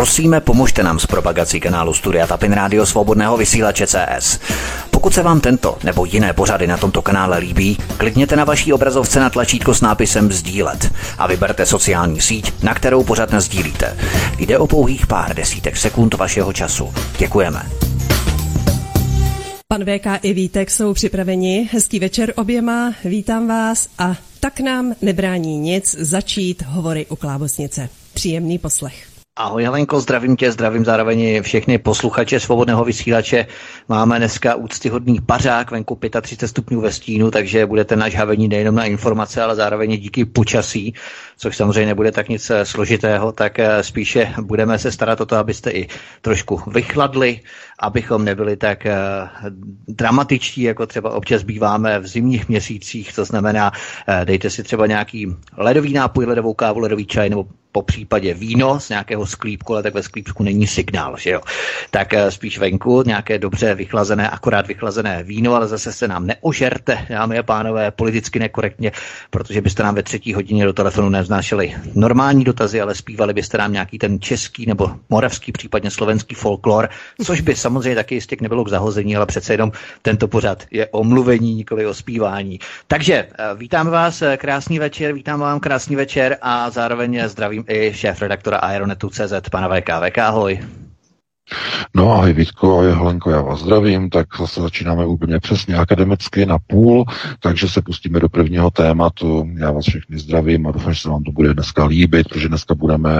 Prosíme, 0.00 0.40
pomožte 0.40 0.82
nám 0.82 0.98
s 0.98 1.06
propagací 1.06 1.60
kanálu 1.60 1.94
Studia 1.94 2.26
Tapin 2.26 2.52
Rádio 2.52 2.86
Svobodného 2.86 3.36
vysílače 3.36 3.86
CS. 3.86 4.40
Pokud 4.90 5.14
se 5.14 5.22
vám 5.22 5.40
tento 5.40 5.78
nebo 5.84 6.04
jiné 6.04 6.32
pořady 6.32 6.66
na 6.66 6.76
tomto 6.76 7.02
kanále 7.02 7.38
líbí, 7.38 7.78
klikněte 7.96 8.36
na 8.36 8.44
vaší 8.44 8.72
obrazovce 8.72 9.20
na 9.20 9.30
tlačítko 9.30 9.74
s 9.74 9.80
nápisem 9.80 10.32
Sdílet 10.32 10.92
a 11.18 11.26
vyberte 11.26 11.66
sociální 11.66 12.20
síť, 12.20 12.62
na 12.62 12.74
kterou 12.74 13.04
pořád 13.04 13.34
sdílíte. 13.34 13.96
Jde 14.38 14.58
o 14.58 14.66
pouhých 14.66 15.06
pár 15.06 15.36
desítek 15.36 15.76
sekund 15.76 16.14
vašeho 16.14 16.52
času. 16.52 16.92
Děkujeme. 17.18 17.62
Pan 19.68 19.84
VK 19.84 20.06
i 20.22 20.32
Vítek 20.32 20.70
jsou 20.70 20.94
připraveni. 20.94 21.68
Hezký 21.72 21.98
večer 21.98 22.32
oběma, 22.36 22.94
vítám 23.04 23.48
vás 23.48 23.88
a 23.98 24.16
tak 24.40 24.60
nám 24.60 24.94
nebrání 25.02 25.58
nic 25.58 25.96
začít 25.98 26.62
hovory 26.62 27.06
u 27.06 27.16
Klábosnice. 27.16 27.88
Příjemný 28.14 28.58
poslech. 28.58 29.09
Ahoj 29.36 29.64
Helenko, 29.64 30.00
zdravím 30.00 30.36
tě, 30.36 30.52
zdravím 30.52 30.84
zároveň 30.84 31.42
všechny 31.42 31.78
posluchače 31.78 32.40
svobodného 32.40 32.84
vysílače. 32.84 33.46
Máme 33.88 34.18
dneska 34.18 34.54
úctyhodný 34.54 35.20
pařák, 35.20 35.70
venku 35.70 35.98
35 36.20 36.48
stupňů 36.48 36.80
ve 36.80 36.92
stínu, 36.92 37.30
takže 37.30 37.66
budete 37.66 37.96
nažhavení 37.96 38.48
nejenom 38.48 38.74
na 38.74 38.84
informace, 38.84 39.42
ale 39.42 39.56
zároveň 39.56 39.96
díky 40.00 40.24
počasí, 40.24 40.94
což 41.36 41.56
samozřejmě 41.56 41.86
nebude 41.86 42.12
tak 42.12 42.28
nic 42.28 42.50
eh, 42.50 42.64
složitého, 42.64 43.32
tak 43.32 43.58
eh, 43.58 43.82
spíše 43.82 44.34
budeme 44.42 44.78
se 44.78 44.92
starat 44.92 45.20
o 45.20 45.26
to, 45.26 45.36
abyste 45.36 45.70
i 45.70 45.88
trošku 46.20 46.62
vychladli, 46.66 47.40
abychom 47.78 48.24
nebyli 48.24 48.56
tak 48.56 48.86
eh, 48.86 48.96
dramatičtí, 49.88 50.62
jako 50.62 50.86
třeba 50.86 51.10
občas 51.10 51.42
býváme 51.42 51.98
v 51.98 52.06
zimních 52.06 52.48
měsících, 52.48 53.14
to 53.14 53.24
znamená, 53.24 53.72
dejte 54.24 54.50
si 54.50 54.62
třeba 54.62 54.86
nějaký 54.86 55.36
ledový 55.56 55.92
nápoj, 55.92 56.24
ledovou 56.24 56.54
kávu, 56.54 56.80
ledový 56.80 57.06
čaj 57.06 57.30
nebo 57.30 57.46
po 57.72 57.82
případě 57.82 58.34
víno 58.34 58.80
z 58.80 58.88
nějakého 58.88 59.26
sklípku, 59.26 59.72
ale 59.72 59.82
tak 59.82 59.94
ve 59.94 60.02
sklípku 60.02 60.42
není 60.42 60.66
signál, 60.66 61.16
že 61.18 61.30
jo. 61.30 61.40
Tak 61.90 62.14
eh, 62.14 62.30
spíš 62.30 62.58
venku 62.58 63.02
nějaké 63.06 63.38
dobře 63.38 63.74
vychlazené, 63.74 64.30
akorát 64.30 64.66
vychlazené 64.66 65.22
víno, 65.22 65.54
ale 65.54 65.68
zase 65.68 65.92
se 65.92 66.08
nám 66.08 66.26
neožerte, 66.26 67.06
dámy 67.08 67.38
a 67.38 67.42
pánové, 67.42 67.90
politicky 67.90 68.38
nekorektně, 68.38 68.92
protože 69.30 69.60
byste 69.60 69.82
nám 69.82 69.94
ve 69.94 70.02
třetí 70.02 70.34
hodině 70.34 70.64
do 70.64 70.72
telefonu 70.72 71.08
nevznášeli 71.08 71.74
normální 71.94 72.44
dotazy, 72.44 72.80
ale 72.80 72.94
zpívali 72.94 73.34
byste 73.34 73.58
nám 73.58 73.72
nějaký 73.72 73.98
ten 73.98 74.20
český 74.20 74.66
nebo 74.66 74.90
moravský, 75.08 75.52
případně 75.52 75.90
slovenský 75.90 76.34
folklor, 76.34 76.88
což 77.24 77.40
by 77.40 77.56
samozřejmě 77.56 77.94
taky 77.94 78.14
jistě 78.14 78.36
nebylo 78.40 78.64
k 78.64 78.68
zahození, 78.68 79.16
ale 79.16 79.26
přece 79.26 79.52
jenom 79.52 79.72
tento 80.02 80.28
pořad 80.28 80.64
je 80.70 80.86
omluvení, 80.86 81.54
nikoli 81.54 81.86
o 81.86 81.94
zpívání. 81.94 82.58
Takže 82.86 83.14
eh, 83.14 83.54
vítám 83.56 83.88
vás, 83.88 84.22
eh, 84.22 84.36
krásný 84.36 84.78
večer, 84.78 85.12
vítám 85.12 85.40
vám 85.40 85.60
krásný 85.60 85.96
večer 85.96 86.36
a 86.42 86.70
zároveň 86.70 87.22
zdravím 87.28 87.59
zdravím 87.60 87.64
i 87.68 87.94
šéf 87.94 88.22
redaktora 88.22 88.56
Aeronetu.cz, 88.56 89.48
pana 89.50 89.68
VK. 89.68 89.88
VK, 90.08 90.18
ahoj. 90.18 90.60
No 91.94 92.12
ahoj 92.12 92.32
Vítko, 92.32 92.72
ahoj 92.72 92.92
Helenko, 92.92 93.30
já 93.30 93.40
vás 93.40 93.60
zdravím, 93.60 94.10
tak 94.10 94.26
zase 94.38 94.60
začínáme 94.60 95.06
úplně 95.06 95.40
přesně 95.40 95.74
akademicky 95.74 96.46
na 96.46 96.58
půl, 96.66 97.04
takže 97.40 97.68
se 97.68 97.82
pustíme 97.82 98.20
do 98.20 98.28
prvního 98.28 98.70
tématu. 98.70 99.48
Já 99.56 99.70
vás 99.70 99.84
všechny 99.84 100.18
zdravím 100.18 100.66
a 100.66 100.72
doufám, 100.72 100.92
že 100.92 101.00
se 101.00 101.08
vám 101.08 101.22
to 101.22 101.32
bude 101.32 101.54
dneska 101.54 101.84
líbit, 101.84 102.28
protože 102.28 102.48
dneska 102.48 102.74
budeme 102.74 103.10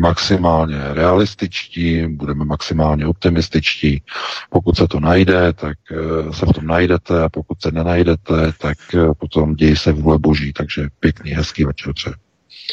maximálně 0.00 0.76
realističtí, 0.92 2.06
budeme 2.06 2.44
maximálně 2.44 3.06
optimističtí. 3.06 4.02
Pokud 4.50 4.76
se 4.76 4.88
to 4.88 5.00
najde, 5.00 5.52
tak 5.52 5.78
eh, 5.92 6.32
se 6.32 6.46
v 6.46 6.52
tom 6.52 6.66
najdete 6.66 7.22
a 7.22 7.28
pokud 7.28 7.62
se 7.62 7.70
nenajdete, 7.70 8.52
tak 8.58 8.78
eh, 8.94 9.14
potom 9.18 9.54
děj 9.54 9.76
se 9.76 9.92
vůle 9.92 10.18
boží. 10.18 10.52
Takže 10.52 10.88
pěkný, 11.00 11.30
hezký 11.30 11.64
večer 11.64 11.92
přeji. 11.94 12.27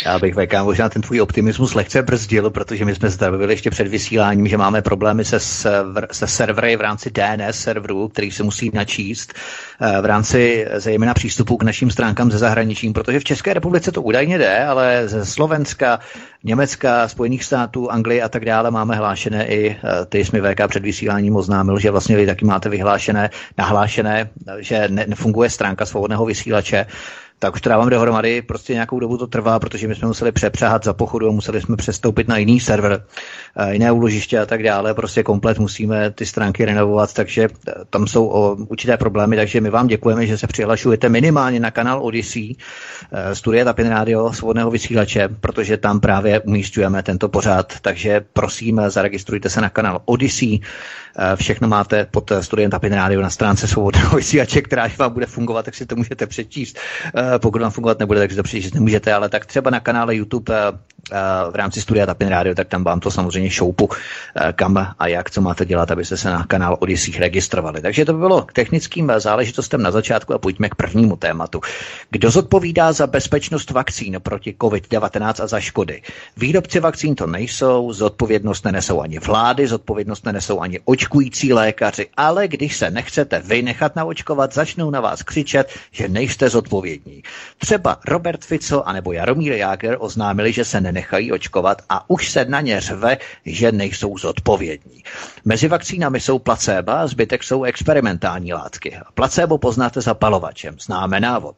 Já 0.06 0.20
bych 0.20 0.36
VK 0.36 0.54
možná 0.64 0.90
ten 0.90 1.02
tvůj 1.02 1.22
optimismus 1.22 1.73
lehce 1.73 2.04
brzdil, 2.04 2.50
protože 2.50 2.86
my 2.86 2.95
jsme 2.95 3.09
zdravili 3.09 3.54
ještě 3.54 3.70
před 3.70 3.88
vysíláním, 3.88 4.48
že 4.48 4.58
máme 4.58 4.81
problémy 4.81 5.26
se, 5.26 5.40
server, 5.40 6.08
se 6.12 6.28
servery 6.28 6.76
v 6.76 6.81
rámci 6.81 7.12
DNS 7.12 7.59
serverů, 7.59 8.08
který 8.08 8.31
se 8.31 8.44
musí 8.44 8.72
načíst 8.73 9.34
eh, 9.81 10.02
v 10.02 10.06
rámci 10.06 10.68
zejména 10.75 11.14
přístupu 11.14 11.58
k 11.58 11.64
našim 11.64 11.91
stránkám 11.91 12.31
ze 12.31 12.38
zahraničím, 12.38 12.94
protože 12.94 13.19
v 13.19 13.24
České 13.24 13.53
republice 13.53 13.91
to 13.91 14.02
údajně 14.02 14.38
jde, 14.38 14.66
ale 14.66 15.08
ze 15.08 15.25
Slovenska, 15.25 16.00
Německa, 16.44 17.08
Spojených 17.08 17.44
států, 17.44 17.91
Anglie 17.91 18.24
a 18.24 18.30
tak 18.30 18.46
dále 18.46 18.72
máme 18.72 18.96
hlášené 18.96 19.47
i, 19.47 19.69
eh, 19.72 20.06
ty 20.06 20.25
jsme 20.25 20.41
VK 20.41 20.68
před 20.68 20.84
vysíláním 20.84 21.35
oznámil, 21.35 21.80
že 21.80 21.91
vlastně 21.91 22.16
vy 22.16 22.25
taky 22.25 22.46
máte 22.46 22.69
vyhlášené, 22.69 23.30
nahlášené, 23.58 24.30
že 24.59 24.88
ne, 24.90 25.06
nefunguje 25.08 25.50
stránka 25.50 25.85
svobodného 25.85 26.25
vysílače 26.25 26.85
tak 27.40 27.56
už 27.56 27.62
to 27.62 27.69
dávám 27.69 27.90
dohromady, 27.90 28.41
prostě 28.41 28.73
nějakou 28.73 29.00
dobu 29.00 29.18
to 29.18 29.28
trvá, 29.28 29.59
protože 29.59 29.88
my 29.88 29.96
jsme 29.96 30.07
museli 30.07 30.31
přepřáhat 30.31 30.84
za 30.84 30.94
pochodu 30.94 31.29
a 31.29 31.31
museli 31.31 31.62
jsme 31.62 31.75
přestoupit 31.75 32.28
na 32.28 32.38
jiný 32.38 32.59
server, 32.59 33.03
eh, 33.57 33.73
jiné 33.73 33.91
úložiště 33.91 34.40
a 34.40 34.46
tak 34.46 34.63
dále, 34.63 34.94
prostě 34.94 35.23
komplet 35.23 35.59
musíme 35.59 36.12
ty 36.12 36.25
stránky 36.25 36.66
renovovat, 36.66 37.13
takže 37.13 37.44
eh, 37.68 37.73
tam 37.90 38.07
jsou 38.07 38.28
o 38.28 38.56
určité 38.56 38.97
problémy, 38.97 39.35
takže 39.35 39.62
my 39.62 39.69
vám 39.69 39.88
děkujeme, 39.88 40.28
že 40.28 40.38
se 40.38 40.47
přihlašujete 40.47 41.09
minimálně 41.09 41.59
na 41.59 41.72
kanál 41.72 42.03
Odyssey, 42.03 42.56
eh, 43.12 43.35
Studia 43.35 43.66
Tapin 43.66 43.88
Radio, 43.88 44.34
svobodného 44.34 44.72
vysílače, 44.72 45.28
protože 45.28 45.78
tam 45.78 46.00
právě 46.00 46.40
umístujeme 46.40 47.03
tento 47.03 47.29
pořád, 47.29 47.73
takže 47.81 48.25
prosím, 48.34 48.81
zaregistrujte 48.88 49.50
se 49.50 49.62
na 49.62 49.69
kanál 49.69 50.02
Odyssey, 50.06 50.59
všechno 51.35 51.67
máte 51.67 52.06
pod 52.12 52.31
Studiem 52.41 52.72
Tapin 52.72 52.94
Radio 52.94 53.22
na 53.22 53.29
stránce 53.29 53.67
svobodného 53.67 54.16
vysílače, 54.16 54.62
která 54.62 54.88
vám 54.97 55.13
bude 55.13 55.25
fungovat, 55.25 55.66
tak 55.66 55.75
si 55.75 55.85
to 55.85 55.96
můžete 55.96 56.28
přečíst 56.28 56.79
pokud 57.38 57.62
vám 57.62 57.72
fungovat 57.72 58.00
nebude, 58.00 58.19
takže 58.19 58.36
to 58.36 58.44
přijít 58.44 58.74
nemůžete, 58.74 59.13
ale 59.13 59.30
tak 59.30 59.46
třeba 59.46 59.69
na 59.69 59.80
kanále 59.80 60.16
YouTube 60.16 60.53
eh, 60.56 60.68
eh, 60.68 60.94
v 61.51 61.55
rámci 61.55 61.81
studia 61.81 62.05
Tapin 62.05 62.27
Radio, 62.27 62.55
tak 62.55 62.67
tam 62.67 62.83
vám 62.83 62.99
to 62.99 63.11
samozřejmě 63.11 63.49
šoupu, 63.49 63.89
kam 64.55 64.95
a 64.99 65.07
jak, 65.07 65.31
co 65.31 65.41
máte 65.41 65.66
dělat, 65.66 65.91
abyste 65.91 66.17
se 66.17 66.29
na 66.29 66.43
kanál 66.43 66.77
Odyssey 66.79 67.19
registrovali. 67.19 67.81
Takže 67.81 68.05
to 68.05 68.13
by 68.13 68.19
bylo 68.19 68.41
k 68.41 68.53
technickým 68.53 69.11
záležitostem 69.17 69.81
na 69.81 69.91
začátku 69.91 70.33
a 70.33 70.38
pojďme 70.38 70.69
k 70.69 70.75
prvnímu 70.75 71.16
tématu. 71.16 71.61
Kdo 72.09 72.31
zodpovídá 72.31 72.93
za 72.93 73.07
bezpečnost 73.07 73.71
vakcín 73.71 74.17
proti 74.23 74.55
COVID-19 74.61 75.43
a 75.43 75.47
za 75.47 75.59
škody? 75.59 76.01
Výrobci 76.38 76.79
vakcín 76.79 77.16
to 77.16 77.27
nejsou, 77.27 77.93
zodpovědnost 77.93 78.66
nenesou 78.66 79.01
ani 79.01 79.19
vlády, 79.19 79.67
zodpovědnost 79.67 80.25
nenesou 80.25 80.59
ani 80.59 80.79
očkující 80.85 81.53
lékaři, 81.53 82.07
ale 82.17 82.47
když 82.47 82.77
se 82.77 82.91
nechcete 82.91 83.39
vy 83.39 83.61
nechat 83.61 83.95
naočkovat, 83.95 84.53
začnou 84.53 84.89
na 84.89 85.01
vás 85.01 85.23
křičet, 85.23 85.73
že 85.91 86.07
nejste 86.07 86.49
zodpovědní. 86.49 87.23
Třeba 87.57 87.99
Robert 88.07 88.45
Fico 88.45 88.87
anebo 88.87 89.11
Jaromír 89.11 89.53
Jáger 89.53 89.97
oznámili, 89.99 90.53
že 90.53 90.66
se 90.66 90.81
nenechají 90.95 91.31
očkovat 91.31 91.81
a 91.89 92.09
už 92.09 92.31
se 92.31 92.45
na 92.45 92.61
ně 92.61 92.81
řve, 92.81 93.17
že 93.45 93.72
nejsou 93.72 94.17
zodpovědní. 94.17 95.03
Mezi 95.45 95.67
vakcínami 95.67 96.19
jsou 96.19 96.39
placebo 96.39 96.91
zbytek 97.06 97.44
jsou 97.44 97.63
experimentální 97.63 98.53
látky. 98.53 98.97
Placebo 99.13 99.57
poznáte 99.57 100.01
zapalovačem, 100.01 100.75
známe 100.79 101.19
návod. 101.19 101.55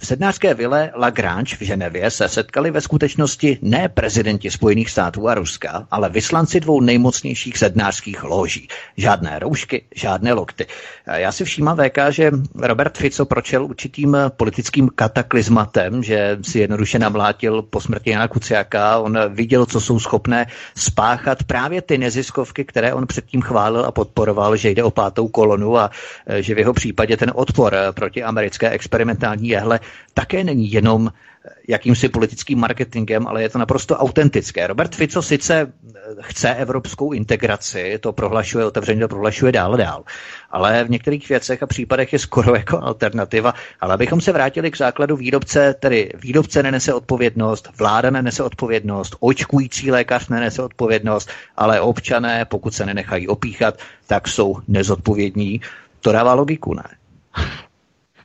V 0.00 0.06
sednářské 0.06 0.54
vile 0.54 0.90
Lagrange 0.94 1.56
v 1.56 1.60
Ženevě 1.60 2.10
se 2.10 2.28
setkali 2.28 2.70
ve 2.70 2.80
skutečnosti 2.80 3.58
ne 3.62 3.88
prezidenti 3.88 4.50
Spojených 4.50 4.90
států 4.90 5.28
a 5.28 5.34
Ruska, 5.34 5.86
ale 5.90 6.08
vyslanci 6.08 6.60
dvou 6.60 6.80
nejmocnějších 6.80 7.58
sednářských 7.58 8.24
loží. 8.24 8.68
Žádné 8.96 9.38
roušky, 9.38 9.84
žádné 9.94 10.32
lokty. 10.32 10.66
Já 11.14 11.32
si 11.32 11.44
všímám 11.44 11.76
VK, 11.76 11.98
že 12.10 12.30
Robert 12.54 12.98
Fico 12.98 13.24
pročel 13.24 13.64
určitým 13.64 14.16
politickým 14.28 14.88
kataklizmatem, 14.94 16.02
že 16.02 16.38
si 16.42 16.58
jednoduše 16.58 16.98
namlátil 16.98 17.62
po 17.62 17.80
smrti 17.80 18.10
Jana 18.10 18.28
Kuciaka. 18.28 18.98
On 18.98 19.18
viděl, 19.28 19.66
co 19.66 19.80
jsou 19.80 20.00
schopné 20.00 20.46
spáchat 20.76 21.42
právě 21.42 21.82
ty 21.82 21.98
neziskovky, 21.98 22.64
které 22.64 22.94
on 22.94 23.06
předtím 23.06 23.42
chválil 23.42 23.84
a 23.84 23.92
podporoval, 23.92 24.56
že 24.56 24.70
jde 24.70 24.84
o 24.84 24.90
pátou 24.90 25.28
kolonu 25.28 25.78
a 25.78 25.90
že 26.38 26.54
v 26.54 26.58
jeho 26.58 26.72
případě 26.72 27.16
ten 27.16 27.32
odpor 27.34 27.76
proti 27.94 28.22
americké 28.22 28.70
experimentální 28.70 29.48
jehle 29.48 29.80
také 30.14 30.44
není 30.44 30.72
jenom 30.72 31.08
eh, 31.12 31.50
jakýmsi 31.68 32.08
politickým 32.08 32.58
marketingem, 32.58 33.26
ale 33.26 33.42
je 33.42 33.48
to 33.48 33.58
naprosto 33.58 33.96
autentické. 33.96 34.66
Robert 34.66 34.94
Fico 34.94 35.22
sice 35.22 35.54
eh, 35.62 35.92
chce 36.20 36.54
evropskou 36.54 37.12
integraci, 37.12 37.98
to 38.00 38.12
prohlašuje, 38.12 38.64
otevřeně 38.64 39.00
to 39.00 39.08
prohlašuje 39.08 39.52
dál 39.52 39.76
dál, 39.76 40.04
ale 40.50 40.84
v 40.84 40.90
některých 40.90 41.28
věcech 41.28 41.62
a 41.62 41.66
případech 41.66 42.12
je 42.12 42.18
skoro 42.18 42.54
jako 42.56 42.82
alternativa. 42.82 43.54
Ale 43.80 43.94
abychom 43.94 44.20
se 44.20 44.32
vrátili 44.32 44.70
k 44.70 44.76
základu 44.76 45.16
výrobce, 45.16 45.74
tedy 45.80 46.12
výrobce 46.14 46.62
nenese 46.62 46.94
odpovědnost, 46.94 47.68
vláda 47.78 48.10
nenese 48.10 48.42
odpovědnost, 48.42 49.16
očkující 49.20 49.90
lékař 49.90 50.28
nenese 50.28 50.62
odpovědnost, 50.62 51.30
ale 51.56 51.80
občané, 51.80 52.44
pokud 52.44 52.74
se 52.74 52.86
nenechají 52.86 53.28
opíchat, 53.28 53.78
tak 54.06 54.28
jsou 54.28 54.56
nezodpovědní. 54.68 55.60
To 56.00 56.12
dává 56.12 56.34
logiku, 56.34 56.74
ne? 56.74 56.82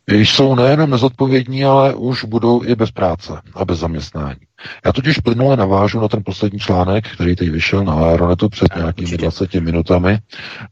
Jsou 0.07 0.55
nejenom 0.55 0.89
nezodpovědní, 0.89 1.65
ale 1.65 1.95
už 1.95 2.25
budou 2.25 2.63
i 2.63 2.75
bez 2.75 2.91
práce 2.91 3.41
a 3.53 3.65
bez 3.65 3.79
zaměstnání. 3.79 4.39
Já 4.85 4.91
totiž 4.93 5.17
plynule 5.17 5.57
navážu 5.57 5.99
na 5.99 6.07
ten 6.07 6.21
poslední 6.25 6.59
článek, 6.59 7.07
který 7.13 7.35
teď 7.35 7.49
vyšel 7.49 7.83
na 7.83 7.93
Aeronetu 7.93 8.49
před 8.49 8.75
nějakými 8.75 9.17
20 9.17 9.53
minutami, 9.53 10.19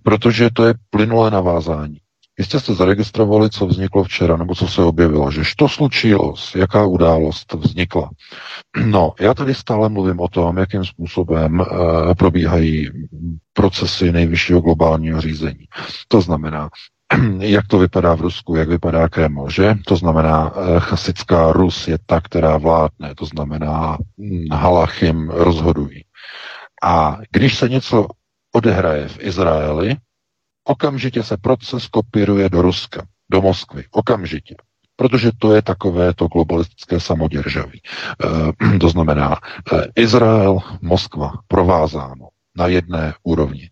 protože 0.04 0.50
to 0.54 0.66
je 0.66 0.74
plynulé 0.89 1.31
navázání. 1.31 1.98
Jistě 2.39 2.60
jste 2.60 2.74
zaregistrovali, 2.74 3.50
co 3.50 3.68
vzniklo 3.68 4.04
včera, 4.04 4.38
nebo 4.38 4.56
co 4.56 4.68
se 4.68 4.83
objevilo, 4.83 5.31
že 5.31 5.42
to 5.57 5.69
slučilo, 5.69 6.33
jaká 6.56 6.86
událost 6.86 7.54
vznikla. 7.54 8.10
No, 8.86 9.13
já 9.19 9.33
tady 9.33 9.54
stále 9.56 9.89
mluvím 9.89 10.19
o 10.19 10.28
tom, 10.28 10.57
jakým 10.57 10.86
způsobem 10.86 11.60
uh, 11.60 11.68
probíhají 12.13 12.89
procesy 13.54 14.12
nejvyššího 14.12 14.62
globálního 14.62 15.22
řízení. 15.22 15.66
To 16.07 16.22
znamená, 16.22 16.69
jak 17.40 17.68
to 17.68 17.78
vypadá 17.80 18.16
v 18.16 18.22
Rusku, 18.22 18.56
jak 18.56 18.69
vypadá 18.69 19.10
Kreml, 19.10 19.50
že? 19.50 19.75
To 19.86 19.96
znamená, 19.96 20.54
eh, 20.56 20.80
chasická 20.80 21.52
Rus 21.52 21.88
je 21.88 21.98
ta, 22.06 22.22
která 22.22 22.58
vládne, 22.58 23.16
to 23.16 23.25
znamená, 23.25 23.98
hm, 24.18 24.48
Halachim 24.52 25.30
rozhodují. 25.30 26.06
A 26.84 27.18
když 27.31 27.58
se 27.58 27.69
něco 27.69 28.08
odehraje 28.56 29.08
v 29.08 29.18
Izraeli, 29.19 29.96
okamžitě 30.63 31.24
se 31.24 31.38
proces 31.38 31.88
kopíruje 31.88 32.50
do 32.50 32.62
Ruska, 32.62 33.06
do 33.31 33.42
Moskvy, 33.42 33.84
okamžitě. 33.92 34.56
Protože 34.96 35.31
to 35.40 35.56
je 35.56 35.62
takové 35.62 36.14
to 36.14 36.28
globalistické 36.28 37.00
samoděržaví. 37.00 37.81
E, 37.81 38.78
to 38.80 38.90
znamená, 38.90 39.38
e, 39.74 39.88
Izrael, 39.96 40.60
Moskva, 40.81 41.31
provázáno 41.48 42.28
na 42.56 42.68
jedné 42.68 43.14
úrovni. 43.24 43.69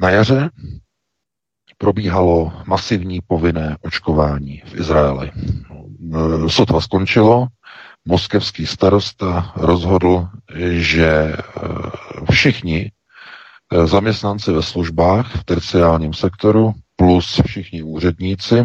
Na 0.00 0.10
jaře 0.10 0.50
probíhalo 1.78 2.52
masivní 2.66 3.20
povinné 3.26 3.76
očkování 3.80 4.62
v 4.66 4.74
Izraeli. 4.74 5.30
E, 5.30 6.48
sotva 6.48 6.80
skončilo, 6.80 7.46
moskevský 8.04 8.66
starosta 8.66 9.52
rozhodl, 9.56 10.28
že 10.70 11.06
e, 11.06 11.34
všichni 12.32 12.92
e, 13.72 13.86
zaměstnanci 13.86 14.52
ve 14.52 14.62
službách 14.62 15.36
v 15.36 15.44
terciálním 15.44 16.14
sektoru 16.14 16.74
plus 16.96 17.40
všichni 17.46 17.82
úředníci, 17.82 18.64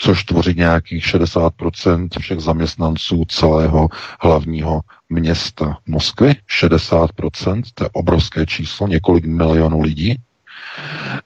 což 0.00 0.24
tvoří 0.24 0.54
nějakých 0.56 1.04
60% 1.04 2.08
všech 2.20 2.40
zaměstnanců 2.40 3.24
celého 3.28 3.88
hlavního 4.20 4.80
města 5.08 5.78
Moskvy. 5.86 6.34
60%, 6.60 7.62
to 7.74 7.84
je 7.84 7.90
obrovské 7.92 8.46
číslo, 8.46 8.88
několik 8.88 9.24
milionů 9.24 9.80
lidí. 9.80 10.16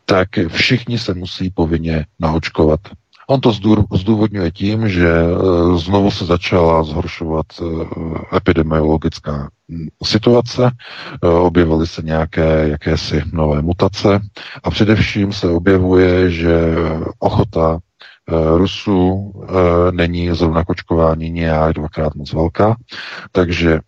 Tak 0.05 0.29
všichni 0.49 0.99
se 0.99 1.14
musí 1.14 1.50
povinně 1.50 2.06
naočkovat. 2.20 2.81
On 3.31 3.41
to 3.41 3.52
zdůvodňuje 3.94 4.50
tím, 4.50 4.88
že 4.88 5.08
e, 5.08 5.26
znovu 5.79 6.11
se 6.11 6.25
začala 6.25 6.82
zhoršovat 6.82 7.47
e, 7.61 8.37
epidemiologická 8.37 9.50
situace, 10.05 10.70
e, 11.23 11.29
objevily 11.29 11.87
se 11.87 12.02
nějaké 12.02 12.69
jakési 12.69 13.23
nové 13.32 13.62
mutace 13.62 14.20
a 14.62 14.70
především 14.70 15.32
se 15.32 15.49
objevuje, 15.49 16.31
že 16.31 16.75
ochota 17.19 17.79
Rusů 18.56 19.32
eh, 19.43 19.53
není 19.93 20.29
zrovna 20.35 20.65
kočkování 20.65 21.31
nějak 21.31 21.73
dvakrát 21.73 22.15
moc 22.15 22.32
velká, 22.32 22.77
takže 23.32 23.81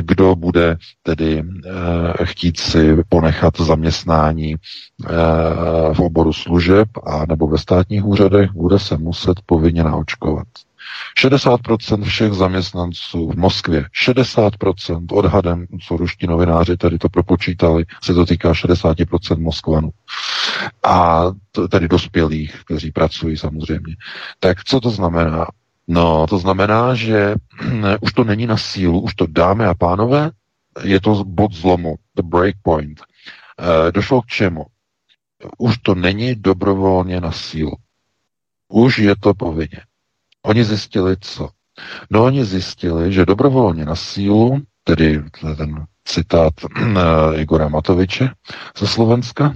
kdo 0.00 0.36
bude 0.36 0.76
tedy 1.02 1.42
eh, 1.66 2.24
chtít 2.24 2.60
si 2.60 2.96
ponechat 3.08 3.60
zaměstnání 3.60 4.54
v 5.92 6.00
oboru 6.00 6.32
služeb 6.32 6.88
a 7.06 7.26
nebo 7.28 7.46
ve 7.46 7.58
státních 7.58 8.04
úřadech, 8.04 8.50
bude 8.52 8.78
se 8.78 8.96
muset 8.96 9.34
povinně 9.46 9.84
naočkovat. 9.84 10.46
60% 11.22 12.04
všech 12.04 12.32
zaměstnanců 12.32 13.30
v 13.30 13.36
Moskvě, 13.36 13.84
60% 14.06 15.06
odhadem, 15.12 15.66
co 15.86 15.96
ruští 15.96 16.26
novináři 16.26 16.76
tady 16.76 16.98
to 16.98 17.08
propočítali, 17.08 17.84
se 18.02 18.14
to 18.14 18.26
týká 18.26 18.52
60% 18.52 19.38
Moskvanů. 19.40 19.90
A 20.84 21.24
tedy 21.70 21.88
dospělých, 21.88 22.60
kteří 22.64 22.92
pracují 22.92 23.36
samozřejmě. 23.36 23.96
Tak 24.40 24.64
co 24.64 24.80
to 24.80 24.90
znamená? 24.90 25.46
No, 25.88 26.26
to 26.26 26.38
znamená, 26.38 26.94
že 26.94 27.34
už 28.00 28.12
to 28.12 28.24
není 28.24 28.46
na 28.46 28.56
sílu, 28.56 29.00
už 29.00 29.14
to 29.14 29.26
dámy 29.26 29.64
a 29.64 29.74
pánové, 29.74 30.30
je 30.82 31.00
to 31.00 31.24
bod 31.24 31.52
zlomu, 31.52 31.96
the 32.16 32.22
break 32.22 32.54
point. 32.62 33.00
E, 33.00 33.92
došlo 33.92 34.22
k 34.22 34.26
čemu? 34.26 34.66
Už 35.58 35.78
to 35.78 35.94
není 35.94 36.34
dobrovolně 36.34 37.20
na 37.20 37.32
sílu. 37.32 37.72
Už 38.68 38.98
je 38.98 39.16
to 39.16 39.34
povinně. 39.34 39.80
Oni 40.42 40.64
zjistili 40.64 41.16
co? 41.20 41.48
No 42.10 42.24
oni 42.24 42.44
zjistili, 42.44 43.12
že 43.12 43.26
dobrovolně 43.26 43.84
na 43.84 43.96
sílu, 43.96 44.60
tedy 44.84 45.22
ten 45.56 45.86
citát 46.04 46.52
uh, 46.64 47.40
Igora 47.40 47.68
Matoviče 47.68 48.30
ze 48.78 48.86
Slovenska, 48.86 49.54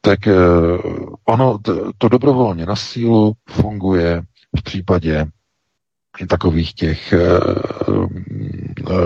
tak 0.00 0.18
uh, 0.26 1.14
ono, 1.24 1.58
to 1.98 2.08
dobrovolně 2.08 2.66
na 2.66 2.76
sílu 2.76 3.32
funguje 3.50 4.22
v 4.58 4.62
případě 4.62 5.26
takových 6.28 6.74
těch 6.74 7.12
eh, 7.12 7.18
eh, 7.18 8.61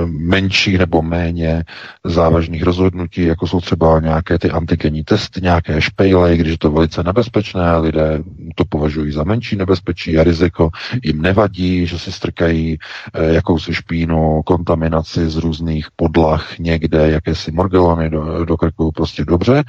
menších 0.07 0.79
nebo 0.79 1.03
méně 1.03 1.65
závažných 2.05 2.63
rozhodnutí, 2.63 3.23
jako 3.23 3.47
jsou 3.47 3.61
třeba 3.61 4.01
nějaké 4.01 4.39
ty 4.39 4.51
antigenní 4.51 5.05
testy, 5.05 5.41
nějaké 5.41 5.81
špejle, 5.81 6.37
když 6.37 6.53
je 6.53 6.59
to 6.59 6.71
velice 6.71 7.03
nebezpečné, 7.03 7.77
lidé 7.77 8.23
to 8.55 8.65
považují 8.65 9.13
za 9.13 9.25
menší 9.25 9.57
nebezpečí 9.57 10.19
a 10.19 10.25
riziko, 10.25 10.71
jim 11.05 11.23
nevadí, 11.23 11.87
že 11.87 11.99
si 11.99 12.13
strkají 12.13 12.79
eh, 13.15 13.35
jakousi 13.35 13.75
špínu, 13.75 14.43
kontaminaci 14.43 15.31
z 15.31 15.37
různých 15.37 15.89
podlah 15.97 16.59
někde, 16.59 17.11
jakési 17.11 17.53
morgelony 17.53 18.11
do, 18.11 18.45
do 18.45 18.57
krku, 18.57 18.93
prostě 18.93 19.25
dobře. 19.25 19.65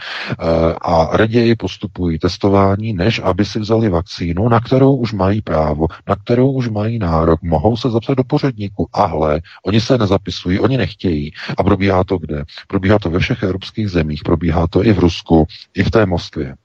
A 0.82 1.18
raději 1.18 1.56
postupují 1.56 2.20
testování, 2.20 2.94
než 2.94 3.22
aby 3.24 3.46
si 3.46 3.60
vzali 3.60 3.90
vakcínu, 3.90 4.50
na 4.50 4.60
kterou 4.60 4.96
už 4.96 5.14
mají 5.14 5.42
právo, 5.42 5.88
na 6.08 6.16
kterou 6.16 6.52
už 6.52 6.70
mají 6.70 7.00
nárok, 7.00 7.28
rok, 7.28 7.42
mohou 7.42 7.78
se 7.78 7.90
zapsat 7.90 8.14
do 8.14 8.24
pořadníku, 8.24 8.90
ale 8.94 9.42
oni 9.66 9.82
se 9.82 9.97
nezapisují, 9.98 10.60
oni 10.60 10.78
nechtějí. 10.78 11.32
A 11.58 11.64
probíhá 11.64 12.04
to 12.04 12.18
kde? 12.18 12.44
Probíhá 12.68 13.00
to 13.00 13.10
ve 13.10 13.20
všech 13.20 13.44
evropských 13.44 13.90
zemích, 13.90 14.22
probíhá 14.24 14.68
to 14.68 14.86
i 14.86 14.94
v 14.94 15.00
Rusku, 15.00 15.48
i 15.74 15.84
v 15.84 15.92
té 15.92 16.06
Moskvě. 16.06 16.56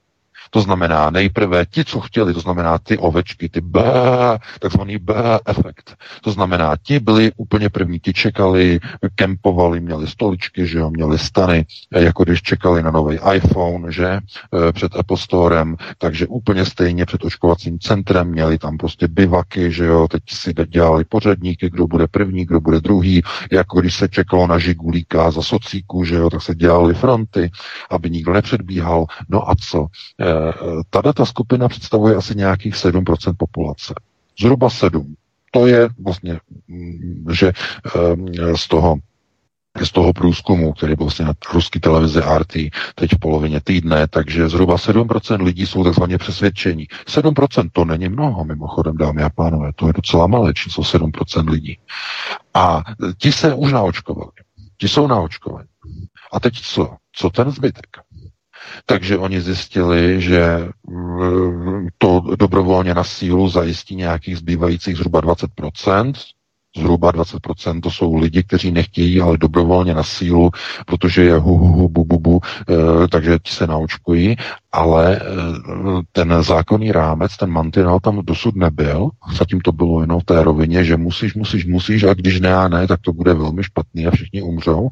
To 0.55 0.61
znamená 0.61 1.11
nejprve 1.11 1.67
ti, 1.67 1.85
co 1.85 2.01
chtěli, 2.01 2.35
to 2.35 2.41
znamená 2.41 2.79
ty 2.79 2.99
ovečky, 2.99 3.49
ty 3.49 3.61
B, 3.61 3.83
takzvaný 4.61 4.99
B 4.99 5.15
efekt. 5.47 5.97
To 6.21 6.33
znamená, 6.33 6.77
ti 6.83 7.01
byli 7.01 7.33
úplně 7.37 7.69
první, 7.69 8.01
ti 8.01 8.13
čekali, 8.13 8.81
kempovali, 9.15 9.81
měli 9.81 10.07
stoličky, 10.07 10.67
že 10.67 10.79
jo, 10.79 10.91
měli 10.91 11.19
stany, 11.19 11.67
jako 11.93 12.25
když 12.25 12.43
čekali 12.43 12.83
na 12.83 12.91
nový 12.91 13.19
iPhone, 13.35 13.93
že, 13.93 14.07
e, 14.09 14.21
před 14.73 14.97
Apple 14.97 15.17
Storem, 15.17 15.77
takže 15.99 16.27
úplně 16.27 16.65
stejně 16.65 17.07
před 17.07 17.25
očkovacím 17.25 17.79
centrem 17.79 18.29
měli 18.29 18.59
tam 18.59 18.77
prostě 18.77 19.09
bivaky, 19.09 19.73
že 19.73 19.85
jo, 19.85 20.09
teď 20.09 20.23
si 20.29 20.55
dělali 20.69 21.05
pořadníky, 21.05 21.71
kdo 21.71 21.87
bude 21.87 22.07
první, 22.09 22.45
kdo 22.45 22.61
bude 22.61 22.81
druhý, 22.81 23.23
jako 23.53 23.81
když 23.81 23.95
se 23.95 24.09
čekalo 24.09 24.47
na 24.47 24.59
žigulíka 24.59 25.31
za 25.31 25.43
socíku, 25.43 26.05
že 26.05 26.15
jo, 26.15 26.31
tak 26.31 26.43
se 26.43 26.55
dělali 26.55 26.95
fronty, 26.95 27.51
aby 27.91 28.11
nikdo 28.11 28.33
nepředbíhal. 28.33 29.07
No 29.29 29.51
a 29.51 29.55
co? 29.55 29.87
E, 31.09 31.13
ta 31.13 31.25
skupina 31.25 31.69
představuje 31.69 32.17
asi 32.17 32.35
nějakých 32.35 32.75
7% 32.75 33.35
populace. 33.39 33.95
Zhruba 34.41 34.71
7. 34.71 35.15
To 35.51 35.67
je 35.67 35.89
vlastně, 36.05 36.41
mm, 36.69 37.27
že 37.33 37.53
eh, 37.53 38.57
z 38.57 38.69
toho 38.69 38.97
z 39.83 39.93
toho 39.93 40.13
průzkumu, 40.13 40.73
který 40.73 40.95
byl 40.95 41.07
vlastně 41.07 41.25
na 41.25 41.35
ruské 41.55 41.81
televizi 41.81 42.21
RT 42.39 42.53
teď 42.95 43.13
v 43.15 43.19
polovině 43.19 43.61
týdne, 43.61 44.09
takže 44.09 44.49
zhruba 44.49 44.77
7% 44.77 45.43
lidí 45.43 45.67
jsou 45.67 45.85
takzvaně 45.85 46.19
přesvědčení. 46.19 46.89
7% 47.07 47.71
to 47.73 47.85
není 47.85 48.09
mnoho, 48.09 48.45
mimochodem, 48.45 48.97
dámy 48.97 49.23
a 49.23 49.31
pánové, 49.31 49.73
to 49.77 49.87
je 49.87 49.93
docela 49.93 50.27
malé 50.27 50.55
číslo, 50.55 50.85
7% 50.85 51.51
lidí. 51.51 51.79
A 52.55 52.83
ti 53.19 53.33
se 53.33 53.55
už 53.55 53.73
naočkovali. 53.73 54.31
Ti 54.77 54.89
jsou 54.89 55.07
naočkovani. 55.07 55.69
A 56.33 56.41
teď 56.41 56.61
co? 56.61 56.97
Co 57.13 57.31
ten 57.31 57.51
zbytek? 57.51 57.87
Takže 58.87 59.19
oni 59.19 59.41
zjistili, 59.41 60.21
že 60.21 60.69
mm, 60.89 61.89
to 61.99 62.23
dobrovolně 62.39 62.95
na 62.95 63.05
sílu 63.05 63.49
zajistí 63.49 63.97
nějakých 63.97 64.37
zbývajících 64.37 64.97
zhruba 64.97 65.21
20%, 65.21 66.13
Zhruba 66.77 67.13
20% 67.13 67.81
to 67.81 67.91
jsou 67.91 68.15
lidi, 68.17 68.43
kteří 68.43 68.71
nechtějí, 68.71 69.21
ale 69.21 69.39
dobrovolně 69.39 69.95
na 69.95 70.03
sílu, 70.03 70.51
protože 70.87 71.25
je 71.25 71.35
hu, 71.39 71.57
hu, 71.59 71.67
hu 71.67 71.89
bu, 71.89 72.05
bu, 72.05 72.19
bu, 72.19 72.41
e, 72.71 73.09
takže 73.09 73.39
ti 73.43 73.53
se 73.53 73.67
naočkují, 73.67 74.37
ale 74.73 75.17
e, 75.17 75.21
ten 76.13 76.43
zákonný 76.43 76.93
rámec, 76.93 77.37
ten 77.37 77.51
mantinel 77.51 78.01
tam 78.01 78.21
dosud 78.25 78.57
nebyl, 78.57 79.11
zatím 79.37 79.61
to 79.61 79.73
bylo 79.73 80.01
jenom 80.01 80.21
v 80.21 80.25
té 80.25 80.43
rovině, 80.43 80.85
že 80.85 80.97
musíš, 80.97 81.35
musíš, 81.35 81.67
musíš 81.67 82.03
a 82.05 82.15
když 82.15 82.41
ne 82.41 82.55
a 82.57 82.69
ne, 82.69 82.87
tak 82.87 83.01
to 83.01 83.13
bude 83.13 83.35
velmi 83.35 83.65
špatný 83.65 84.07
a 84.07 84.11
všichni 84.11 84.43
umřou 84.43 84.89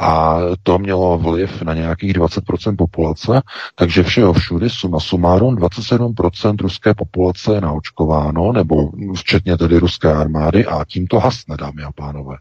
a 0.00 0.38
to 0.62 0.78
mělo 0.78 1.18
vliv 1.18 1.62
na 1.62 1.74
nějakých 1.74 2.12
20% 2.12 2.76
populace, 2.76 3.42
takže 3.74 4.02
všeho 4.02 4.32
všudy 4.32 4.70
suma 4.70 5.00
sumárum 5.00 5.56
27% 5.56 6.56
ruské 6.58 6.94
populace 6.94 7.54
je 7.54 7.60
naočkováno, 7.60 8.52
nebo 8.52 8.90
včetně 9.16 9.56
tedy 9.58 9.78
ruské 9.78 10.12
armády 10.12 10.66
a 10.66 10.84
tímto 10.84 11.20
hasne, 11.20 11.56
dámy 11.56 11.82
a 11.82 11.92
pánové. 11.92 12.36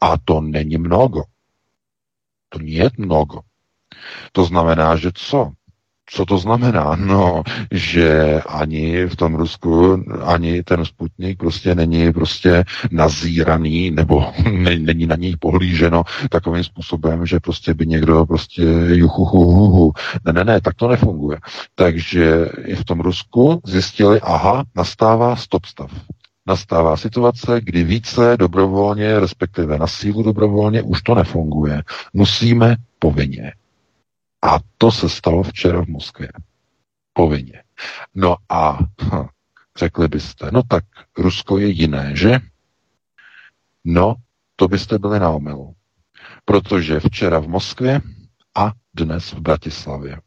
A 0.00 0.14
to 0.24 0.40
není 0.40 0.76
mnogo. 0.78 1.22
To 2.48 2.58
je 2.62 2.90
mnogo. 2.98 3.40
To 4.32 4.44
znamená, 4.44 4.96
že 4.96 5.10
co? 5.14 5.52
Co 6.10 6.26
to 6.26 6.38
znamená? 6.38 6.96
No, 6.96 7.42
že 7.70 8.40
ani 8.46 9.06
v 9.06 9.16
tom 9.16 9.34
Rusku, 9.34 10.04
ani 10.22 10.62
ten 10.62 10.84
Sputnik 10.84 11.38
prostě 11.38 11.74
není 11.74 12.12
prostě 12.12 12.64
nazíraný, 12.90 13.90
nebo 13.90 14.24
ne, 14.50 14.78
není 14.78 15.06
na 15.06 15.16
něj 15.16 15.36
pohlíženo 15.36 16.02
takovým 16.30 16.64
způsobem, 16.64 17.26
že 17.26 17.40
prostě 17.40 17.74
by 17.74 17.86
někdo 17.86 18.26
prostě 18.26 18.62
juchuchuhuhu. 18.86 19.92
Ne, 20.24 20.32
ne, 20.32 20.44
ne, 20.44 20.60
tak 20.60 20.74
to 20.74 20.88
nefunguje. 20.88 21.38
Takže 21.74 22.46
i 22.64 22.74
v 22.74 22.84
tom 22.84 23.00
Rusku 23.00 23.60
zjistili, 23.66 24.20
aha, 24.20 24.64
nastává 24.76 25.36
stop 25.36 25.64
stav 25.64 25.90
nastává 26.46 26.96
situace, 26.96 27.60
kdy 27.62 27.84
více 27.84 28.36
dobrovolně, 28.36 29.20
respektive 29.20 29.78
na 29.78 29.86
sílu 29.86 30.22
dobrovolně, 30.22 30.82
už 30.82 31.02
to 31.02 31.14
nefunguje. 31.14 31.82
Musíme 32.12 32.76
povinně. 32.98 33.52
A 34.46 34.58
to 34.78 34.90
se 34.90 35.08
stalo 35.08 35.42
včera 35.42 35.82
v 35.82 35.88
Moskvě. 35.88 36.28
Povinně. 37.12 37.62
No 38.14 38.36
a 38.48 38.78
hm, 39.02 39.26
řekli 39.78 40.08
byste, 40.08 40.50
no 40.52 40.62
tak 40.62 40.84
Rusko 41.18 41.58
je 41.58 41.68
jiné, 41.68 42.16
že? 42.16 42.38
No, 43.84 44.14
to 44.56 44.68
byste 44.68 44.98
byli 44.98 45.20
na 45.20 45.30
omelu. 45.30 45.74
Protože 46.44 47.00
včera 47.00 47.38
v 47.38 47.48
Moskvě 47.48 48.00
a 48.56 48.72
dnes 48.94 49.32
v 49.32 49.40
Bratislavě. 49.40 50.20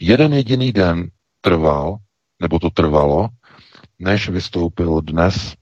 Jeden 0.00 0.34
jediný 0.34 0.72
den 0.72 1.10
trval, 1.40 1.96
nebo 2.40 2.58
to 2.58 2.70
trvalo, 2.70 3.28
než 3.98 4.28
vystoupil 4.28 5.00
dnes, 5.00 5.54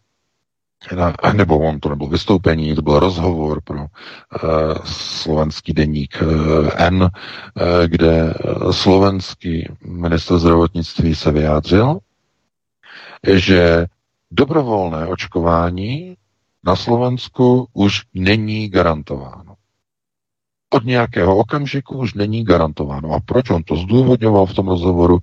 nebo 1.32 1.58
on 1.58 1.80
to 1.80 1.88
nebyl 1.88 2.08
vystoupení, 2.08 2.74
to 2.74 2.82
byl 2.82 2.98
rozhovor 2.98 3.60
pro 3.64 3.80
uh, 3.80 3.88
slovenský 4.84 5.72
deník 5.72 6.22
uh, 6.22 6.68
N, 6.76 7.02
uh, 7.02 7.08
kde 7.86 8.34
slovenský 8.70 9.68
minister 9.84 10.38
zdravotnictví 10.38 11.14
se 11.14 11.32
vyjádřil, 11.32 11.98
že 13.32 13.86
dobrovolné 14.30 15.06
očkování 15.06 16.16
na 16.64 16.76
Slovensku 16.76 17.68
už 17.72 18.02
není 18.14 18.68
garantováno 18.68 19.54
od 20.74 20.84
nějakého 20.84 21.36
okamžiku 21.36 21.98
už 21.98 22.14
není 22.14 22.44
garantováno. 22.44 23.12
A 23.12 23.20
proč 23.20 23.50
on 23.50 23.62
to 23.62 23.76
zdůvodňoval 23.76 24.46
v 24.46 24.54
tom 24.54 24.68
rozhovoru? 24.68 25.18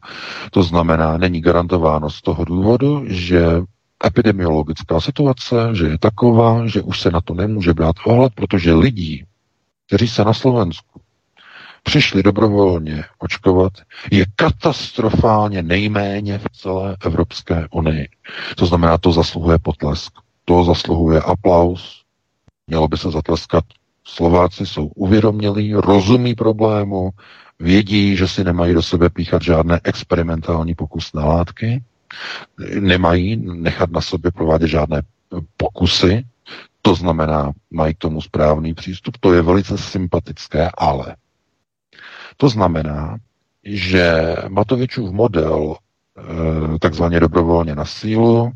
To 0.52 0.64
znamená, 0.64 1.18
není 1.18 1.42
garantováno 1.42 2.10
z 2.10 2.22
toho 2.22 2.46
důvodu, 2.46 3.04
že 3.08 3.46
epidemiologická 4.06 5.00
situace, 5.00 5.56
že 5.74 5.88
je 5.88 5.98
taková, 5.98 6.68
že 6.68 6.82
už 6.82 7.02
se 7.02 7.12
na 7.12 7.22
to 7.22 7.34
nemůže 7.34 7.74
brát 7.74 7.96
ohled, 8.06 8.34
protože 8.36 8.74
lidí, 8.74 9.26
kteří 9.88 10.08
se 10.08 10.24
na 10.24 10.34
Slovensku 10.34 11.02
přišli 11.84 12.24
dobrovolně 12.24 13.04
očkovat, 13.20 13.74
je 14.12 14.26
katastrofálně 14.36 15.64
nejméně 15.64 16.38
v 16.38 16.50
celé 16.52 16.98
Evropské 17.06 17.68
unii. 17.72 18.10
To 18.56 18.66
znamená, 18.66 18.98
to 18.98 19.12
zasluhuje 19.12 19.58
potlesk, 19.60 20.14
to 20.46 20.64
zasluhuje 20.64 21.22
aplaus, 21.22 22.04
mělo 22.68 22.88
by 22.88 22.98
se 22.98 23.12
zatleskat. 23.12 23.64
Slováci 24.04 24.66
jsou 24.66 24.86
uvědomělí, 24.86 25.74
rozumí 25.74 26.36
problému, 26.36 27.10
vědí, 27.60 28.16
že 28.18 28.28
si 28.28 28.44
nemají 28.44 28.74
do 28.74 28.82
sebe 28.82 29.10
píchat 29.10 29.42
žádné 29.42 29.80
experimentální 29.84 30.76
pokusné 30.76 31.24
látky, 31.24 31.84
nemají 32.80 33.36
nechat 33.38 33.92
na 33.92 34.02
sobě 34.02 34.32
provádět 34.32 34.68
žádné 34.68 35.02
pokusy, 35.58 36.26
to 36.82 36.96
znamená, 36.96 37.52
mají 37.72 37.94
k 37.94 37.98
tomu 37.98 38.22
správný 38.22 38.74
přístup, 38.74 39.18
to 39.20 39.34
je 39.34 39.42
velice 39.42 39.78
sympatické, 39.78 40.70
ale 40.78 41.16
to 42.38 42.50
znamená, 42.50 43.18
že 43.64 44.36
Matovičův 44.48 45.12
model 45.12 45.76
eh, 45.76 46.80
takzvaně 46.80 47.20
dobrovolně 47.20 47.76
na 47.76 47.86
sílu 47.86 48.52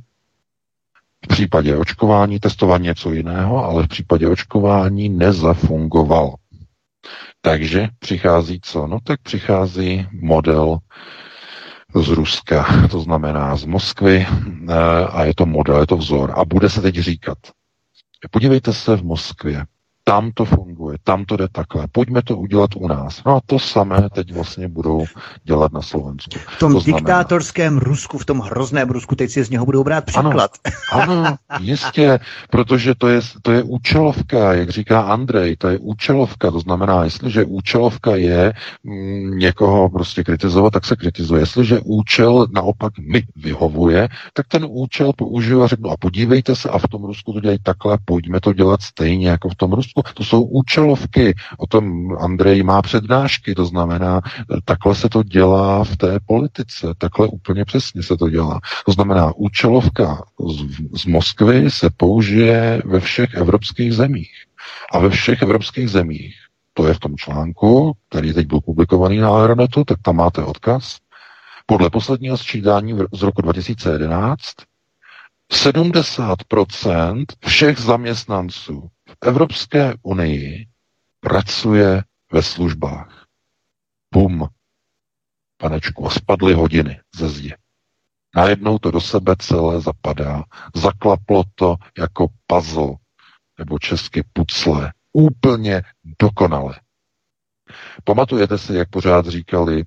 v 1.26 1.28
případě 1.28 1.78
očkování 1.78 2.40
testování 2.40 2.84
něco 2.84 3.12
jiného, 3.12 3.66
ale 3.66 3.84
v 3.84 3.88
případě 3.88 4.28
očkování 4.28 5.10
nezafungoval. 5.10 6.36
Takže 7.42 7.88
přichází 8.00 8.60
co? 8.64 8.88
No 8.88 9.00
tak 9.04 9.22
přichází 9.22 10.08
model 10.12 10.78
z 12.04 12.10
Ruska, 12.10 12.88
to 12.92 13.00
znamená 13.00 13.56
z 13.56 13.66
Moskvy 13.66 14.25
eh, 14.25 14.74
a 15.10 15.24
je 15.24 15.36
to 15.36 15.46
model, 15.46 15.80
je 15.80 15.88
to 15.88 15.98
vzor. 15.98 16.34
A 16.36 16.46
bude 16.46 16.70
se 16.70 16.82
teď 16.82 16.96
říkat, 16.96 17.38
podívejte 18.32 18.74
se 18.74 18.96
v 18.98 19.04
Moskvě, 19.04 19.66
tam 20.08 20.32
to 20.34 20.46
funguje, 20.46 20.98
tam 21.04 21.26
to 21.26 21.38
jde 21.38 21.48
takhle, 21.52 21.88
pojďme 21.92 22.22
to 22.22 22.38
udělat 22.38 22.76
u 22.76 22.88
nás. 22.88 23.22
No 23.26 23.36
a 23.36 23.42
to 23.46 23.60
samé 23.60 24.10
teď 24.14 24.34
vlastně 24.34 24.68
budou 24.68 25.06
dělat 25.44 25.74
na 25.74 25.82
Slovensku. 25.82 26.40
V 26.56 26.60
tom 26.60 26.74
to 26.74 26.80
znamená... 26.80 26.98
diktátorském 26.98 27.78
Rusku, 27.78 28.18
v 28.18 28.26
tom 28.26 28.40
hrozném 28.40 28.90
Rusku, 28.90 29.16
teď 29.16 29.32
si 29.32 29.44
z 29.44 29.50
něho 29.50 29.66
budou 29.66 29.84
brát 29.84 30.06
příklad. 30.06 30.52
Ano, 30.92 31.14
ano 31.14 31.38
jistě, 31.60 32.20
protože 32.50 32.96
to 32.96 33.08
je, 33.08 33.22
to 33.42 33.52
je 33.52 33.64
účelovka, 33.64 34.54
jak 34.54 34.70
říká 34.70 35.02
Andrej, 35.02 35.56
to 35.56 35.68
je 35.68 35.78
účelovka, 35.78 36.52
to 36.52 36.60
znamená, 36.60 37.04
jestliže 37.04 37.46
účelovka 37.46 38.16
je 38.16 38.54
mm, 38.84 39.38
někoho 39.38 39.90
prostě 39.90 40.24
kritizovat, 40.24 40.74
tak 40.74 40.86
se 40.86 40.96
kritizuje. 40.96 41.42
Jestliže 41.42 41.80
účel 41.84 42.48
naopak 42.54 42.94
mi 43.00 43.24
vyhovuje, 43.36 44.08
tak 44.34 44.48
ten 44.48 44.66
účel 44.70 45.14
použiju 45.14 45.64
a 45.64 45.68
řeknu, 45.68 45.90
a 45.90 45.98
podívejte 45.98 46.56
se, 46.56 46.70
a 46.70 46.78
v 46.78 46.88
tom 46.88 47.04
Rusku 47.04 47.34
to 47.34 47.40
dělají 47.40 47.60
takhle, 47.64 47.98
pojďme 48.06 48.40
to 48.42 48.54
dělat 48.54 48.82
stejně 48.82 49.30
jako 49.30 49.50
v 49.50 49.56
tom 49.56 49.74
Rusku 49.74 49.95
to 50.04 50.24
jsou 50.24 50.44
účelovky. 50.44 51.36
O 51.58 51.68
tom 51.68 52.18
Andrej 52.20 52.64
má 52.64 52.82
přednášky, 52.82 53.56
to 53.56 53.66
znamená, 53.66 54.22
takhle 54.66 54.96
se 54.96 55.10
to 55.10 55.24
dělá 55.24 55.84
v 55.84 55.98
té 55.98 56.20
politice, 56.25 56.88
takhle 56.98 57.28
úplně 57.28 57.66
přesně 57.66 58.04
se 58.04 58.18
to 58.18 58.30
dělá. 58.30 58.60
To 58.86 58.92
znamená, 58.92 59.32
účelovka 59.36 60.24
z, 60.50 61.02
z 61.02 61.06
Moskvy 61.06 61.72
se 61.72 61.90
použije 61.98 62.82
ve 62.86 63.00
všech 63.00 63.34
evropských 63.34 63.94
zemích. 63.94 64.32
A 64.92 65.00
ve 65.00 65.10
všech 65.10 65.42
evropských 65.42 65.90
zemích, 65.90 66.36
to 66.74 66.88
je 66.88 66.94
v 66.94 67.00
tom 67.00 67.18
článku, 67.18 67.94
který 68.10 68.34
teď 68.34 68.48
byl 68.48 68.62
publikovaný 68.62 69.18
na 69.18 69.30
Aeronetu, 69.38 69.84
tak 69.84 69.98
tam 70.02 70.16
máte 70.16 70.44
odkaz. 70.44 70.98
Podle 71.66 71.90
posledního 71.90 72.38
sčítání 72.38 72.94
z 73.14 73.22
roku 73.22 73.42
2011 73.42 74.42
70% 75.52 77.25
všech 77.48 77.80
zaměstnanců 77.80 78.90
Evropské 79.22 79.94
unii 80.04 80.68
pracuje 81.20 82.04
ve 82.32 82.44
službách. 82.44 83.26
Bum, 84.14 84.48
panečku, 85.58 86.10
spadly 86.10 86.54
hodiny 86.54 87.00
ze 87.16 87.30
zdi. 87.30 87.54
Najednou 88.36 88.80
to 88.80 88.92
do 88.92 89.02
sebe 89.02 89.36
celé 89.40 89.82
zapadá. 89.82 90.44
Zaklaplo 90.76 91.44
to 91.56 91.76
jako 91.98 92.28
puzzle, 92.48 92.94
nebo 93.60 93.80
česky 93.80 94.24
pucle. 94.34 94.94
Úplně 95.14 95.82
dokonale. 96.22 96.80
Pamatujete 98.04 98.58
si, 98.58 98.74
jak 98.76 98.90
pořád 98.90 99.28
říkali 99.28 99.82
e, 99.82 99.86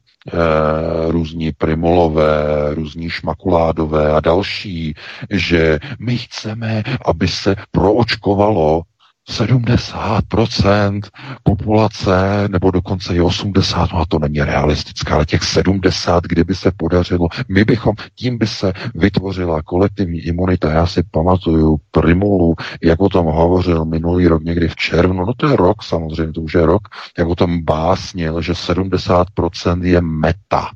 různí 1.12 1.52
primolové, 1.52 2.74
různí 2.74 3.10
šmakuládové 3.10 4.12
a 4.12 4.20
další, 4.20 4.94
že 5.30 5.78
my 5.98 6.18
chceme, 6.18 6.82
aby 7.04 7.28
se 7.28 7.56
proočkovalo 7.70 8.82
70% 9.28 11.00
populace, 11.42 12.48
nebo 12.48 12.70
dokonce 12.70 13.14
i 13.14 13.20
80, 13.20 13.92
no 13.92 13.98
a 13.98 14.04
to 14.08 14.18
není 14.18 14.40
realistické, 14.40 15.12
ale 15.12 15.26
těch 15.26 15.42
70, 15.42 16.24
kdyby 16.24 16.54
se 16.54 16.72
podařilo, 16.76 17.28
my 17.48 17.64
bychom, 17.64 17.94
tím 18.14 18.38
by 18.38 18.46
se 18.46 18.72
vytvořila 18.94 19.62
kolektivní 19.62 20.18
imunita. 20.18 20.72
Já 20.72 20.86
si 20.86 21.02
pamatuju 21.10 21.78
Primulu, 21.90 22.54
jak 22.82 23.00
o 23.00 23.08
tom 23.08 23.26
hovořil 23.26 23.84
minulý 23.84 24.26
rok 24.26 24.42
někdy 24.42 24.68
v 24.68 24.76
červnu, 24.76 25.24
no 25.24 25.32
to 25.36 25.48
je 25.48 25.56
rok 25.56 25.82
samozřejmě, 25.82 26.32
to 26.32 26.40
už 26.40 26.54
je 26.54 26.66
rok, 26.66 26.82
jak 27.18 27.28
o 27.28 27.34
tom 27.34 27.64
básnil, 27.64 28.42
že 28.42 28.52
70% 28.52 29.82
je 29.82 30.00
meta. 30.00 30.70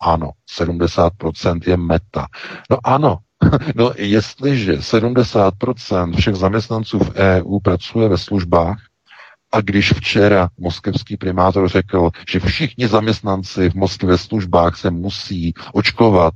Ano, 0.00 0.30
70% 0.60 1.60
je 1.66 1.76
meta. 1.76 2.26
No 2.70 2.78
ano, 2.84 3.18
No, 3.74 3.92
jestliže 3.96 4.74
70% 4.74 6.16
všech 6.16 6.34
zaměstnanců 6.34 6.98
v 6.98 7.14
EU 7.14 7.58
pracuje 7.60 8.08
ve 8.08 8.18
službách, 8.18 8.78
a 9.52 9.60
když 9.60 9.92
včera 9.92 10.48
moskevský 10.58 11.16
primátor 11.16 11.68
řekl, 11.68 12.10
že 12.28 12.40
všichni 12.40 12.88
zaměstnanci 12.88 13.70
v 13.70 13.74
Moskvě 13.74 14.10
ve 14.10 14.18
službách 14.18 14.76
se 14.76 14.90
musí 14.90 15.54
očkovat, 15.72 16.34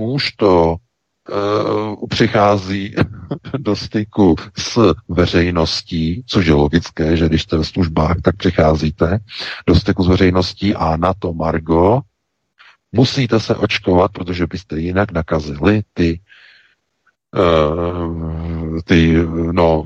už 0.00 0.32
to 0.32 0.76
uh, 1.28 2.06
přichází 2.08 2.94
do 3.58 3.76
styku 3.76 4.36
s 4.58 4.94
veřejností, 5.08 6.24
což 6.26 6.46
je 6.46 6.54
logické, 6.54 7.16
že 7.16 7.28
když 7.28 7.42
jste 7.42 7.56
ve 7.56 7.64
službách, 7.64 8.16
tak 8.22 8.36
přicházíte 8.36 9.18
do 9.66 9.74
styku 9.74 10.02
s 10.02 10.08
veřejností 10.08 10.74
a 10.74 10.96
na 10.96 11.14
to 11.18 11.32
Margo 11.32 12.00
Musíte 12.92 13.40
se 13.40 13.56
očkovat, 13.56 14.12
protože 14.12 14.46
byste 14.46 14.80
jinak 14.80 15.12
nakazili 15.12 15.82
ty, 15.92 16.20
uh, 17.36 18.78
ty 18.84 19.14
no, 19.52 19.84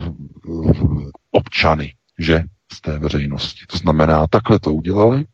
občany, 1.31 1.95
že, 2.19 2.45
z 2.73 2.81
té 2.81 2.99
veřejnosti. 2.99 3.67
To 3.67 3.77
znamená, 3.77 4.27
takhle 4.27 4.59
to 4.59 4.75
udělali 4.75 5.25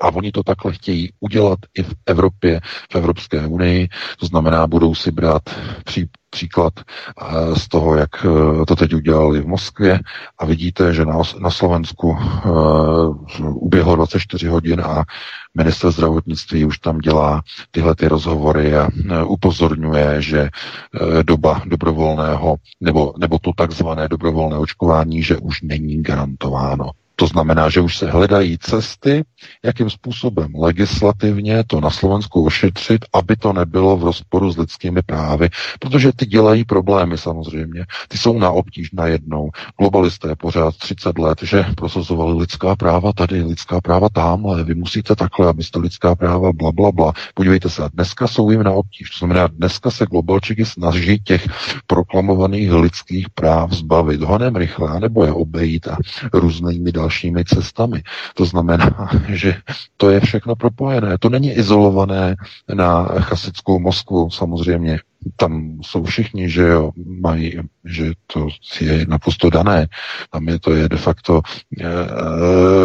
A 0.00 0.08
oni 0.08 0.32
to 0.32 0.42
takhle 0.42 0.72
chtějí 0.72 1.12
udělat 1.20 1.58
i 1.78 1.82
v 1.82 1.94
Evropě, 2.06 2.60
v 2.92 2.96
Evropské 2.96 3.46
unii. 3.46 3.88
To 4.18 4.26
znamená, 4.26 4.66
budou 4.66 4.94
si 4.94 5.10
brát 5.10 5.42
pří, 5.84 6.08
příklad 6.34 6.72
eh, 6.80 7.58
z 7.58 7.68
toho, 7.68 7.96
jak 7.96 8.10
eh, 8.24 8.64
to 8.66 8.76
teď 8.76 8.94
udělali 8.94 9.40
v 9.40 9.46
Moskvě 9.46 10.00
a 10.38 10.46
vidíte, 10.46 10.94
že 10.94 11.04
na, 11.04 11.22
na 11.38 11.50
Slovensku 11.50 12.08
uh, 12.10 13.64
uběhlo 13.64 13.96
24 13.96 14.46
hodin 14.46 14.80
a 14.80 15.04
minister 15.56 15.90
zdravotnictví 15.90 16.64
už 16.64 16.78
tam 16.78 16.98
dělá 16.98 17.42
tyhle 17.70 17.94
ty 17.94 18.08
rozhovory 18.08 18.76
a 18.76 18.88
upozorňuje, 19.26 20.22
že 20.22 20.48
doba 21.22 21.62
dobrovolného 21.64 22.56
nebo, 22.80 23.12
nebo 23.18 23.38
to 23.38 23.50
takzvané 23.56 24.08
dobrovolné 24.08 24.58
očkování, 24.58 25.22
že 25.22 25.36
už 25.36 25.62
není 25.62 26.02
garantováno. 26.02 26.90
To 27.16 27.26
znamená, 27.26 27.70
že 27.70 27.80
už 27.80 27.98
se 27.98 28.10
hledají 28.10 28.58
cesty, 28.58 29.24
jakým 29.64 29.90
způsobem 29.90 30.52
legislativně 30.54 31.64
to 31.66 31.80
na 31.80 31.90
Slovensku 31.90 32.46
ošetřit, 32.46 33.04
aby 33.12 33.36
to 33.36 33.52
nebylo 33.52 33.96
v 33.96 34.04
rozporu 34.04 34.50
s 34.50 34.58
lidskými 34.58 35.02
právy, 35.02 35.48
protože 35.80 36.12
ty 36.16 36.26
dělají 36.26 36.64
problémy 36.64 37.18
samozřejmě. 37.18 37.86
Ty 38.08 38.18
jsou 38.18 38.38
na 38.38 38.50
obtíž 38.50 38.90
na 38.92 39.06
jednou. 39.06 39.50
Globalisté 39.78 40.36
pořád 40.36 40.76
30 40.76 41.18
let, 41.18 41.38
že 41.42 41.64
prosazovali 41.76 42.38
lidská 42.38 42.76
práva 42.76 43.12
tady, 43.12 43.42
lidská 43.42 43.80
práva 43.80 44.08
tamhle, 44.08 44.64
vy 44.64 44.74
musíte 44.74 45.16
takhle, 45.16 45.48
abyste 45.48 45.78
lidská 45.78 46.14
práva, 46.14 46.52
bla, 46.52 46.72
bla, 46.72 46.92
bla. 46.92 47.12
Podívejte 47.34 47.70
se, 47.70 47.82
dneska 47.94 48.28
jsou 48.28 48.50
jim 48.50 48.62
na 48.62 48.70
obtíž. 48.70 49.10
To 49.10 49.18
znamená, 49.18 49.46
dneska 49.46 49.90
se 49.90 50.06
globalčiky 50.06 50.64
snaží 50.64 51.20
těch 51.24 51.48
proklamovaných 51.86 52.72
lidských 52.72 53.30
práv 53.30 53.72
zbavit 53.72 54.22
honem 54.22 54.56
rychle, 54.56 55.00
nebo 55.00 55.24
je 55.24 55.32
obejít 55.32 55.88
a 55.88 55.96
různými 56.32 56.92
cestami. 57.44 58.02
To 58.34 58.44
znamená, 58.44 59.10
že 59.28 59.56
to 59.96 60.10
je 60.10 60.20
všechno 60.20 60.56
propojené. 60.56 61.18
To 61.18 61.28
není 61.28 61.52
izolované 61.52 62.36
na 62.74 63.04
chasickou 63.04 63.78
Moskvu 63.78 64.30
samozřejmě. 64.30 64.98
Tam 65.36 65.78
jsou 65.82 66.04
všichni, 66.04 66.50
že 66.50 66.62
jo, 66.62 66.90
mají, 67.06 67.60
že 67.84 68.12
to 68.26 68.48
je 68.80 69.06
naprosto 69.08 69.50
dané. 69.50 69.86
Tam 70.30 70.48
je 70.48 70.60
to 70.60 70.74
je 70.74 70.88
de 70.88 70.96
facto 70.96 71.40
e, 71.80 71.84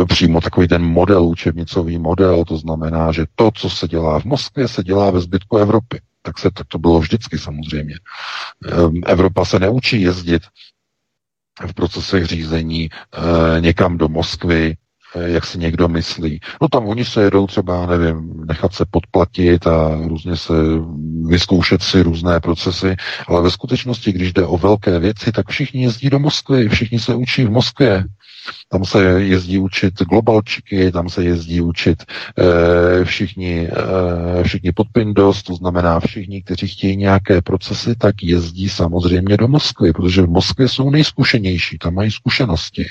přímo 0.06 0.42
takový 0.42 0.68
ten 0.68 0.82
model, 0.82 1.26
učebnicový 1.26 1.98
model, 1.98 2.46
to 2.46 2.58
znamená, 2.58 3.12
že 3.12 3.26
to, 3.36 3.52
co 3.52 3.70
se 3.70 3.88
dělá 3.88 4.20
v 4.20 4.26
Moskvě, 4.26 4.68
se 4.68 4.84
dělá 4.84 5.12
ve 5.12 5.20
zbytku 5.20 5.58
Evropy. 5.58 6.00
Tak 6.22 6.40
se 6.40 6.52
tak 6.52 6.68
to 6.68 6.80
bylo 6.80 7.00
vždycky 7.00 7.38
samozřejmě. 7.38 7.96
E, 7.96 9.12
Evropa 9.12 9.46
se 9.46 9.60
neučí 9.60 10.02
jezdit 10.02 10.42
v 11.68 11.74
procesech 11.74 12.26
řízení 12.26 12.90
e, 12.90 13.62
někam 13.62 13.98
do 13.98 14.08
Moskvy, 14.08 14.78
e, 15.16 15.30
jak 15.30 15.46
si 15.46 15.58
někdo 15.58 15.88
myslí. 15.88 16.40
No 16.62 16.68
tam 16.68 16.86
oni 16.86 17.06
se 17.06 17.24
jedou 17.24 17.48
třeba, 17.48 17.86
nevím, 17.86 18.46
nechat 18.46 18.74
se 18.74 18.86
podplatit 18.92 19.68
a 19.68 20.02
různě 20.08 20.38
se 20.38 20.54
vyzkoušet 21.26 21.84
si 21.84 22.02
různé 22.02 22.40
procesy, 22.40 22.96
ale 23.28 23.42
ve 23.42 23.52
skutečnosti, 23.52 24.12
když 24.12 24.34
jde 24.34 24.46
o 24.46 24.58
velké 24.58 25.00
věci, 25.00 25.32
tak 25.32 25.50
všichni 25.50 25.82
jezdí 25.84 26.10
do 26.10 26.20
Moskvy, 26.20 26.70
všichni 26.70 27.00
se 27.00 27.16
učí 27.16 27.44
v 27.44 27.52
Moskvě. 27.52 28.04
Tam 28.70 28.86
se 28.86 29.04
jezdí 29.04 29.58
učit 29.58 29.94
globalčiky, 30.00 30.92
tam 30.92 31.10
se 31.10 31.24
jezdí 31.24 31.62
učit 31.62 32.04
e, 32.04 33.06
všichni, 33.06 33.68
e, 33.68 34.44
všichni 34.44 34.72
pod 34.72 34.88
Pindos, 34.92 35.44
to 35.44 35.56
znamená 35.56 36.00
všichni, 36.00 36.44
kteří 36.44 36.68
chtějí 36.68 36.98
nějaké 36.98 37.42
procesy, 37.42 37.96
tak 37.96 38.24
jezdí 38.24 38.70
samozřejmě 38.70 39.38
do 39.38 39.48
Moskvy, 39.48 39.94
protože 39.94 40.22
v 40.22 40.30
Moskvě 40.30 40.68
jsou 40.68 40.90
nejzkušenější, 40.90 41.78
tam 41.78 41.94
mají 41.94 42.12
zkušenosti. 42.12 42.86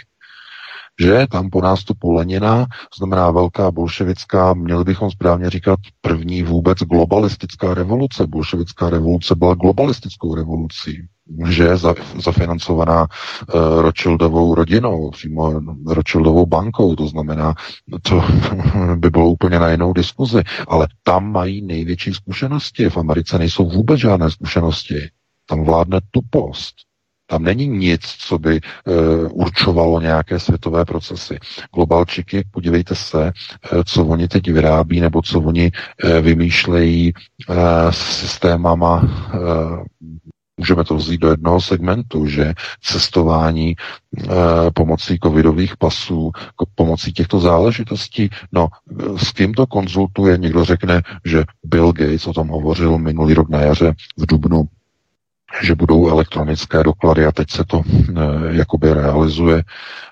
Že? 1.01 1.27
Tam 1.31 1.51
po 1.51 1.63
nástupu 1.63 2.13
Lenina, 2.13 2.67
znamená 2.99 3.31
velká 3.31 3.71
bolševická, 3.71 4.55
měli 4.55 4.85
bychom 4.85 5.11
správně 5.11 5.51
říkat 5.51 5.79
první 6.01 6.43
vůbec 6.43 6.79
globalistická 6.79 7.75
revoluce. 7.75 8.27
Bolševická 8.27 8.91
revoluce 8.91 9.35
byla 9.35 9.55
globalistickou 9.55 10.35
revolucí 10.35 11.09
že 11.49 11.77
za, 11.77 11.95
zafinancovaná 12.25 13.03
uh, 13.03 13.61
Rothschildovou 13.81 14.55
rodinou, 14.55 15.11
přímo 15.11 15.61
Rothschildovou 15.87 16.47
bankou, 16.47 16.97
to 16.97 17.07
znamená, 17.07 17.55
to 18.03 18.25
by 18.97 19.11
bylo 19.11 19.31
úplně 19.31 19.59
na 19.59 19.71
jinou 19.71 19.93
diskuzi, 19.93 20.43
ale 20.69 20.89
tam 21.03 21.33
mají 21.33 21.63
největší 21.63 22.15
zkušenosti, 22.15 22.91
v 22.91 22.97
Americe 22.97 23.39
nejsou 23.39 23.69
vůbec 23.69 24.01
žádné 24.01 24.31
zkušenosti, 24.31 25.09
tam 25.47 25.65
vládne 25.65 26.01
tupost, 26.11 26.75
tam 27.31 27.43
není 27.43 27.69
nic, 27.69 28.01
co 28.03 28.39
by 28.39 28.61
uh, 28.61 28.95
určovalo 29.33 30.01
nějaké 30.01 30.39
světové 30.39 30.85
procesy. 30.85 31.39
Globalčiky, 31.75 32.45
podívejte 32.51 32.95
se, 32.95 33.33
uh, 33.73 33.83
co 33.85 34.07
oni 34.07 34.29
teď 34.29 34.51
vyrábí, 34.51 35.01
nebo 35.01 35.23
co 35.23 35.41
oni 35.41 35.71
uh, 36.05 36.11
vymýšlejí 36.11 37.13
uh, 37.49 37.57
s 37.91 38.21
systémama 38.21 39.03
uh, 39.03 39.85
Můžeme 40.59 40.85
to 40.85 40.95
vzít 40.95 41.21
do 41.21 41.31
jednoho 41.31 41.61
segmentu, 41.61 42.27
že 42.27 42.55
cestování 42.83 43.71
e, 43.71 43.77
pomocí 44.75 45.19
covidových 45.23 45.77
pasů, 45.77 46.33
pomocí 46.75 47.13
těchto 47.13 47.41
záležitostí, 47.41 48.29
no 48.53 48.69
s 49.17 49.33
kým 49.33 49.55
to 49.55 49.67
konzultuje, 49.67 50.39
někdo 50.39 50.65
řekne, 50.65 51.03
že 51.25 51.45
Bill 51.65 51.93
Gates 51.93 52.27
o 52.27 52.33
tom 52.33 52.49
hovořil 52.49 52.99
minulý 52.99 53.35
rok 53.35 53.49
na 53.49 53.61
jaře 53.61 53.95
v 54.17 54.27
Dubnu, 54.27 54.65
že 55.63 55.75
budou 55.75 56.09
elektronické 56.09 56.83
doklady 56.83 57.27
a 57.27 57.33
teď 57.33 57.51
se 57.51 57.65
to 57.65 57.83
e, 57.83 58.13
jakoby 58.57 58.93
realizuje 58.95 59.65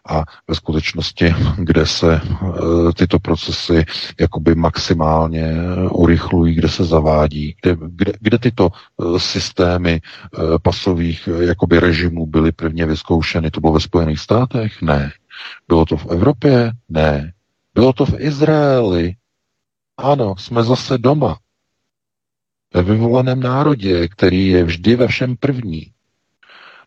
a 0.08 0.24
ve 0.48 0.54
skutečnosti, 0.54 1.34
kde 1.58 1.86
se 1.86 2.14
e, 2.14 2.20
tyto 2.94 3.18
procesy 3.18 3.84
jakoby 4.20 4.54
maximálně 4.54 5.54
urychlují, 5.90 6.54
kde 6.54 6.68
se 6.68 6.84
zavádí, 6.84 7.56
kde, 7.62 7.76
kde, 7.80 8.12
kde 8.20 8.38
tyto 8.38 8.68
e, 8.70 9.18
systémy 9.20 9.92
e, 9.92 10.00
pasových 10.62 11.28
jakoby 11.40 11.80
režimů 11.80 12.26
byly 12.26 12.52
prvně 12.52 12.86
vyzkoušeny, 12.86 13.50
to 13.50 13.60
bylo 13.60 13.72
ve 13.72 13.80
Spojených 13.80 14.20
státech? 14.20 14.82
Ne. 14.82 15.12
Bylo 15.68 15.84
to 15.84 15.96
v 15.96 16.06
Evropě? 16.06 16.72
Ne. 16.88 17.32
Bylo 17.74 17.92
to 17.92 18.06
v 18.06 18.14
Izraeli? 18.20 19.14
Ano, 19.98 20.34
jsme 20.38 20.62
zase 20.64 20.98
doma 20.98 21.36
ve 22.74 22.82
vyvoleném 22.82 23.40
národě, 23.40 24.08
který 24.08 24.48
je 24.48 24.64
vždy 24.64 24.96
ve 24.96 25.08
všem 25.08 25.36
první. 25.36 25.92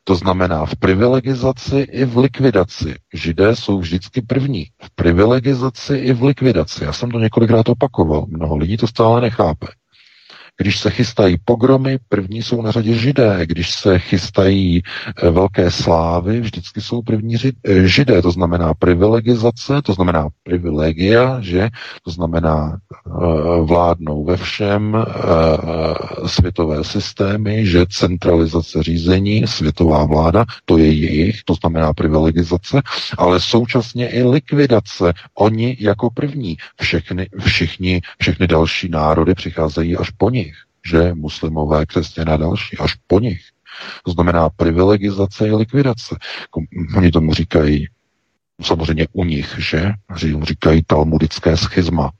To 0.04 0.16
znamená 0.16 0.66
v 0.66 0.76
privilegizaci 0.76 1.80
i 1.80 2.06
v 2.06 2.18
likvidaci. 2.18 2.96
Židé 3.14 3.56
jsou 3.56 3.80
vždycky 3.80 4.22
první. 4.22 4.66
V 4.84 4.96
privilegizaci 4.96 5.96
i 5.96 6.14
v 6.14 6.24
likvidaci. 6.24 6.84
Já 6.84 6.94
jsem 6.94 7.12
to 7.12 7.20
několikrát 7.20 7.70
opakoval. 7.70 8.26
Mnoho 8.30 8.58
lidí 8.58 8.78
to 8.78 8.88
stále 8.88 9.22
nechápe. 9.22 9.68
Když 10.62 10.80
se 10.80 10.90
chystají 10.90 11.38
pogromy, 11.46 12.00
první 12.10 12.44
jsou 12.44 12.62
na 12.62 12.72
řadě 12.72 12.94
židé. 12.94 13.40
Když 13.46 13.74
se 13.74 14.00
chystají 14.00 14.84
eh, 14.84 15.30
velké 15.30 15.72
slávy, 15.72 16.42
vždycky 16.42 16.82
jsou 16.82 17.02
první 17.02 17.36
eh, 17.36 17.88
židé. 17.88 18.22
To 18.22 18.32
znamená 18.32 18.74
privilegizace, 18.74 19.82
to 19.82 19.94
znamená 19.94 20.28
privilegia, 20.44 21.38
že 21.42 21.70
to 22.04 22.12
znamená 22.12 22.78
eh, 22.78 23.10
vládnou 23.62 24.26
ve 24.26 24.38
všem 24.38 25.06
světové 26.26 26.84
systémy, 26.84 27.66
že 27.66 27.86
centralizace 27.90 28.84
řízení, 28.84 29.48
světová 29.48 30.06
vláda, 30.06 30.46
to 30.66 30.78
je 30.78 30.92
jejich, 30.92 31.44
to 31.44 31.54
znamená 31.54 31.94
privilegizace, 31.94 32.82
ale 33.18 33.40
současně 33.40 34.10
i 34.10 34.24
likvidace. 34.24 35.14
Oni 35.34 35.78
jako 35.80 36.10
první. 36.10 36.58
Všechny, 36.82 37.28
všichni, 37.40 38.02
všechny 38.22 38.48
další 38.48 38.90
národy 38.90 39.34
přicházejí 39.36 39.98
až 39.98 40.10
po 40.10 40.30
nich 40.30 40.49
že 40.86 41.14
muslimové, 41.14 41.86
křesťané 41.86 42.32
a 42.32 42.38
další, 42.38 42.78
až 42.78 42.96
po 43.08 43.20
nich. 43.20 43.42
To 44.06 44.12
znamená 44.12 44.50
privilegizace 44.50 45.48
i 45.48 45.52
likvidace. 45.52 46.16
Oni 46.96 47.12
tomu 47.12 47.34
říkají, 47.34 47.88
samozřejmě 48.62 49.08
u 49.14 49.24
nich, 49.24 49.56
že? 49.58 49.92
Říkají 50.44 50.84
talmudické 50.88 51.58
schizma. 51.58 52.12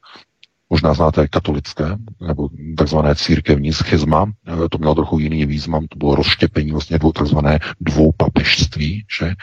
Možná 0.70 0.94
znáte 0.94 1.28
katolické, 1.28 1.86
nebo 2.28 2.50
takzvané 2.78 3.16
církevní 3.16 3.74
schizma. 3.74 4.32
To 4.72 4.78
mělo 4.78 4.96
trochu 4.96 5.20
jiný 5.20 5.46
význam, 5.46 5.88
to 5.88 5.98
bylo 5.98 6.16
rozštěpení 6.16 6.72
vlastně 6.72 7.00
dvou 7.00 7.12
takzvané 7.12 7.60
dvou 7.82 8.12
papežství, 8.18 9.06
že? 9.20 9.34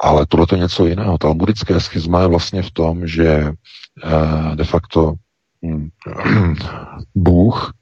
Ale 0.00 0.26
tohle 0.26 0.46
je 0.52 0.58
něco 0.58 0.86
jiného. 0.86 1.18
Talmudické 1.18 1.80
schizma 1.80 2.22
je 2.22 2.28
vlastně 2.28 2.62
v 2.62 2.70
tom, 2.70 3.06
že 3.06 3.28
eh, 3.28 4.56
de 4.56 4.64
facto 4.64 5.14
hm, 5.64 5.88
Bůh 7.14 7.72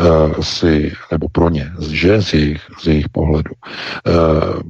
uh, 0.00 0.40
si, 0.40 0.92
nebo 1.12 1.28
pro 1.32 1.48
ně, 1.48 1.72
že 1.90 2.22
z 2.22 2.34
jejich, 2.34 2.66
z 2.80 2.86
jejich 2.86 3.08
pohledu, 3.08 3.50
uh, 4.06 4.60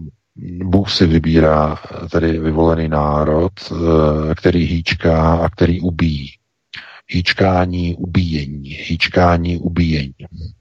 Bůh 0.65 0.91
si 0.91 1.07
vybírá 1.07 1.79
tedy 2.13 2.39
vyvolený 2.39 2.89
národ, 2.89 3.53
uh, 3.71 3.79
který 4.35 4.65
hýčká 4.65 5.35
a 5.35 5.49
který 5.49 5.81
ubíjí. 5.81 6.31
Hýčkání, 7.13 7.97
ubíjení, 7.97 8.69
hýčkání, 8.69 9.59
ubíjení. 9.59 10.15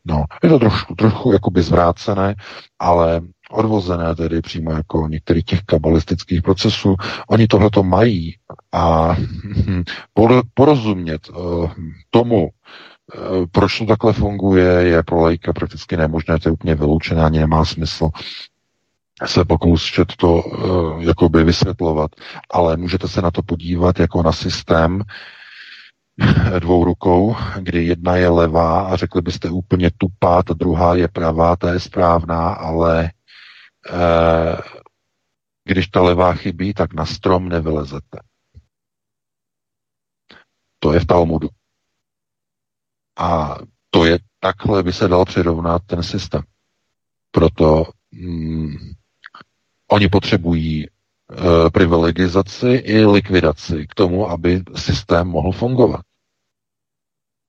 No, 0.06 0.24
je 0.44 0.50
to 0.50 0.60
trošku, 0.60 0.96
trochu 0.96 1.32
jakoby 1.32 1.62
zvrácené, 1.62 2.36
ale 2.80 3.22
odvozené 3.52 4.15
tedy 4.15 4.42
přímo 4.42 4.72
jako 4.72 5.08
některých 5.08 5.46
těch 5.46 5.62
kabalistických 5.62 6.42
procesů. 6.42 6.96
Oni 7.28 7.48
tohleto 7.48 7.84
mají 7.84 8.36
A 8.74 9.15
porozumět 10.54 11.30
tomu, 12.10 12.50
proč 13.52 13.78
to 13.78 13.86
takhle 13.86 14.13
funguje, 14.13 14.65
je 14.65 15.04
pro 15.04 15.22
lajka 15.22 15.54
prakticky 15.54 15.98
nemožné, 15.98 16.39
to 16.39 16.50
je 16.50 16.54
úplně 16.54 16.76
vyloučené, 16.76 17.24
ani 17.24 17.39
nemá 17.39 17.65
smysl 17.65 18.10
se 19.26 19.45
pokoušet 19.45 20.15
to 20.15 20.34
uh, 20.34 21.04
jakoby 21.04 21.43
vysvětlovat, 21.43 22.12
ale 22.52 22.78
můžete 22.78 23.08
se 23.08 23.22
na 23.22 23.32
to 23.32 23.43
podívat 23.43 24.00
jako 24.00 24.24
na 24.24 24.32
systém 24.32 25.04
dvou 26.60 26.84
rukou, 26.84 27.36
kdy 27.60 27.86
jedna 27.86 28.15
je 28.15 28.30
levá 28.30 28.82
a 28.82 28.95
řekli 28.95 29.22
byste 29.22 29.50
úplně 29.50 29.91
tupá, 29.98 30.43
ta 30.43 30.54
druhá 30.54 30.95
je 30.95 31.08
pravá, 31.08 31.56
ta 31.56 31.74
je 31.74 31.80
správná, 31.80 32.50
ale 32.50 33.12
uh, 33.91 34.60
když 35.63 35.88
ta 35.88 36.02
levá 36.02 36.34
chybí, 36.34 36.74
tak 36.74 36.93
na 36.93 37.06
strom 37.06 37.50
nevylezete. 37.50 38.19
To 40.80 40.93
je 40.93 41.00
v 41.00 41.06
Talmudu. 41.06 41.50
A 43.20 43.58
to 43.90 44.06
je 44.06 44.20
takhle 44.40 44.84
by 44.84 44.94
se 44.94 45.08
dal 45.08 45.26
přirovnat 45.26 45.82
ten 45.86 46.04
systém. 46.04 46.42
Proto 47.32 47.86
mm, 48.12 48.76
Oni 49.92 50.10
potřebují 50.10 50.86
e, 50.86 50.90
privilegizaci 51.70 52.68
i 52.68 53.06
likvidaci 53.06 53.88
k 53.88 53.94
tomu, 53.94 54.30
aby 54.30 54.64
systém 54.76 55.28
mohl 55.28 55.52
fungovat. 55.52 56.02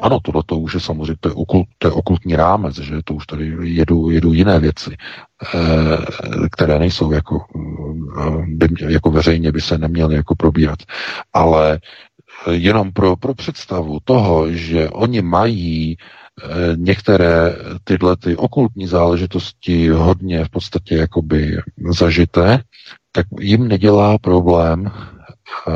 Ano, 0.01 0.21
tohle 0.21 0.43
to 0.47 0.59
už 0.59 0.75
je 0.75 0.81
samozřejmě, 0.81 1.17
to 1.21 1.29
je, 1.29 1.35
okult, 1.35 1.69
to 1.79 1.89
je 1.89 1.93
okultní 1.93 2.37
rámec, 2.37 2.79
že 2.79 3.03
to 3.05 3.15
už 3.15 3.27
tady 3.27 3.57
jedu, 3.63 4.11
jedu 4.11 4.33
jiné 4.33 4.59
věci, 4.59 4.91
e, 4.91 5.59
které 6.53 6.79
nejsou 6.79 7.13
jako, 7.13 7.45
e, 8.21 8.47
by, 8.47 8.69
jako 8.89 9.11
veřejně 9.11 9.53
by 9.53 9.61
se 9.61 9.79
neměly 9.79 10.15
jako 10.15 10.35
probírat. 10.35 10.79
Ale 11.33 11.81
jenom 12.51 12.93
pro, 12.93 13.17
pro 13.17 13.35
představu 13.35 13.99
toho, 14.05 14.53
že 14.53 14.91
oni 14.91 15.23
mají 15.23 15.97
Eh, 16.45 16.77
některé 16.77 17.57
tyhle 17.85 18.17
ty 18.17 18.37
okultní 18.37 18.87
záležitosti 18.87 19.89
hodně 19.89 20.45
v 20.45 20.49
podstatě 20.49 20.95
jakoby 20.97 21.59
zažité, 21.91 22.63
tak 23.13 23.27
jim 23.41 23.69
nedělá 23.69 24.19
problém 24.19 24.81
uh, 25.67 25.73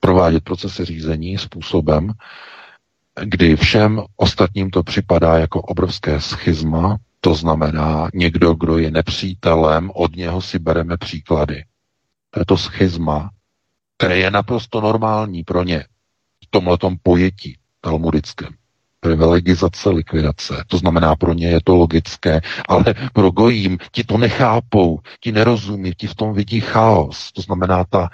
provádět 0.00 0.44
procesy 0.44 0.84
řízení 0.84 1.38
způsobem, 1.38 2.12
kdy 3.22 3.56
všem 3.56 4.02
ostatním 4.16 4.70
to 4.70 4.82
připadá 4.82 5.38
jako 5.38 5.62
obrovské 5.62 6.20
schizma, 6.20 6.96
to 7.20 7.34
znamená 7.34 8.08
někdo, 8.14 8.54
kdo 8.54 8.78
je 8.78 8.90
nepřítelem, 8.90 9.90
od 9.94 10.16
něho 10.16 10.42
si 10.42 10.58
bereme 10.58 10.96
příklady. 10.96 11.64
To 12.30 12.40
je 12.40 12.44
to 12.46 12.56
schizma, 12.56 13.30
které 13.96 14.18
je 14.18 14.30
naprosto 14.30 14.80
normální 14.80 15.44
pro 15.44 15.62
ně 15.62 15.84
v 16.44 16.50
tomhletom 16.50 16.96
pojetí 17.02 17.58
talmudickém 17.80 18.48
privilegizace, 19.00 19.90
likvidace. 19.90 20.64
To 20.66 20.78
znamená, 20.78 21.16
pro 21.16 21.32
ně 21.32 21.48
je 21.48 21.60
to 21.64 21.76
logické, 21.76 22.40
ale 22.68 22.84
pro 23.12 23.30
gojím 23.30 23.78
ti 23.92 24.04
to 24.04 24.18
nechápou, 24.18 24.98
ti 25.20 25.32
nerozumí, 25.32 25.92
ti 25.94 26.06
v 26.06 26.14
tom 26.14 26.34
vidí 26.34 26.60
chaos. 26.60 27.32
To 27.32 27.42
znamená 27.42 27.84
ta, 27.84 28.08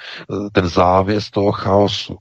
ten 0.52 0.68
závěs 0.68 1.30
toho 1.30 1.52
chaosu, 1.52 2.18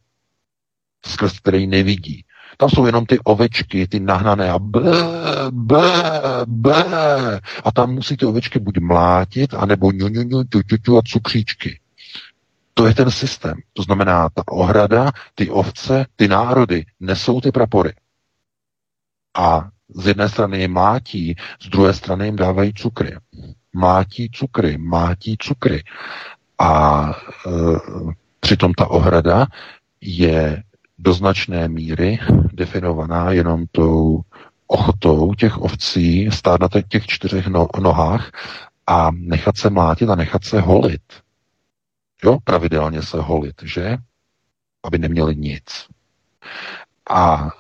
skrz 1.06 1.40
který 1.40 1.68
nevidí. 1.68 2.26
Tam 2.58 2.70
jsou 2.70 2.86
jenom 2.86 3.06
ty 3.06 3.20
ovečky, 3.20 3.88
ty 3.88 4.00
nahnané 4.00 4.52
a 4.52 4.60
b, 4.60 4.80
b, 5.52 5.76
b. 6.46 6.86
A 7.64 7.72
tam 7.72 7.94
musí 7.94 8.18
ty 8.18 8.26
ovečky 8.26 8.60
buď 8.60 8.78
mlátit, 8.80 9.54
anebo 9.54 9.92
ňu, 9.92 10.08
ňu, 10.08 10.24
ňu, 10.24 10.44
ťu, 10.44 10.62
ťu, 10.62 10.78
ťu 10.78 10.98
a 10.98 11.02
cukříčky. 11.06 11.80
To 12.74 12.88
je 12.88 12.94
ten 12.94 13.12
systém. 13.12 13.58
To 13.74 13.84
znamená, 13.84 14.30
ta 14.30 14.44
ohrada, 14.48 15.12
ty 15.36 15.50
ovce, 15.50 16.06
ty 16.16 16.28
národy 16.28 16.86
nesou 17.00 17.42
ty 17.42 17.52
prapory. 17.52 17.94
A 19.38 19.70
z 19.96 20.08
jedné 20.08 20.30
strany 20.30 20.60
je 20.60 20.68
mátí, 20.68 21.36
z 21.62 21.70
druhé 21.70 21.94
strany 21.94 22.26
jim 22.26 22.36
dávají 22.36 22.74
cukry. 22.74 23.18
Mátí 23.74 24.30
cukry, 24.30 24.78
mátí 24.78 25.38
cukry. 25.40 25.84
A 26.60 27.10
e, 27.10 27.50
přitom 28.40 28.74
ta 28.74 28.88
ohrada 28.88 29.48
je 30.02 30.64
do 30.98 31.14
značné 31.14 31.68
míry 31.68 32.20
definovaná 32.54 33.32
jenom 33.32 33.66
tou 33.72 34.22
ochotou 34.68 35.34
těch 35.34 35.58
ovcí 35.58 36.32
stát 36.32 36.62
na 36.62 36.68
těch 36.88 37.06
čtyřech 37.08 37.48
no, 37.48 37.68
nohách 37.80 38.32
a 38.88 39.12
nechat 39.12 39.58
se 39.58 39.70
mlátit 39.70 40.10
a 40.10 40.16
nechat 40.16 40.44
se 40.44 40.62
holit. 40.62 41.02
Jo, 42.24 42.38
pravidelně 42.44 43.02
se 43.02 43.18
holit, 43.22 43.56
že? 43.64 43.98
Aby 44.84 44.98
neměli 44.98 45.36
nic. 45.36 45.64
A 47.10 47.52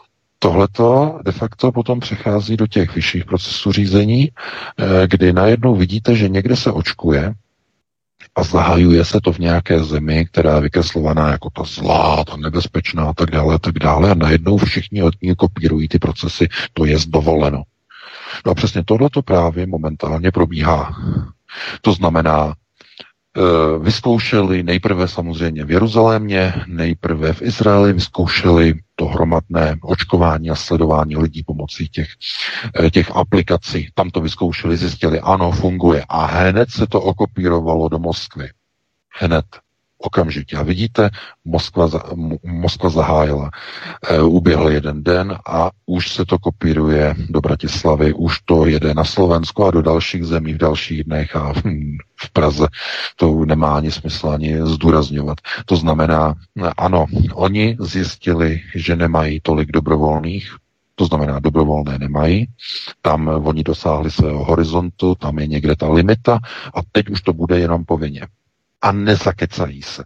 Tohleto 0.43 1.19
de 1.25 1.31
facto 1.31 1.71
potom 1.71 1.99
přechází 1.99 2.57
do 2.57 2.67
těch 2.67 2.95
vyšších 2.95 3.25
procesů 3.25 3.71
řízení, 3.71 4.31
eh, 4.31 5.07
kdy 5.07 5.33
najednou 5.33 5.75
vidíte, 5.75 6.15
že 6.15 6.29
někde 6.29 6.55
se 6.55 6.71
očkuje 6.71 7.33
a 8.35 8.43
zahajuje 8.43 9.05
se 9.05 9.21
to 9.21 9.33
v 9.33 9.39
nějaké 9.39 9.83
zemi, 9.83 10.25
která 10.25 10.55
je 10.55 10.61
vykreslovaná 10.61 11.31
jako 11.31 11.49
ta 11.49 11.63
zlá, 11.63 12.23
ta 12.23 12.37
nebezpečná 12.37 13.09
a 13.09 13.13
tak 13.13 13.31
dále, 13.31 13.55
a 13.55 13.57
tak 13.57 13.79
dále 13.79 14.11
a 14.11 14.13
najednou 14.13 14.57
všichni 14.57 15.03
od 15.03 15.13
ní 15.21 15.35
kopírují 15.35 15.87
ty 15.87 15.99
procesy, 15.99 16.47
to 16.73 16.85
je 16.85 16.97
dovoleno. 17.07 17.63
No 18.45 18.51
a 18.51 18.55
přesně 18.55 18.83
tohleto 18.83 19.21
právě 19.21 19.67
momentálně 19.67 20.31
probíhá. 20.31 20.95
To 21.81 21.93
znamená, 21.93 22.53
vyzkoušeli 23.79 24.63
nejprve 24.63 25.07
samozřejmě 25.07 25.65
v 25.65 25.71
Jeruzalémě, 25.71 26.53
nejprve 26.67 27.33
v 27.33 27.41
Izraeli, 27.41 27.93
vyzkoušeli 27.93 28.73
to 28.95 29.05
hromadné 29.05 29.77
očkování 29.81 30.49
a 30.49 30.55
sledování 30.55 31.17
lidí 31.17 31.43
pomocí 31.43 31.89
těch, 31.89 32.07
eh, 32.85 32.89
těch 32.89 33.11
aplikací. 33.15 33.89
Tam 33.93 34.09
to 34.09 34.21
vyzkoušeli, 34.21 34.77
zjistili, 34.77 35.19
ano, 35.19 35.51
funguje. 35.51 36.05
A 36.09 36.25
hned 36.25 36.69
se 36.69 36.87
to 36.87 37.01
okopírovalo 37.01 37.89
do 37.89 37.99
Moskvy. 37.99 38.49
Hned 39.19 39.45
okamžitě. 40.01 40.57
A 40.57 40.63
vidíte, 40.63 41.09
Moskva, 41.45 41.89
Moskva 42.43 42.89
zahájila. 42.89 43.49
E, 44.09 44.21
uběhl 44.21 44.69
jeden 44.69 45.03
den 45.03 45.37
a 45.47 45.69
už 45.85 46.09
se 46.09 46.25
to 46.25 46.39
kopíruje 46.39 47.15
do 47.29 47.41
Bratislavy, 47.41 48.13
už 48.13 48.39
to 48.45 48.65
jede 48.65 48.93
na 48.93 49.03
Slovensko 49.03 49.65
a 49.65 49.71
do 49.71 49.81
dalších 49.81 50.25
zemí 50.25 50.53
v 50.53 50.57
dalších 50.57 51.03
dnech 51.03 51.35
a 51.35 51.53
v 52.21 52.29
Praze 52.33 52.67
to 53.15 53.45
nemá 53.45 53.75
ani 53.77 53.91
smysl 53.91 54.29
ani 54.29 54.57
zdůrazňovat. 54.63 55.37
To 55.65 55.75
znamená, 55.75 56.33
ano, 56.77 57.05
oni 57.33 57.77
zjistili, 57.79 58.61
že 58.75 58.95
nemají 58.95 59.39
tolik 59.43 59.71
dobrovolných, 59.71 60.55
to 60.95 61.05
znamená, 61.05 61.39
dobrovolné 61.39 61.97
nemají. 61.99 62.47
Tam 63.01 63.27
oni 63.27 63.63
dosáhli 63.63 64.11
svého 64.11 64.45
horizontu, 64.45 65.15
tam 65.15 65.39
je 65.39 65.47
někde 65.47 65.75
ta 65.75 65.89
limita 65.89 66.39
a 66.73 66.79
teď 66.91 67.09
už 67.09 67.21
to 67.21 67.33
bude 67.33 67.59
jenom 67.59 67.85
povinně 67.85 68.21
a 68.81 68.91
nezakecají 68.91 69.81
se. 69.81 70.03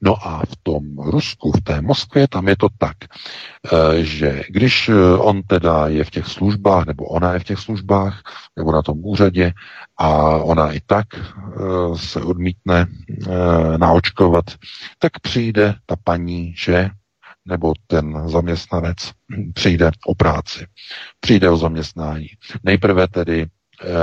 No 0.00 0.26
a 0.26 0.42
v 0.46 0.56
tom 0.62 0.98
Rusku, 0.98 1.52
v 1.52 1.60
té 1.60 1.80
Moskvě, 1.80 2.28
tam 2.28 2.48
je 2.48 2.56
to 2.56 2.68
tak, 2.78 2.96
eh, 3.04 4.04
že 4.04 4.42
když 4.48 4.88
eh, 4.88 5.16
on 5.18 5.42
teda 5.42 5.88
je 5.88 6.04
v 6.04 6.10
těch 6.10 6.26
službách, 6.26 6.86
nebo 6.86 7.04
ona 7.04 7.32
je 7.32 7.38
v 7.38 7.44
těch 7.44 7.58
službách, 7.58 8.22
nebo 8.56 8.72
na 8.72 8.82
tom 8.82 8.98
úřadě, 9.04 9.52
a 9.96 10.08
ona 10.36 10.72
i 10.72 10.80
tak 10.86 11.06
eh, 11.14 11.22
se 11.96 12.20
odmítne 12.20 12.86
naočkovat, 13.76 14.44
tak 14.98 15.20
přijde 15.20 15.74
ta 15.86 15.96
paní, 16.04 16.54
že 16.56 16.90
nebo 17.44 17.72
ten 17.86 18.28
zaměstnanec 18.28 18.96
přijde 19.54 19.90
o 20.06 20.14
práci, 20.14 20.66
přijde 21.20 21.50
o 21.50 21.56
zaměstnání. 21.56 22.28
Nejprve 22.62 23.08
tedy 23.08 23.46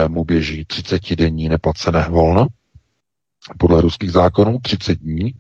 mu 0.08 0.24
běží 0.26 0.66
30 0.66 1.16
denní 1.16 1.50
neplacené 1.50 2.08
volno, 2.10 2.48
podle 3.58 3.82
ruských 3.82 4.12
zákonů 4.12 4.60
30 4.62 5.00
dní. 5.00 5.34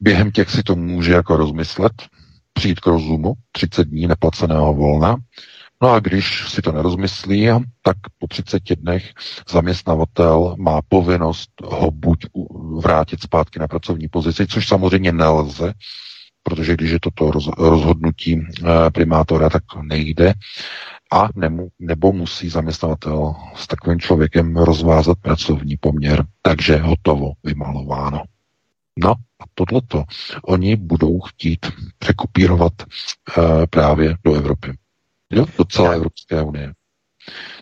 Během 0.00 0.30
těch 0.30 0.50
si 0.50 0.62
to 0.62 0.76
může 0.76 1.12
jako 1.12 1.36
rozmyslet, 1.36 1.92
přijít 2.52 2.80
k 2.80 2.86
rozumu, 2.86 3.32
30 3.52 3.88
dní 3.88 4.06
neplaceného 4.06 4.74
volna. 4.74 5.16
No 5.82 5.90
a 5.90 6.00
když 6.00 6.48
si 6.48 6.62
to 6.62 6.72
nerozmyslí, 6.72 7.48
tak 7.82 7.96
po 8.18 8.26
30 8.26 8.62
dnech 8.76 9.12
zaměstnavatel 9.50 10.56
má 10.58 10.80
povinnost 10.88 11.50
ho 11.64 11.90
buď 11.90 12.26
vrátit 12.78 13.22
zpátky 13.22 13.58
na 13.58 13.68
pracovní 13.68 14.08
pozici, 14.08 14.46
což 14.46 14.68
samozřejmě 14.68 15.12
nelze, 15.12 15.74
protože 16.42 16.74
když 16.74 16.90
je 16.90 17.00
toto 17.00 17.30
rozhodnutí 17.58 18.40
eh, 18.40 18.90
primátora, 18.90 19.50
tak 19.50 19.62
nejde, 19.82 20.34
a 21.12 21.28
nemu, 21.34 21.68
nebo 21.78 22.12
musí 22.12 22.48
zaměstnavatel 22.48 23.34
s 23.54 23.66
takovým 23.66 24.00
člověkem 24.00 24.56
rozvázat 24.56 25.18
pracovní 25.22 25.76
poměr, 25.76 26.24
takže 26.42 26.76
hotovo, 26.76 27.32
vymalováno. 27.44 28.22
No 28.98 29.10
a 29.10 29.44
tohleto 29.54 30.04
oni 30.44 30.76
budou 30.76 31.20
chtít 31.20 31.66
překopírovat 31.98 32.72
uh, 32.82 33.44
právě 33.70 34.16
do 34.24 34.34
Evropy. 34.34 34.72
Jo, 35.32 35.46
do 35.58 35.64
celé 35.64 35.94
Evropské 35.94 36.42
unie. 36.42 36.72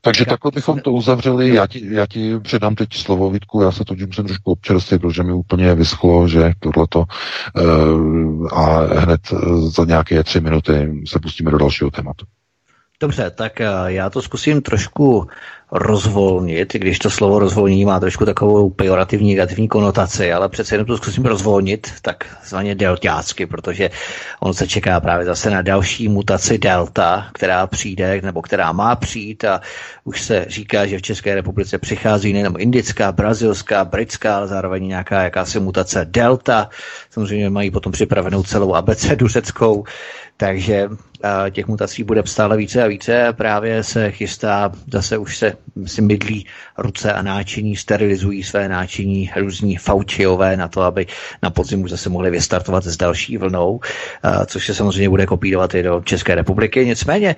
Takže 0.03 0.25
takhle 0.25 0.51
bychom 0.55 0.81
to 0.81 0.93
uzavřeli. 0.93 1.55
Já 1.55 1.67
ti, 1.67 1.95
já 1.95 2.07
ti 2.07 2.39
předám 2.39 2.75
teď 2.75 2.95
slovo, 2.95 3.31
Vítku, 3.31 3.63
já 3.63 3.73
se 3.73 3.85
to 3.85 3.95
musím 3.95 4.25
trošku 4.25 4.51
občerstvit, 4.51 5.01
protože 5.01 5.23
mi 5.23 5.33
úplně 5.33 5.75
vyschlo, 5.75 6.29
že 6.29 6.53
tohleto 6.59 7.05
uh, 7.57 8.49
a 8.53 8.81
hned 9.01 9.21
za 9.69 9.85
nějaké 9.85 10.25
tři 10.25 10.41
minuty 10.41 11.03
se 11.07 11.19
pustíme 11.19 11.51
do 11.51 11.59
dalšího 11.59 11.91
tématu. 11.91 12.27
Dobře, 13.01 13.31
tak 13.31 13.53
já 13.87 14.11
to 14.11 14.23
zkusím 14.23 14.63
trošku 14.63 15.29
rozvolnit, 15.73 16.73
když 16.73 16.99
to 16.99 17.11
slovo 17.11 17.39
rozvolnění 17.39 17.85
má 17.85 18.01
trošku 18.01 18.25
takovou 18.25 18.71
pejorativní, 18.71 19.35
negativní 19.35 19.69
konotaci, 19.69 20.33
ale 20.33 20.49
přece 20.49 20.75
jenom 20.75 20.87
to 20.87 20.97
zkusím 20.97 21.25
rozvolnit, 21.25 21.93
tak 22.03 22.25
zvaně 22.45 22.75
deltácky, 22.75 23.47
protože 23.47 23.91
on 24.41 24.55
se 24.55 24.69
čeká 24.69 25.01
právě 25.01 25.27
zase 25.27 25.51
na 25.51 25.63
další 25.63 26.09
mutaci 26.09 26.59
delta, 26.59 27.27
která 27.35 27.67
přijde, 27.67 28.21
nebo 28.23 28.43
která 28.43 28.73
má 28.73 28.97
přijít 28.97 29.45
a 29.45 29.61
už 30.05 30.21
se 30.23 30.45
říká, 30.49 30.87
že 30.87 30.99
v 30.99 31.03
České 31.03 31.35
republice 31.35 31.79
přichází 31.79 32.33
nejenom 32.33 32.55
indická, 32.59 33.13
brazilská, 33.13 33.85
britská, 33.85 34.37
ale 34.37 34.47
zároveň 34.49 34.89
nějaká 34.89 35.23
jakási 35.23 35.61
mutace 35.61 36.07
delta. 36.11 36.69
Samozřejmě 37.11 37.51
mají 37.51 37.71
potom 37.71 37.93
připravenou 37.93 38.43
celou 38.43 38.75
abecedu 38.75 39.29
řeckou, 39.29 39.85
takže 40.37 40.89
těch 41.51 41.67
mutací 41.67 42.05
bude 42.05 42.23
stále 42.25 42.57
více 42.57 42.83
a 42.83 42.87
více. 42.87 43.33
Právě 43.33 43.83
se 43.85 44.11
chystá, 44.11 44.73
zase 44.93 45.19
už 45.19 45.39
se 45.39 45.53
si 45.87 46.03
mydlí 46.03 46.47
ruce 46.79 47.13
a 47.13 47.23
náčiní, 47.23 47.77
sterilizují 47.77 48.43
své 48.43 48.69
náčiní 48.69 49.31
různí 49.37 49.77
faučiové 49.77 50.57
na 50.57 50.69
to, 50.69 50.83
aby 50.83 51.07
na 51.43 51.51
podzim 51.51 51.83
už 51.83 51.91
zase 51.91 52.09
mohli 52.09 52.31
vystartovat 52.31 52.85
s 52.85 52.97
další 52.97 53.37
vlnou, 53.37 53.81
což 54.47 54.67
se 54.67 54.75
samozřejmě 54.75 55.09
bude 55.09 55.27
kopírovat 55.27 55.75
i 55.75 55.83
do 55.83 56.01
České 56.05 56.35
republiky. 56.35 56.87
Nicméně 56.87 57.37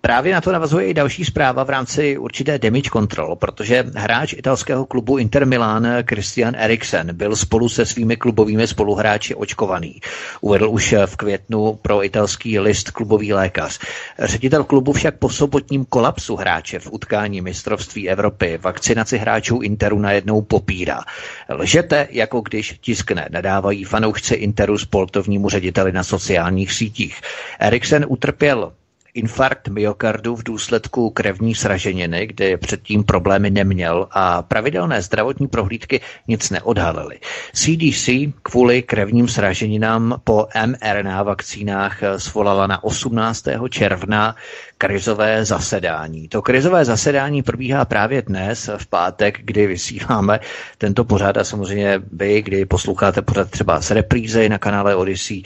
právě 0.00 0.34
na 0.34 0.40
to 0.40 0.52
navazuje 0.52 0.86
i 0.86 0.94
další 0.94 1.24
zpráva 1.24 1.64
v 1.64 1.70
rámci 1.70 2.18
určité 2.18 2.58
damage 2.58 2.90
control, 2.92 3.36
protože 3.36 3.84
hráč 3.94 4.32
italského 4.32 4.86
klubu 4.86 5.18
Inter 5.18 5.46
Milan 5.46 5.86
Christian 6.08 6.54
Eriksen 6.56 7.16
byl 7.16 7.36
spolu 7.36 7.68
se 7.68 7.86
svými 7.86 8.16
klubovými 8.16 8.66
spoluhráči 8.66 9.34
očkovaný. 9.34 10.00
Uvedl 10.40 10.68
už 10.70 10.94
v 11.06 11.16
květnu 11.16 11.78
pro 11.82 12.04
italský 12.04 12.58
list 12.58 12.90
klubový 12.90 13.32
lékař. 13.32 13.78
Ředitel 14.18 14.64
klubu 14.64 14.92
však 14.92 15.18
po 15.18 15.28
sobotním 15.30 15.84
kolapsu 15.84 16.36
hráče 16.36 16.78
v 16.78 16.92
utkání 16.92 17.25
mistrovství 17.28 18.08
Evropy 18.08 18.58
vakcinaci 18.62 19.18
hráčů 19.18 19.60
Interu 19.62 19.98
najednou 19.98 20.42
popírá. 20.42 21.00
Lžete, 21.48 22.08
jako 22.10 22.40
když 22.40 22.78
tiskne, 22.80 23.28
nadávají 23.30 23.84
fanoušci 23.84 24.34
Interu 24.34 24.78
sportovnímu 24.78 25.48
řediteli 25.48 25.92
na 25.92 26.04
sociálních 26.04 26.72
sítích. 26.72 27.20
Eriksen 27.60 28.06
utrpěl 28.08 28.72
infarkt 29.16 29.68
myokardu 29.68 30.36
v 30.36 30.42
důsledku 30.42 31.10
krevní 31.10 31.54
sraženiny, 31.54 32.26
kde 32.26 32.56
předtím 32.56 33.04
problémy 33.04 33.50
neměl 33.50 34.08
a 34.10 34.42
pravidelné 34.42 35.02
zdravotní 35.02 35.48
prohlídky 35.48 36.00
nic 36.28 36.50
neodhalily. 36.50 37.18
CDC 37.52 38.08
kvůli 38.42 38.82
krevním 38.82 39.28
sraženinám 39.28 40.20
po 40.24 40.46
mRNA 40.66 41.22
vakcínách 41.22 41.98
svolala 42.16 42.66
na 42.66 42.84
18. 42.84 43.44
června 43.70 44.36
krizové 44.78 45.44
zasedání. 45.44 46.28
To 46.28 46.42
krizové 46.42 46.84
zasedání 46.84 47.42
probíhá 47.42 47.84
právě 47.84 48.22
dnes, 48.22 48.70
v 48.76 48.86
pátek, 48.86 49.38
kdy 49.44 49.66
vysíláme 49.66 50.40
tento 50.78 51.04
pořad 51.04 51.36
a 51.36 51.44
samozřejmě 51.44 52.00
vy, 52.12 52.42
kdy 52.42 52.66
posloucháte 52.66 53.22
pořad 53.22 53.50
třeba 53.50 53.80
z 53.80 53.90
reprízy 53.90 54.48
na 54.48 54.58
kanále 54.58 54.96
Odyssey. 54.96 55.42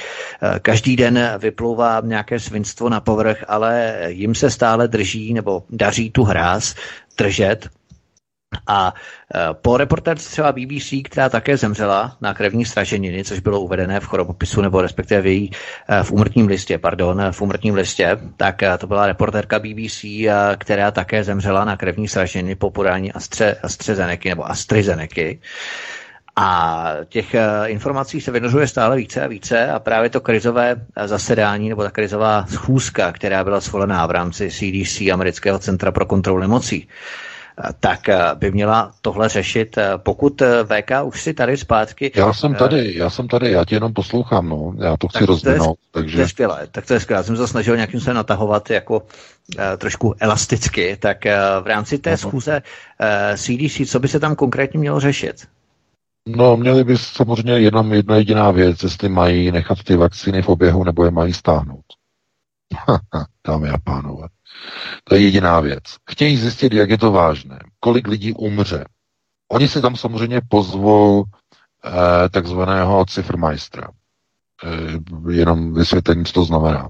Každý 0.62 0.96
den 0.96 1.30
vyplouvá 1.38 2.00
nějaké 2.04 2.40
svinstvo 2.40 2.88
na 2.88 3.00
povrch, 3.00 3.44
ale 3.48 3.96
jim 4.06 4.34
se 4.34 4.50
stále 4.50 4.88
drží 4.88 5.34
nebo 5.34 5.62
daří 5.70 6.10
tu 6.10 6.22
hráz 6.24 6.74
držet 7.18 7.68
a 8.66 8.94
e, 9.34 9.54
po 9.54 9.76
reportáži 9.76 10.24
třeba 10.24 10.52
BBC, 10.52 10.94
která 11.04 11.28
také 11.28 11.56
zemřela 11.56 12.16
na 12.20 12.34
krevní 12.34 12.64
straženiny, 12.64 13.24
což 13.24 13.40
bylo 13.40 13.60
uvedené 13.60 14.00
v 14.00 14.04
chorobopisu 14.04 14.60
nebo 14.62 14.82
respektive 14.82 15.20
v 15.22 15.26
její 15.26 15.50
e, 15.88 16.02
v 16.02 16.12
úmrtním 16.12 16.46
listě, 16.46 16.78
pardon, 16.78 17.22
v 17.30 17.40
úmrtním 17.42 17.74
listě, 17.74 18.18
tak 18.36 18.62
to 18.78 18.86
byla 18.86 19.06
reportérka 19.06 19.58
BBC, 19.58 20.04
která 20.58 20.90
také 20.90 21.24
zemřela 21.24 21.64
na 21.64 21.76
krevní 21.76 22.08
straženiny 22.08 22.54
po 22.54 22.70
podání 22.70 23.12
Astre, 23.12 23.54
AstraZeneca 23.62 24.28
nebo 24.28 24.50
AstraZeneca. 24.50 25.20
A 26.36 26.86
těch 27.08 27.34
informací 27.66 28.20
se 28.20 28.30
vynořuje 28.30 28.66
stále 28.68 28.96
více 28.96 29.22
a 29.22 29.26
více 29.26 29.70
a 29.70 29.78
právě 29.78 30.10
to 30.10 30.20
krizové 30.20 30.76
zasedání 31.04 31.68
nebo 31.68 31.82
ta 31.82 31.90
krizová 31.90 32.46
schůzka, 32.46 33.12
která 33.12 33.44
byla 33.44 33.60
svolená 33.60 34.06
v 34.06 34.10
rámci 34.10 34.50
CDC, 34.50 35.00
Amerického 35.00 35.58
centra 35.58 35.92
pro 35.92 36.06
kontrolu 36.06 36.40
nemocí, 36.40 36.88
tak 37.80 38.08
eh, 38.08 38.18
by 38.34 38.50
měla 38.50 38.92
tohle 39.02 39.28
řešit. 39.28 39.78
Eh, 39.78 39.92
pokud 39.96 40.42
eh, 40.42 40.64
VK 40.64 40.90
už 41.04 41.22
si 41.22 41.34
tady 41.34 41.56
zpátky... 41.56 42.12
Já 42.14 42.32
jsem 42.32 42.54
tady, 42.54 42.94
já 42.96 43.10
jsem 43.10 43.28
tady, 43.28 43.52
já 43.52 43.64
tě 43.64 43.74
jenom 43.74 43.92
poslouchám, 43.92 44.48
no. 44.48 44.74
Já 44.78 44.96
to 44.96 45.08
chci 45.08 45.26
rozvinout. 45.26 45.78
Takže... 45.90 46.16
To 46.16 46.20
je 46.20 46.28
skvělé, 46.28 46.66
tak 46.70 46.86
to 46.86 46.94
je 46.94 47.00
skvělé. 47.00 47.18
Já 47.18 47.22
jsem 47.22 47.36
se 47.36 47.46
snažil 47.48 47.76
nějakým 47.76 48.00
se 48.00 48.14
natahovat 48.14 48.70
jako 48.70 49.02
trošku 49.78 50.14
elasticky. 50.20 50.96
Tak 51.00 51.24
v 51.60 51.66
rámci 51.66 51.98
té 51.98 52.14
uh-huh. 52.14 52.16
schůze 52.16 52.62
CDC, 53.36 53.90
co 53.90 54.00
by 54.00 54.08
se 54.08 54.20
tam 54.20 54.36
konkrétně 54.36 54.80
mělo 54.80 55.00
řešit? 55.00 55.46
No, 56.28 56.56
měli 56.56 56.84
by 56.84 56.98
samozřejmě 56.98 57.58
jenom 57.58 57.92
jedna 57.92 58.16
jediná 58.16 58.50
věc, 58.50 58.82
jestli 58.82 59.08
mají 59.08 59.52
nechat 59.52 59.78
ty 59.84 59.96
vakcíny 59.96 60.42
v 60.42 60.48
oběhu, 60.48 60.84
nebo 60.84 61.04
je 61.04 61.10
mají 61.10 61.32
stáhnout. 61.32 61.84
Dámy 63.46 63.68
a 63.68 63.78
pánové. 63.78 64.28
To 65.04 65.14
je 65.14 65.20
jediná 65.20 65.60
věc. 65.60 65.82
Chtějí 66.10 66.36
zjistit, 66.36 66.72
jak 66.72 66.90
je 66.90 66.98
to 66.98 67.12
vážné, 67.12 67.58
kolik 67.80 68.08
lidí 68.08 68.32
umře. 68.32 68.84
Oni 69.48 69.68
si 69.68 69.82
tam 69.82 69.96
samozřejmě 69.96 70.40
pozvou 70.48 71.24
eh, 71.84 72.28
takzvaného 72.28 73.06
cifrmajstra. 73.06 73.88
Eh, 74.64 75.32
jenom 75.32 75.74
vysvětlení, 75.74 76.24
co 76.24 76.32
to 76.32 76.44
znamená. 76.44 76.88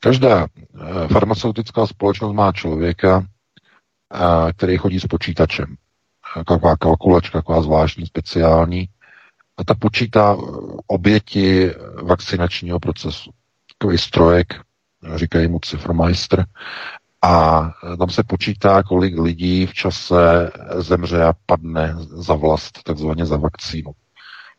Každá 0.00 0.46
eh, 0.46 1.08
farmaceutická 1.08 1.86
společnost 1.86 2.32
má 2.32 2.52
člověka, 2.52 3.26
eh, 4.14 4.52
který 4.52 4.76
chodí 4.76 5.00
s 5.00 5.06
počítačem. 5.06 5.76
Taková 6.46 6.76
kalkulačka, 6.76 7.38
taková 7.38 7.62
zvláštní, 7.62 8.06
speciální. 8.06 8.88
A 9.56 9.64
ta 9.64 9.74
počítá 9.74 10.36
eh, 10.38 10.44
oběti 10.86 11.70
vakcinačního 12.02 12.80
procesu. 12.80 13.30
Takový 13.78 13.98
strojek, 13.98 14.60
říkají 15.16 15.48
mu 15.48 15.58
Cifrmeister, 15.58 16.46
a 17.22 17.62
tam 17.98 18.10
se 18.10 18.22
počítá, 18.22 18.82
kolik 18.82 19.18
lidí 19.18 19.66
v 19.66 19.74
čase 19.74 20.50
zemře 20.76 21.24
a 21.24 21.32
padne 21.46 21.94
za 21.98 22.34
vlast, 22.34 22.82
takzvaně 22.82 23.26
za 23.26 23.36
vakcínu. 23.36 23.92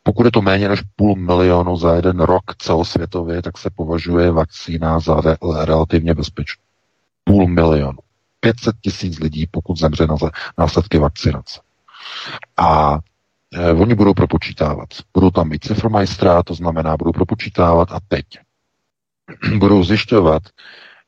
Pokud 0.02 0.26
je 0.26 0.32
to 0.32 0.42
méně 0.42 0.68
než 0.68 0.82
půl 0.96 1.16
milionu 1.16 1.76
za 1.76 1.94
jeden 1.94 2.20
rok 2.20 2.42
celosvětově, 2.58 3.42
tak 3.42 3.58
se 3.58 3.70
považuje 3.76 4.30
vakcína 4.30 5.00
za 5.00 5.20
re- 5.20 5.36
relativně 5.64 6.14
bezpečnou. 6.14 6.62
Půl 7.24 7.48
milionu. 7.48 7.98
500 8.40 8.76
tisíc 8.80 9.18
lidí, 9.18 9.46
pokud 9.50 9.78
zemře 9.78 10.06
na 10.06 10.16
následky 10.58 10.98
vakcinace. 10.98 11.60
A 12.56 12.98
e, 13.54 13.72
oni 13.72 13.94
budou 13.94 14.14
propočítávat. 14.14 14.88
Budou 15.14 15.30
tam 15.30 15.48
mít 15.48 15.64
cifromajstra, 15.64 16.42
to 16.42 16.54
znamená, 16.54 16.96
budou 16.96 17.12
propočítávat 17.12 17.92
a 17.92 18.00
teď 18.08 18.24
budou 19.58 19.84
zjišťovat, 19.84 20.42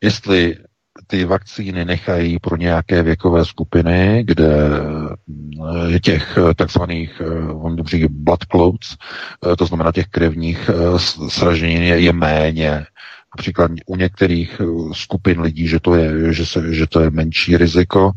jestli 0.02 0.56
ty 1.06 1.24
vakcíny 1.24 1.84
nechají 1.84 2.38
pro 2.38 2.56
nějaké 2.56 3.02
věkové 3.02 3.44
skupiny, 3.44 4.24
kde 4.26 4.56
je 5.86 6.00
těch 6.00 6.38
takzvaných 6.56 7.22
on 7.52 7.76
dobří 7.76 8.06
blood 8.10 8.44
clots, 8.50 8.96
to 9.58 9.66
znamená 9.66 9.92
těch 9.92 10.06
krevních 10.06 10.70
sraženin 11.28 11.82
je, 11.82 12.00
je 12.00 12.12
méně. 12.12 12.86
Například 13.36 13.70
u 13.86 13.96
některých 13.96 14.60
skupin 14.92 15.40
lidí, 15.40 15.68
že 15.68 15.80
to 15.80 15.94
je, 15.94 16.32
že 16.32 16.46
se, 16.46 16.74
že 16.74 16.86
to 16.86 17.00
je 17.00 17.10
menší 17.10 17.56
riziko, 17.56 18.10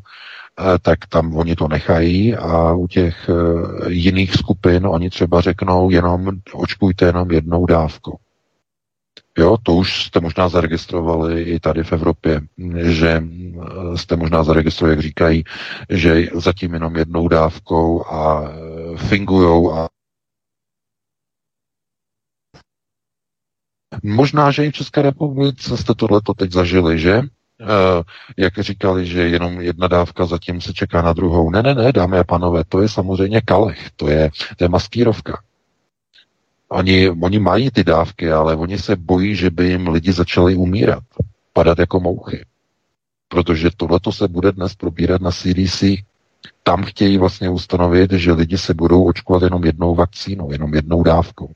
tak 0.81 1.05
tam 1.09 1.35
oni 1.35 1.55
to 1.55 1.67
nechají 1.67 2.35
a 2.35 2.73
u 2.73 2.87
těch 2.87 3.29
jiných 3.87 4.33
skupin 4.33 4.87
oni 4.87 5.09
třeba 5.09 5.41
řeknou 5.41 5.89
jenom 5.89 6.29
očkujte 6.53 7.05
jenom 7.05 7.31
jednou 7.31 7.65
dávkou. 7.65 8.17
Jo, 9.37 9.57
to 9.63 9.75
už 9.75 10.05
jste 10.05 10.19
možná 10.19 10.49
zaregistrovali 10.49 11.41
i 11.41 11.59
tady 11.59 11.83
v 11.83 11.93
Evropě, 11.93 12.41
že 12.77 13.23
eh, 13.23 13.97
jste 13.97 14.15
možná 14.15 14.43
zaregistrovali, 14.43 14.95
jak 14.95 15.01
říkají, 15.03 15.43
že 15.89 16.25
zatím 16.33 16.73
jenom 16.73 16.95
jednou 16.95 17.27
dávkou 17.27 18.05
a 18.05 18.43
eh, 18.43 18.97
fingujou 18.97 19.73
a 19.73 19.87
Možná, 24.03 24.51
že 24.51 24.65
i 24.65 24.69
v 24.71 24.73
České 24.73 25.01
republice 25.01 25.77
jste 25.77 25.93
tohleto 25.95 26.33
teď 26.33 26.51
zažili, 26.51 26.99
že? 26.99 27.17
Uh, 27.19 27.25
jak 28.37 28.59
říkali, 28.59 29.05
že 29.05 29.27
jenom 29.27 29.61
jedna 29.61 29.87
dávka 29.87 30.25
zatím 30.25 30.61
se 30.61 30.73
čeká 30.73 31.01
na 31.01 31.13
druhou. 31.13 31.49
Ne, 31.49 31.63
ne, 31.63 31.75
ne, 31.75 31.91
dámy 31.91 32.17
a 32.19 32.23
panové, 32.23 32.63
to 32.69 32.81
je 32.81 32.89
samozřejmě 32.89 33.41
kalech, 33.41 33.89
to 33.95 34.09
je, 34.09 34.29
to 34.57 34.63
je 34.63 34.69
maskírovka. 34.69 35.41
Oni, 36.69 37.09
oni 37.09 37.39
mají 37.39 37.71
ty 37.71 37.83
dávky, 37.83 38.31
ale 38.31 38.55
oni 38.55 38.77
se 38.77 38.95
bojí, 38.95 39.35
že 39.35 39.49
by 39.49 39.65
jim 39.69 39.87
lidi 39.87 40.11
začali 40.11 40.55
umírat, 40.55 41.03
padat 41.53 41.79
jako 41.79 41.99
mouchy. 41.99 42.45
protože 43.27 43.69
tohleto 43.77 44.11
se 44.11 44.27
bude 44.27 44.51
dnes 44.51 44.75
probírat 44.75 45.21
na 45.21 45.31
CDC. 45.31 45.83
Tam 46.63 46.83
chtějí 46.83 47.17
vlastně 47.17 47.49
ustanovit, 47.49 48.11
že 48.11 48.31
lidi 48.31 48.57
se 48.57 48.73
budou 48.73 49.03
očkovat 49.03 49.43
jenom 49.43 49.65
jednou 49.65 49.95
vakcínou, 49.95 50.51
jenom 50.51 50.73
jednou 50.73 51.03
dávkou. 51.03 51.53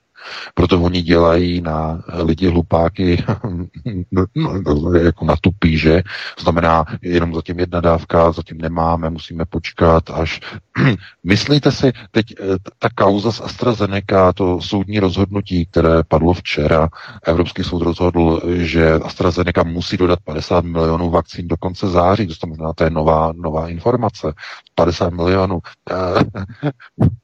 Proto 0.53 0.81
oni 0.81 1.01
dělají 1.01 1.61
na 1.61 2.03
lidi 2.23 2.47
hlupáky 2.47 3.23
jako 5.03 5.25
na 5.25 5.35
tupý, 5.41 5.77
že? 5.77 6.03
Znamená, 6.39 6.85
jenom 7.01 7.35
zatím 7.35 7.59
jedna 7.59 7.81
dávka, 7.81 8.31
zatím 8.31 8.57
nemáme, 8.57 9.09
musíme 9.09 9.45
počkat 9.45 10.09
až... 10.09 10.39
Myslíte 11.23 11.71
si, 11.71 11.91
teď 12.11 12.25
eh, 12.39 12.45
ta 12.79 12.89
kauza 12.95 13.31
z 13.31 13.41
AstraZeneca, 13.41 14.33
to 14.33 14.61
soudní 14.61 14.99
rozhodnutí, 14.99 15.65
které 15.65 16.03
padlo 16.07 16.33
včera, 16.33 16.89
Evropský 17.23 17.63
soud 17.63 17.81
rozhodl, 17.81 18.41
že 18.53 18.93
AstraZeneca 18.93 19.63
musí 19.63 19.97
dodat 19.97 20.19
50 20.23 20.65
milionů 20.65 21.09
vakcín 21.09 21.47
do 21.47 21.57
konce 21.57 21.87
září, 21.87 22.27
to 22.27 22.33
znamená, 22.33 22.73
to 22.73 22.83
je 22.83 22.89
nová, 22.89 23.33
nová 23.35 23.69
informace. 23.69 24.33
50 24.75 25.09
milionů. 25.09 25.59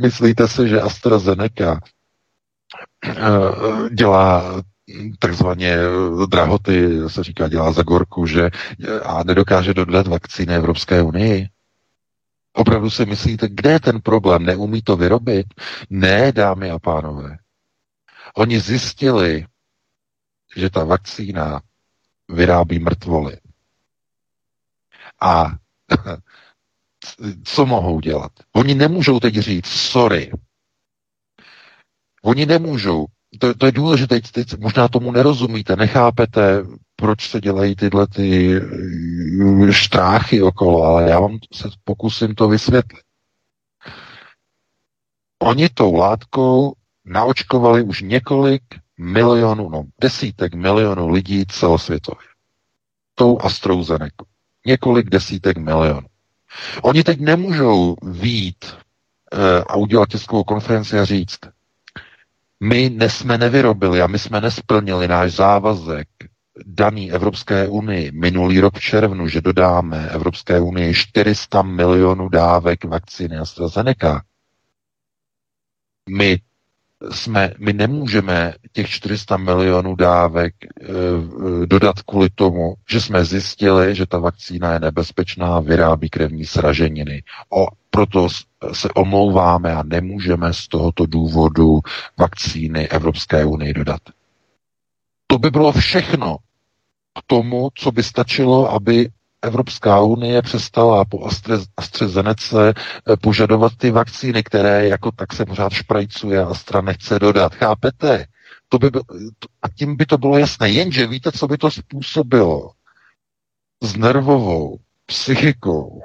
Myslíte 0.00 0.48
si, 0.48 0.68
že 0.68 0.80
AstraZeneca 0.80 1.80
eh, 3.04 3.14
dělá 3.94 4.62
takzvaně 5.18 5.76
drahoty, 6.28 6.98
se 7.08 7.24
říká, 7.24 7.48
dělá 7.48 7.72
za 7.72 7.82
gorku, 7.82 8.26
že 8.26 8.50
a 9.04 9.24
nedokáže 9.24 9.74
dodat 9.74 10.06
vakcíny 10.06 10.54
Evropské 10.54 11.02
unii? 11.02 11.48
Opravdu 12.52 12.90
si 12.90 13.06
myslíte, 13.06 13.48
kde 13.48 13.70
je 13.72 13.80
ten 13.80 14.00
problém? 14.00 14.44
Neumí 14.44 14.82
to 14.82 14.96
vyrobit? 14.96 15.46
Ne, 15.90 16.32
dámy 16.32 16.70
a 16.70 16.78
pánové. 16.78 17.36
Oni 18.36 18.60
zjistili, 18.60 19.46
že 20.56 20.70
ta 20.70 20.84
vakcína 20.84 21.60
vyrábí 22.28 22.78
mrtvoly. 22.78 23.36
A 25.20 25.46
co 27.44 27.66
mohou 27.66 28.00
dělat? 28.00 28.32
Oni 28.52 28.74
nemůžou 28.74 29.20
teď 29.20 29.34
říct, 29.34 29.66
sorry. 29.66 30.32
Oni 32.22 32.46
nemůžou. 32.46 33.06
To, 33.38 33.54
to 33.54 33.66
je 33.66 33.72
důležité, 33.72 34.20
teď 34.32 34.58
možná 34.58 34.88
tomu 34.88 35.12
nerozumíte, 35.12 35.76
nechápete, 35.76 36.62
proč 36.96 37.28
se 37.30 37.40
dělají 37.40 37.76
tyhle 37.76 38.06
ty 38.06 38.56
eh, 38.56 39.72
štráchy 39.72 40.42
okolo, 40.42 40.82
ale 40.82 41.10
já 41.10 41.20
vám 41.20 41.38
se 41.54 41.68
pokusím 41.84 42.34
to 42.34 42.48
vysvětlit. 42.48 43.02
Oni 45.38 45.68
tou 45.68 45.94
látkou 45.94 46.72
naočkovali 47.04 47.82
už 47.82 48.02
několik 48.02 48.62
milionů, 48.98 49.68
no 49.68 49.84
desítek 50.00 50.54
milionů 50.54 51.08
lidí 51.08 51.46
celosvětově. 51.46 52.28
Tou 53.14 53.38
AstraZeneca. 53.40 54.24
Několik 54.66 55.10
desítek 55.10 55.58
milionů. 55.58 56.06
Oni 56.82 57.04
teď 57.04 57.20
nemůžou 57.20 57.96
vít 58.02 58.64
e, 59.32 59.62
a 59.62 59.76
udělat 59.76 60.08
tiskovou 60.08 60.44
konferenci 60.44 60.98
a 60.98 61.04
říct, 61.04 61.38
my 62.60 62.96
jsme 63.08 63.38
nevyrobili 63.38 64.02
a 64.02 64.06
my 64.06 64.18
jsme 64.18 64.40
nesplnili 64.40 65.08
náš 65.08 65.32
závazek 65.32 66.08
daný 66.66 67.12
Evropské 67.12 67.68
unii 67.68 68.12
minulý 68.12 68.60
rok 68.60 68.74
v 68.78 68.80
červnu, 68.80 69.28
že 69.28 69.40
dodáme 69.40 70.08
Evropské 70.08 70.60
unii 70.60 70.94
400 70.94 71.62
milionů 71.62 72.28
dávek 72.28 72.84
vakcíny 72.84 73.36
AstraZeneca. 73.38 74.22
My 76.10 76.38
jsme, 77.10 77.52
my 77.58 77.72
nemůžeme 77.72 78.54
těch 78.72 78.88
400 78.88 79.36
milionů 79.36 79.94
dávek 79.96 80.54
e, 80.64 80.66
dodat 81.66 82.02
kvůli 82.02 82.28
tomu, 82.34 82.74
že 82.90 83.00
jsme 83.00 83.24
zjistili, 83.24 83.94
že 83.94 84.06
ta 84.06 84.18
vakcína 84.18 84.72
je 84.72 84.80
nebezpečná, 84.80 85.60
vyrábí 85.60 86.08
krevní 86.10 86.44
sraženiny. 86.44 87.22
O, 87.50 87.66
proto 87.90 88.28
se 88.72 88.88
omlouváme 88.90 89.72
a 89.74 89.82
nemůžeme 89.82 90.52
z 90.52 90.68
tohoto 90.68 91.06
důvodu 91.06 91.80
vakcíny 92.18 92.88
Evropské 92.88 93.44
unii 93.44 93.74
dodat. 93.74 94.00
To 95.26 95.38
by 95.38 95.50
bylo 95.50 95.72
všechno 95.72 96.36
k 97.18 97.22
tomu, 97.26 97.68
co 97.74 97.92
by 97.92 98.02
stačilo, 98.02 98.72
aby 98.72 99.08
Evropská 99.44 100.00
unie 100.00 100.42
přestala 100.42 101.04
po 101.04 101.28
AstraZeneca 101.76 102.68
eh, 102.68 102.72
požadovat 103.16 103.72
ty 103.76 103.90
vakcíny, 103.90 104.42
které 104.42 104.88
jako 104.88 105.10
tak 105.12 105.32
se 105.32 105.44
pořád 105.46 105.72
šprajcuje 105.72 106.42
a 106.42 106.46
Astra 106.46 106.80
nechce 106.80 107.18
dodat. 107.18 107.54
Chápete? 107.54 108.26
To 108.68 108.78
by 108.78 108.90
byl, 108.90 109.02
a 109.62 109.68
tím 109.68 109.96
by 109.96 110.06
to 110.06 110.18
bylo 110.18 110.38
jasné. 110.38 110.70
Jenže 110.70 111.06
víte, 111.06 111.32
co 111.32 111.48
by 111.48 111.58
to 111.58 111.70
způsobilo? 111.70 112.70
S 113.82 113.96
nervovou 113.96 114.78
psychikou 115.06 116.02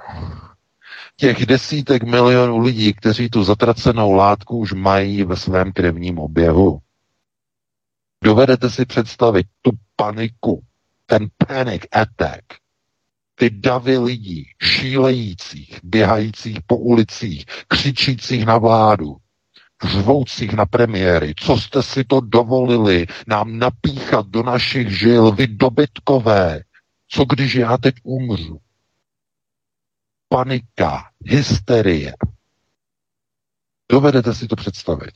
těch 1.16 1.46
desítek 1.46 2.04
milionů 2.04 2.58
lidí, 2.60 2.94
kteří 2.94 3.30
tu 3.30 3.44
zatracenou 3.44 4.14
látku 4.14 4.58
už 4.58 4.74
mají 4.74 5.24
ve 5.24 5.36
svém 5.36 5.72
krevním 5.72 6.20
oběhu. 6.20 6.80
Dovedete 8.24 8.70
si 8.70 8.86
představit 8.86 9.48
tu 9.62 9.72
paniku, 9.96 10.64
ten 11.06 11.28
panic 11.48 11.82
attack, 11.92 12.44
ty 13.40 13.50
davy 13.50 13.98
lidí, 13.98 14.50
šílejících, 14.64 15.80
běhajících 15.84 16.58
po 16.68 16.78
ulicích, 16.78 17.46
křičících 17.68 18.46
na 18.46 18.58
vládu, 18.58 19.18
řvoucích 19.84 20.54
na 20.54 20.66
premiéry, 20.66 21.34
co 21.38 21.58
jste 21.58 21.84
si 21.84 22.04
to 22.04 22.22
dovolili 22.22 23.08
nám 23.28 23.58
napíchat 23.60 24.28
do 24.28 24.44
našich 24.44 25.00
žil, 25.00 25.32
vy 25.32 25.48
dobytkové, 25.48 26.64
co 27.08 27.26
když 27.26 27.56
já 27.56 27.78
teď 27.78 27.96
umřu? 28.04 28.60
Panika, 30.30 31.10
hysterie. 31.26 32.14
Dovedete 33.92 34.36
si 34.36 34.48
to 34.48 34.56
představit? 34.56 35.16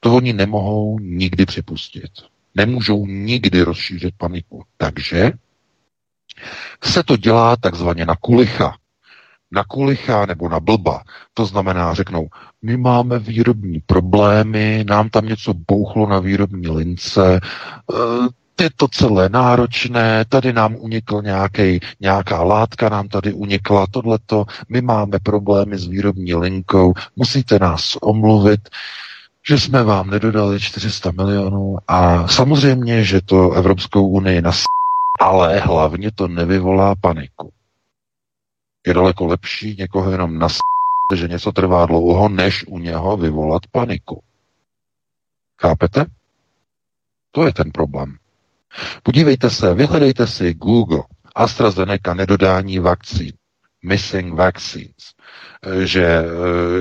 To 0.00 0.16
oni 0.16 0.32
nemohou 0.32 0.98
nikdy 0.98 1.46
připustit. 1.46 2.10
Nemůžou 2.54 3.06
nikdy 3.06 3.62
rozšířit 3.62 4.14
paniku. 4.18 4.64
Takže 4.76 5.32
se 6.84 7.02
to 7.02 7.16
dělá 7.16 7.56
takzvaně 7.56 8.06
na 8.06 8.16
kulicha. 8.16 8.76
Na 9.50 9.64
kulicha 9.64 10.26
nebo 10.26 10.48
na 10.48 10.60
blba. 10.60 11.02
To 11.34 11.46
znamená, 11.46 11.94
řeknou, 11.94 12.28
my 12.62 12.76
máme 12.76 13.18
výrobní 13.18 13.80
problémy, 13.86 14.84
nám 14.88 15.08
tam 15.10 15.26
něco 15.26 15.54
bouchlo 15.54 16.06
na 16.06 16.18
výrobní 16.18 16.68
lince, 16.68 17.36
e, 17.36 18.62
je 18.62 18.70
to 18.76 18.88
celé 18.88 19.28
náročné, 19.28 20.24
tady 20.28 20.52
nám 20.52 20.76
unikl 20.78 21.22
nějaký, 21.22 21.80
nějaká 22.00 22.42
látka, 22.42 22.88
nám 22.88 23.08
tady 23.08 23.32
unikla 23.32 23.86
tohleto, 23.90 24.44
my 24.68 24.80
máme 24.80 25.18
problémy 25.22 25.78
s 25.78 25.86
výrobní 25.86 26.34
linkou, 26.34 26.92
musíte 27.16 27.58
nás 27.58 27.96
omluvit, 28.02 28.60
že 29.48 29.58
jsme 29.60 29.82
vám 29.84 30.10
nedodali 30.10 30.60
400 30.60 31.10
milionů 31.10 31.76
a 31.88 32.28
samozřejmě, 32.28 33.04
že 33.04 33.20
to 33.20 33.52
Evropskou 33.52 34.08
unii 34.08 34.42
nas 34.42 34.62
ale 35.20 35.58
hlavně 35.58 36.10
to 36.12 36.28
nevyvolá 36.28 36.94
paniku. 36.94 37.52
Je 38.86 38.94
daleko 38.94 39.26
lepší 39.26 39.76
někoho 39.78 40.10
jenom 40.10 40.38
nas, 40.38 40.58
že 41.14 41.28
něco 41.28 41.52
trvá 41.52 41.86
dlouho, 41.86 42.28
než 42.28 42.64
u 42.68 42.78
něho 42.78 43.16
vyvolat 43.16 43.62
paniku. 43.72 44.22
Chápete? 45.60 46.06
To 47.30 47.46
je 47.46 47.52
ten 47.52 47.70
problém. 47.72 48.16
Podívejte 49.02 49.50
se, 49.50 49.74
vyhledejte 49.74 50.26
si 50.26 50.54
Google, 50.54 51.02
AstraZeneca 51.34 52.14
nedodání 52.14 52.78
vakcín, 52.78 53.32
missing 53.88 54.34
vaccines 54.34 55.16
že, 55.84 56.24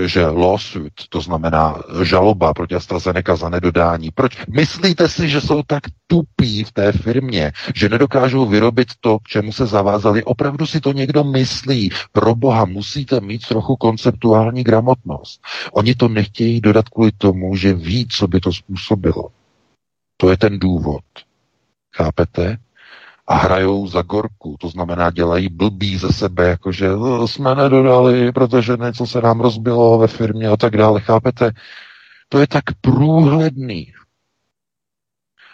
že 0.06 0.26
lawsuit, 0.26 0.94
to 1.10 1.22
znamená 1.22 1.82
žaloba 2.04 2.54
proti 2.54 2.76
AstraZeneca 2.76 3.36
za 3.36 3.50
nedodání. 3.50 4.12
Proč? 4.12 4.38
Myslíte 4.48 5.10
si, 5.10 5.30
že 5.30 5.42
jsou 5.42 5.64
tak 5.68 5.84
tupí 6.08 6.64
v 6.64 6.72
té 6.72 6.92
firmě, 6.92 7.52
že 7.76 7.90
nedokážou 7.90 8.46
vyrobit 8.46 8.88
to, 9.00 9.20
k 9.20 9.24
čemu 9.28 9.52
se 9.52 9.66
zavázali? 9.66 10.24
Opravdu 10.24 10.66
si 10.66 10.82
to 10.82 10.94
někdo 10.94 11.24
myslí? 11.24 11.90
Pro 12.12 12.36
boha 12.36 12.66
musíte 12.66 13.20
mít 13.20 13.48
trochu 13.48 13.76
konceptuální 13.76 14.64
gramotnost. 14.64 15.42
Oni 15.72 15.96
to 15.96 16.08
nechtějí 16.08 16.62
dodat 16.62 16.90
kvůli 16.90 17.12
tomu, 17.12 17.56
že 17.56 17.74
ví, 17.74 18.08
co 18.08 18.28
by 18.28 18.40
to 18.40 18.54
způsobilo. 18.54 19.30
To 20.18 20.30
je 20.30 20.38
ten 20.38 20.60
důvod. 20.60 21.04
Chápete? 21.96 22.58
A 23.28 23.36
hrajou 23.36 23.88
za 23.88 24.02
gorku, 24.02 24.56
to 24.60 24.70
znamená 24.70 25.12
dělají 25.12 25.50
blbý 25.50 25.98
ze 25.98 26.14
sebe, 26.14 26.50
jakože 26.50 26.90
no, 26.90 27.28
jsme 27.28 27.56
nedodali, 27.56 28.32
protože 28.32 28.78
něco 28.78 29.08
se 29.08 29.22
nám 29.22 29.40
rozbilo 29.40 29.98
ve 29.98 30.08
firmě 30.08 30.48
a 30.48 30.58
tak 30.58 30.78
dále, 30.78 31.02
chápete? 31.02 31.52
To 32.30 32.40
je 32.40 32.48
tak 32.48 32.64
průhledný. 32.82 33.94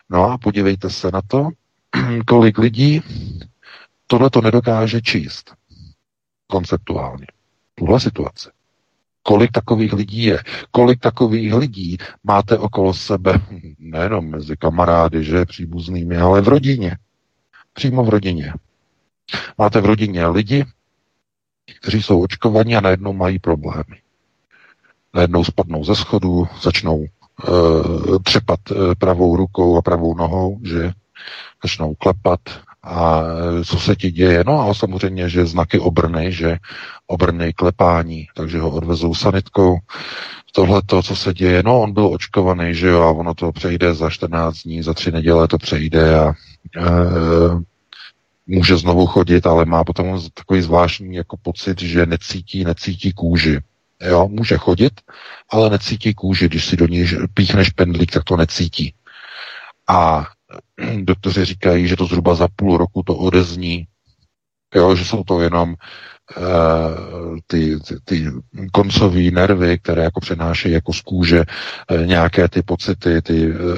No 0.09 0.31
a 0.31 0.37
podívejte 0.37 0.89
se 0.89 1.11
na 1.13 1.21
to, 1.27 1.49
kolik 2.27 2.57
lidí 2.57 3.01
tohle 4.07 4.29
to 4.29 4.41
nedokáže 4.41 5.01
číst 5.01 5.53
konceptuálně. 6.47 7.27
Tuhle 7.75 7.99
situaci. 7.99 8.49
Kolik 9.23 9.51
takových 9.51 9.93
lidí 9.93 10.23
je? 10.23 10.43
Kolik 10.71 10.99
takových 10.99 11.53
lidí 11.53 11.97
máte 12.23 12.57
okolo 12.57 12.93
sebe, 12.93 13.33
nejenom 13.79 14.29
mezi 14.29 14.57
kamarády, 14.57 15.23
že 15.23 15.45
příbuznými, 15.45 16.17
ale 16.17 16.41
v 16.41 16.47
rodině 16.47 16.97
přímo 17.73 18.03
v 18.03 18.09
rodině. 18.09 18.53
Máte 19.57 19.81
v 19.81 19.85
rodině 19.85 20.27
lidi, 20.27 20.65
kteří 21.81 22.03
jsou 22.03 22.23
očkovaní 22.23 22.75
a 22.75 22.81
najednou 22.81 23.13
mají 23.13 23.39
problémy. 23.39 24.01
Najednou 25.13 25.43
spadnou 25.43 25.83
ze 25.83 25.95
schodu, 25.95 26.47
začnou 26.61 26.97
uh, 26.97 28.17
třepat 28.23 28.71
uh, 28.71 28.93
pravou 28.97 29.35
rukou 29.35 29.77
a 29.77 29.81
pravou 29.81 30.15
nohou, 30.15 30.59
že 30.63 30.91
začnou 31.63 31.95
klepat 31.95 32.39
a 32.83 33.21
co 33.65 33.79
se 33.79 33.95
ti 33.95 34.11
děje? 34.11 34.43
No 34.47 34.69
a 34.69 34.73
samozřejmě, 34.73 35.29
že 35.29 35.45
znaky 35.45 35.79
obrny, 35.79 36.31
že 36.31 36.57
obrny 37.07 37.53
klepání, 37.53 38.27
takže 38.35 38.59
ho 38.59 38.71
odvezou 38.71 39.15
sanitkou. 39.15 39.77
Tohle 40.51 40.81
to, 40.85 41.03
co 41.03 41.15
se 41.15 41.33
děje, 41.33 41.63
no 41.63 41.81
on 41.81 41.93
byl 41.93 42.05
očkovaný, 42.05 42.75
že 42.75 42.87
jo, 42.87 43.01
a 43.01 43.11
ono 43.11 43.33
to 43.33 43.51
přejde 43.51 43.93
za 43.93 44.09
14 44.09 44.57
dní, 44.63 44.81
za 44.83 44.93
tři 44.93 45.11
neděle 45.11 45.47
to 45.47 45.57
přejde 45.57 46.19
a 46.19 46.29
e, 46.29 46.33
může 48.47 48.77
znovu 48.77 49.05
chodit, 49.05 49.45
ale 49.45 49.65
má 49.65 49.83
potom 49.83 50.19
takový 50.33 50.61
zvláštní 50.61 51.15
jako 51.15 51.37
pocit, 51.37 51.81
že 51.81 52.05
necítí, 52.05 52.63
necítí 52.63 53.13
kůži. 53.13 53.59
Jo, 54.01 54.27
může 54.27 54.57
chodit, 54.57 55.01
ale 55.49 55.69
necítí 55.69 56.13
kůži. 56.13 56.45
Když 56.45 56.65
si 56.65 56.77
do 56.77 56.87
ní 56.87 57.05
píchneš 57.33 57.69
pendlík, 57.69 58.11
tak 58.11 58.23
to 58.23 58.37
necítí. 58.37 58.93
A 59.87 60.25
doktoři 61.01 61.45
říkají, 61.45 61.87
že 61.87 61.95
to 61.95 62.05
zhruba 62.05 62.35
za 62.35 62.47
půl 62.55 62.77
roku 62.77 63.03
to 63.03 63.15
odezní, 63.15 63.87
jo, 64.75 64.95
že 64.95 65.05
jsou 65.05 65.23
to 65.23 65.41
jenom 65.41 65.75
ty, 67.47 67.79
ty, 67.79 67.95
ty 68.05 68.31
koncové 68.71 69.21
nervy, 69.21 69.79
které 69.79 70.03
jako 70.03 70.19
přenášejí 70.19 70.73
jako 70.73 70.93
z 70.93 71.01
kůže 71.01 71.43
uh, 71.91 72.05
nějaké 72.05 72.47
ty 72.47 72.61
pocity, 72.61 73.21
ty 73.21 73.51
uh, 73.51 73.77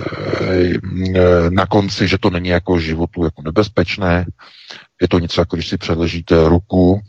na 1.50 1.66
konci, 1.66 2.08
že 2.08 2.18
to 2.18 2.30
není 2.30 2.50
jako 2.50 2.80
životu 2.80 3.24
jako 3.24 3.42
nebezpečné, 3.42 4.26
je 5.02 5.08
to 5.08 5.20
něco 5.20 5.42
jako 5.42 5.56
když 5.56 5.68
si 5.68 5.78
přeležíte 5.78 6.50
ruku 6.50 7.02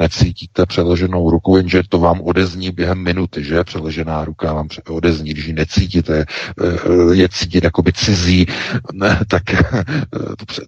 necítíte 0.00 0.66
přeleženou 0.66 1.30
ruku, 1.30 1.56
jenže 1.56 1.82
to 1.88 1.98
vám 1.98 2.20
odezní 2.20 2.70
během 2.70 2.98
minuty, 2.98 3.44
že? 3.44 3.64
Přeležená 3.64 4.24
ruka 4.24 4.52
vám 4.52 4.68
odezní, 4.88 5.30
když 5.30 5.46
ji 5.46 5.52
necítíte, 5.52 6.18
eh, 6.20 7.14
je 7.14 7.28
cítit 7.28 7.64
jakoby 7.64 7.92
cizí, 7.92 8.46
ne, 8.92 9.20
tak 9.28 9.42
eh, 9.54 9.84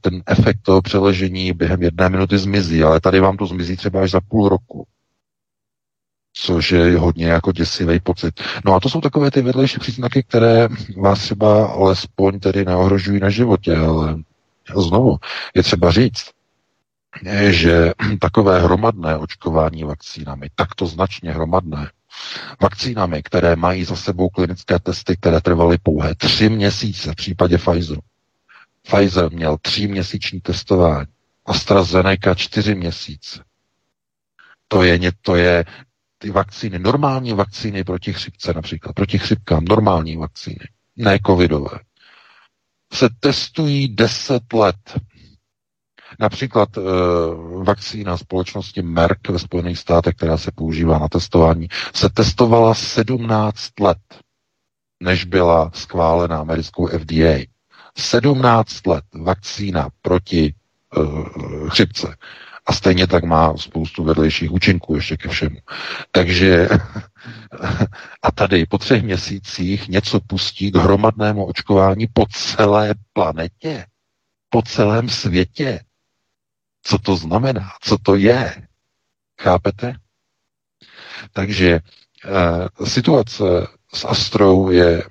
ten 0.01 0.23
efekt 0.27 0.59
toho 0.63 0.83
přeležení 0.83 1.53
během 1.53 1.83
jedné 1.83 2.09
minuty 2.09 2.39
zmizí, 2.39 2.83
ale 2.83 3.01
tady 3.01 3.21
vám 3.21 3.37
to 3.37 3.47
zmizí 3.47 3.77
třeba 3.77 4.03
až 4.03 4.11
za 4.11 4.21
půl 4.21 4.49
roku 4.49 4.87
což 6.37 6.73
je 6.73 6.99
hodně 6.99 7.27
jako 7.27 7.53
děsivý 7.53 8.01
pocit. 8.01 8.41
No 8.65 8.75
a 8.75 8.81
to 8.81 8.89
jsou 8.89 9.01
takové 9.01 9.31
ty 9.31 9.43
vedlejší 9.43 9.79
příznaky, 9.79 10.23
které 10.23 10.69
vás 10.97 11.19
třeba 11.19 11.67
alespoň 11.67 12.41
tedy 12.41 12.65
neohrožují 12.65 13.21
na 13.21 13.31
životě, 13.31 13.77
ale 13.77 14.17
znovu 14.77 15.17
je 15.55 15.63
třeba 15.63 15.91
říct, 15.91 16.31
že 17.51 17.93
takové 18.21 18.61
hromadné 18.61 19.17
očkování 19.17 19.85
vakcínami, 19.85 20.51
takto 20.55 20.87
značně 20.87 21.33
hromadné, 21.33 21.91
vakcínami, 22.61 23.23
které 23.23 23.57
mají 23.57 23.85
za 23.85 23.97
sebou 23.97 24.29
klinické 24.29 24.79
testy, 24.79 25.17
které 25.17 25.41
trvaly 25.41 25.79
pouhé 25.83 26.15
tři 26.15 26.49
měsíce 26.49 27.13
v 27.13 27.15
případě 27.15 27.59
Pfizeru. 27.59 28.01
Pfizer 28.83 29.33
měl 29.33 29.57
tři 29.63 29.89
měsíční 29.89 30.41
testování, 30.41 31.07
AstraZeneca 31.47 32.35
čtyři 32.35 32.75
měsíce. 32.75 33.45
To 34.69 34.83
je, 34.83 34.99
to 35.23 35.37
je 35.37 35.65
ty 36.19 36.31
vakcíny, 36.31 36.79
normální 36.79 37.33
vakcíny 37.33 37.85
proti 37.85 38.13
chřipce 38.13 38.53
například, 38.53 38.93
proti 38.93 39.19
chřipkám, 39.19 39.65
normální 39.65 40.17
vakcíny, 40.17 40.69
ne 40.97 41.19
covidové, 41.27 41.79
se 42.93 43.09
testují 43.21 43.95
10 43.95 44.53
let 44.53 44.77
Například 46.21 46.69
e, 46.79 46.81
vakcína 47.65 48.17
společnosti 48.17 48.83
Merck 48.83 49.29
ve 49.29 49.39
Spojených 49.39 49.79
státech, 49.79 50.15
která 50.15 50.37
se 50.37 50.51
používá 50.55 50.99
na 50.99 51.09
testování, 51.09 51.69
se 51.95 52.09
testovala 52.11 52.75
17 52.75 53.81
let, 53.81 53.99
než 55.03 55.25
byla 55.25 55.71
schválena 55.75 56.39
americkou 56.39 56.87
FDA. 56.87 57.45
17 57.99 58.87
let 58.87 59.05
vakcína 59.15 59.89
proti 60.03 60.45
e, 60.47 61.01
chřipce. 61.69 62.17
A 62.67 62.73
stejně 62.73 63.07
tak 63.07 63.25
má 63.25 63.57
spoustu 63.57 64.05
vedlejších 64.05 64.53
účinků 64.53 64.95
ještě 64.95 65.17
ke 65.17 65.29
všemu. 65.29 65.57
Takže 66.11 66.69
a 68.23 68.31
tady 68.31 68.67
po 68.67 68.79
třech 68.79 69.03
měsících 69.03 69.89
něco 69.89 70.21
pustí 70.21 70.71
k 70.71 70.77
hromadnému 70.77 71.45
očkování 71.45 72.07
po 72.13 72.27
celé 72.31 72.95
planetě, 73.13 73.87
po 74.51 74.63
celém 74.63 75.09
světě 75.09 75.81
co 76.87 76.99
to 76.99 77.17
znamená, 77.17 77.71
co 77.81 77.99
to 77.99 78.17
je. 78.17 78.69
Chápete? 79.41 79.95
Takže 81.33 81.71
e, 81.71 81.81
situace 82.87 83.45
s 83.95 84.05
Astrou 84.05 84.71
je 84.71 85.03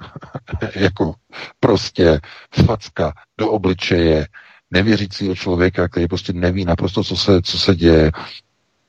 jako 0.74 1.14
prostě 1.60 2.20
facka 2.66 3.12
do 3.38 3.50
obličeje 3.50 4.28
nevěřícího 4.70 5.34
člověka, 5.34 5.88
který 5.88 6.08
prostě 6.08 6.32
neví 6.32 6.64
naprosto, 6.64 7.04
co 7.04 7.16
se, 7.16 7.42
co 7.42 7.58
se 7.58 7.74
děje, 7.74 8.10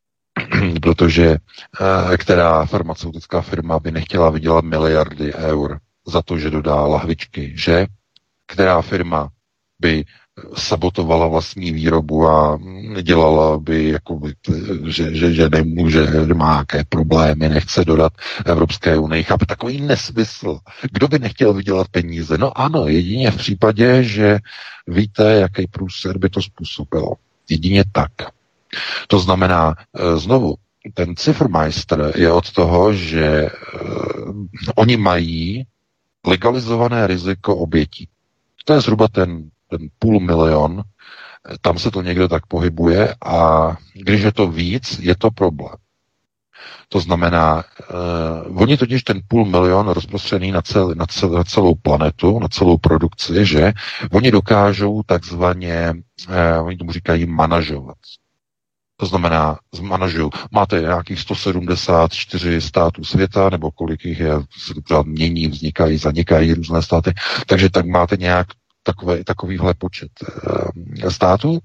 protože 0.81 1.27
e, 1.27 2.17
která 2.17 2.65
farmaceutická 2.65 3.41
firma 3.41 3.79
by 3.79 3.91
nechtěla 3.91 4.29
vydělat 4.29 4.65
miliardy 4.65 5.33
eur 5.33 5.79
za 6.07 6.21
to, 6.21 6.37
že 6.39 6.49
dodá 6.49 6.75
lahvičky, 6.75 7.53
že? 7.57 7.85
Která 8.47 8.81
firma 8.81 9.29
by 9.79 10.05
sabotovala 10.55 11.27
vlastní 11.27 11.71
výrobu 11.71 12.27
a 12.27 12.59
dělala 13.01 13.59
by, 13.59 13.89
jako 13.89 14.15
by 14.15 14.33
že, 14.87 15.15
že, 15.15 15.33
že 15.33 15.49
nemůže, 15.49 16.07
že 16.27 16.33
má 16.33 16.53
nějaké 16.53 16.83
problémy, 16.89 17.49
nechce 17.49 17.85
dodat 17.85 18.13
Evropské 18.45 18.97
unii. 18.97 19.23
Chápe 19.23 19.45
takový 19.45 19.81
nesmysl. 19.81 20.59
Kdo 20.91 21.07
by 21.07 21.19
nechtěl 21.19 21.53
vydělat 21.53 21.87
peníze? 21.87 22.37
No 22.37 22.57
ano, 22.57 22.87
jedině 22.87 23.31
v 23.31 23.37
případě, 23.37 24.03
že 24.03 24.39
víte, 24.87 25.33
jaký 25.33 25.67
průsed 25.67 26.17
by 26.17 26.29
to 26.29 26.41
způsobilo. 26.41 27.13
Jedině 27.49 27.83
tak. 27.91 28.11
To 29.07 29.19
znamená, 29.19 29.75
eh, 29.99 30.17
znovu, 30.17 30.55
ten 30.93 31.15
Cifrmeister 31.15 32.13
je 32.15 32.31
od 32.31 32.51
toho, 32.51 32.93
že 32.93 33.49
uh, 33.49 34.45
oni 34.75 34.97
mají 34.97 35.63
legalizované 36.27 37.07
riziko 37.07 37.55
obětí. 37.55 38.07
To 38.65 38.73
je 38.73 38.81
zhruba 38.81 39.07
ten 39.07 39.49
půl 39.99 40.19
milion, 40.19 40.83
tam 41.61 41.79
se 41.79 41.91
to 41.91 42.01
někdo 42.01 42.27
tak 42.27 42.45
pohybuje 42.45 43.15
a 43.25 43.69
když 43.93 44.21
je 44.21 44.31
to 44.31 44.47
víc, 44.47 44.99
je 44.99 45.15
to 45.15 45.31
problém. 45.31 45.75
To 46.89 46.99
znamená, 46.99 47.63
uh, 48.47 48.61
oni 48.61 48.77
totiž 48.77 49.03
ten 49.03 49.21
půl 49.27 49.45
milion 49.45 49.87
rozprostřený 49.87 50.51
na, 50.51 50.61
cel, 50.61 50.93
na, 50.95 51.05
cel, 51.05 51.29
na 51.29 51.43
celou 51.43 51.75
planetu, 51.75 52.39
na 52.39 52.47
celou 52.47 52.77
produkci, 52.77 53.45
že 53.45 53.73
oni 54.11 54.31
dokážou 54.31 55.03
takzvaně, 55.05 55.93
uh, 56.29 56.65
oni 56.67 56.77
tomu 56.77 56.91
říkají 56.91 57.25
manažovat. 57.25 57.97
To 58.97 59.05
znamená, 59.05 59.59
zmanažují. 59.73 60.29
Máte 60.51 60.81
nějakých 60.81 61.19
174 61.19 62.61
států 62.61 63.03
světa, 63.03 63.49
nebo 63.49 63.71
kolik 63.71 64.05
jich 64.05 64.19
je, 64.19 64.33
se 64.57 64.73
mění, 65.03 65.47
vznikají, 65.47 65.97
zanikají 65.97 66.53
různé 66.53 66.81
státy, 66.81 67.13
takže 67.47 67.69
tak 67.69 67.85
máte 67.85 68.17
nějak 68.17 68.47
takové, 68.83 69.23
takovýhle 69.23 69.73
počet 69.73 70.11
e, 71.03 71.11
států 71.11 71.59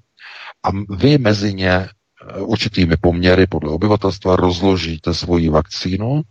a 0.62 0.68
vy 0.96 1.18
mezi 1.18 1.54
ně 1.54 1.70
eh, 1.70 2.40
určitými 2.40 2.96
poměry 2.96 3.46
podle 3.46 3.70
obyvatelstva 3.70 4.36
rozložíte 4.36 5.14
svoji 5.14 5.48
vakcínu, 5.48 6.22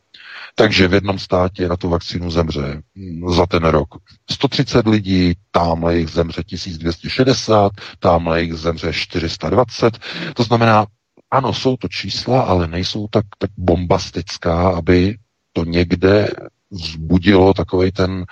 takže 0.55 0.87
v 0.87 0.93
jednom 0.93 1.19
státě 1.19 1.67
na 1.67 1.77
tu 1.77 1.89
vakcínu 1.89 2.31
zemře 2.31 2.81
hm, 2.95 3.33
za 3.33 3.45
ten 3.45 3.63
rok 3.63 3.87
130 4.31 4.87
lidí, 4.87 5.33
tamhle 5.51 5.97
jich 5.97 6.09
zemře 6.09 6.43
1260, 6.43 7.71
tamhle 7.99 8.41
jich 8.41 8.53
zemře 8.53 8.93
420. 8.93 9.99
To 10.33 10.43
znamená, 10.43 10.85
ano, 11.31 11.53
jsou 11.53 11.77
to 11.77 11.87
čísla, 11.87 12.41
ale 12.41 12.67
nejsou 12.67 13.07
tak, 13.07 13.25
tak 13.37 13.49
bombastická, 13.57 14.69
aby 14.69 15.17
to 15.53 15.63
někde 15.65 16.29
vzbudilo 16.71 17.53
takový 17.53 17.91
ten 17.91 18.25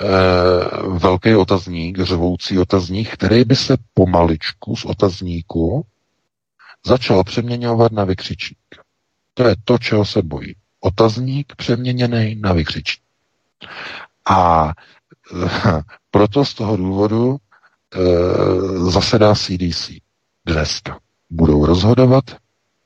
e, 0.00 0.06
velký 0.98 1.34
otazník, 1.34 1.98
řevoucí 2.00 2.58
otazník, 2.58 3.10
který 3.12 3.44
by 3.44 3.56
se 3.56 3.76
pomaličku 3.94 4.76
z 4.76 4.84
otazníku 4.84 5.86
začal 6.86 7.24
přeměňovat 7.24 7.92
na 7.92 8.04
vykřičník. 8.04 8.58
To 9.34 9.48
je 9.48 9.56
to, 9.64 9.78
čeho 9.78 10.04
se 10.04 10.22
bojí. 10.22 10.54
Otazník 10.80 11.52
přeměněný 11.56 12.34
na 12.40 12.52
vykřičník. 12.52 13.02
A 14.30 14.68
e, 14.68 15.82
proto 16.10 16.44
z 16.44 16.54
toho 16.54 16.76
důvodu 16.76 17.36
e, 17.36 17.98
zasedá 18.90 19.34
CDC 19.34 19.90
dneska. 20.46 20.98
Budou 21.30 21.66
rozhodovat, 21.66 22.24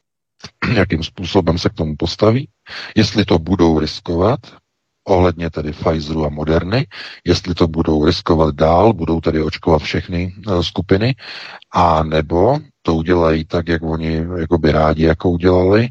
jakým 0.75 1.05
způsobem 1.05 1.59
se 1.59 1.69
k 1.69 1.75
tomu 1.75 1.97
postaví, 1.97 2.49
jestli 2.97 3.25
to 3.25 3.39
budou 3.39 3.79
riskovat, 3.79 4.41
ohledně 5.05 5.51
tedy 5.51 5.73
Pfizeru 5.73 6.25
a 6.27 6.29
Moderny, 6.29 6.87
jestli 7.27 7.55
to 7.55 7.69
budou 7.69 8.05
riskovat 8.05 8.55
dál, 8.55 8.93
budou 8.93 9.21
tedy 9.21 9.43
očkovat 9.43 9.83
všechny 9.83 10.35
uh, 10.47 10.61
skupiny, 10.61 11.15
a 11.73 12.03
nebo 12.03 12.59
to 12.83 12.95
udělají 12.95 13.45
tak, 13.45 13.69
jak 13.69 13.83
oni 13.83 14.25
jako 14.39 14.59
by 14.59 14.73
rádi, 14.73 15.05
jako 15.05 15.31
udělali, 15.31 15.89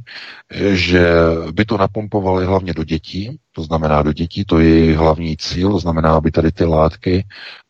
že 0.72 1.10
by 1.52 1.66
to 1.66 1.78
napompovali 1.78 2.46
hlavně 2.46 2.74
do 2.74 2.84
dětí, 2.84 3.40
to 3.52 3.64
znamená 3.64 4.02
do 4.02 4.14
dětí, 4.14 4.46
to 4.46 4.60
je 4.60 4.98
hlavní 4.98 5.38
cíl, 5.38 5.72
to 5.72 5.80
znamená, 5.80 6.16
aby 6.16 6.32
tady 6.32 6.52
ty 6.52 6.66
látky 6.66 7.26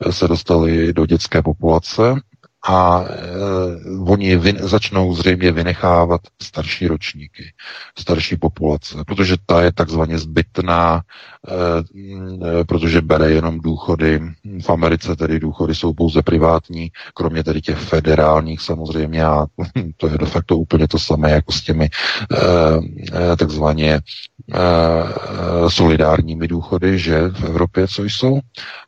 se 0.09 0.27
dostaly 0.27 0.93
do 0.93 1.05
dětské 1.05 1.41
populace 1.41 2.15
a 2.67 3.01
e, 3.01 3.09
oni 4.11 4.35
vy, 4.37 4.53
začnou 4.59 5.15
zřejmě 5.15 5.51
vynechávat 5.51 6.21
starší 6.41 6.87
ročníky, 6.87 7.53
starší 7.99 8.37
populace, 8.37 8.97
protože 9.07 9.35
ta 9.45 9.61
je 9.61 9.71
takzvaně 9.73 10.17
zbytná, 10.17 11.01
e, 12.59 12.63
protože 12.65 13.01
bere 13.01 13.31
jenom 13.31 13.59
důchody. 13.59 14.21
V 14.61 14.69
Americe 14.69 15.15
tedy 15.15 15.39
důchody 15.39 15.75
jsou 15.75 15.93
pouze 15.93 16.21
privátní, 16.21 16.91
kromě 17.13 17.43
tedy 17.43 17.61
těch 17.61 17.77
federálních 17.77 18.61
samozřejmě 18.61 19.25
a 19.25 19.45
to 19.97 20.07
je 20.07 20.17
de 20.17 20.25
facto 20.25 20.57
úplně 20.57 20.87
to 20.87 20.99
samé 20.99 21.31
jako 21.31 21.51
s 21.51 21.61
těmi 21.61 21.89
e, 23.31 23.35
takzvaně 23.35 23.93
e, 23.93 24.01
solidárními 25.69 26.47
důchody, 26.47 26.99
že 26.99 27.27
v 27.27 27.43
Evropě 27.43 27.87
co 27.87 28.03
jsou. 28.03 28.39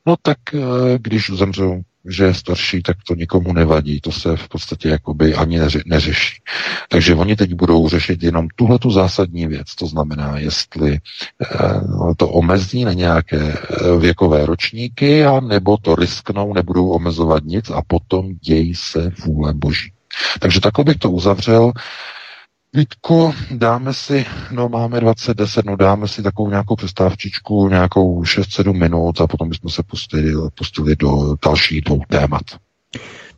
No 0.05 0.15
tak 0.21 0.37
e, 0.53 0.59
když 0.97 1.29
zemřou 1.33 1.81
že 2.09 2.23
je 2.23 2.33
starší, 2.33 2.81
tak 2.83 2.97
to 3.07 3.15
nikomu 3.15 3.53
nevadí. 3.53 4.01
To 4.01 4.11
se 4.11 4.37
v 4.37 4.47
podstatě 4.47 4.89
jakoby 4.89 5.35
ani 5.35 5.59
neři, 5.59 5.81
neřeší. 5.85 6.41
Takže 6.89 7.15
oni 7.15 7.35
teď 7.35 7.53
budou 7.53 7.89
řešit 7.89 8.23
jenom 8.23 8.47
tuhle 8.55 8.79
tu 8.79 8.91
zásadní 8.91 9.47
věc. 9.47 9.75
To 9.75 9.87
znamená, 9.87 10.37
jestli 10.39 10.93
eh, 10.93 12.15
to 12.17 12.29
omezí 12.29 12.85
na 12.85 12.93
nějaké 12.93 13.37
eh, 13.41 13.97
věkové 13.99 14.45
ročníky, 14.45 15.25
a 15.25 15.39
nebo 15.39 15.77
to 15.77 15.95
risknou, 15.95 16.53
nebudou 16.53 16.89
omezovat 16.89 17.43
nic 17.43 17.69
a 17.69 17.81
potom 17.87 18.33
děj 18.33 18.75
se 18.75 19.11
vůle 19.25 19.53
boží. 19.53 19.91
Takže 20.39 20.59
takhle 20.59 20.83
bych 20.85 20.97
to 20.97 21.11
uzavřel. 21.11 21.71
Vítku, 22.75 23.33
dáme 23.51 23.93
si, 23.93 24.25
no 24.51 24.69
máme 24.69 24.99
2010, 24.99 25.65
no 25.65 25.75
dáme 25.75 26.07
si 26.07 26.23
takovou 26.23 26.49
nějakou 26.49 26.75
přestávčičku, 26.75 27.69
nějakou 27.69 28.23
6-7 28.23 28.73
minut 28.73 29.21
a 29.21 29.27
potom 29.27 29.49
bychom 29.49 29.69
se 29.69 29.83
pustili, 29.83 30.33
pustili 30.55 30.95
do 30.95 31.35
dalších 31.45 31.81
dvou 31.81 32.01
témat. 32.09 32.41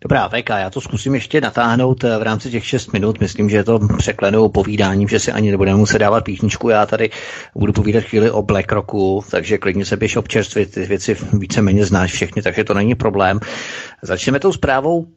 Dobrá, 0.02 0.30
VK, 0.30 0.50
já 0.50 0.70
to 0.70 0.82
zkusím 0.82 1.16
ještě 1.16 1.42
natáhnout 1.42 2.04
eh, 2.04 2.18
v 2.18 2.22
rámci 2.22 2.52
těch 2.52 2.66
6 2.66 2.94
minut. 2.94 3.20
Myslím, 3.20 3.50
že 3.50 3.58
je 3.58 3.64
to 3.64 3.80
překlenou 3.98 4.50
povídáním, 4.50 5.08
že 5.08 5.20
si 5.20 5.32
ani 5.32 5.52
nebudeme 5.52 5.78
muset 5.78 6.00
dávat 6.00 6.24
píchničku. 6.24 6.70
Já 6.70 6.86
tady 6.86 7.10
budu 7.56 7.74
povídat 7.74 8.04
chvíli 8.04 8.32
o 8.32 8.42
BlackRocku, 8.42 9.24
takže 9.32 9.58
klidně 9.58 9.86
se 9.86 9.98
běž 9.98 10.16
občerstvit, 10.16 10.74
ty 10.74 10.86
věci 10.86 11.18
víceméně 11.34 11.86
znáš 11.86 12.12
všechny, 12.12 12.42
takže 12.42 12.64
to 12.64 12.74
není 12.74 12.96
problém. 12.96 13.40
Začneme 14.02 14.40
tou 14.40 14.54
zprávou 14.54 15.08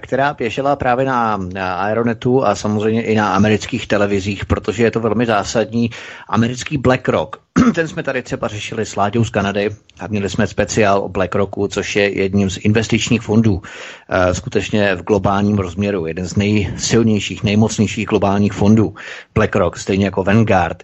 která 0.00 0.34
běžela 0.34 0.76
právě 0.76 1.04
na, 1.04 1.36
na 1.36 1.74
Aeronetu 1.74 2.44
a 2.44 2.54
samozřejmě 2.54 3.02
i 3.02 3.14
na 3.14 3.34
amerických 3.34 3.86
televizích, 3.86 4.46
protože 4.46 4.84
je 4.84 4.90
to 4.90 5.00
velmi 5.00 5.26
zásadní. 5.26 5.90
Americký 6.28 6.78
BlackRock, 6.78 7.36
ten 7.74 7.88
jsme 7.88 8.02
tady 8.02 8.22
třeba 8.22 8.48
řešili 8.48 8.86
s 8.86 8.96
Láďou 8.96 9.24
z 9.24 9.30
Kanady 9.30 9.70
a 10.00 10.06
měli 10.06 10.30
jsme 10.30 10.46
speciál 10.46 10.98
o 10.98 11.08
BlackRocku, 11.08 11.68
což 11.68 11.96
je 11.96 12.18
jedním 12.18 12.50
z 12.50 12.56
investičních 12.56 13.22
fondů, 13.22 13.62
eh, 14.08 14.34
skutečně 14.34 14.94
v 14.94 15.02
globálním 15.02 15.58
rozměru, 15.58 16.06
jeden 16.06 16.26
z 16.26 16.36
nejsilnějších, 16.36 17.42
nejmocnějších 17.42 18.06
globálních 18.06 18.52
fondů. 18.52 18.94
BlackRock, 19.34 19.76
stejně 19.76 20.04
jako 20.04 20.24
Vanguard. 20.24 20.82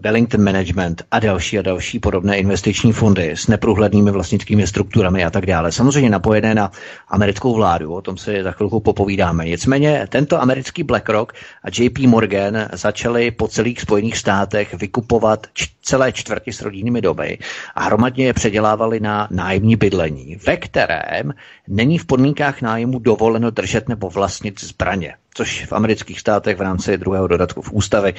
Wellington 0.00 0.44
Management 0.44 1.02
a 1.10 1.18
další 1.20 1.58
a 1.58 1.62
další 1.62 1.98
podobné 1.98 2.36
investiční 2.38 2.92
fondy 2.92 3.30
s 3.30 3.46
neprůhlednými 3.46 4.10
vlastnickými 4.10 4.66
strukturami 4.66 5.24
a 5.24 5.30
tak 5.30 5.46
dále. 5.46 5.72
Samozřejmě 5.72 6.10
napojené 6.10 6.54
na 6.54 6.70
americkou 7.08 7.54
vládu, 7.54 7.94
o 7.94 8.02
tom 8.02 8.16
se 8.16 8.42
za 8.42 8.52
chvilku 8.52 8.80
popovídáme. 8.80 9.44
Nicméně 9.44 10.06
tento 10.08 10.42
americký 10.42 10.82
BlackRock 10.82 11.32
a 11.64 11.68
JP 11.78 11.98
Morgan 11.98 12.68
začali 12.72 13.30
po 13.30 13.48
celých 13.48 13.80
Spojených 13.80 14.16
státech 14.16 14.74
vykupovat 14.74 15.46
č- 15.54 15.66
celé 15.82 16.12
čtvrti 16.12 16.52
s 16.52 16.62
rodinnými 16.62 17.00
doby 17.00 17.38
a 17.74 17.82
hromadně 17.82 18.26
je 18.26 18.32
předělávali 18.32 19.00
na 19.00 19.28
nájemní 19.30 19.76
bydlení, 19.76 20.36
ve 20.46 20.56
kterém 20.56 21.32
není 21.68 21.98
v 21.98 22.06
podmínkách 22.06 22.62
nájmu 22.62 22.98
dovoleno 22.98 23.50
držet 23.50 23.88
nebo 23.88 24.10
vlastnit 24.10 24.60
zbraně 24.64 25.14
což 25.36 25.66
v 25.66 25.72
amerických 25.72 26.20
státech 26.20 26.56
v 26.56 26.60
rámci 26.60 26.98
druhého 26.98 27.26
dodatku 27.26 27.62
v 27.62 27.72
ústavy 27.72 28.14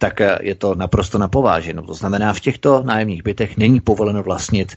tak 0.00 0.20
eh, 0.20 0.38
je 0.42 0.54
to 0.54 0.74
naprosto 0.74 1.18
napováženo. 1.18 1.82
To 1.82 1.94
znamená, 1.94 2.32
v 2.32 2.40
těchto 2.40 2.82
nájemních 2.82 3.22
bytech 3.22 3.56
není 3.56 3.80
povoleno 3.80 4.22
vlastnit 4.22 4.76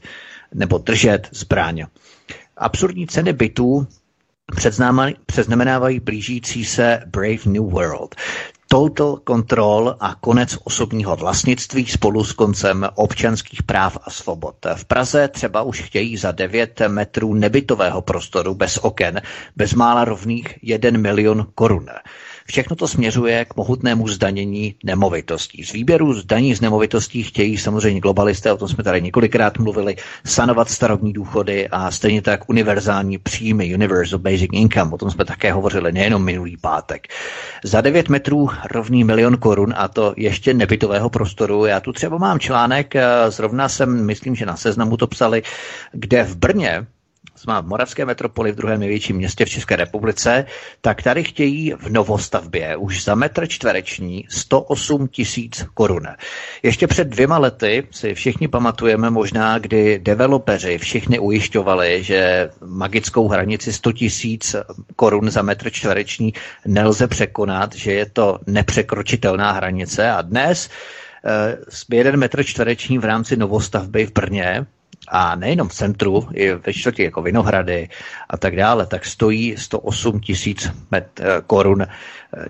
nebo 0.54 0.78
držet 0.78 1.28
zbraň. 1.32 1.84
Absurdní 2.56 3.06
ceny 3.06 3.32
bytů 3.32 3.86
předznamenávají 5.26 6.00
blížící 6.00 6.64
se 6.64 7.00
Brave 7.06 7.44
New 7.46 7.62
World. 7.62 8.14
Total 8.68 9.18
control 9.28 9.96
a 10.00 10.14
konec 10.20 10.58
osobního 10.64 11.16
vlastnictví 11.16 11.86
spolu 11.86 12.24
s 12.24 12.32
koncem 12.32 12.88
občanských 12.94 13.62
práv 13.62 13.98
a 14.04 14.10
svobod. 14.10 14.54
V 14.74 14.84
Praze 14.84 15.28
třeba 15.28 15.62
už 15.62 15.82
chtějí 15.82 16.16
za 16.16 16.32
9 16.32 16.80
metrů 16.88 17.34
nebytového 17.34 18.02
prostoru 18.02 18.54
bez 18.54 18.78
oken 18.78 19.22
bezmála 19.56 20.04
rovných 20.04 20.58
1 20.62 20.90
milion 21.00 21.46
korun. 21.54 21.86
Všechno 22.46 22.76
to 22.76 22.88
směřuje 22.88 23.44
k 23.44 23.56
mohutnému 23.56 24.08
zdanění 24.08 24.74
nemovitostí. 24.84 25.64
Z 25.64 25.72
výběru 25.72 26.14
zdaní 26.14 26.54
z 26.54 26.60
nemovitostí 26.60 27.22
chtějí 27.22 27.58
samozřejmě 27.58 28.00
globalisté, 28.00 28.52
o 28.52 28.56
tom 28.56 28.68
jsme 28.68 28.84
tady 28.84 29.02
několikrát 29.02 29.58
mluvili, 29.58 29.96
sanovat 30.26 30.70
starobní 30.70 31.12
důchody 31.12 31.68
a 31.68 31.90
stejně 31.90 32.22
tak 32.22 32.48
univerzální 32.48 33.18
příjmy, 33.18 33.74
Universal 33.74 34.18
Basic 34.18 34.50
Income, 34.52 34.92
o 34.92 34.98
tom 34.98 35.10
jsme 35.10 35.24
také 35.24 35.52
hovořili 35.52 35.92
nejenom 35.92 36.24
minulý 36.24 36.56
pátek. 36.56 37.08
Za 37.64 37.80
9 37.80 38.08
metrů 38.08 38.48
rovný 38.70 39.04
milion 39.04 39.36
korun 39.36 39.74
a 39.76 39.88
to 39.88 40.14
ještě 40.16 40.54
nebytového 40.54 41.10
prostoru. 41.10 41.66
Já 41.66 41.80
tu 41.80 41.92
třeba 41.92 42.18
mám 42.18 42.38
článek, 42.40 42.96
eh, 42.96 43.04
zrovna 43.28 43.68
jsem, 43.68 44.06
myslím, 44.06 44.34
že 44.34 44.46
na 44.46 44.56
seznamu 44.56 44.96
to 44.96 45.06
psali, 45.06 45.42
kde 45.92 46.24
v 46.24 46.36
Brně 46.36 46.86
má 47.46 47.60
v 47.60 47.66
Moravské 47.66 48.04
metropoli 48.04 48.52
v 48.52 48.56
druhém 48.56 48.80
největším 48.80 49.16
městě 49.16 49.44
v 49.44 49.48
České 49.48 49.76
republice, 49.76 50.46
tak 50.80 51.02
tady 51.02 51.24
chtějí 51.24 51.72
v 51.78 51.88
novostavbě 51.90 52.76
už 52.76 53.04
za 53.04 53.14
metr 53.14 53.46
čtvereční 53.46 54.24
108 54.30 55.08
tisíc 55.08 55.66
korun. 55.74 56.06
Ještě 56.62 56.86
před 56.86 57.08
dvěma 57.08 57.38
lety 57.38 57.86
si 57.90 58.14
všichni 58.14 58.48
pamatujeme 58.48 59.10
možná, 59.10 59.58
kdy 59.58 59.98
developeři 59.98 60.78
všichni 60.78 61.18
ujišťovali, 61.18 62.02
že 62.02 62.50
magickou 62.66 63.28
hranici 63.28 63.72
100 63.72 63.92
tisíc 63.92 64.56
korun 64.96 65.30
za 65.30 65.42
metr 65.42 65.70
čtvereční 65.70 66.32
nelze 66.66 67.08
překonat, 67.08 67.74
že 67.74 67.92
je 67.92 68.06
to 68.06 68.38
nepřekročitelná 68.46 69.52
hranice 69.52 70.10
a 70.10 70.22
dnes 70.22 70.70
eh, 71.24 71.96
jeden 71.96 72.16
metr 72.16 72.44
čtvereční 72.44 72.98
v 72.98 73.04
rámci 73.04 73.36
novostavby 73.36 74.06
v 74.06 74.12
Brně 74.12 74.66
a 75.08 75.36
nejenom 75.36 75.68
v 75.68 75.74
centru, 75.74 76.28
i 76.34 76.54
ve 76.54 76.72
čtvrtě 76.72 77.04
jako 77.04 77.22
Vinohrady 77.22 77.88
a 78.30 78.36
tak 78.36 78.56
dále, 78.56 78.86
tak 78.86 79.04
stojí 79.06 79.54
108 79.56 80.20
tisíc 80.20 80.70
eh, 80.92 81.04
korun 81.46 81.82
eh, 81.82 81.88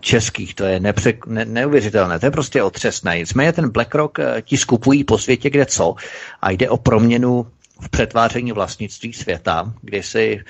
českých. 0.01 0.55
To 0.55 0.65
je 0.65 0.81
nepře, 0.81 1.13
ne, 1.27 1.45
neuvěřitelné, 1.45 2.19
to 2.19 2.27
je 2.27 2.31
prostě 2.31 2.63
otřesné. 2.63 3.19
Nicméně 3.19 3.53
ten 3.53 3.71
BlackRock 3.71 4.19
eh, 4.19 4.43
ti 4.43 4.57
skupují 4.57 5.05
po 5.05 5.19
světě 5.19 5.51
kde 5.51 5.67
co 5.67 5.95
a 6.43 6.51
jde 6.51 6.71
o 6.71 6.77
proměnu 6.77 7.47
v 7.81 7.89
přetváření 7.89 8.53
vlastnictví 8.53 9.13
světa, 9.13 9.73
kdy 9.83 10.03
si 10.03 10.45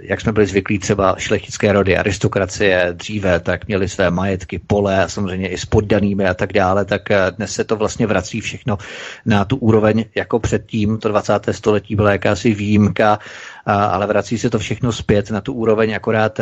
jak 0.00 0.20
jsme 0.20 0.32
byli 0.32 0.46
zvyklí 0.46 0.78
třeba 0.78 1.14
šlechtické 1.18 1.72
rody, 1.72 1.96
aristokracie 1.96 2.88
dříve, 2.92 3.40
tak 3.40 3.66
měli 3.66 3.88
své 3.88 4.10
majetky, 4.10 4.58
pole 4.58 5.04
a 5.04 5.08
samozřejmě 5.08 5.48
i 5.48 5.58
s 5.58 5.64
poddanými 5.64 6.26
a 6.28 6.34
tak 6.34 6.52
dále, 6.52 6.84
tak 6.84 7.10
eh, 7.10 7.18
dnes 7.36 7.52
se 7.52 7.64
to 7.64 7.76
vlastně 7.76 8.06
vrací 8.06 8.40
všechno 8.40 8.78
na 9.26 9.44
tu 9.44 9.56
úroveň 9.56 10.04
jako 10.14 10.38
předtím. 10.38 10.98
To 10.98 11.08
20. 11.08 11.32
století 11.50 11.96
byla 11.96 12.12
jakási 12.12 12.54
výjimka 12.54 13.18
ale 13.66 14.06
vrací 14.06 14.38
se 14.38 14.50
to 14.50 14.58
všechno 14.58 14.92
zpět 14.92 15.30
na 15.30 15.40
tu 15.40 15.52
úroveň, 15.52 15.94
akorát 15.94 16.40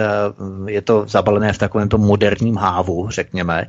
je 0.66 0.82
to 0.82 1.04
zabalené 1.08 1.52
v 1.52 1.58
takovémto 1.58 1.98
moderním 1.98 2.56
hávu, 2.56 3.10
řekněme. 3.10 3.66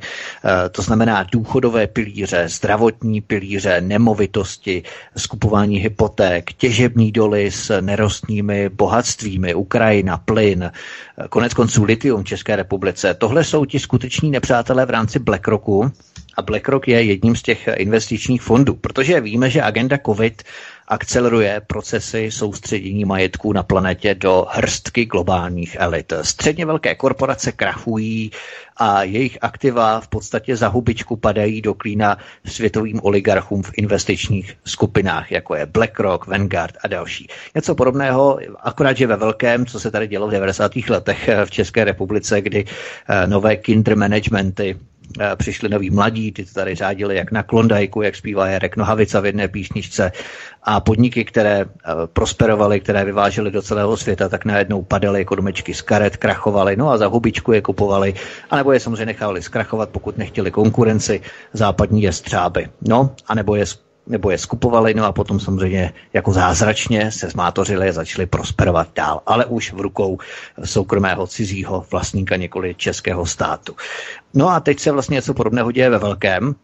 To 0.72 0.82
znamená 0.82 1.26
důchodové 1.32 1.86
pilíře, 1.86 2.48
zdravotní 2.48 3.20
pilíře, 3.20 3.80
nemovitosti, 3.80 4.82
skupování 5.16 5.78
hypoték, 5.78 6.52
těžební 6.52 7.12
doly 7.12 7.50
s 7.50 7.80
nerostními 7.80 8.68
bohatstvími, 9.02 9.54
Ukrajina, 9.54 10.18
plyn, 10.18 10.70
konec 11.30 11.54
konců 11.54 11.84
litium 11.84 12.22
v 12.22 12.26
České 12.26 12.56
republice. 12.56 13.14
Tohle 13.14 13.44
jsou 13.44 13.64
ti 13.64 13.78
skuteční 13.78 14.30
nepřátelé 14.30 14.86
v 14.86 14.90
rámci 14.90 15.18
BlackRocku, 15.18 15.90
A 16.36 16.42
BlackRock 16.42 16.88
je 16.88 17.02
jedním 17.02 17.36
z 17.36 17.42
těch 17.42 17.68
investičních 17.76 18.42
fondů, 18.42 18.74
protože 18.74 19.20
víme, 19.20 19.50
že 19.50 19.62
agenda 19.62 19.98
COVID 20.06 20.42
akceleruje 20.88 21.62
procesy 21.66 22.30
soustředění 22.30 23.04
majetků 23.04 23.52
na 23.52 23.62
planetě 23.62 24.14
do 24.14 24.46
hrstky 24.50 25.04
globálních 25.04 25.76
elit. 25.80 26.12
Středně 26.22 26.66
velké 26.66 26.94
korporace 26.94 27.52
krachují 27.52 28.30
a 28.76 29.02
jejich 29.02 29.38
aktiva 29.40 30.00
v 30.00 30.08
podstatě 30.08 30.56
za 30.56 30.68
hubičku 30.68 31.16
padají 31.16 31.62
do 31.62 31.74
klína 31.74 32.18
světovým 32.46 33.00
oligarchům 33.02 33.62
v 33.62 33.70
investičních 33.76 34.56
skupinách, 34.64 35.32
jako 35.32 35.54
je 35.54 35.66
BlackRock, 35.66 36.26
Vanguard 36.26 36.74
a 36.84 36.88
další. 36.88 37.28
Něco 37.54 37.74
podobného, 37.74 38.38
akorát, 38.60 38.96
že 38.96 39.06
ve 39.06 39.16
velkém, 39.16 39.66
co 39.66 39.80
se 39.80 39.90
tady 39.90 40.06
dělo 40.06 40.28
v 40.28 40.30
90. 40.30 40.72
letech 40.88 41.30
v 41.44 41.50
České 41.50 41.84
republice, 41.84 42.40
kdy 42.40 42.64
eh, 43.08 43.26
nové 43.26 43.56
kinder 43.56 43.96
managementy 43.96 44.76
přišli 45.36 45.68
noví 45.68 45.90
mladí, 45.90 46.32
ty 46.32 46.44
tady 46.44 46.74
řádili 46.74 47.16
jak 47.16 47.32
na 47.32 47.42
Klondajku, 47.42 48.02
jak 48.02 48.16
zpívá 48.16 48.46
Jarek 48.46 48.76
Nohavica 48.76 49.20
v 49.20 49.26
jedné 49.26 49.48
písničce 49.48 50.12
a 50.62 50.80
podniky, 50.80 51.24
které 51.24 51.60
eh, 51.60 51.66
prosperovaly, 52.12 52.80
které 52.80 53.04
vyvážely 53.04 53.50
do 53.50 53.62
celého 53.62 53.96
světa, 53.96 54.28
tak 54.28 54.44
najednou 54.44 54.82
padaly 54.82 55.18
jako 55.18 55.34
domečky 55.34 55.74
z 55.74 55.82
karet, 55.82 56.16
krachovaly, 56.16 56.76
no 56.76 56.90
a 56.90 56.96
za 56.96 57.06
hubičku 57.06 57.52
je 57.52 57.62
kupovali, 57.62 58.14
anebo 58.50 58.72
je 58.72 58.80
samozřejmě 58.80 59.06
nechali 59.06 59.42
zkrachovat, 59.42 59.88
pokud 59.88 60.18
nechtěli 60.18 60.50
konkurenci 60.50 61.20
západní 61.52 62.02
jestřáby. 62.02 62.68
No, 62.88 63.10
anebo 63.28 63.56
je 63.56 63.66
nebo 64.06 64.30
je 64.30 64.38
skupovali, 64.38 64.94
no 64.94 65.04
a 65.04 65.12
potom 65.12 65.40
samozřejmě 65.40 65.92
jako 66.12 66.32
zázračně 66.32 67.12
se 67.12 67.28
zmátořili 67.28 67.88
a 67.88 67.92
začali 67.92 68.26
prosperovat 68.26 68.88
dál, 68.94 69.20
ale 69.26 69.46
už 69.46 69.72
v 69.72 69.80
rukou 69.80 70.18
soukromého 70.64 71.26
cizího 71.26 71.86
vlastníka 71.90 72.36
několik 72.36 72.76
českého 72.76 73.26
státu. 73.26 73.76
No 74.34 74.48
a 74.48 74.60
teď 74.60 74.80
se 74.80 74.92
vlastně 74.92 75.14
něco 75.14 75.34
podobného 75.34 75.72
děje 75.72 75.90
ve 75.90 75.98
velkém, 75.98 76.54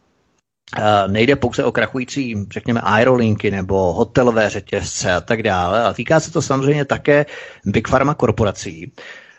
nejde 1.07 1.36
pouze 1.36 1.64
o 1.64 1.72
krachující, 1.72 2.47
řekněme, 2.53 2.80
aerolinky 2.80 3.51
nebo 3.51 3.93
hotelové 3.93 4.51
řetězce 4.51 5.12
a 5.12 5.20
tak 5.20 5.43
dále, 5.43 5.82
ale 5.82 5.95
týká 5.95 6.20
se 6.20 6.32
to 6.32 6.43
samozřejmě 6.43 6.84
také 6.84 7.26
Big 7.64 7.89
Pharma 7.89 8.14
korporací, 8.14 8.93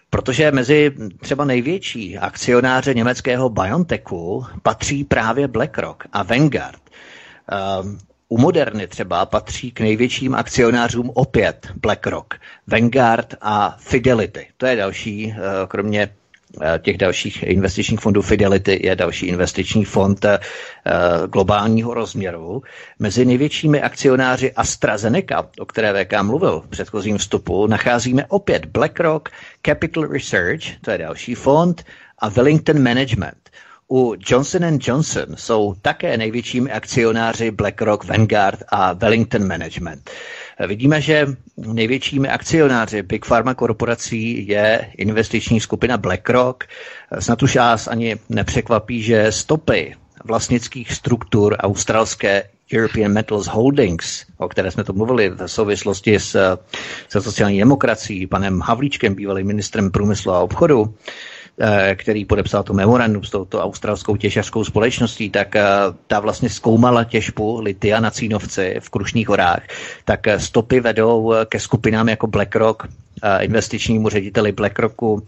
protože 0.09 0.51
mezi 0.51 0.91
třeba 1.21 1.45
největší 1.45 2.17
akcionáře 2.17 2.93
německého 2.93 3.49
BioNTechu 3.49 4.45
patří 4.63 5.03
právě 5.03 5.47
BlackRock 5.47 6.03
a 6.13 6.23
Vanguard. 6.23 6.88
Um, 7.51 7.97
u 8.29 8.37
Moderny 8.37 8.87
třeba 8.87 9.25
patří 9.25 9.71
k 9.71 9.79
největším 9.79 10.35
akcionářům 10.35 11.11
opět 11.13 11.67
BlackRock, 11.81 12.33
Vanguard 12.67 13.35
a 13.41 13.77
Fidelity. 13.79 14.47
To 14.57 14.65
je 14.65 14.75
další, 14.75 15.25
uh, 15.27 15.33
kromě 15.67 16.09
eh, 16.61 16.79
těch 16.79 16.97
dalších 16.97 17.43
investičních 17.43 17.99
fondů 17.99 18.21
Fidelity 18.21 18.79
je 18.87 18.95
další 18.95 19.25
investiční 19.25 19.85
fond 19.85 20.25
uh, 20.25 20.31
globálního 21.27 21.93
rozměru. 21.93 22.61
Mezi 22.99 23.25
největšími 23.25 23.81
akcionáři 23.81 24.51
AstraZeneca, 24.53 25.47
o 25.59 25.65
které 25.65 26.05
VK 26.05 26.21
mluvil 26.21 26.59
v 26.61 26.67
předchozím 26.67 27.17
vstupu, 27.17 27.67
nacházíme 27.67 28.25
opět 28.25 28.65
BlackRock, 28.65 29.29
Capital 29.65 30.03
Research, 30.07 30.63
to 30.81 30.91
je 30.91 30.97
další 30.97 31.35
fond, 31.35 31.83
a 32.19 32.29
Wellington 32.29 32.83
Management. 32.83 33.49
U 33.91 34.15
Johnson 34.29 34.77
Johnson 34.81 35.25
jsou 35.35 35.75
také 35.81 36.17
největšími 36.17 36.71
akcionáři 36.71 37.51
BlackRock, 37.51 38.03
Vanguard 38.03 38.63
a 38.69 38.93
Wellington 38.93 39.47
Management. 39.47 40.09
Vidíme, 40.67 41.01
že 41.01 41.27
největšími 41.57 42.27
akcionáři 42.29 43.01
Big 43.01 43.25
Pharma 43.25 43.53
korporací 43.53 44.47
je 44.47 44.91
investiční 44.97 45.59
skupina 45.59 45.97
BlackRock. 45.97 46.63
Snad 47.19 47.43
už 47.43 47.55
nás 47.55 47.87
ani 47.87 48.15
nepřekvapí, 48.29 49.01
že 49.01 49.31
stopy 49.31 49.95
vlastnických 50.25 50.93
struktur 50.93 51.55
australské 51.59 52.43
European 52.73 53.11
Metals 53.13 53.47
Holdings, 53.47 54.25
o 54.37 54.47
které 54.49 54.71
jsme 54.71 54.83
tu 54.83 54.93
mluvili 54.93 55.29
v 55.29 55.47
souvislosti 55.47 56.19
s, 56.19 56.57
se 57.09 57.21
sociální 57.21 57.59
demokracií, 57.59 58.27
panem 58.27 58.61
Havlíčkem, 58.61 59.15
bývalým 59.15 59.47
ministrem 59.47 59.91
průmyslu 59.91 60.31
a 60.31 60.39
obchodu, 60.39 60.93
který 61.95 62.25
podepsal 62.25 62.63
to 62.63 62.73
memorandum 62.73 63.23
s 63.23 63.29
touto 63.29 63.61
australskou 63.61 64.15
těžařskou 64.15 64.63
společností, 64.63 65.29
tak 65.29 65.55
eh, 65.55 65.63
ta 66.07 66.19
vlastně 66.19 66.49
zkoumala 66.49 67.03
těžbu 67.03 67.61
litia 67.61 67.99
na 67.99 68.11
Cínovci 68.11 68.75
v 68.79 68.89
Krušných 68.89 69.27
horách, 69.27 69.61
tak 70.05 70.27
eh, 70.27 70.39
stopy 70.39 70.79
vedou 70.79 71.33
ke 71.45 71.59
skupinám 71.59 72.09
jako 72.09 72.27
BlackRock, 72.27 72.83
investičnímu 73.39 74.09
řediteli 74.09 74.51
BlackRocku, 74.51 75.23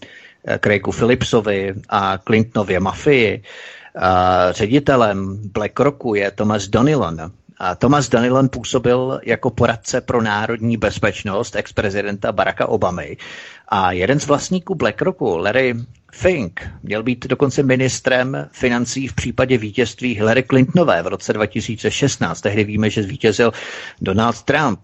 Craigu 0.59 0.91
Phillipsovi 0.91 1.73
a 1.89 2.17
Clintonově 2.17 2.79
mafii. 2.79 3.43
Ředitelem 4.51 5.39
BlackRocku 5.53 6.15
je 6.15 6.31
Thomas 6.31 6.67
Donilon, 6.67 7.31
a 7.63 7.75
Thomas 7.75 8.09
Donilon 8.09 8.49
působil 8.49 9.19
jako 9.23 9.49
poradce 9.49 10.01
pro 10.01 10.21
národní 10.21 10.77
bezpečnost 10.77 11.55
ex-prezidenta 11.55 12.31
Baracka 12.31 12.67
Obamy. 12.67 13.17
A 13.67 13.91
jeden 13.91 14.19
z 14.19 14.27
vlastníků 14.27 14.75
BlackRocku, 14.75 15.37
Larry 15.37 15.75
Fink 16.13 16.69
měl 16.83 17.03
být 17.03 17.27
dokonce 17.27 17.63
ministrem 17.63 18.47
financí 18.51 19.07
v 19.07 19.13
případě 19.13 19.57
vítězství 19.57 20.13
Hillary 20.13 20.43
Clintonové 20.43 21.01
v 21.01 21.07
roce 21.07 21.33
2016. 21.33 22.41
Tehdy 22.41 22.63
víme, 22.63 22.89
že 22.89 23.03
zvítězil 23.03 23.51
Donald 24.01 24.41
Trump. 24.43 24.79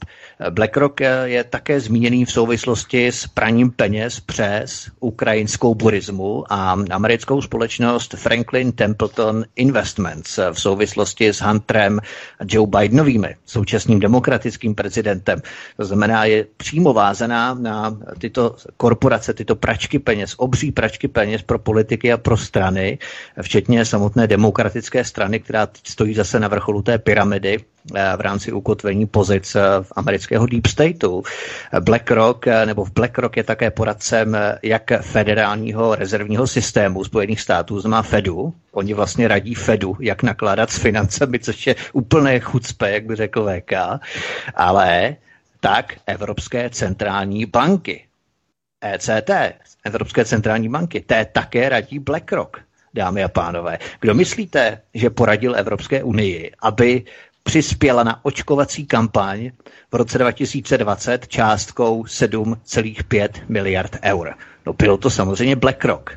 BlackRock 0.50 1.00
je 1.24 1.44
také 1.44 1.80
zmíněný 1.80 2.26
v 2.26 2.32
souvislosti 2.32 3.08
s 3.08 3.28
praním 3.28 3.72
peněz 3.72 4.20
přes 4.20 4.90
ukrajinskou 5.00 5.76
burismu 5.76 6.54
a 6.54 6.78
americkou 6.92 7.42
společnost 7.42 8.14
Franklin 8.18 8.72
Templeton 8.72 9.46
Investments 9.56 10.40
v 10.52 10.62
souvislosti 10.62 11.30
s 11.30 11.42
Hunterem 11.42 12.00
Joe 12.46 12.68
Bidenovými, 12.68 13.36
současným 13.46 14.00
demokratickým 14.00 14.76
prezidentem. 14.76 15.42
To 15.78 15.86
znamená, 15.86 16.26
je 16.26 16.46
přímo 16.58 16.94
vázaná 16.94 17.54
na 17.54 17.98
tyto 18.20 18.56
korporace, 18.78 19.34
tyto 19.34 19.56
pračky 19.56 20.00
peněz, 20.00 20.34
obří 20.38 20.72
pračky 20.72 21.08
peněz 21.18 21.42
pro 21.42 21.60
politiky 21.60 22.14
a 22.14 22.18
pro 22.18 22.38
strany, 22.38 22.98
včetně 23.42 23.86
samotné 23.86 24.28
demokratické 24.28 25.04
strany, 25.04 25.40
která 25.40 25.68
stojí 25.84 26.14
zase 26.14 26.40
na 26.40 26.48
vrcholu 26.48 26.82
té 26.82 26.98
pyramidy 26.98 27.58
eh, 27.58 28.14
v 28.18 28.22
rámci 28.22 28.52
ukotvení 28.52 29.06
pozic 29.06 29.56
eh, 29.56 29.62
v 29.82 29.94
amerického 29.96 30.46
Deep 30.46 30.68
Stateu. 30.68 31.24
BlackRock, 31.80 32.48
eh, 32.48 32.66
nebo 32.66 32.86
v 32.86 32.94
BlackRock 32.94 33.38
je 33.38 33.44
také 33.44 33.72
poradcem 33.72 34.38
jak 34.64 34.92
federálního 35.02 35.96
rezervního 35.96 36.48
systému 36.48 37.04
Spojených 37.04 37.42
států, 37.42 37.80
znamená 37.80 38.02
Fedu. 38.02 38.54
Oni 38.72 38.94
vlastně 38.94 39.28
radí 39.28 39.56
Fedu, 39.56 39.98
jak 40.00 40.24
nakládat 40.24 40.70
s 40.70 40.78
financemi, 40.78 41.40
což 41.40 41.68
je 41.68 41.76
úplné 41.94 42.40
chucpe, 42.40 42.92
jak 42.92 43.06
by 43.06 43.16
řekl 43.16 43.50
VK, 43.50 43.74
ale 44.56 45.16
tak 45.60 45.94
Evropské 46.06 46.70
centrální 46.70 47.46
banky. 47.46 48.07
ECT, 48.82 49.30
Evropské 49.86 50.26
centrální 50.26 50.70
banky, 50.70 51.02
té 51.02 51.26
také 51.26 51.70
radí 51.70 52.00
BlackRock, 52.00 52.58
dámy 52.94 53.24
a 53.24 53.28
pánové. 53.28 53.80
Kdo 54.00 54.14
myslíte, 54.14 54.82
že 54.94 55.10
poradil 55.10 55.56
Evropské 55.56 56.04
unii, 56.04 56.52
aby 56.62 57.04
přispěla 57.44 58.04
na 58.04 58.26
očkovací 58.26 58.86
kampaň 58.86 59.52
v 59.92 59.96
roce 59.96 60.18
2020 60.18 61.28
částkou 61.28 62.04
7,5 62.04 63.30
miliard 63.50 63.98
eur? 64.04 64.34
No 64.66 64.74
bylo 64.74 64.98
to 64.98 65.10
samozřejmě 65.10 65.56
BlackRock. 65.56 66.10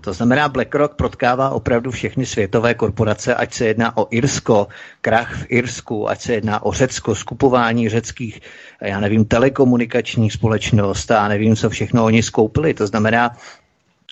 To 0.00 0.12
znamená, 0.12 0.48
BlackRock 0.48 0.94
protkává 0.94 1.50
opravdu 1.50 1.90
všechny 1.90 2.26
světové 2.26 2.74
korporace, 2.74 3.34
ať 3.34 3.54
se 3.54 3.66
jedná 3.66 3.96
o 3.96 4.06
Irsko, 4.10 4.66
krach 5.00 5.36
v 5.36 5.46
Irsku, 5.48 6.10
ať 6.10 6.20
se 6.20 6.34
jedná 6.34 6.62
o 6.62 6.72
Řecko, 6.72 7.14
skupování 7.14 7.88
řeckých, 7.88 8.40
já 8.80 9.00
nevím, 9.00 9.24
telekomunikačních 9.24 10.32
společnost 10.32 11.10
a 11.10 11.28
nevím, 11.28 11.56
co 11.56 11.70
všechno 11.70 12.04
oni 12.04 12.22
skoupili. 12.22 12.74
To 12.74 12.86
znamená, 12.86 13.36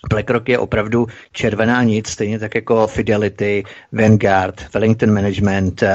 BlackRock 0.08 0.48
je 0.48 0.58
opravdu 0.58 1.06
červená 1.32 1.82
nic, 1.82 2.08
stejně 2.08 2.38
tak 2.38 2.54
jako 2.54 2.86
Fidelity, 2.86 3.64
Vanguard, 3.92 4.74
Wellington 4.74 5.14
Management, 5.14 5.82
uh, 5.82 5.88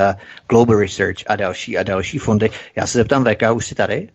Global 0.50 0.80
Research 0.80 1.18
a 1.28 1.36
další 1.36 1.78
a 1.78 1.84
další 1.84 2.18
fondy. 2.18 2.50
Já 2.76 2.88
se 2.88 2.98
zeptám, 2.98 3.26
VK, 3.26 3.44
už 3.54 3.66
jsi 3.66 3.76
tady? 3.76 4.10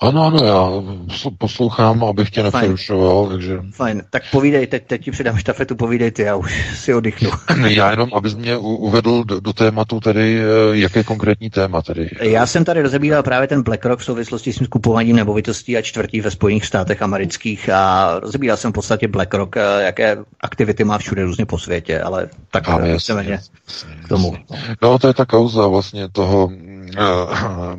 Ano, 0.00 0.26
ano, 0.26 0.44
já 0.44 0.68
poslouchám, 1.38 2.04
abych 2.04 2.30
tě 2.30 2.42
nepřerušoval, 2.42 3.28
takže... 3.28 3.58
Fajn, 3.72 4.02
tak 4.10 4.22
povídej, 4.30 4.66
teď, 4.66 4.86
teď 4.86 5.04
ti 5.04 5.10
předám 5.10 5.36
štafetu, 5.36 5.76
povídej 5.76 6.10
ty, 6.10 6.22
já 6.22 6.36
už 6.36 6.78
si 6.78 6.94
oddychnu. 6.94 7.30
já 7.68 7.90
jenom, 7.90 8.10
abys 8.14 8.34
mě 8.34 8.56
uvedl 8.56 9.24
do, 9.24 9.40
do 9.40 9.52
tématu 9.52 10.00
tedy, 10.00 10.40
eh, 10.40 10.44
jaké 10.72 11.04
konkrétní 11.04 11.50
téma 11.50 11.82
tedy? 11.82 12.10
Já 12.20 12.46
jsem 12.46 12.64
tady 12.64 12.82
rozebíral 12.82 13.22
právě 13.22 13.48
ten 13.48 13.62
BlackRock 13.62 14.00
v 14.00 14.04
souvislosti 14.04 14.52
s 14.52 14.56
tím 14.56 14.66
skupováním 14.66 15.16
nemovitostí 15.16 15.76
a 15.76 15.82
čtvrtí 15.82 16.20
ve 16.20 16.30
Spojených 16.30 16.66
státech 16.66 17.02
amerických 17.02 17.68
a 17.68 18.14
rozebíral 18.20 18.56
jsem 18.56 18.70
v 18.70 18.74
podstatě 18.74 19.08
BlackRock, 19.08 19.56
eh, 19.56 19.82
jaké 19.82 20.16
aktivity 20.40 20.84
má 20.84 20.98
všude 20.98 21.24
různě 21.24 21.46
po 21.46 21.58
světě, 21.58 22.00
ale 22.00 22.28
tak 22.50 22.82
víceméně 22.82 23.38
k 24.04 24.08
tomu. 24.08 24.36
No, 24.82 24.98
to 24.98 25.06
je 25.06 25.14
ta 25.14 25.24
kauza 25.24 25.66
vlastně 25.66 26.08
toho 26.08 26.50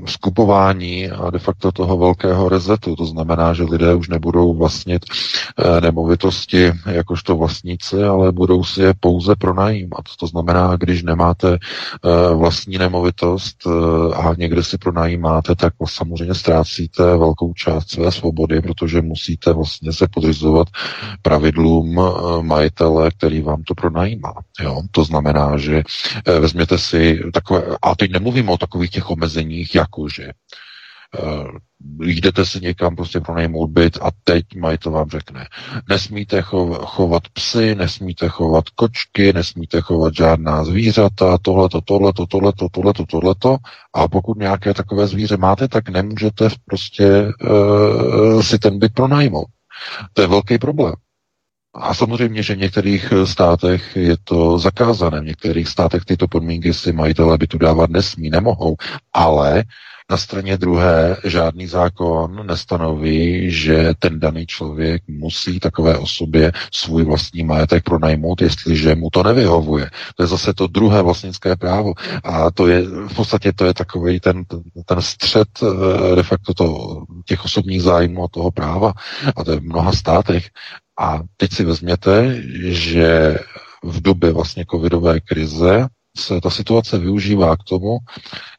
skupování 0.06 1.12
a 1.12 1.30
de 1.30 1.40
facto 1.40 1.70
toho 1.72 1.97
velkého 1.97 2.49
rezetu. 2.49 2.95
To 2.95 3.05
znamená, 3.05 3.53
že 3.53 3.63
lidé 3.63 3.93
už 3.95 4.09
nebudou 4.09 4.53
vlastnit 4.53 5.05
eh, 5.05 5.82
nemovitosti 5.82 6.72
jakožto 6.86 7.38
vlastníci, 7.38 8.03
ale 8.03 8.32
budou 8.32 8.63
si 8.63 8.82
je 8.82 8.93
pouze 8.99 9.36
pronajímat. 9.36 10.01
To 10.19 10.28
znamená, 10.28 10.76
když 10.78 11.03
nemáte 11.03 11.53
eh, 11.57 12.34
vlastní 12.36 12.78
nemovitost 12.78 13.57
eh, 13.67 14.15
a 14.15 14.36
někde 14.38 14.63
si 14.63 14.78
pronajímáte, 14.78 15.55
tak 15.55 15.74
samozřejmě 15.86 16.34
ztrácíte 16.34 17.03
velkou 17.03 17.53
část 17.53 17.89
své 17.89 18.11
svobody, 18.11 18.61
protože 18.61 19.01
musíte 19.01 19.53
vlastně 19.53 19.93
se 19.93 20.07
podřizovat 20.13 20.67
pravidlům 21.22 22.01
majitele, 22.41 23.11
který 23.11 23.41
vám 23.41 23.63
to 23.63 23.76
pronajímá. 23.76 24.34
Jo? 24.61 24.82
To 24.91 25.03
znamená, 25.03 25.57
že 25.57 25.84
vezměte 26.39 26.78
si 26.78 27.19
takové, 27.34 27.63
a 27.82 27.95
teď 27.95 28.11
nemluvím 28.11 28.49
o 28.49 28.57
takových 28.57 28.89
těch 28.89 29.09
omezeních, 29.09 29.76
jakože 29.76 30.32
jdete 31.99 32.45
si 32.45 32.59
někam 32.62 32.95
prostě 32.95 33.20
pronajmout 33.20 33.70
byt 33.70 33.97
a 34.01 34.09
teď 34.24 34.45
to 34.80 34.91
vám 34.91 35.09
řekne. 35.09 35.47
Nesmíte 35.89 36.41
chovat 36.41 37.24
psy, 37.34 37.76
nesmíte 37.76 38.30
chovat 38.30 38.70
kočky, 38.70 39.34
nesmíte 39.34 39.82
chovat 39.82 40.14
žádná 40.16 40.64
zvířata, 40.64 41.38
tohleto, 41.41 41.82
tohleto, 41.82 42.26
tohleto, 42.26 42.70
tohleto, 42.72 43.05
tohleto. 43.05 43.57
A 43.93 44.07
pokud 44.07 44.38
nějaké 44.38 44.74
takové 44.74 45.07
zvíře 45.07 45.38
máte, 45.38 45.68
tak 45.68 45.89
nemůžete 45.89 46.49
prostě 46.66 47.34
uh, 47.43 48.41
si 48.41 48.59
ten 48.59 48.80
byt 48.80 48.93
pronajmout. 48.93 49.47
To 50.14 50.22
je 50.22 50.28
velký 50.28 50.57
problém. 50.57 50.93
A 51.74 51.93
samozřejmě, 51.93 52.43
že 52.43 52.55
v 52.55 52.57
některých 52.57 53.12
eh, 53.12 53.28
státech 53.28 53.95
je 53.95 54.18
to 54.24 54.59
zakázané, 54.59 55.22
v 55.22 55.26
některých 55.26 55.68
státech 55.68 56.05
tyto 56.05 56.28
podmínky 56.28 56.74
si 56.74 56.91
majitelé 56.91 57.38
bytu 57.38 57.57
dávat 57.57 57.89
nesmí, 57.89 58.30
nemohou, 58.30 58.76
ale 59.14 59.64
na 60.12 60.18
straně 60.18 60.57
druhé 60.57 61.18
žádný 61.24 61.68
zákon 61.68 62.47
nestanoví, 62.47 63.51
že 63.51 63.93
ten 63.99 64.20
daný 64.20 64.45
člověk 64.45 65.03
musí 65.07 65.59
takové 65.59 65.97
osobě 65.97 66.51
svůj 66.74 67.03
vlastní 67.03 67.43
majetek 67.43 67.84
pronajmout, 67.84 68.41
jestliže 68.41 68.95
mu 68.95 69.09
to 69.09 69.24
nevyhovuje. 69.24 69.89
To 70.16 70.24
je 70.24 70.28
zase 70.28 70.53
to 70.53 70.68
druhé 70.68 71.01
vlastnické 71.01 71.55
právo. 71.55 71.93
A 72.24 72.51
to 72.51 72.68
je 72.68 72.82
v 72.84 73.16
podstatě 73.16 73.53
to 73.53 73.66
je 73.66 73.74
takový 73.74 74.20
ten, 74.20 74.43
ten 74.86 75.01
střed 75.01 75.47
eh, 75.64 76.16
de 76.16 76.24
facto 76.24 76.53
to, 76.53 76.68
těch 77.26 77.45
osobních 77.45 77.82
zájmů 77.82 78.24
a 78.24 78.28
toho 78.32 78.51
práva. 78.51 78.93
A 79.36 79.43
to 79.43 79.51
je 79.51 79.59
v 79.59 79.64
mnoha 79.64 79.91
státech. 79.93 80.49
A 80.99 81.22
teď 81.38 81.53
si 81.53 81.64
vezměte, 81.66 82.41
že 82.64 83.39
v 83.84 84.01
době 84.01 84.32
vlastně 84.32 84.66
covidové 84.72 85.20
krize 85.20 85.88
se 86.18 86.41
ta 86.41 86.49
situace 86.49 86.97
využívá 86.97 87.57
k 87.57 87.64
tomu, 87.64 87.97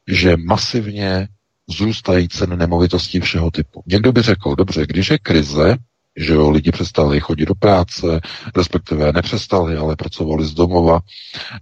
že 0.07 0.37
masivně 0.37 1.27
vzrůstají 1.69 2.29
ceny 2.29 2.57
nemovitostí 2.57 3.19
všeho 3.19 3.51
typu. 3.51 3.83
Někdo 3.85 4.11
by 4.11 4.21
řekl, 4.21 4.55
dobře, 4.55 4.85
když 4.87 5.09
je 5.09 5.17
krize, 5.17 5.77
že 6.15 6.33
jo, 6.33 6.49
lidi 6.49 6.71
přestali 6.71 7.19
chodit 7.19 7.45
do 7.45 7.55
práce, 7.55 8.21
respektive 8.55 9.11
nepřestali, 9.11 9.77
ale 9.77 9.95
pracovali 9.95 10.45
z 10.45 10.53
domova, 10.53 10.99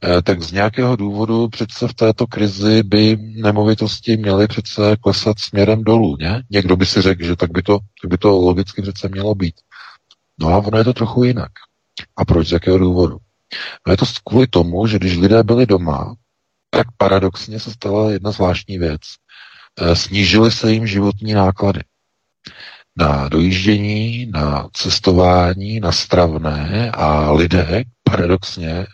eh, 0.04 0.22
tak 0.22 0.42
z 0.42 0.52
nějakého 0.52 0.96
důvodu 0.96 1.48
přece 1.48 1.88
v 1.88 1.94
této 1.94 2.28
krizi 2.28 2.84
by 2.84 3.18
nemovitosti 3.20 4.18
měly 4.18 4.48
přece 4.48 4.96
klesat 5.02 5.40
směrem 5.40 5.84
dolů, 5.84 6.18
ne? 6.20 6.44
Někdo 6.50 6.76
by 6.76 6.86
si 6.86 7.02
řekl, 7.02 7.24
že 7.24 7.36
tak 7.36 7.52
by 7.52 7.62
to, 7.62 7.80
tak 8.02 8.12
by 8.12 8.18
to 8.18 8.30
logicky 8.30 8.82
přece 8.82 9.10
mělo 9.10 9.36
být. 9.36 9.56
No 10.40 10.48
a 10.48 10.58
ono 10.58 10.78
je 10.78 10.84
to 10.84 10.94
trochu 10.94 11.24
jinak. 11.24 11.52
A 12.18 12.26
proč? 12.26 12.48
Z 12.48 12.52
jakého 12.52 12.78
důvodu? 12.78 13.18
No 13.88 13.94
je 13.94 13.98
to 13.98 14.06
kvůli 14.24 14.48
tomu, 14.48 14.88
že 14.88 15.00
když 15.00 15.18
lidé 15.18 15.44
byli 15.44 15.66
doma, 15.66 16.16
tak 16.70 16.88
paradoxně 16.98 17.60
se 17.60 17.72
stala 17.72 18.12
jedna 18.12 18.32
zvláštní 18.32 18.78
věc. 18.78 19.02
E, 19.82 19.96
snížily 19.96 20.52
se 20.52 20.72
jim 20.72 20.88
životní 20.88 21.34
náklady. 21.34 21.82
Na 22.98 23.30
dojíždění, 23.30 24.26
na 24.26 24.70
cestování, 24.74 25.80
na 25.80 25.92
stravné 25.92 26.92
a 26.92 27.32
lidé 27.32 27.84
paradoxně 28.04 28.88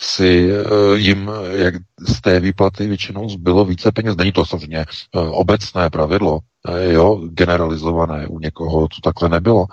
si 0.00 0.50
eh, 0.52 0.98
jim 0.98 1.30
jak 1.52 1.74
z 2.08 2.20
té 2.20 2.40
výplaty 2.40 2.86
většinou 2.86 3.28
zbylo 3.28 3.64
více 3.64 3.92
peněz. 3.92 4.16
Není 4.16 4.32
to 4.32 4.46
samozřejmě 4.46 4.78
eh, 4.78 5.18
obecné 5.18 5.90
pravidlo, 5.90 6.38
eh, 6.68 6.92
jo, 6.92 7.28
generalizované, 7.30 8.26
u 8.26 8.38
někoho 8.38 8.88
to 8.88 9.00
takhle 9.02 9.28
nebylo, 9.28 9.66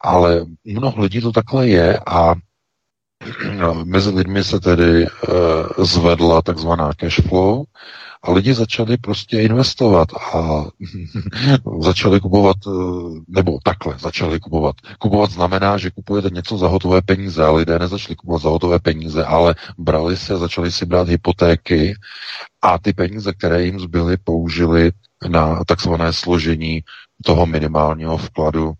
ale 0.00 0.46
mnoho 0.64 1.02
lidí 1.02 1.20
to 1.20 1.32
takhle 1.32 1.68
je 1.68 2.00
a 2.06 2.34
mezi 3.84 4.10
lidmi 4.10 4.44
se 4.44 4.60
tedy 4.60 5.06
zvedla 5.78 6.42
takzvaná 6.42 6.90
cash 6.94 7.20
flow, 7.28 7.64
lidi 8.30 8.54
začali 8.54 8.96
prostě 8.96 9.40
investovat 9.40 10.08
a 10.34 10.64
začali 11.80 12.20
kupovat, 12.20 12.56
eh, 12.66 12.70
nebo 13.28 13.58
takhle 13.62 13.98
začali 13.98 14.40
kupovat. 14.40 14.76
Kupovat 14.98 15.30
znamená, 15.30 15.78
že 15.78 15.90
kupujete 15.90 16.30
něco 16.30 16.58
za 16.58 16.68
hotové 16.68 17.02
peníze 17.02 17.44
a 17.44 17.50
lidé 17.50 17.78
nezačali 17.78 18.16
kupovat 18.16 18.42
za 18.42 18.48
hotové 18.48 18.78
peníze, 18.78 19.24
ale 19.24 19.54
brali 19.78 20.16
se 20.16 20.36
začali 20.36 20.72
si 20.72 20.86
brát 20.86 21.08
hypotéky 21.08 21.94
a 22.62 22.78
ty 22.78 22.92
peníze, 22.92 23.32
které 23.32 23.64
jim 23.64 23.80
zbyly, 23.80 24.16
použili 24.16 24.92
na 25.28 25.64
takzvané 25.64 26.12
složení 26.12 26.82
toho 27.24 27.46
minimálního 27.46 28.16
vkladu, 28.16 28.72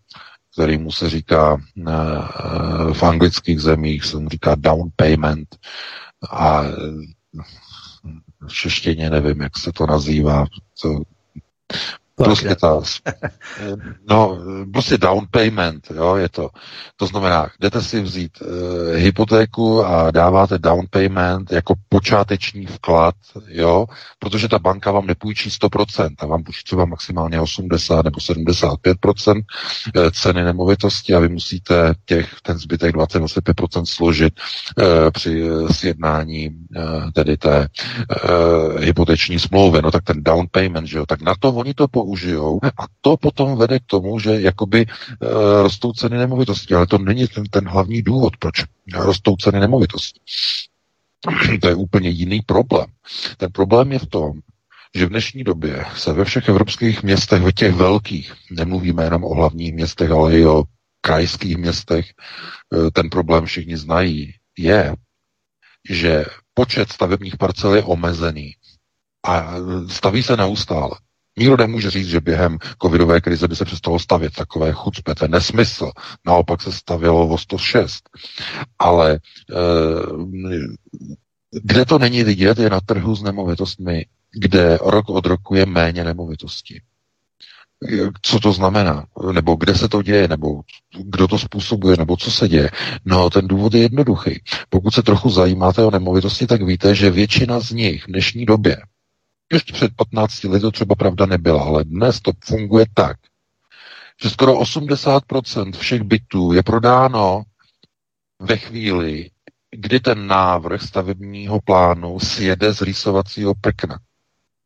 který 0.53 0.79
mu 0.79 0.93
se 0.93 1.11
říká 1.11 1.57
eh, 1.57 1.93
v 2.93 3.03
anglických 3.03 3.61
zemích, 3.61 4.05
se 4.05 4.17
mu 4.19 4.29
říká 4.29 4.55
down 4.55 4.91
payment 4.97 5.49
a 6.31 6.63
češtině 8.47 9.11
nevím, 9.11 9.41
jak 9.41 9.59
se 9.59 9.73
to 9.73 9.87
nazývá. 9.87 10.45
To, 10.83 10.89
prostě 12.25 12.55
ta, 12.61 12.81
no, 14.11 14.39
prostě 14.73 14.99
down 14.99 15.27
payment, 15.31 15.89
jo, 15.95 16.17
je 16.17 16.29
to. 16.29 16.51
To 16.97 17.07
znamená, 17.07 17.49
jdete 17.61 17.83
si 17.83 18.01
vzít 18.01 18.33
uh, 18.41 18.49
hypotéku 18.95 19.85
a 19.85 20.11
dáváte 20.11 20.59
down 20.59 20.87
payment 20.91 21.53
jako 21.53 21.75
počáteční 21.89 22.67
vklad, 22.67 23.15
jo, 23.49 23.87
protože 24.19 24.49
ta 24.49 24.59
banka 24.59 24.91
vám 24.93 25.07
nepůjčí 25.07 25.51
100%, 25.51 26.09
a 26.19 26.27
vám 26.27 26.43
půjčí 26.43 26.65
třeba 26.65 26.85
maximálně 26.85 27.41
80 27.41 28.05
nebo 28.05 28.19
75% 28.19 29.43
eh, 29.97 30.11
ceny 30.11 30.45
nemovitosti 30.45 31.15
a 31.15 31.19
vy 31.19 31.29
musíte 31.29 31.95
těch, 32.05 32.35
ten 32.43 32.59
zbytek 32.59 32.95
20-25% 32.95 33.85
složit 33.85 34.35
uh, 34.79 34.85
při 35.11 35.49
sjednání 35.71 36.49
uh, 36.49 37.11
tedy 37.11 37.37
té 37.37 37.59
uh, 37.59 38.81
hypoteční 38.81 39.39
smlouvy, 39.39 39.83
no 39.83 39.91
tak 39.91 40.05
ten 40.05 40.23
down 40.23 40.47
payment, 40.51 40.89
že 40.89 40.99
jo, 40.99 41.07
tak 41.07 41.23
na 41.23 41.35
to 41.41 41.49
oni 41.49 41.75
to 41.75 41.89
po 41.89 42.03
použijou 42.09 42.61
a 42.65 42.89
to 43.01 43.17
potom 43.17 43.57
vede 43.57 43.79
k 43.79 43.87
tomu, 43.87 44.19
že 44.19 44.41
jakoby 44.41 44.81
e, 44.81 44.87
rostou 45.63 45.93
ceny 45.93 46.19
nemovitostí, 46.19 46.75
ale 46.75 46.87
to 46.87 46.99
není 46.99 47.29
ten, 47.29 47.45
ten 47.45 47.69
hlavní 47.69 48.03
důvod, 48.03 48.37
proč 48.37 48.65
rostou 48.95 49.37
ceny 49.37 49.61
nemovitostí. 49.61 50.21
To 51.61 51.69
je 51.69 51.75
úplně 51.75 52.09
jiný 52.09 52.41
problém. 52.41 52.87
Ten 53.37 53.53
problém 53.53 53.93
je 53.93 53.99
v 53.99 54.07
tom, 54.07 54.33
že 54.95 55.07
v 55.07 55.09
dnešní 55.09 55.45
době 55.45 55.85
se 55.97 56.13
ve 56.13 56.25
všech 56.25 56.49
evropských 56.49 57.03
městech, 57.03 57.43
ve 57.43 57.53
těch 57.53 57.75
velkých, 57.75 58.33
nemluvíme 58.51 59.05
jenom 59.05 59.25
o 59.25 59.35
hlavních 59.35 59.75
městech, 59.75 60.11
ale 60.11 60.39
i 60.39 60.47
o 60.47 60.65
krajských 61.01 61.57
městech, 61.57 62.07
eh, 62.09 62.91
ten 62.91 63.11
problém 63.11 63.45
všichni 63.45 63.77
znají, 63.77 64.33
je, 64.59 64.95
že 65.91 66.25
počet 66.55 66.93
stavebních 66.93 67.37
parcel 67.37 67.75
je 67.75 67.83
omezený 67.83 68.55
a 69.27 69.55
staví 69.89 70.23
se 70.23 70.37
neustále. 70.37 70.97
Nikdo 71.39 71.57
nemůže 71.57 71.91
říct, 71.91 72.09
že 72.09 72.21
během 72.21 72.59
covidové 72.83 73.21
krize 73.21 73.49
by 73.49 73.57
se 73.57 73.65
přestalo 73.65 73.99
stavět 73.99 74.33
takové 74.35 74.73
chucpe, 74.73 75.15
to 75.15 75.25
je 75.25 75.29
nesmysl. 75.29 75.91
Naopak 76.27 76.63
se 76.63 76.73
stavělo 76.73 77.29
o 77.29 77.39
106. 77.39 78.09
Ale 78.79 79.13
e, 79.15 79.19
kde 81.63 81.85
to 81.85 81.99
není 81.99 82.25
vidět, 82.25 82.59
je 82.59 82.71
na 82.71 82.81
trhu 82.81 83.17
s 83.17 83.23
nemovitostmi, 83.23 84.07
kde 84.33 84.79
rok 84.83 85.09
od 85.09 85.27
roku 85.27 85.55
je 85.55 85.67
méně 85.67 86.05
nemovitostí. 86.05 86.81
Co 88.23 88.41
to 88.41 88.53
znamená? 88.53 89.07
Nebo 89.33 89.57
kde 89.57 89.75
se 89.75 89.89
to 89.89 90.03
děje? 90.03 90.29
Nebo 90.29 90.61
kdo 91.05 91.29
to 91.29 91.39
způsobuje? 91.39 91.97
Nebo 91.97 92.17
co 92.17 92.31
se 92.31 92.49
děje? 92.49 92.71
No, 93.05 93.31
ten 93.31 93.49
důvod 93.49 93.75
je 93.75 93.81
jednoduchý. 93.81 94.41
Pokud 94.69 94.95
se 94.95 95.03
trochu 95.03 95.31
zajímáte 95.31 95.85
o 95.85 95.91
nemovitosti, 95.91 96.47
tak 96.47 96.63
víte, 96.63 96.95
že 96.95 97.11
většina 97.11 97.61
z 97.61 97.71
nich 97.71 98.05
v 98.05 98.07
dnešní 98.07 98.47
době 98.47 98.77
ještě 99.53 99.73
před 99.73 99.93
15 99.97 100.45
lety 100.45 100.61
to 100.61 100.71
třeba 100.71 100.95
pravda 100.95 101.27
nebyla, 101.27 101.63
ale 101.65 101.85
dnes 101.85 102.21
to 102.21 102.33
funguje 102.45 102.87
tak, 102.95 103.17
že 104.23 104.31
skoro 104.31 104.61
80% 104.61 105.73
všech 105.73 106.03
bytů 106.03 106.53
je 106.53 106.63
prodáno 106.63 107.43
ve 108.41 108.57
chvíli, 108.57 109.31
kdy 109.71 110.01
ten 110.01 110.27
návrh 110.27 110.83
stavebního 110.83 111.61
plánu 111.61 112.19
sjede 112.21 112.75
z 112.75 112.83
rýsovacího 112.83 113.55
prkna. 113.61 113.99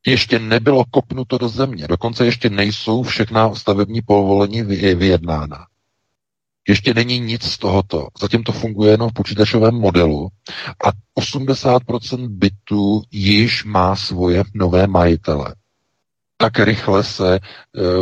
Ještě 0.07 0.39
nebylo 0.39 0.85
kopnuto 0.91 1.39
do 1.39 1.49
země, 1.49 1.89
dokonce 1.89 2.25
ještě 2.25 2.51
nejsou 2.51 3.03
všechna 3.03 3.55
stavební 3.55 4.03
povolení 4.03 4.63
vyjednána. 4.95 5.67
Ještě 6.69 6.95
není 6.95 7.19
nic 7.19 7.43
z 7.43 7.59
tohoto. 7.59 8.09
Zatím 8.21 8.43
to 8.43 8.53
funguje 8.53 8.91
jenom 8.91 9.11
v 9.11 9.13
počítačovém 9.13 9.75
modelu 9.75 10.29
a 10.87 10.91
80% 11.21 12.29
bytů 12.29 13.03
již 13.11 13.65
má 13.65 13.97
svoje 13.97 14.45
nové 14.55 14.87
majitele. 14.87 15.55
tak 16.37 16.59
rychle 16.59 17.05
se 17.05 17.35
e, 17.35 17.41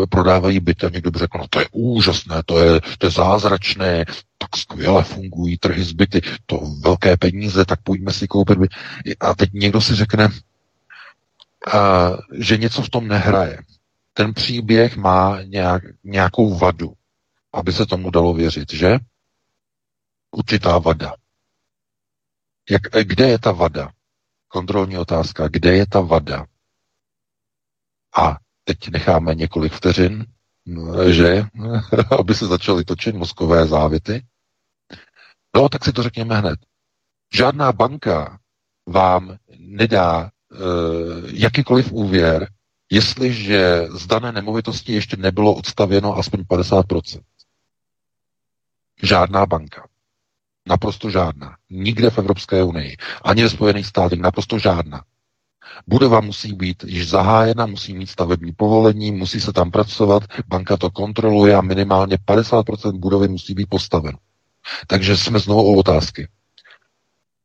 prodávají 0.06 0.60
byty. 0.60 0.86
Někdo 0.92 1.10
by 1.10 1.18
řekl, 1.18 1.38
no 1.38 1.46
to 1.50 1.60
je 1.60 1.66
úžasné, 1.72 2.42
to 2.46 2.58
je, 2.58 2.80
to 2.98 3.06
je 3.06 3.10
zázračné, 3.10 4.04
tak 4.38 4.56
skvěle 4.56 5.04
fungují 5.04 5.58
trhy 5.58 5.84
z 5.84 5.92
byty, 5.92 6.20
to 6.46 6.60
velké 6.80 7.16
peníze, 7.16 7.64
tak 7.64 7.82
pojďme 7.82 8.12
si 8.12 8.28
koupit 8.28 8.58
byt. 8.58 8.70
A 9.20 9.34
teď 9.34 9.50
někdo 9.52 9.80
si 9.80 9.94
řekne, 9.94 10.28
a, 11.72 12.10
že 12.34 12.56
něco 12.56 12.82
v 12.82 12.90
tom 12.90 13.08
nehraje. 13.08 13.58
Ten 14.14 14.34
příběh 14.34 14.96
má 14.96 15.42
nějak, 15.42 15.82
nějakou 16.04 16.58
vadu, 16.58 16.92
aby 17.52 17.72
se 17.72 17.86
tomu 17.86 18.10
dalo 18.10 18.34
věřit, 18.34 18.72
že? 18.72 18.98
Určitá 20.30 20.78
vada. 20.78 21.14
Jak, 22.70 22.82
kde 23.02 23.28
je 23.28 23.38
ta 23.38 23.52
vada? 23.52 23.92
Kontrolní 24.48 24.98
otázka. 24.98 25.48
Kde 25.48 25.76
je 25.76 25.86
ta 25.86 26.00
vada? 26.00 26.46
A 28.16 28.36
teď 28.64 28.88
necháme 28.88 29.34
několik 29.34 29.72
vteřin, 29.72 30.26
že, 31.10 31.44
aby 32.18 32.34
se 32.34 32.46
začaly 32.46 32.84
točit 32.84 33.14
mozkové 33.14 33.66
závity. 33.66 34.26
No, 35.56 35.68
tak 35.68 35.84
si 35.84 35.92
to 35.92 36.02
řekněme 36.02 36.36
hned. 36.36 36.58
Žádná 37.34 37.72
banka 37.72 38.38
vám 38.88 39.36
nedá 39.58 40.24
e, 40.24 40.30
jakýkoliv 41.26 41.92
úvěr, 41.92 42.48
jestliže 42.90 43.86
z 43.90 44.06
dané 44.06 44.32
nemovitosti 44.32 44.92
ještě 44.92 45.16
nebylo 45.16 45.54
odstavěno 45.54 46.16
aspoň 46.16 46.40
50%. 46.40 47.20
Žádná 49.02 49.46
banka. 49.46 49.88
Naprosto 50.68 51.10
žádná. 51.10 51.56
Nikde 51.70 52.10
v 52.10 52.18
Evropské 52.18 52.62
unii. 52.62 52.96
Ani 53.24 53.42
ve 53.42 53.50
Spojených 53.50 53.86
státech. 53.86 54.18
Naprosto 54.18 54.58
žádná. 54.58 55.04
Budova 55.86 56.20
musí 56.20 56.52
být 56.52 56.84
již 56.86 57.08
zahájena, 57.08 57.66
musí 57.66 57.94
mít 57.94 58.10
stavební 58.10 58.52
povolení, 58.52 59.12
musí 59.12 59.40
se 59.40 59.52
tam 59.52 59.70
pracovat, 59.70 60.22
banka 60.46 60.76
to 60.76 60.90
kontroluje 60.90 61.54
a 61.54 61.60
minimálně 61.60 62.16
50% 62.16 62.98
budovy 62.98 63.28
musí 63.28 63.54
být 63.54 63.68
postaveno. 63.68 64.18
Takže 64.86 65.16
jsme 65.16 65.38
znovu 65.38 65.62
o 65.62 65.76
otázky. 65.78 66.28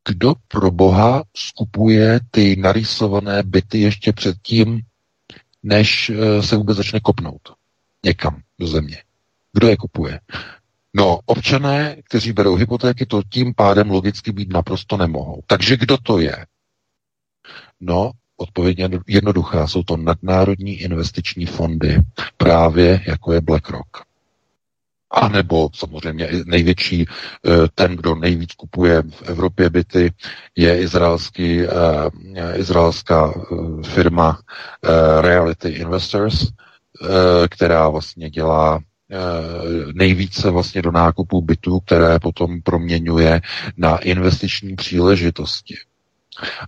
Kdo 0.07 0.33
pro 0.47 0.71
boha 0.71 1.23
skupuje 1.35 2.19
ty 2.31 2.55
narýsované 2.55 3.43
byty 3.43 3.79
ještě 3.81 4.13
předtím, 4.13 4.81
než 5.63 6.09
eh, 6.09 6.43
se 6.43 6.55
vůbec 6.57 6.77
začne 6.77 6.99
kopnout 6.99 7.41
někam 8.05 8.41
do 8.59 8.67
země? 8.67 9.03
Kdo 9.53 9.67
je 9.67 9.77
kupuje? 9.77 10.19
No, 10.97 11.19
občané, 11.25 11.95
kteří 12.03 12.33
berou 12.33 12.55
hypotéky, 12.55 13.05
to 13.05 13.21
tím 13.29 13.53
pádem 13.53 13.89
logicky 13.89 14.31
být 14.31 14.53
naprosto 14.53 14.97
nemohou. 14.97 15.41
Takže 15.47 15.77
kdo 15.77 15.97
to 15.97 16.19
je? 16.19 16.45
No, 17.79 18.11
odpověď 18.37 18.79
je 18.79 18.89
jednoduchá. 19.07 19.67
Jsou 19.67 19.83
to 19.83 19.97
nadnárodní 19.97 20.73
investiční 20.73 21.45
fondy, 21.45 21.97
právě 22.37 23.01
jako 23.07 23.33
je 23.33 23.41
BlackRock. 23.41 23.97
A 25.11 25.27
nebo 25.29 25.69
samozřejmě 25.73 26.29
největší, 26.45 27.05
eh, 27.05 27.51
ten, 27.75 27.95
kdo 27.95 28.15
nejvíc 28.15 28.53
kupuje 28.53 29.01
v 29.01 29.21
Evropě 29.21 29.69
byty, 29.69 30.11
je 30.55 30.81
izraelský, 30.81 31.61
uh, 31.61 31.69
izraelská 32.55 33.35
uh, 33.35 33.81
firma 33.83 34.39
Reality 35.21 35.69
Investors, 35.69 36.47
která 37.49 37.89
vlastně 37.89 38.29
dělá 38.29 38.79
nejvíce 39.93 40.49
vlastně 40.49 40.81
do 40.81 40.91
nákupu 40.91 41.41
bytů, 41.41 41.79
které 41.79 42.19
potom 42.19 42.61
proměňuje 42.61 43.41
na 43.77 43.97
investiční 43.97 44.75
příležitosti. 44.75 45.75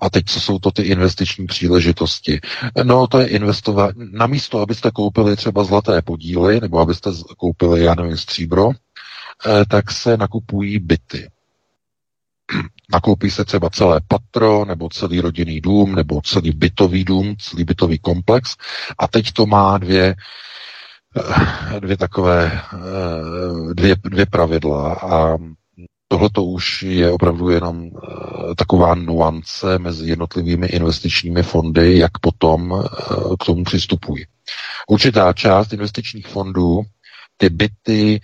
A 0.01 0.09
teď, 0.09 0.25
co 0.25 0.39
jsou 0.41 0.59
to 0.59 0.71
ty 0.71 0.81
investiční 0.81 1.47
příležitosti? 1.47 2.39
No, 2.83 3.07
to 3.07 3.19
je 3.19 3.27
investovat, 3.27 3.95
namísto, 4.11 4.59
abyste 4.59 4.91
koupili 4.91 5.35
třeba 5.35 5.63
zlaté 5.63 6.01
podíly, 6.01 6.61
nebo 6.61 6.79
abyste 6.79 7.09
koupili, 7.37 7.83
já 7.83 7.95
nevím, 7.95 8.17
stříbro, 8.17 8.69
eh, 8.71 9.65
tak 9.65 9.91
se 9.91 10.17
nakupují 10.17 10.79
byty. 10.79 11.29
Nakoupí 12.93 13.31
se 13.31 13.45
třeba 13.45 13.69
celé 13.69 14.01
patro, 14.07 14.65
nebo 14.65 14.89
celý 14.89 15.21
rodinný 15.21 15.61
dům, 15.61 15.95
nebo 15.95 16.21
celý 16.21 16.51
bytový 16.51 17.03
dům, 17.03 17.35
celý 17.39 17.63
bytový 17.63 17.99
komplex. 17.99 18.55
A 18.97 19.07
teď 19.07 19.31
to 19.31 19.45
má 19.45 19.77
dvě, 19.77 20.05
eh, 20.05 20.15
dvě 21.79 21.97
takové, 21.97 22.51
eh, 22.73 23.73
dvě, 23.73 23.95
dvě 24.03 24.25
pravidla. 24.25 24.93
A 24.93 25.37
Tohle 26.09 26.29
to 26.29 26.43
už 26.43 26.83
je 26.83 27.11
opravdu 27.11 27.49
jenom 27.49 27.81
uh, 27.81 28.53
taková 28.55 28.95
nuance 28.95 29.79
mezi 29.79 30.09
jednotlivými 30.09 30.67
investičními 30.67 31.43
fondy, 31.43 31.97
jak 31.97 32.11
potom 32.21 32.83
k 33.39 33.45
tomu 33.45 33.63
přistupují. 33.63 34.25
Určitá 34.87 35.33
část 35.33 35.73
investičních 35.73 36.27
fondů 36.27 36.81
ty 37.37 37.49
byty 37.49 38.21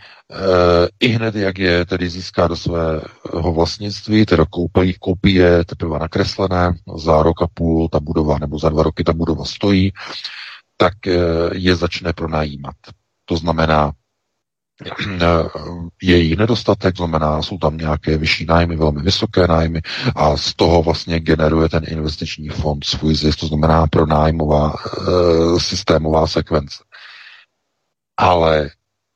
i 1.00 1.08
hned, 1.08 1.36
jak 1.36 1.60
je 1.60 1.86
tedy 1.86 2.10
získá 2.10 2.48
do 2.48 2.56
svého 2.56 3.54
vlastnictví, 3.54 4.26
teda 4.26 4.46
koupí, 4.50 4.94
koupí 5.00 5.34
je 5.34 5.66
teprve 5.66 6.00
nakreslené, 6.00 6.74
za 6.98 7.24
rok 7.24 7.42
a 7.42 7.48
půl 7.54 7.90
ta 7.90 8.00
budova, 8.00 8.38
nebo 8.38 8.60
za 8.60 8.70
dva 8.70 8.84
roky 8.84 9.04
ta 9.04 9.14
budova 9.14 9.46
stojí, 9.46 9.92
tak 10.84 10.94
uh, 11.08 11.14
je 11.56 11.76
začne 11.76 12.14
pronajímat. 12.14 12.76
To 13.26 13.38
znamená, 13.38 13.92
je 16.02 16.18
jí 16.18 16.36
nedostatek, 16.36 16.98
znamená, 16.98 17.42
jsou 17.42 17.58
tam 17.58 17.78
nějaké 17.78 18.18
vyšší 18.18 18.46
nájmy, 18.46 18.76
velmi 18.76 19.02
vysoké 19.02 19.48
nájmy 19.48 19.82
a 20.16 20.38
z 20.38 20.54
toho 20.54 20.84
vlastně 20.84 21.20
generuje 21.20 21.70
ten 21.70 21.84
investiční 21.88 22.50
fond 22.50 22.84
svůj 22.86 23.16
zisk, 23.16 23.40
to 23.40 23.48
znamená 23.48 23.88
pronájmová 23.88 24.74
e, 24.76 25.60
systémová 25.60 26.28
sekvence. 26.28 26.84
Ale 28.18 28.70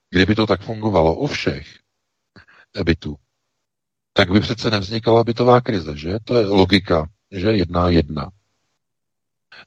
kdyby 0.10 0.36
to 0.36 0.48
tak 0.48 0.62
fungovalo 0.62 1.16
u 1.16 1.28
všech 1.28 1.68
bytů, 2.84 3.16
tak 4.14 4.32
by 4.32 4.40
přece 4.40 4.72
nevznikala 4.72 5.24
bytová 5.24 5.62
krize, 5.62 5.98
že? 5.98 6.18
To 6.24 6.38
je 6.40 6.46
logika, 6.46 7.08
že 7.32 7.52
jedna 7.52 7.90
jedna. 7.90 8.30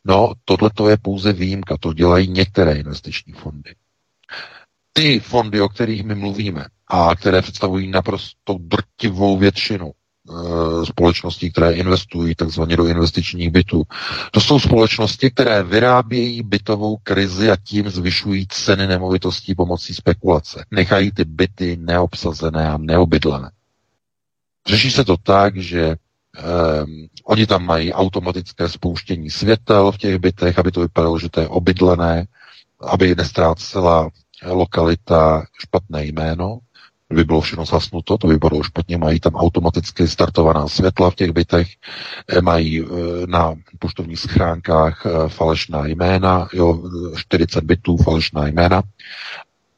No, 0.05 0.33
tohle 0.45 0.71
to 0.75 0.89
je 0.89 0.97
pouze 0.97 1.33
výjimka, 1.33 1.77
to 1.81 1.93
dělají 1.93 2.29
některé 2.29 2.73
investiční 2.75 3.33
fondy 3.33 3.75
ty 4.93 5.21
fondy, 5.21 5.61
o 5.61 5.69
kterých 5.69 6.05
my 6.05 6.15
mluvíme, 6.15 6.65
a 6.89 7.17
které 7.17 7.43
představují 7.43 7.91
naprosto 7.91 8.59
drtivou 8.61 9.39
většinu 9.39 9.91
e, 9.91 10.87
společností, 10.87 11.53
které 11.53 11.73
investují 11.73 12.35
takzvaně 12.35 12.77
do 12.77 12.87
investičních 12.87 13.51
bytů. 13.51 13.83
To 14.31 14.41
jsou 14.41 14.61
společnosti, 14.61 15.31
které 15.31 15.63
vyrábějí 15.63 16.43
bytovou 16.43 16.97
krizi 16.97 17.51
a 17.51 17.57
tím 17.65 17.91
zvyšují 17.91 18.47
ceny 18.49 18.87
nemovitostí 18.87 19.55
pomocí 19.55 19.95
spekulace. 19.95 20.65
Nechají 20.71 21.13
ty 21.13 21.25
byty 21.25 21.77
neobsazené 21.81 22.71
a 22.71 22.79
neobydlené. 22.79 23.51
Řeší 24.67 24.91
se 24.91 25.05
to 25.05 25.17
tak, 25.17 25.57
že 25.57 25.97
Um, 26.39 27.07
oni 27.25 27.47
tam 27.47 27.67
mají 27.67 27.93
automatické 27.93 28.69
spouštění 28.69 29.31
světel 29.31 29.93
v 29.93 29.99
těch 29.99 30.19
bytech, 30.19 30.59
aby 30.59 30.71
to 30.71 30.81
vypadalo, 30.81 31.19
že 31.19 31.29
to 31.29 31.41
je 31.41 31.49
obydlené, 31.49 32.27
aby 32.81 33.15
nestrácela 33.15 34.11
lokalita 34.45 35.45
špatné 35.59 36.05
jméno, 36.05 36.59
kdyby 37.11 37.25
bylo 37.25 37.41
všechno 37.41 37.65
zasnuto, 37.65 38.19
to 38.19 38.27
bylo 38.29 38.63
špatně, 38.63 38.99
mají 38.99 39.21
tam 39.21 39.35
automaticky 39.35 40.09
startovaná 40.09 40.69
světla 40.69 41.11
v 41.11 41.15
těch 41.15 41.31
bytech, 41.31 41.69
eh, 42.29 42.41
mají 42.41 42.81
eh, 42.81 42.87
na 43.27 43.55
poštovních 43.79 44.19
schránkách 44.19 45.07
eh, 45.07 45.29
falešná 45.29 45.87
jména, 45.87 46.49
jo, 46.53 46.83
40 47.17 47.65
bytů 47.65 47.97
falešná 47.97 48.47
jména, 48.47 48.83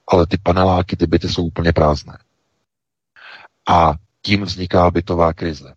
ale 0.09 0.27
ty 0.27 0.39
paneláky, 0.43 0.97
ty 0.97 1.07
byty 1.07 1.29
jsou 1.29 1.45
úplně 1.45 1.73
prázdné. 1.73 2.19
A 3.69 3.95
tím 4.23 4.43
vzniká 4.43 4.91
bytová 4.91 5.33
krize. 5.33 5.75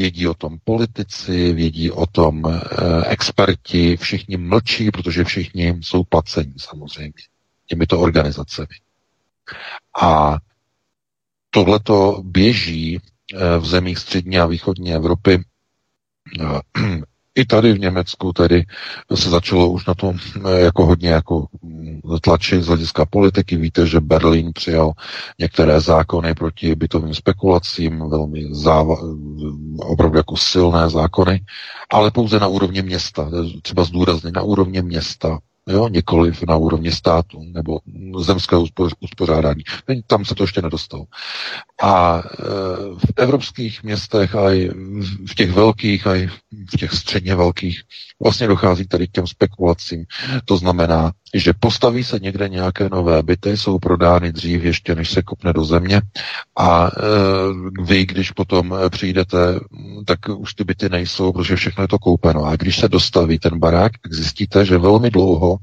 Vědí 0.00 0.28
o 0.28 0.34
tom 0.34 0.58
politici, 0.64 1.52
vědí 1.52 1.90
o 1.90 2.06
tom 2.06 2.46
e, 2.46 2.60
experti, 3.06 3.96
všichni 3.96 4.36
mlčí, 4.36 4.90
protože 4.90 5.24
všichni 5.24 5.74
jsou 5.80 6.04
placení 6.04 6.54
samozřejmě 6.56 7.12
těmito 7.66 8.00
organizacemi. 8.00 8.74
A 10.02 10.36
tohleto 11.50 12.22
běží 12.24 12.98
eh, 13.34 13.58
v 13.58 13.66
zemích 13.66 13.98
střední 13.98 14.38
a 14.38 14.46
východní 14.46 14.94
Evropy. 14.94 15.44
Eh, 16.40 16.60
I 17.34 17.44
tady 17.44 17.72
v 17.72 17.78
Německu 17.80 18.32
tedy 18.32 18.64
se 19.14 19.30
začalo 19.30 19.70
už 19.70 19.86
na 19.86 19.94
to 19.94 20.14
eh, 20.46 20.60
jako 20.60 20.86
hodně 20.86 21.08
jako 21.08 21.46
mm, 21.62 22.00
tlačit 22.20 22.62
z 22.62 22.66
hlediska 22.66 23.06
politiky. 23.06 23.56
Víte, 23.56 23.86
že 23.86 24.00
Berlín 24.00 24.50
přijal 24.54 24.92
některé 25.38 25.80
zákony 25.80 26.34
proti 26.34 26.74
bytovým 26.74 27.14
spekulacím, 27.14 28.10
velmi 28.10 28.54
záva, 28.54 28.96
opravdu 29.78 30.16
jako 30.16 30.36
silné 30.36 30.90
zákony, 30.90 31.40
ale 31.90 32.10
pouze 32.10 32.38
na 32.40 32.46
úrovni 32.46 32.82
města. 32.82 33.30
Třeba 33.62 33.84
zdůrazně 33.84 34.30
na 34.34 34.42
úrovni 34.42 34.82
města 34.82 35.38
jo, 35.68 35.88
nikoliv 35.88 36.42
na 36.42 36.56
úrovni 36.56 36.92
státu 36.92 37.42
nebo 37.54 37.80
zemského 38.18 38.64
uspořádání. 39.00 39.62
Tam 40.06 40.24
se 40.24 40.34
to 40.34 40.42
ještě 40.44 40.62
nedostalo. 40.62 41.04
A 41.82 42.18
e, 42.18 42.42
v 42.96 43.12
evropských 43.16 43.82
městech 43.82 44.34
a 44.34 44.52
i 44.54 44.68
v 45.30 45.34
těch 45.34 45.50
velkých 45.52 46.06
a 46.06 46.16
i 46.16 46.26
v 46.72 46.76
těch 46.78 46.92
středně 46.92 47.34
velkých 47.34 47.82
vlastně 48.22 48.46
dochází 48.46 48.86
tady 48.88 49.06
k 49.06 49.10
těm 49.10 49.26
spekulacím. 49.26 50.04
To 50.44 50.56
znamená, 50.56 51.12
že 51.34 51.52
postaví 51.60 52.04
se 52.04 52.18
někde 52.18 52.48
nějaké 52.48 52.88
nové 52.88 53.22
byty, 53.22 53.56
jsou 53.56 53.78
prodány 53.78 54.32
dřív 54.32 54.64
ještě, 54.64 54.94
než 54.94 55.10
se 55.10 55.22
kopne 55.22 55.52
do 55.52 55.64
země 55.64 56.02
a 56.58 56.86
e, 56.86 56.90
vy, 57.82 58.06
když 58.06 58.30
potom 58.30 58.74
přijdete, 58.88 59.38
tak 60.06 60.18
už 60.36 60.54
ty 60.54 60.64
byty 60.64 60.88
nejsou, 60.88 61.32
protože 61.32 61.56
všechno 61.56 61.84
je 61.84 61.88
to 61.88 61.98
koupeno. 61.98 62.44
A 62.44 62.56
když 62.56 62.78
se 62.78 62.88
dostaví 62.88 63.38
ten 63.38 63.58
barák, 63.58 63.92
tak 64.02 64.14
zjistíte, 64.14 64.64
že 64.64 64.78
velmi 64.78 65.10
dlouho 65.10 65.56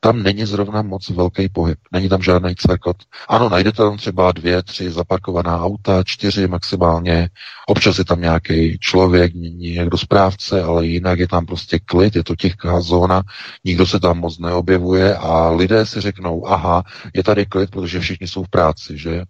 tam 0.00 0.22
není 0.22 0.44
zrovna 0.44 0.82
moc 0.82 1.10
velký 1.10 1.48
pohyb. 1.48 1.78
Není 1.92 2.08
tam 2.08 2.22
žádný 2.22 2.54
cvekot. 2.54 2.96
Ano, 3.28 3.48
najdete 3.48 3.76
tam 3.76 3.96
třeba 3.96 4.32
dvě, 4.32 4.62
tři 4.62 4.90
zaparkovaná 4.90 5.60
auta, 5.60 6.02
čtyři 6.04 6.48
maximálně. 6.48 7.28
Občas 7.66 7.98
je 7.98 8.04
tam 8.04 8.20
nějaký 8.20 8.78
člověk, 8.78 9.34
někdo 9.34 9.98
správce, 9.98 10.62
ale 10.62 10.86
jinak 10.86 11.18
je 11.18 11.28
tam 11.28 11.46
prostě 11.46 11.78
klid, 11.78 12.16
je 12.16 12.24
to 12.24 12.36
těžká 12.36 12.80
zóna, 12.80 13.22
nikdo 13.64 13.86
se 13.86 14.00
tam 14.00 14.18
moc 14.18 14.38
neobjevuje 14.38 15.16
a 15.16 15.50
lidé 15.50 15.86
si 15.86 16.00
řeknou, 16.00 16.46
aha, 16.46 16.82
je 17.14 17.22
tady 17.22 17.46
klid, 17.46 17.70
protože 17.70 18.00
všichni 18.00 18.28
jsou 18.28 18.44
v 18.44 18.48
práci, 18.48 18.98
že? 18.98 19.22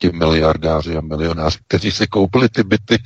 Ti 0.00 0.10
miliardáři 0.12 0.96
a 0.96 1.00
milionáři, 1.00 1.58
kteří 1.66 1.90
si 1.92 2.06
koupili 2.06 2.48
ty 2.48 2.62
byty, 2.62 2.98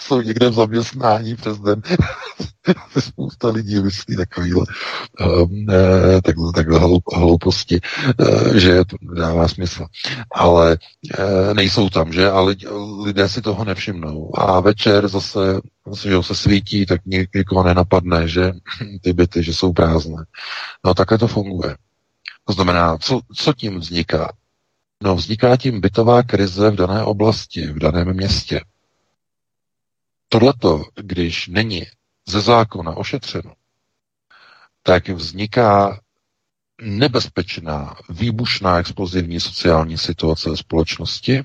jsou 0.00 0.20
někde 0.20 0.50
v 0.50 0.54
zaměstnání 0.54 1.36
přes 1.36 1.58
den. 1.58 1.82
Spousta 2.98 3.48
lidí 3.48 3.80
myslí 3.80 4.16
takovýhle 4.16 4.66
um, 5.20 5.66
takhle, 6.24 6.52
takhle 6.54 6.80
hlouposti, 7.14 7.80
uh, 8.20 8.54
že 8.54 8.84
to 8.84 8.96
dává 9.14 9.48
smysl. 9.48 9.86
Ale 10.34 10.78
uh, 11.18 11.54
nejsou 11.54 11.88
tam, 11.88 12.12
že? 12.12 12.30
A 12.30 12.40
lidé 13.02 13.28
si 13.28 13.42
toho 13.42 13.64
nevšimnou. 13.64 14.40
A 14.40 14.60
večer 14.60 15.08
zase, 15.08 15.60
zase 15.86 16.08
že 16.08 16.22
se 16.22 16.34
svítí, 16.34 16.86
tak 16.86 17.00
nikoho 17.34 17.62
nenapadne, 17.64 18.28
že 18.28 18.52
ty 19.02 19.12
byty, 19.12 19.42
že 19.42 19.54
jsou 19.54 19.72
prázdné. 19.72 20.24
No 20.84 20.94
takhle 20.94 21.18
to 21.18 21.28
funguje. 21.28 21.76
To 22.44 22.52
znamená, 22.52 22.98
co, 22.98 23.20
co 23.34 23.52
tím 23.52 23.78
vzniká? 23.78 24.32
No, 25.02 25.14
vzniká 25.16 25.56
tím 25.56 25.80
bytová 25.80 26.22
krize 26.22 26.70
v 26.70 26.74
dané 26.76 27.04
oblasti, 27.04 27.66
v 27.66 27.78
daném 27.78 28.12
městě. 28.14 28.60
Tohleto, 30.28 30.84
když 30.94 31.48
není 31.48 31.86
ze 32.28 32.40
zákona 32.40 32.96
ošetřeno, 32.96 33.52
tak 34.82 35.08
vzniká 35.08 36.00
nebezpečná, 36.82 37.96
výbušná, 38.08 38.78
explozivní 38.78 39.40
sociální 39.40 39.98
situace 39.98 40.56
společnosti, 40.56 41.44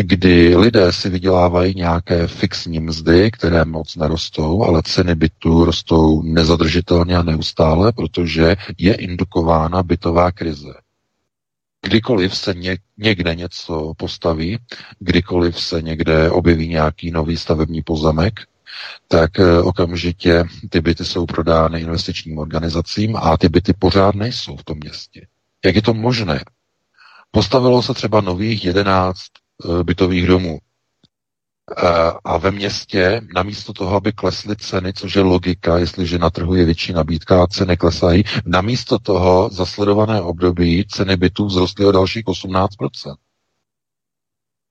kdy 0.00 0.56
lidé 0.56 0.92
si 0.92 1.08
vydělávají 1.08 1.74
nějaké 1.74 2.26
fixní 2.26 2.80
mzdy, 2.80 3.30
které 3.30 3.64
moc 3.64 3.96
nerostou, 3.96 4.64
ale 4.64 4.82
ceny 4.82 5.14
bytu 5.14 5.64
rostou 5.64 6.22
nezadržitelně 6.22 7.16
a 7.16 7.22
neustále, 7.22 7.92
protože 7.92 8.56
je 8.78 8.94
indukována 8.94 9.82
bytová 9.82 10.32
krize. 10.32 10.74
Kdykoliv 11.88 12.36
se 12.36 12.54
ně, 12.54 12.78
někde 12.98 13.34
něco 13.34 13.92
postaví, 13.96 14.58
kdykoliv 14.98 15.60
se 15.60 15.82
někde 15.82 16.30
objeví 16.30 16.68
nějaký 16.68 17.10
nový 17.10 17.36
stavební 17.36 17.82
pozemek, 17.82 18.40
tak 19.08 19.40
eh, 19.40 19.58
okamžitě 19.62 20.44
ty 20.70 20.80
byty 20.80 21.04
jsou 21.04 21.26
prodány 21.26 21.80
investičním 21.80 22.38
organizacím 22.38 23.16
a 23.16 23.36
ty 23.36 23.48
byty 23.48 23.72
pořád 23.72 24.14
nejsou 24.14 24.56
v 24.56 24.64
tom 24.64 24.78
městě. 24.78 25.26
Jak 25.64 25.76
je 25.76 25.82
to 25.82 25.94
možné? 25.94 26.44
Postavilo 27.30 27.82
se 27.82 27.94
třeba 27.94 28.20
nových 28.20 28.64
11 28.64 29.20
eh, 29.20 29.84
bytových 29.84 30.26
domů. 30.26 30.58
Eh, 31.76 32.12
a 32.24 32.36
ve 32.38 32.50
městě, 32.50 33.20
namísto 33.34 33.72
toho, 33.72 33.96
aby 33.96 34.12
klesly 34.12 34.56
ceny, 34.56 34.92
což 34.92 35.16
je 35.16 35.22
logika, 35.22 35.78
jestliže 35.78 36.18
na 36.18 36.30
trhu 36.30 36.54
je 36.54 36.64
větší 36.64 36.92
nabídka 36.92 37.42
a 37.42 37.46
ceny 37.46 37.76
klesají, 37.76 38.24
namísto 38.44 38.98
toho 38.98 39.50
za 39.52 39.66
sledované 39.66 40.20
období 40.22 40.84
ceny 40.88 41.16
bytů 41.16 41.48
vzrostly 41.48 41.84
o 41.84 41.92
dalších 41.92 42.24
18%. 42.24 43.16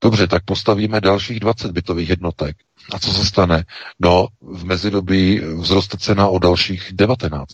Dobře, 0.03 0.27
tak 0.27 0.43
postavíme 0.45 1.01
dalších 1.01 1.39
20 1.39 1.71
bytových 1.71 2.09
jednotek. 2.09 2.57
A 2.93 2.99
co 2.99 3.13
se 3.13 3.25
stane? 3.25 3.63
No, 3.99 4.27
v 4.41 4.65
mezidobí 4.65 5.41
vzroste 5.61 5.97
cena 5.97 6.27
o 6.27 6.39
dalších 6.39 6.93
19%. 6.93 7.45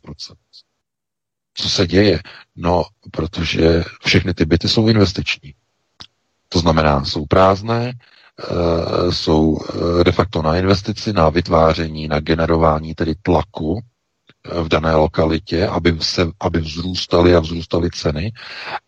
Co 1.53 1.69
se 1.69 1.87
děje? 1.87 2.19
No, 2.55 2.83
protože 3.11 3.83
všechny 4.05 4.33
ty 4.33 4.45
byty 4.45 4.69
jsou 4.69 4.87
investiční. 4.87 5.53
To 6.49 6.59
znamená, 6.59 7.05
jsou 7.05 7.25
prázdné, 7.25 7.93
jsou 9.09 9.57
eh, 9.99 10.03
de 10.03 10.11
facto 10.11 10.41
na 10.41 10.55
investici, 10.57 11.13
na 11.13 11.29
vytváření, 11.29 12.07
na 12.07 12.19
generování 12.19 12.93
tedy 12.95 13.15
tlaku 13.21 13.79
eh, 13.79 14.61
v 14.63 14.67
dané 14.67 14.95
lokalitě, 14.95 15.67
aby, 15.67 15.97
se, 16.01 16.27
aby 16.39 16.59
vzrůstaly 16.59 17.35
a 17.35 17.39
vzrůstaly 17.39 17.89
ceny. 17.89 18.31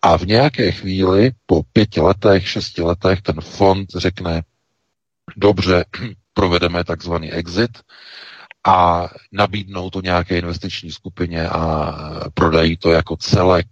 A 0.01 0.17
v 0.17 0.25
nějaké 0.25 0.71
chvíli, 0.71 1.31
po 1.45 1.61
pěti 1.73 2.01
letech, 2.01 2.49
šesti 2.49 2.81
letech, 2.81 3.21
ten 3.21 3.41
fond 3.41 3.89
řekne, 3.95 4.43
dobře, 5.37 5.85
provedeme 6.33 6.83
takzvaný 6.83 7.31
exit 7.31 7.71
a 8.67 9.07
nabídnou 9.31 9.89
to 9.89 10.01
nějaké 10.01 10.37
investiční 10.37 10.91
skupině 10.91 11.49
a 11.49 11.93
prodají 12.33 12.77
to 12.77 12.91
jako 12.91 13.17
celek 13.17 13.67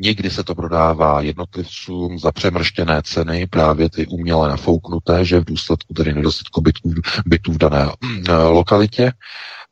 Někdy 0.00 0.30
se 0.30 0.44
to 0.44 0.54
prodává 0.54 1.20
jednotlivcům 1.20 2.18
za 2.18 2.32
přemrštěné 2.32 3.02
ceny, 3.02 3.46
právě 3.46 3.90
ty 3.90 4.06
uměle 4.06 4.48
nafouknuté, 4.48 5.24
že 5.24 5.40
v 5.40 5.44
důsledku 5.44 5.94
tedy 5.94 6.14
nedostatku 6.14 6.60
bytů, 6.60 6.92
bytů 7.26 7.52
v 7.52 7.58
dané 7.58 7.86
eh, 8.28 8.32
lokalitě. 8.32 9.12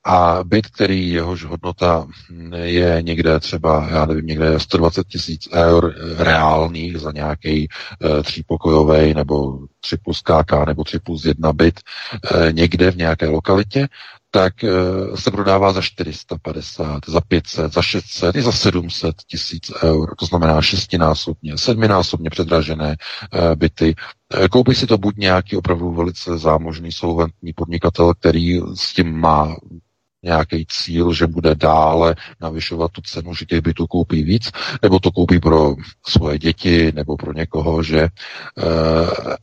A 0.06 0.38
byt, 0.44 0.66
který 0.66 1.10
jehož 1.10 1.44
hodnota 1.44 2.06
je 2.62 2.98
někde 3.02 3.40
třeba, 3.40 3.88
já 3.90 4.06
nevím, 4.06 4.26
někde 4.26 4.60
120 4.60 5.06
tisíc 5.06 5.48
eur 5.52 5.94
reálných 6.18 6.98
za 6.98 7.12
nějaký 7.12 7.68
e, 7.68 8.22
třípokojový 8.22 9.14
nebo 9.14 9.58
3 9.80 9.96
plus 9.96 10.22
KK 10.22 10.66
nebo 10.66 10.84
3 10.84 10.98
plus 10.98 11.24
1 11.24 11.52
byt 11.52 11.80
někde 12.52 12.90
v 12.90 12.96
nějaké 12.96 13.28
lokalitě, 13.28 13.88
tak 14.30 14.64
e, 14.64 14.70
se 15.14 15.30
prodává 15.30 15.72
za 15.72 15.82
450, 15.82 17.00
za 17.06 17.20
500, 17.20 17.72
za 17.72 17.82
600 17.82 18.36
i 18.36 18.42
za 18.42 18.52
700 18.52 19.16
tisíc 19.26 19.72
eur. 19.82 20.14
To 20.18 20.26
znamená 20.26 20.62
šestinásobně, 20.62 21.58
sedminásobně 21.58 22.30
předražené 22.30 22.96
e, 23.32 23.56
byty. 23.56 23.94
E, 24.44 24.48
koupí 24.48 24.74
si 24.74 24.86
to 24.86 24.98
buď 24.98 25.16
nějaký 25.16 25.56
opravdu 25.56 25.90
velice 25.92 26.38
zámožný, 26.38 26.92
solventní 26.92 27.52
podnikatel, 27.52 28.14
který 28.14 28.60
s 28.74 28.92
tím 28.94 29.20
má 29.20 29.56
nějaký 30.22 30.66
cíl, 30.68 31.12
že 31.12 31.26
bude 31.26 31.54
dále 31.54 32.16
navyšovat 32.40 32.92
tu 32.92 33.00
cenu, 33.00 33.34
že 33.34 33.44
těch 33.44 33.60
bytů 33.60 33.86
koupí 33.86 34.22
víc, 34.22 34.50
nebo 34.82 34.98
to 34.98 35.10
koupí 35.10 35.40
pro 35.40 35.74
svoje 36.06 36.38
děti, 36.38 36.92
nebo 36.92 37.16
pro 37.16 37.32
někoho, 37.32 37.82
že 37.82 38.00
e, 38.00 38.08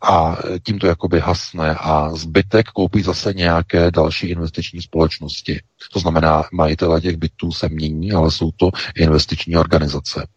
a 0.02 0.38
tím 0.64 0.80
to 0.80 0.88
jakoby 0.88 1.20
hasne 1.20 1.76
a 1.76 2.10
zbytek 2.16 2.68
koupí 2.68 3.02
zase 3.02 3.34
nějaké 3.34 3.92
další 3.92 4.28
investiční 4.28 4.82
společnosti. 4.82 5.62
To 5.94 6.00
znamená, 6.00 6.44
majitele 6.54 7.02
těch 7.02 7.18
bytů 7.18 7.52
se 7.52 7.70
mění, 7.70 8.12
ale 8.12 8.32
jsou 8.32 8.52
to 8.52 8.70
investiční 8.96 9.56
organizace. 9.58 10.28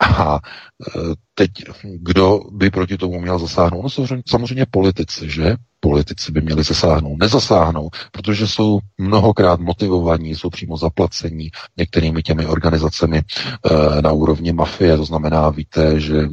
A 0.00 0.34
e, 0.34 1.00
teď, 1.34 1.50
kdo 1.82 2.40
by 2.52 2.70
proti 2.70 2.96
tomu 2.96 3.20
měl 3.20 3.38
zasáhnout? 3.38 3.82
No 3.98 4.06
samozřejmě 4.28 4.66
politici, 4.70 5.30
že? 5.30 5.56
Politici 5.80 6.32
by 6.32 6.40
měli 6.40 6.62
zasáhnout. 6.64 7.16
Nezasáhnou, 7.20 7.88
protože 8.12 8.46
jsou 8.48 8.78
mnohokrát 8.98 9.60
motivovaní, 9.60 10.34
jsou 10.34 10.50
přímo 10.50 10.76
zaplacení 10.76 11.50
některými 11.76 12.22
těmi 12.22 12.46
organizacemi 12.46 13.18
e, 13.18 14.02
na 14.02 14.12
úrovni 14.12 14.52
mafie. 14.52 14.96
To 14.96 15.04
znamená, 15.04 15.50
víte, 15.50 16.00
že 16.00 16.28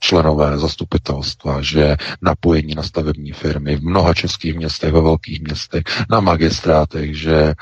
členové 0.00 0.58
zastupitelstva, 0.58 1.62
že 1.62 1.96
napojení 2.22 2.74
na 2.74 2.82
stavební 2.82 3.32
firmy 3.32 3.76
v 3.76 3.82
mnoha 3.82 4.14
českých 4.14 4.54
městech, 4.54 4.92
ve 4.92 5.00
velkých 5.00 5.40
městech, 5.40 5.82
na 6.10 6.20
magistrátech, 6.20 7.18
že 7.18 7.54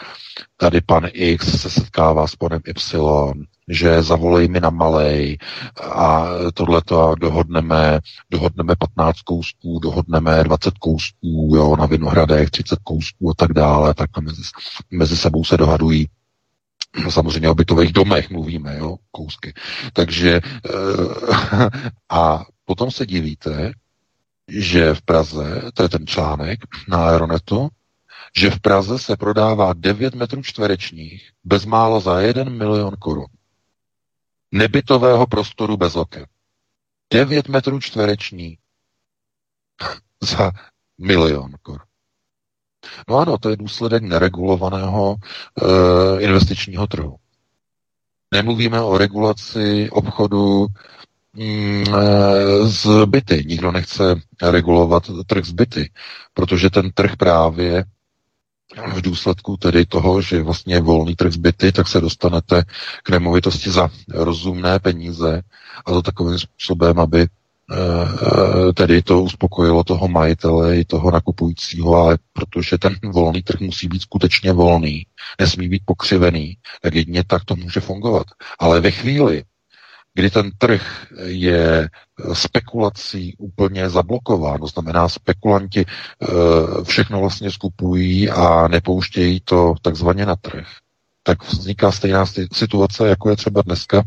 tady 0.57 0.81
pan 0.81 1.09
X 1.13 1.61
se 1.61 1.71
setkává 1.71 2.27
s 2.27 2.37
panem 2.37 2.61
Y, 2.67 3.45
že 3.69 4.03
zavolej 4.03 4.49
mi 4.49 4.61
na 4.61 4.71
malej 4.71 5.39
a 5.81 6.27
tohleto 6.55 7.15
dohodneme, 7.21 8.01
dohodneme 8.31 8.77
15 8.77 9.21
kousků, 9.21 9.79
dohodneme 9.79 10.45
20 10.45 10.79
kousků, 10.79 11.53
jo, 11.57 11.77
na 11.77 11.87
Vinohradech 11.87 12.51
30 12.51 12.79
kousků 12.83 13.31
a 13.31 13.35
tak 13.35 13.53
dále, 13.53 13.95
tak 13.95 14.11
mezi, 14.21 14.43
mezi 14.91 15.17
sebou 15.17 15.45
se 15.45 15.57
dohadují 15.57 16.09
samozřejmě 17.11 17.51
o 17.51 17.55
bytových 17.55 17.93
domech 17.93 18.31
mluvíme, 18.31 18.77
jo, 18.79 18.97
kousky. 19.11 19.55
Takže 19.93 20.41
eh, 20.41 21.71
a 22.11 22.45
potom 22.65 22.91
se 22.91 23.07
divíte, 23.07 23.73
že 24.49 24.95
v 24.95 25.03
Praze, 25.03 25.63
to 25.75 25.83
je 25.83 25.89
ten 25.89 26.07
článek 26.07 26.59
na 26.89 27.07
Aeronetu, 27.07 27.69
že 28.37 28.51
v 28.51 28.61
Praze 28.61 28.99
se 28.99 29.17
prodává 29.17 29.73
9 29.73 30.15
metrů 30.15 30.43
čtverečních 30.43 31.31
bezmála 31.45 32.01
za 32.01 32.21
1 32.21 32.45
milion 32.45 32.95
korun. 32.99 33.27
Nebytového 34.55 35.27
prostoru 35.27 35.77
bez 35.77 35.97
oken. 35.97 36.27
9 37.13 37.49
metrů 37.49 37.81
čtvereční 37.81 38.59
za 40.37 40.53
milion 40.99 41.53
korun. 41.63 41.87
No 43.09 43.17
ano, 43.19 43.39
to 43.39 43.51
je 43.51 43.57
důsledek 43.57 44.03
neregulovaného 44.03 45.17
e, 45.17 46.23
investičního 46.23 46.87
trhu. 46.87 47.17
Nemluvíme 48.35 48.81
o 48.83 48.99
regulaci 48.99 49.91
obchodu 49.91 50.67
mm, 51.33 51.85
e, 51.95 52.67
z 52.69 53.07
byty. 53.07 53.45
Nikdo 53.49 53.73
nechce 53.73 54.21
regulovat 54.43 55.03
trh 55.27 55.45
z 55.45 55.53
byty, 55.53 55.91
protože 56.35 56.71
ten 56.71 56.91
trh 56.91 57.17
právě 57.17 57.85
v 58.95 59.03
důsledku 59.03 59.57
tedy 59.57 59.87
toho, 59.87 60.23
že 60.23 60.43
vlastně 60.43 60.81
volný 60.81 61.17
trh 61.17 61.33
zbyty, 61.33 61.73
tak 61.73 61.89
se 61.89 62.01
dostanete 62.01 62.63
k 63.03 63.11
nemovitosti 63.11 63.71
za 63.71 63.91
rozumné 64.15 64.79
peníze 64.79 65.43
a 65.87 65.93
to 65.93 66.03
takovým 66.03 66.39
způsobem, 66.39 66.99
aby 67.01 67.21
eh, 67.23 68.73
tedy 68.73 69.03
to 69.03 69.23
uspokojilo 69.23 69.85
toho 69.85 70.09
majitele 70.09 70.77
i 70.77 70.85
toho 70.85 71.11
nakupujícího, 71.11 71.95
ale 71.95 72.19
protože 72.33 72.79
ten 72.79 72.97
volný 73.05 73.43
trh 73.43 73.61
musí 73.61 73.89
být 73.89 74.03
skutečně 74.03 74.53
volný, 74.53 75.07
nesmí 75.41 75.69
být 75.69 75.83
pokřivený, 75.85 76.57
tak 76.83 76.95
jedině 76.95 77.25
tak 77.25 77.45
to 77.45 77.57
může 77.57 77.81
fungovat. 77.81 78.27
Ale 78.59 78.81
ve 78.81 78.91
chvíli, 78.91 79.45
kdy 80.15 80.31
ten 80.31 80.51
trh 80.59 81.07
je 81.25 81.89
spekulací 82.33 83.35
úplně 83.39 83.91
zablokován, 83.91 84.61
to 84.61 84.67
znamená 84.67 85.09
spekulanti 85.09 85.85
eh, 85.85 86.27
všechno 86.85 87.21
vlastně 87.21 87.51
skupují 87.51 88.31
a 88.31 88.69
nepouštějí 88.69 89.41
to 89.41 89.75
takzvaně 89.83 90.27
na 90.27 90.37
trh, 90.37 90.67
tak 91.23 91.45
vzniká 91.45 91.93
stejná 91.93 92.25
situace, 92.53 93.09
jako 93.09 93.31
je 93.31 93.37
třeba 93.37 93.63
dneska 93.63 94.03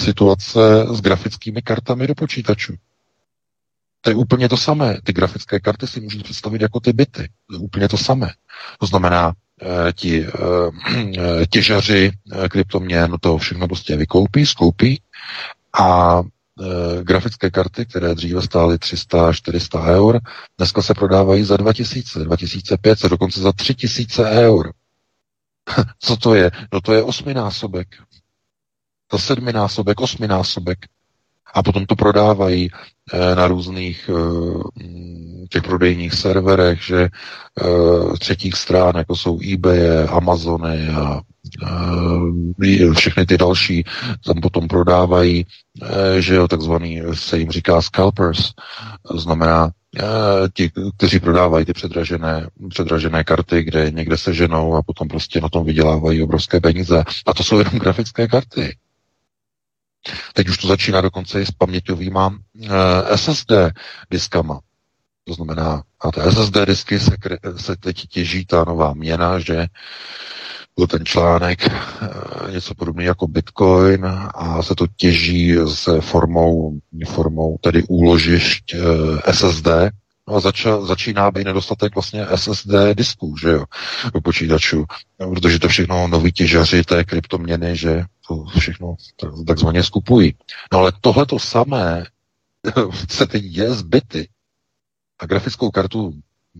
situace 0.00 0.86
s 0.90 1.00
grafickými 1.00 1.62
kartami 1.62 2.06
do 2.06 2.14
počítačů. 2.14 2.74
To 4.00 4.10
je 4.10 4.16
úplně 4.16 4.48
to 4.48 4.56
samé. 4.56 4.98
Ty 5.04 5.12
grafické 5.12 5.60
karty 5.60 5.86
si 5.86 6.00
můžete 6.00 6.24
představit 6.24 6.62
jako 6.62 6.80
ty 6.80 6.92
byty. 6.92 7.28
To 7.46 7.54
je 7.54 7.58
úplně 7.58 7.88
to 7.88 7.96
samé. 7.98 8.30
To 8.80 8.86
znamená, 8.86 9.32
eh, 9.62 9.92
ti 9.92 10.26
eh, 10.26 11.46
těžaři 11.50 12.12
kryptoměn 12.50 13.16
to 13.20 13.38
všechno 13.38 13.66
prostě 13.68 13.96
vykoupí, 13.96 14.46
skoupí 14.46 15.00
a 15.80 16.20
e, 16.20 17.04
grafické 17.04 17.50
karty, 17.50 17.86
které 17.86 18.14
dříve 18.14 18.42
stály 18.42 18.78
300 18.78 19.32
400 19.32 19.84
eur, 19.86 20.20
dneska 20.58 20.82
se 20.82 20.94
prodávají 20.94 21.44
za 21.44 21.56
2000, 21.56 22.18
2500, 22.24 23.10
dokonce 23.10 23.40
za 23.40 23.52
3000 23.52 24.30
eur. 24.30 24.72
Co 25.98 26.16
to 26.16 26.34
je? 26.34 26.50
No 26.72 26.80
to 26.80 26.92
je 26.92 27.02
osminásobek. 27.02 27.88
To 29.06 29.18
sedminásobek, 29.18 30.00
osminásobek. 30.00 30.78
A 31.54 31.62
potom 31.62 31.86
to 31.86 31.96
prodávají 31.96 32.70
e, 33.12 33.34
na 33.34 33.46
různých 33.48 34.08
e, 34.10 34.12
těch 35.48 35.62
prodejních 35.62 36.14
serverech, 36.14 36.82
že 36.82 37.02
e, 37.02 37.08
třetích 38.18 38.54
strán, 38.54 38.92
jako 38.96 39.16
jsou 39.16 39.38
eBay, 39.52 40.04
Amazony 40.08 40.88
a 40.88 41.20
všechny 42.94 43.26
ty 43.26 43.38
další 43.38 43.84
tam 44.26 44.40
potom 44.40 44.68
prodávají, 44.68 45.46
eh, 45.82 46.22
že 46.22 46.34
jo, 46.34 46.48
takzvaný 46.48 47.02
se 47.14 47.38
jim 47.38 47.50
říká 47.50 47.82
scalpers, 47.82 48.52
znamená 49.14 49.70
eh, 49.98 50.02
ti, 50.54 50.70
kteří 50.96 51.20
prodávají 51.20 51.64
ty 51.64 51.72
předražené, 51.72 52.48
předražené 52.68 53.24
karty, 53.24 53.62
kde 53.62 53.90
někde 53.90 54.16
se 54.18 54.34
ženou 54.34 54.74
a 54.74 54.82
potom 54.82 55.08
prostě 55.08 55.40
na 55.40 55.48
tom 55.48 55.64
vydělávají 55.64 56.22
obrovské 56.22 56.60
peníze. 56.60 57.04
A 57.26 57.34
to 57.34 57.44
jsou 57.44 57.58
jenom 57.58 57.78
grafické 57.78 58.28
karty. 58.28 58.76
Teď 60.32 60.48
už 60.48 60.58
to 60.58 60.68
začíná 60.68 61.00
dokonce 61.00 61.42
i 61.42 61.46
s 61.46 61.50
paměťovýma 61.50 62.38
SSD 63.16 63.52
diskama. 64.10 64.60
To 65.24 65.34
znamená, 65.34 65.82
a 66.00 66.10
ty 66.12 66.20
SSD 66.20 66.56
disky 66.64 67.00
se, 67.00 67.16
se 67.56 67.76
teď 67.76 68.06
těží 68.08 68.46
ta 68.46 68.64
nová 68.64 68.94
měna, 68.94 69.38
že 69.38 69.66
byl 70.78 70.86
ten 70.86 71.04
článek, 71.04 71.66
eh, 71.66 72.52
něco 72.52 72.74
podobné 72.74 73.04
jako 73.04 73.26
Bitcoin 73.26 74.06
a 74.34 74.62
se 74.62 74.74
to 74.74 74.86
těží 74.96 75.56
s 75.64 76.00
formou, 76.00 76.78
formou 77.08 77.58
tedy 77.60 77.82
úložišť 77.82 78.74
eh, 78.74 79.32
SSD, 79.32 79.68
No 80.28 80.34
a 80.34 80.40
zača, 80.40 80.80
začíná 80.80 81.30
být 81.30 81.44
nedostatek 81.44 81.94
vlastně 81.94 82.26
SSD 82.36 82.94
disků, 82.94 83.36
že 83.40 83.48
jo, 83.48 83.64
u 84.14 84.20
počítačů, 84.20 84.84
protože 85.16 85.58
to 85.58 85.68
všechno 85.68 86.08
noví 86.08 86.32
těžaři 86.32 86.82
té 86.84 87.04
kryptoměny, 87.04 87.76
že 87.76 88.04
to 88.28 88.44
všechno 88.58 88.96
takzvaně 89.46 89.82
skupují. 89.82 90.34
No 90.72 90.78
ale 90.78 90.92
tohle 91.00 91.26
to 91.26 91.38
samé 91.38 92.04
se 93.10 93.26
teď 93.26 93.42
děje 93.44 93.74
z 93.74 93.82
byty. 93.82 94.28
A 95.18 95.26
grafickou 95.26 95.70
kartu 95.70 96.12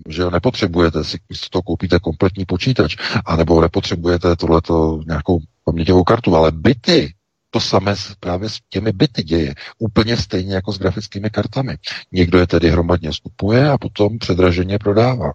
že 0.09 0.31
nepotřebujete 0.31 1.05
si 1.05 1.19
to 1.51 1.63
koupíte 1.63 1.99
kompletní 1.99 2.45
počítač, 2.45 2.97
anebo 3.27 3.61
nepotřebujete 3.61 4.37
tohleto 4.37 5.01
nějakou 5.07 5.39
paměťovou 5.65 6.05
kartu, 6.05 6.37
ale 6.37 6.53
byty, 6.53 7.15
to 7.51 7.61
samé 7.61 7.95
právě 8.21 8.49
s 8.49 8.59
těmi 8.69 8.93
byty 8.93 9.23
děje. 9.23 9.55
Úplně 9.79 10.17
stejně 10.17 10.55
jako 10.55 10.73
s 10.73 10.79
grafickými 10.79 11.31
kartami. 11.31 11.77
Někdo 12.13 12.39
je 12.39 12.47
tedy 12.47 12.71
hromadně 12.71 13.13
skupuje 13.13 13.71
a 13.71 13.79
potom 13.79 14.19
předraženě 14.19 14.79
prodává. 14.79 15.33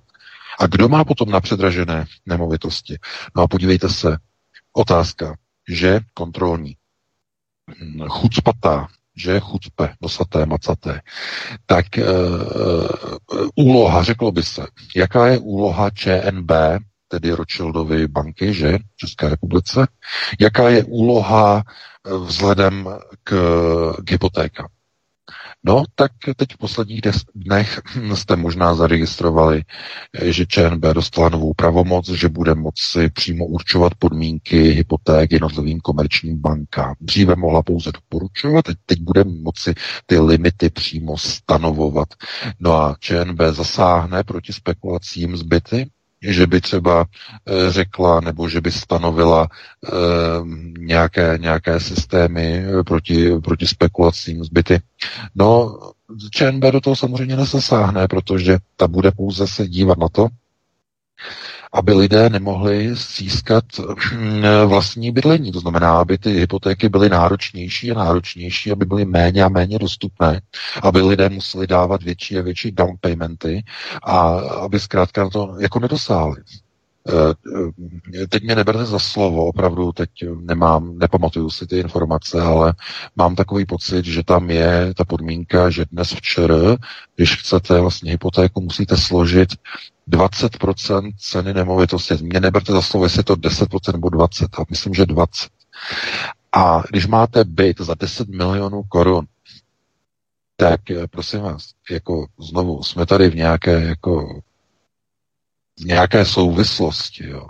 A 0.59 0.68
kdo 0.68 0.89
má 0.89 1.03
potom 1.03 1.30
na 1.30 1.41
předražené 1.41 2.05
nemovitosti? 2.26 2.97
No 3.36 3.43
a 3.43 3.47
podívejte 3.47 3.89
se, 3.89 4.18
otázka, 4.74 5.36
že 5.70 5.99
kontrolní, 6.14 6.76
chucpatá, 8.07 8.88
že 9.18 9.39
chucpe, 9.39 9.93
dosaté, 10.01 10.45
macaté, 10.45 11.01
tak 11.66 11.86
uh, 11.97 12.03
úloha, 13.55 14.03
řeklo 14.03 14.32
by 14.32 14.43
se, 14.43 14.68
jaká 14.95 15.28
je 15.28 15.38
úloha 15.39 15.89
ČNB, 15.89 16.51
tedy 17.07 17.32
Rothschildovy 17.32 18.07
banky, 18.07 18.53
že, 18.53 18.78
v 18.78 18.97
České 18.97 19.30
republice, 19.30 19.88
jaká 20.39 20.70
je 20.70 20.84
úloha 20.84 21.64
vzhledem 22.26 22.89
k, 23.24 23.34
k 24.05 24.11
hypotékám. 24.11 24.68
No, 25.66 25.84
tak 25.95 26.11
teď 26.36 26.53
v 26.53 26.57
posledních 26.57 27.01
dnech 27.36 27.82
jste 28.14 28.36
možná 28.36 28.76
zaregistrovali, 28.76 29.64
že 30.24 30.45
ČNB 30.45 30.82
dostala 30.93 31.30
novou 31.30 31.53
pravomoc, 31.53 32.09
že 32.09 32.30
bude 32.30 32.55
moci 32.55 33.09
přímo 33.09 33.45
určovat 33.45 33.95
podmínky 33.99 34.57
hypoték 34.57 35.32
jednotlivým 35.32 35.80
komerčním 35.80 36.41
bankám. 36.41 36.95
Dříve 37.01 37.36
mohla 37.36 37.64
pouze 37.64 37.91
doporučovat, 37.91 38.66
teď, 38.66 38.78
teď 38.86 38.99
bude 39.01 39.24
moci 39.24 39.74
ty 40.05 40.20
limity 40.20 40.70
přímo 40.70 41.18
stanovovat. 41.18 42.07
No 42.59 42.74
a 42.74 42.95
ČNB 42.99 43.41
zasáhne 43.51 44.24
proti 44.24 44.53
spekulacím 44.53 45.38
zbyty, 45.38 45.89
že 46.24 46.48
by 46.48 46.62
třeba 46.62 47.06
eh, 47.06 47.72
řekla 47.72 48.20
nebo 48.20 48.50
že 48.50 48.62
by 48.62 48.72
stanovila 48.72 49.48
e, 49.48 49.90
nějaké, 50.80 51.38
nějaké 51.42 51.80
systémy 51.80 52.66
eh, 52.80 52.84
proti, 52.84 53.32
proti 53.44 53.68
spekulacím 53.68 54.44
zbyty. 54.44 54.82
No, 55.36 55.80
ČNB 56.32 56.64
do 56.64 56.82
toho 56.82 56.96
samozřejmě 56.96 57.36
nesasáhne, 57.36 58.08
protože 58.08 58.58
ta 58.76 58.88
bude 58.88 59.12
pouze 59.12 59.48
se 59.48 59.68
dívat 59.68 59.98
na 59.98 60.10
to, 60.10 60.28
aby 61.74 61.94
lidé 61.94 62.30
nemohli 62.30 62.96
získat 62.96 63.64
hm, 64.14 64.44
vlastní 64.66 65.12
bydlení. 65.12 65.52
To 65.52 65.60
znamená, 65.60 65.98
aby 66.00 66.18
ty 66.18 66.32
hypotéky 66.32 66.90
byly 66.90 67.10
náročnější 67.10 67.92
a 67.92 68.00
náročnější, 68.00 68.72
aby 68.72 68.86
byly 68.86 69.06
méně 69.06 69.44
a 69.44 69.50
méně 69.50 69.80
dostupné, 69.80 70.42
aby 70.82 71.02
lidé 71.02 71.30
museli 71.30 71.68
dávat 71.68 72.04
větší 72.04 72.38
a 72.38 72.42
větší 72.42 72.72
down 72.72 72.96
paymenty 73.02 73.64
a 74.04 74.22
aby 74.40 74.80
zkrátka 74.80 75.30
to 75.30 75.56
jako 75.60 75.80
nedosáhli. 75.80 76.44
Eh, 77.10 78.28
teď 78.28 78.44
mě 78.44 78.56
neberte 78.56 78.86
za 78.86 79.00
slovo, 79.00 79.46
opravdu 79.46 79.92
teď 79.92 80.10
nemám, 80.40 80.98
nepamatuju 80.98 81.50
si 81.50 81.68
ty 81.68 81.80
informace, 81.80 82.42
ale 82.42 82.74
mám 83.16 83.36
takový 83.36 83.66
pocit, 83.66 84.06
že 84.06 84.24
tam 84.24 84.50
je 84.50 84.94
ta 84.98 85.06
podmínka, 85.06 85.70
že 85.70 85.86
dnes 85.92 86.14
včera, 86.14 86.78
když 87.16 87.36
chcete 87.40 87.82
vlastně 87.82 88.12
hypotéku, 88.12 88.62
musíte 88.62 88.98
složit 88.98 89.50
20% 90.10 91.12
ceny 91.18 91.54
nemovitosti. 91.54 92.14
Mě 92.22 92.39
neberte 92.39 92.72
za 92.72 92.82
slovo, 92.82 93.06
jestli 93.06 93.20
je 93.20 93.24
to 93.24 93.36
10% 93.36 93.93
nebo 93.93 94.08
20%, 94.08 94.62
a 94.62 94.66
myslím, 94.70 94.93
že 94.93 95.04
20%. 95.04 95.49
A 96.52 96.84
když 96.90 97.07
máte 97.07 97.44
byt 97.44 97.82
za 97.82 97.94
10 97.99 98.28
milionů 98.28 98.84
korun, 98.84 99.26
tak 100.56 100.91
eh, 100.91 101.07
prosím 101.07 101.41
vás, 101.41 101.69
jako 101.91 102.28
znovu, 102.40 102.84
jsme 102.84 103.06
tady 103.06 103.30
v 103.30 103.36
nějaké 103.36 103.82
jako 103.84 104.41
v 105.80 105.84
nějaké 105.86 106.26
souvislosti, 106.26 107.30
jo. 107.30 107.48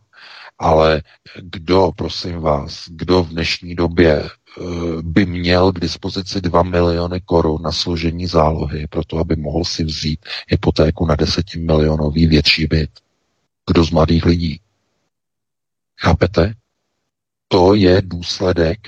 Ale 0.59 1.01
kdo, 1.41 1.91
prosím 1.95 2.39
vás, 2.39 2.85
kdo 2.89 3.23
v 3.23 3.29
dnešní 3.29 3.75
době 3.75 4.29
by 5.01 5.25
měl 5.25 5.71
k 5.71 5.79
dispozici 5.79 6.41
2 6.41 6.63
miliony 6.63 7.21
korun 7.21 7.61
na 7.61 7.71
složení 7.71 8.27
zálohy, 8.27 8.87
proto 8.87 9.17
aby 9.17 9.35
mohl 9.35 9.63
si 9.63 9.83
vzít 9.83 10.25
hypotéku 10.47 11.05
na 11.05 11.15
10 11.15 11.55
milionový 11.55 12.27
větší 12.27 12.65
byt? 12.67 12.89
Kdo 13.67 13.83
z 13.83 13.91
mladých 13.91 14.25
lidí? 14.25 14.59
Chápete? 15.99 16.53
To 17.47 17.73
je 17.73 18.01
důsledek 18.01 18.79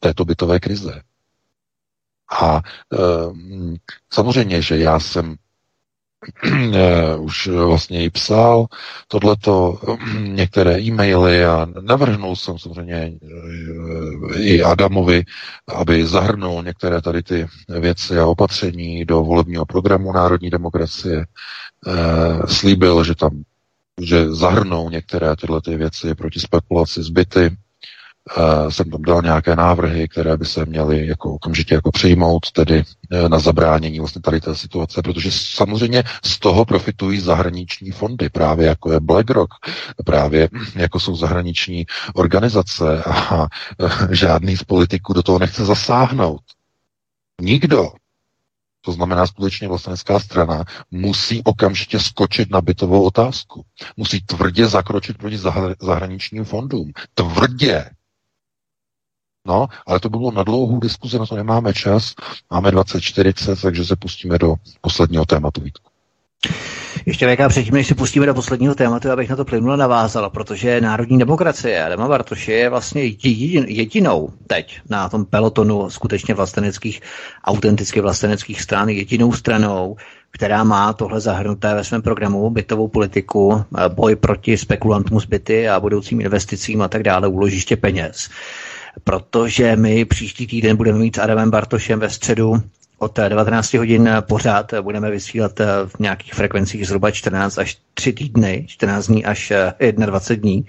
této 0.00 0.24
bytové 0.24 0.60
krize. 0.60 1.02
A 2.40 2.56
e, 2.56 2.62
samozřejmě, 4.12 4.62
že 4.62 4.78
já 4.78 5.00
jsem 5.00 5.36
už 7.18 7.46
vlastně 7.48 8.04
i 8.04 8.10
psal 8.10 8.66
tohleto, 9.08 9.78
některé 10.18 10.80
e-maily 10.80 11.44
a 11.44 11.66
navrhnul 11.80 12.36
jsem 12.36 12.58
samozřejmě 12.58 12.94
e, 12.94 13.12
i 14.40 14.62
Adamovi, 14.62 15.24
aby 15.74 16.06
zahrnul 16.06 16.62
některé 16.62 17.02
tady 17.02 17.22
ty 17.22 17.46
věci 17.80 18.18
a 18.18 18.26
opatření 18.26 19.04
do 19.04 19.20
volebního 19.24 19.66
programu 19.66 20.12
Národní 20.12 20.50
demokracie. 20.50 21.26
Slíbil, 22.46 23.04
že 23.04 23.14
tam 23.14 23.42
že 24.00 24.30
zahrnou 24.34 24.90
některé 24.90 25.36
tyhle 25.36 25.60
ty 25.60 25.76
věci 25.76 26.14
proti 26.14 26.40
spekulaci 26.40 27.02
zbyty, 27.02 27.56
jsem 28.68 28.90
tam 28.90 29.02
dal 29.02 29.22
nějaké 29.22 29.56
návrhy, 29.56 30.08
které 30.08 30.36
by 30.36 30.44
se 30.44 30.64
měly 30.66 31.06
jako 31.06 31.34
okamžitě 31.34 31.74
jako 31.74 31.90
přijmout, 31.90 32.50
tedy 32.52 32.84
uh, 33.12 33.28
na 33.28 33.38
zabránění 33.38 33.98
vlastně 33.98 34.22
tady 34.22 34.40
té 34.40 34.54
situace, 34.54 35.02
protože 35.02 35.32
samozřejmě 35.32 36.04
z 36.24 36.38
toho 36.38 36.64
profitují 36.64 37.20
zahraniční 37.20 37.90
fondy, 37.90 38.28
právě 38.28 38.66
jako 38.66 38.92
je 38.92 39.00
BlackRock, 39.00 39.50
právě 40.04 40.48
jako 40.74 41.00
jsou 41.00 41.16
zahraniční 41.16 41.86
organizace 42.14 43.02
a 43.04 43.40
uh, 43.42 43.48
žádný 44.10 44.56
z 44.56 44.64
politiků 44.64 45.12
do 45.12 45.22
toho 45.22 45.38
nechce 45.38 45.64
zasáhnout. 45.64 46.40
Nikdo. 47.40 47.92
To 48.80 48.92
znamená 48.92 49.26
skutečně 49.26 49.68
vlastnická 49.68 50.20
strana 50.20 50.64
musí 50.90 51.42
okamžitě 51.44 52.00
skočit 52.00 52.50
na 52.50 52.60
bytovou 52.60 53.02
otázku. 53.02 53.64
Musí 53.96 54.20
tvrdě 54.20 54.66
zakročit 54.66 55.18
proti 55.18 55.38
zahraničním 55.80 56.44
fondům. 56.44 56.92
Tvrdě. 57.14 57.90
No, 59.46 59.66
ale 59.86 60.00
to 60.00 60.08
bylo 60.08 60.30
na 60.30 60.42
dlouhou 60.42 60.80
diskuzi, 60.80 61.18
na 61.18 61.26
to 61.26 61.36
nemáme 61.36 61.74
čas. 61.74 62.14
Máme 62.50 62.70
2040, 62.70 63.60
takže 63.62 63.84
se 63.84 63.96
pustíme 63.96 64.38
do 64.38 64.54
posledního 64.80 65.24
tématu, 65.24 65.60
Vítku. 65.60 65.90
Ještě 67.06 67.26
věká 67.26 67.48
předtím, 67.48 67.74
než 67.74 67.86
se 67.86 67.94
pustíme 67.94 68.26
do 68.26 68.34
posledního 68.34 68.74
tématu, 68.74 69.10
abych 69.10 69.30
na 69.30 69.36
to 69.36 69.44
plynule 69.44 69.76
navázal, 69.76 70.30
protože 70.30 70.80
národní 70.80 71.18
demokracie 71.18 71.84
Adama 71.84 72.08
Bartoše 72.08 72.52
je 72.52 72.68
vlastně 72.68 73.02
jedinou 73.68 74.32
teď 74.46 74.80
na 74.90 75.08
tom 75.08 75.24
pelotonu 75.24 75.90
skutečně 75.90 76.34
vlasteneckých, 76.34 77.00
autenticky 77.44 78.00
vlasteneckých 78.00 78.62
stran, 78.62 78.88
jedinou 78.88 79.32
stranou, 79.32 79.96
která 80.30 80.64
má 80.64 80.92
tohle 80.92 81.20
zahrnuté 81.20 81.74
ve 81.74 81.84
svém 81.84 82.02
programu, 82.02 82.50
bytovou 82.50 82.88
politiku, 82.88 83.64
boj 83.88 84.16
proti 84.16 84.56
spekulantům 84.58 85.20
z 85.20 85.24
byty 85.24 85.68
a 85.68 85.80
budoucím 85.80 86.20
investicím 86.20 86.82
a 86.82 86.88
tak 86.88 87.02
dále, 87.02 87.28
úložiště 87.28 87.76
peněz 87.76 88.28
protože 89.04 89.76
my 89.76 90.04
příští 90.04 90.46
týden 90.46 90.76
budeme 90.76 90.98
mít 90.98 91.16
s 91.16 91.18
Adamem 91.18 91.50
Bartošem 91.50 92.00
ve 92.00 92.10
středu 92.10 92.54
od 92.98 93.18
19 93.28 93.74
hodin 93.74 94.10
pořád 94.20 94.74
budeme 94.80 95.10
vysílat 95.10 95.60
v 95.86 95.98
nějakých 95.98 96.34
frekvencích 96.34 96.86
zhruba 96.86 97.10
14 97.10 97.58
až 97.58 97.78
3 97.94 98.12
týdny, 98.12 98.64
14 98.68 99.06
dní 99.06 99.24
až 99.24 99.52
21 99.90 100.36
dní, 100.42 100.66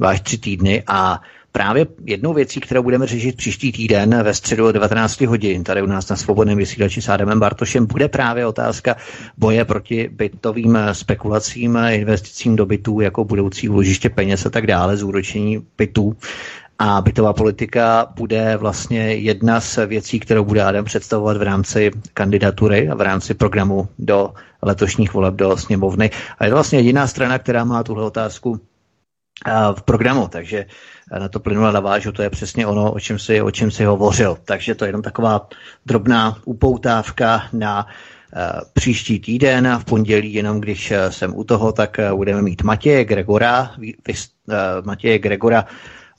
až 0.00 0.20
3 0.20 0.38
týdny 0.38 0.82
a 0.86 1.20
Právě 1.56 1.86
jednou 2.04 2.34
věcí, 2.34 2.60
kterou 2.60 2.82
budeme 2.82 3.06
řešit 3.06 3.36
příští 3.36 3.72
týden 3.72 4.22
ve 4.22 4.34
středu 4.34 4.66
o 4.66 4.72
19 4.72 5.20
hodin, 5.20 5.64
tady 5.64 5.82
u 5.82 5.86
nás 5.86 6.08
na 6.08 6.16
svobodném 6.16 6.58
vysílači 6.58 7.02
s 7.02 7.08
Adamem 7.08 7.40
Bartošem, 7.40 7.86
bude 7.86 8.08
právě 8.08 8.46
otázka 8.46 8.96
boje 9.38 9.64
proti 9.64 10.08
bytovým 10.12 10.78
spekulacím, 10.92 11.78
investicím 11.90 12.56
do 12.56 12.66
bytů 12.66 13.00
jako 13.00 13.24
budoucí 13.24 13.68
úložiště 13.68 14.08
peněz 14.10 14.46
a 14.46 14.50
tak 14.50 14.66
dále, 14.66 14.96
zúročení 14.96 15.66
bytů. 15.78 16.16
A 16.78 17.00
bytová 17.00 17.32
politika 17.32 18.06
bude 18.16 18.56
vlastně 18.56 19.14
jedna 19.14 19.60
z 19.60 19.86
věcí, 19.86 20.20
kterou 20.20 20.44
bude 20.44 20.62
Adam 20.62 20.84
představovat 20.84 21.36
v 21.36 21.42
rámci 21.42 21.90
kandidatury 22.14 22.88
a 22.88 22.94
v 22.94 23.00
rámci 23.00 23.34
programu 23.34 23.88
do 23.98 24.34
letošních 24.62 25.14
voleb 25.14 25.34
do 25.34 25.56
sněmovny. 25.56 26.10
A 26.38 26.44
je 26.44 26.50
to 26.50 26.56
vlastně 26.56 26.78
jediná 26.78 27.06
strana, 27.06 27.38
která 27.38 27.64
má 27.64 27.82
tuhle 27.82 28.04
otázku 28.04 28.60
v 29.76 29.82
programu, 29.82 30.28
takže 30.28 30.66
na 31.20 31.28
to 31.28 31.40
plynule 31.40 31.72
navážu, 31.72 32.12
to 32.12 32.22
je 32.22 32.30
přesně 32.30 32.66
ono, 32.66 32.92
o 32.92 33.00
čem 33.00 33.18
si, 33.18 33.42
o 33.42 33.50
čem 33.50 33.70
si 33.70 33.84
hovořil. 33.84 34.38
Takže 34.44 34.74
to 34.74 34.84
je 34.84 34.88
jenom 34.88 35.02
taková 35.02 35.48
drobná 35.86 36.36
upoutávka 36.44 37.42
na 37.52 37.86
příští 38.72 39.20
týden, 39.20 39.78
v 39.80 39.84
pondělí, 39.84 40.32
jenom 40.34 40.60
když 40.60 40.92
jsem 41.08 41.36
u 41.36 41.44
toho, 41.44 41.72
tak 41.72 42.00
budeme 42.14 42.42
mít 42.42 42.62
Matěje 42.62 43.04
Gregora, 43.04 43.70
Matěje 44.84 45.18
Gregora, 45.18 45.64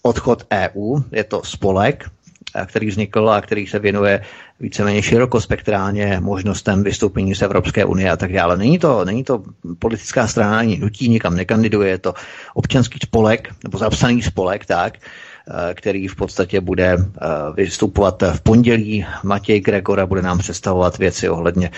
odchod 0.08 0.44
EU. 0.54 1.00
Je 1.12 1.24
to 1.24 1.42
spolek, 1.44 2.08
eh, 2.56 2.66
který 2.66 2.88
vznikl 2.88 3.30
a 3.30 3.42
který 3.42 3.68
se 3.68 3.80
věnuje 3.80 4.24
víceméně 4.60 5.02
širokospektrálně 5.04 6.18
možnostem 6.20 6.84
vystoupení 6.84 7.36
z 7.36 7.42
Evropské 7.42 7.86
unie 7.86 8.12
a 8.12 8.18
tak 8.18 8.34
dále. 8.34 8.58
Není 8.58 8.80
to, 8.80 9.06
není 9.06 9.24
to 9.24 9.44
politická 9.80 10.28
strana, 10.28 10.60
ani 10.60 10.78
nutí, 10.80 11.10
nikam 11.10 11.36
nekandiduje, 11.36 11.90
je 11.90 11.98
to 11.98 12.14
občanský 12.54 13.00
spolek, 13.04 13.50
nebo 13.64 13.78
zapsaný 13.78 14.22
spolek, 14.22 14.66
tak, 14.66 14.94
eh, 14.98 15.74
který 15.74 16.08
v 16.08 16.16
podstatě 16.16 16.62
bude 16.62 16.98
eh, 16.98 17.28
vystupovat 17.54 18.24
v 18.24 18.42
pondělí. 18.42 19.06
Matěj 19.24 19.60
Gregora 19.60 20.06
bude 20.06 20.22
nám 20.22 20.38
představovat 20.38 20.98
věci 20.98 21.30
ohledně 21.30 21.70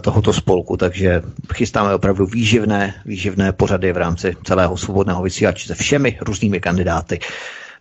tohoto 0.00 0.32
spolku, 0.32 0.76
takže 0.76 1.22
chystáme 1.54 1.94
opravdu 1.94 2.26
výživné, 2.26 2.94
výživné 3.04 3.52
pořady 3.52 3.92
v 3.92 3.96
rámci 3.96 4.36
celého 4.44 4.76
svobodného 4.76 5.22
vysílače 5.22 5.66
se 5.66 5.74
všemi 5.74 6.18
různými 6.20 6.60
kandidáty 6.60 7.18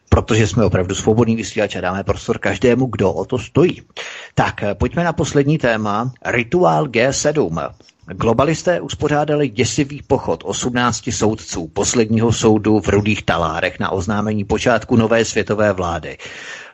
protože 0.10 0.48
jsme 0.48 0.66
opravdu 0.66 0.96
svobodný 0.96 1.36
vysílač 1.36 1.76
a 1.76 1.82
dáme 1.82 2.04
prostor 2.04 2.38
každému, 2.38 2.86
kdo 2.86 3.14
o 3.14 3.26
to 3.26 3.40
stojí. 3.40 3.82
Tak, 4.36 4.64
pojďme 4.74 5.04
na 5.04 5.14
poslední 5.14 5.58
téma. 5.58 6.12
Rituál 6.26 6.86
G7. 6.86 7.70
Globalisté 8.06 8.82
uspořádali 8.82 9.50
děsivý 9.50 10.02
pochod 10.08 10.44
18 10.46 11.10
soudců 11.12 11.68
posledního 11.68 12.34
soudu 12.34 12.80
v 12.80 12.88
Rudých 12.88 13.24
talárech 13.24 13.80
na 13.80 13.90
oznámení 13.92 14.46
počátku 14.46 14.96
nové 14.96 15.26
světové 15.26 15.74
vlády. 15.74 16.18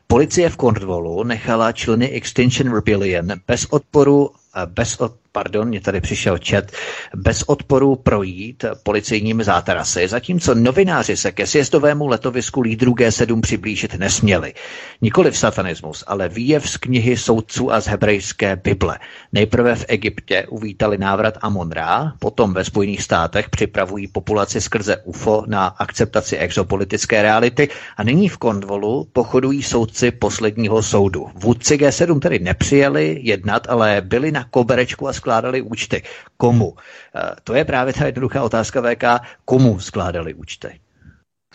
Policie 0.07 0.49
v 0.49 0.57
Cornwallu 0.57 1.23
nechala 1.23 1.71
členy 1.71 2.09
Extinction 2.09 2.73
Rebellion 2.73 3.27
bez 3.47 3.65
odporu 3.69 4.29
bez, 4.65 4.99
od, 4.99 5.13
pardon, 5.35 5.67
mě 5.67 5.81
tady 5.81 6.01
přišel 6.01 6.37
čet, 6.37 6.71
bez 7.15 7.43
odporu 7.43 7.95
projít 7.95 8.65
policejními 8.83 9.43
zátarasy, 9.43 10.07
zatímco 10.07 10.55
novináři 10.55 11.17
se 11.17 11.31
ke 11.31 11.47
sjezdovému 11.47 12.07
letovisku 12.07 12.61
lídrů 12.61 12.93
G7 12.93 13.41
přiblížit 13.41 13.93
nesměli. 13.99 14.53
Nikoli 15.01 15.31
v 15.31 15.37
satanismus, 15.37 16.03
ale 16.07 16.29
výjev 16.29 16.69
z 16.69 16.77
knihy 16.77 17.17
soudců 17.17 17.71
a 17.71 17.81
z 17.81 17.87
hebrejské 17.87 18.55
Bible. 18.55 18.99
Nejprve 19.33 19.75
v 19.75 19.85
Egyptě 19.87 20.45
uvítali 20.49 20.97
návrat 20.97 21.37
Amon-Ra, 21.41 22.13
potom 22.19 22.53
ve 22.53 22.63
Spojených 22.63 23.03
státech 23.03 23.49
připravují 23.49 24.07
populaci 24.07 24.61
skrze 24.61 24.97
UFO 25.03 25.43
na 25.47 25.67
akceptaci 25.67 26.37
exopolitické 26.37 27.21
reality 27.21 27.67
a 27.97 28.03
nyní 28.03 28.29
v 28.29 28.37
Kondvolu 28.37 29.07
pochodují 29.13 29.63
soudci 29.63 30.11
posledního 30.11 30.83
soudu. 30.83 31.27
Vůdci 31.35 31.77
G7 31.77 32.19
tedy 32.19 32.39
nepřijeli 32.39 33.19
jednat, 33.21 33.67
ale 33.69 34.01
byli 34.05 34.31
na 34.31 34.43
koberečku 34.43 35.07
a 35.07 35.13
skládali 35.25 35.61
účty. 35.61 36.03
Komu? 36.37 36.75
Eh, 37.15 37.35
to 37.43 37.53
je 37.53 37.65
právě 37.65 37.93
ta 37.93 38.05
jednoduchá 38.05 38.43
otázka 38.43 38.81
VK, 38.81 39.03
komu 39.45 39.79
skládali 39.79 40.33
účty. 40.33 40.79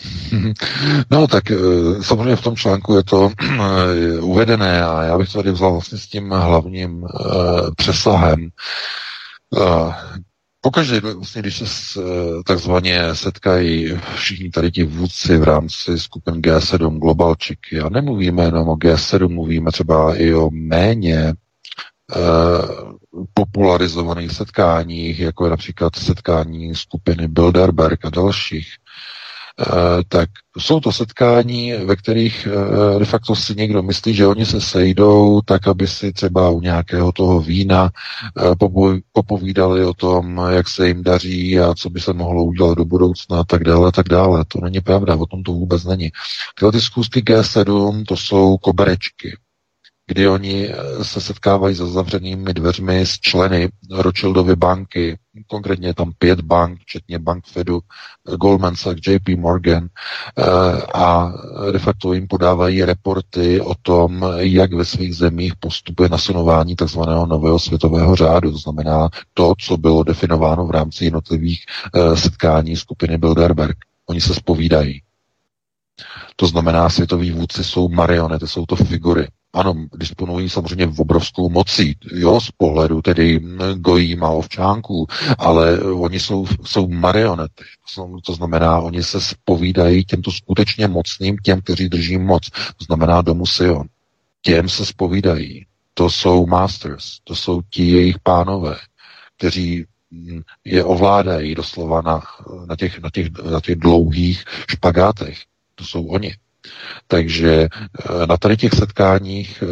No 1.10 1.26
tak 1.26 1.51
eh, 1.51 1.56
samozřejmě 2.02 2.36
v 2.36 2.42
tom 2.42 2.56
článku 2.56 2.94
je 2.94 3.05
to 3.05 3.30
eh, 3.30 4.20
uvedené 4.20 4.84
a 4.84 5.02
já 5.02 5.18
bych 5.18 5.32
to 5.32 5.38
tady 5.38 5.52
vzal 5.52 5.72
vlastně 5.72 5.98
s 5.98 6.06
tím 6.06 6.30
hlavním 6.30 7.06
přesahem. 7.76 8.48
Pokaždé, 10.60 11.01
vlastně, 11.01 11.42
když 11.42 11.62
se 11.68 12.01
takzvaně 12.47 13.14
setkají 13.14 13.98
všichni 14.14 14.51
tady 14.51 14.70
ti 14.70 14.84
vůdci 14.84 15.36
v 15.38 15.44
rámci 15.44 15.98
skupin 15.98 16.34
G7 16.34 16.98
globalčiky, 16.98 17.80
a 17.80 17.88
nemluvíme 17.88 18.44
jenom 18.44 18.68
o 18.68 18.76
G7, 18.76 19.28
mluvíme 19.28 19.72
třeba 19.72 20.16
i 20.16 20.34
o 20.34 20.51
méně 20.51 21.34
popularizovaných 23.34 24.32
setkáních, 24.32 25.20
jako 25.20 25.44
je 25.44 25.50
například 25.50 25.96
setkání 25.96 26.74
skupiny 26.74 27.28
Bilderberg 27.28 28.04
a 28.04 28.10
dalších, 28.10 28.68
eh, 29.60 29.64
tak 30.08 30.28
jsou 30.58 30.80
to 30.80 30.92
setkání, 30.92 31.72
ve 31.72 31.96
kterých 31.96 32.48
eh, 32.50 32.98
de 32.98 33.04
facto 33.04 33.36
si 33.36 33.54
někdo 33.54 33.82
myslí, 33.82 34.14
že 34.14 34.26
oni 34.26 34.46
se 34.46 34.60
sejdou 34.60 35.40
tak, 35.44 35.68
aby 35.68 35.86
si 35.86 36.12
třeba 36.12 36.50
u 36.50 36.60
nějakého 36.60 37.12
toho 37.12 37.40
vína 37.40 37.90
popovídali 39.12 39.84
o 39.84 39.94
tom, 39.94 40.40
jak 40.50 40.68
se 40.68 40.88
jim 40.88 41.02
daří 41.02 41.60
a 41.60 41.74
co 41.74 41.90
by 41.90 42.00
se 42.00 42.12
mohlo 42.12 42.44
udělat 42.44 42.74
do 42.78 42.84
budoucna 42.84 43.40
a 43.40 43.44
tak 43.44 43.64
dále, 43.64 43.88
a 43.88 43.92
tak 43.92 44.08
dále. 44.08 44.44
To 44.48 44.60
není 44.60 44.80
pravda, 44.80 45.16
o 45.16 45.26
tom 45.26 45.42
to 45.42 45.52
vůbec 45.52 45.84
není. 45.84 46.10
Tyhle 46.58 46.72
ty 46.72 46.80
zkusky 46.80 47.20
G7, 47.20 48.04
to 48.08 48.16
jsou 48.16 48.56
koberečky. 48.56 49.36
Kdy 50.10 50.28
oni 50.28 50.68
eh, 50.68 51.04
se 51.04 51.20
setkávají 51.20 51.74
za 51.74 51.86
zavřenými 51.86 52.54
dveřmi 52.54 53.00
s 53.00 53.20
členy 53.20 53.68
Rothschildovy 53.90 54.56
banky, 54.56 55.18
konkrétně 55.46 55.94
tam 55.94 56.12
pět 56.18 56.40
bank, 56.40 56.80
včetně 56.80 57.18
bank 57.18 57.46
Fedu, 57.46 57.80
eh, 58.32 58.36
Goldman 58.36 58.76
Sachs, 58.76 59.06
JP 59.06 59.28
Morgan 59.28 59.88
eh, 60.38 60.42
a 60.94 61.32
de 61.72 61.78
facto 61.78 62.12
jim 62.12 62.28
podávají 62.28 62.84
reporty 62.84 63.60
o 63.60 63.74
tom, 63.82 64.26
jak 64.36 64.72
ve 64.72 64.84
svých 64.84 65.16
zemích 65.16 65.52
postupuje 65.60 66.08
nasunování 66.08 66.76
tzv. 66.76 67.00
nového 67.26 67.58
světového 67.58 68.16
řádu, 68.16 68.52
to 68.52 68.58
znamená 68.58 69.08
to, 69.34 69.54
co 69.60 69.76
bylo 69.76 70.02
definováno 70.02 70.66
v 70.66 70.70
rámci 70.70 71.04
jednotlivých 71.04 71.64
setkání 72.14 72.76
skupiny 72.76 73.18
Bilderberg. 73.18 73.76
Oni 74.06 74.20
se 74.20 74.34
spovídají. 74.34 75.02
To 76.36 76.46
znamená, 76.46 76.88
světoví 76.88 77.30
vůdci 77.30 77.64
jsou 77.64 77.88
marionety, 77.88 78.48
jsou 78.48 78.66
to 78.66 78.76
figury. 78.76 79.28
Ano, 79.52 79.74
disponují 79.97 80.48
samozřejmě 80.48 80.86
v 80.86 81.01
obrovskou 81.01 81.51
mocí, 81.51 81.97
jo, 82.12 82.40
z 82.40 82.51
pohledu 82.51 83.02
tedy 83.02 83.40
gojí 83.74 84.18
a 84.18 84.28
ovčánků, 84.28 85.06
ale 85.39 85.81
oni 85.81 86.20
jsou, 86.20 86.47
jsou 86.64 86.89
marionety. 86.89 87.64
To 88.27 88.35
znamená, 88.35 88.78
oni 88.81 89.02
se 89.02 89.20
spovídají 89.20 90.05
těmto 90.05 90.32
skutečně 90.32 90.89
mocným, 90.89 91.36
těm, 91.36 91.60
kteří 91.60 91.89
drží 91.89 92.18
moc. 92.18 92.51
To 92.51 92.85
znamená 92.85 93.22
domu 93.22 93.47
Sion. 93.47 93.86
Těm 94.43 94.68
se 94.68 94.86
spovídají. 94.86 95.66
To 95.94 96.10
jsou 96.10 96.47
masters, 96.47 97.18
to 97.24 97.36
jsou 97.36 97.62
ti 97.70 97.90
jejich 97.90 98.18
pánové, 98.18 98.77
kteří 99.36 99.85
je 100.64 100.85
ovládají 100.85 101.55
doslova 101.55 102.02
na, 102.02 102.22
na, 102.66 102.77
těch, 102.77 102.98
na, 102.98 103.10
těch, 103.10 103.28
na 103.51 103.60
těch 103.60 103.77
dlouhých 103.77 104.44
špagátech. 104.70 105.39
To 105.74 105.85
jsou 105.85 106.06
oni. 106.06 106.35
Takže 107.06 107.68
eh, 107.72 108.26
na 108.26 108.36
tady 108.36 108.56
těch 108.56 108.72
setkáních 108.72 109.62
eh, 109.62 109.66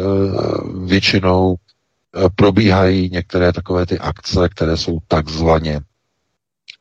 většinou 0.85 1.55
eh, 1.55 2.29
probíhají 2.35 3.09
některé 3.09 3.53
takové 3.53 3.85
ty 3.85 3.99
akce, 3.99 4.49
které 4.49 4.77
jsou 4.77 4.99
takzvaně 5.07 5.79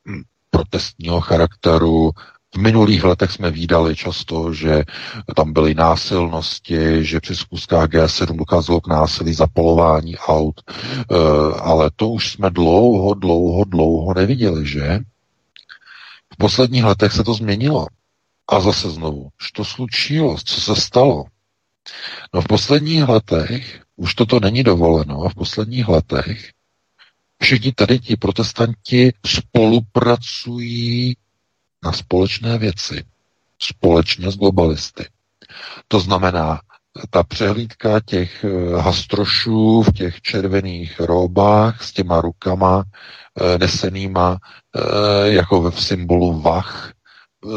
hm, 0.09 0.23
protestního 0.51 1.21
charakteru. 1.21 2.11
V 2.55 2.59
minulých 2.59 3.05
letech 3.05 3.33
jsme 3.33 3.51
výdali 3.51 3.97
často, 3.97 4.55
že 4.55 4.85
tam 5.37 5.53
byly 5.53 5.75
násilnosti, 5.75 7.05
že 7.05 7.21
při 7.21 7.37
zkuskách 7.37 7.89
G7 7.89 8.37
docházelo 8.37 8.81
k 8.81 8.87
násilí, 8.89 9.35
zapolování 9.35 10.17
aut, 10.17 10.61
ale 11.61 11.91
to 11.97 12.09
už 12.09 12.33
jsme 12.33 12.51
dlouho, 12.51 13.15
dlouho, 13.15 13.65
dlouho 13.65 14.15
neviděli, 14.15 14.67
že? 14.67 15.01
V 16.35 16.37
posledních 16.37 16.85
letech 16.85 17.13
se 17.13 17.25
to 17.25 17.35
změnilo. 17.35 17.87
A 18.49 18.61
zase 18.61 18.91
znovu, 18.91 19.29
to 19.53 19.65
slučilo, 19.65 20.37
co 20.45 20.61
se 20.61 20.77
stalo? 20.77 21.25
No 22.35 22.41
v 22.43 22.47
posledních 22.47 23.09
letech, 23.09 23.83
už 23.97 24.15
toto 24.15 24.41
není 24.41 24.63
dovoleno, 24.63 25.23
a 25.23 25.29
v 25.29 25.35
posledních 25.35 25.89
letech 25.89 26.51
všichni 27.43 27.73
tady 27.73 27.99
ti 27.99 28.17
protestanti 28.17 29.13
spolupracují 29.27 31.17
na 31.85 31.93
společné 31.93 32.59
věci, 32.59 33.05
společně 33.59 34.31
s 34.31 34.37
globalisty. 34.37 35.07
To 35.89 36.01
znamená, 36.01 36.61
ta 37.11 37.23
přehlídka 37.23 38.01
těch 38.01 38.45
eh, 38.45 38.81
hastrošů 38.81 39.83
v 39.83 39.93
těch 39.93 40.21
červených 40.21 41.01
robách 41.01 41.83
s 41.83 41.93
těma 41.93 42.21
rukama 42.21 42.85
eh, 43.41 43.59
nesenýma 43.59 44.39
eh, 44.77 44.81
jako 45.29 45.71
v 45.71 45.83
symbolu 45.85 46.41
vach, 46.41 46.93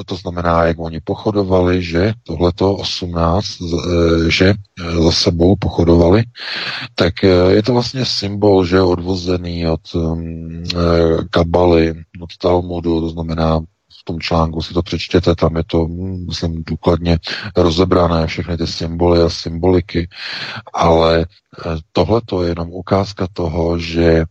to 0.05 0.15
znamená, 0.15 0.63
jak 0.63 0.79
oni 0.79 0.99
pochodovali, 1.01 1.83
že 1.83 2.13
tohleto 2.23 2.75
18, 2.75 3.45
eh, 3.61 4.31
že 4.31 4.53
eh, 4.53 5.01
za 5.03 5.11
sebou 5.11 5.55
pochodovali, 5.55 6.23
tak 6.95 7.23
eh, 7.23 7.27
je 7.51 7.63
to 7.63 7.73
vlastně 7.73 8.05
symbol, 8.05 8.65
že 8.65 8.81
odvozený 8.81 9.67
od 9.67 9.81
mm, 9.93 10.65
kabaly, 11.29 11.93
od 12.21 12.37
Talmudu, 12.37 13.01
to 13.01 13.09
znamená 13.09 13.59
v 14.01 14.03
tom 14.03 14.19
článku 14.19 14.61
si 14.61 14.73
to 14.73 14.81
přečtěte, 14.81 15.35
tam 15.35 15.55
je 15.55 15.63
to, 15.63 15.85
mm, 15.85 16.25
myslím, 16.27 16.63
důkladně 16.67 17.17
rozebrané, 17.55 18.27
všechny 18.27 18.57
ty 18.57 18.67
symboly 18.67 19.21
a 19.21 19.29
symboliky, 19.29 20.09
ale 20.73 21.25
tohle 21.91 22.21
je 22.43 22.49
jenom 22.49 22.69
ukázka 22.69 23.27
toho, 23.33 23.79
že 23.79 24.23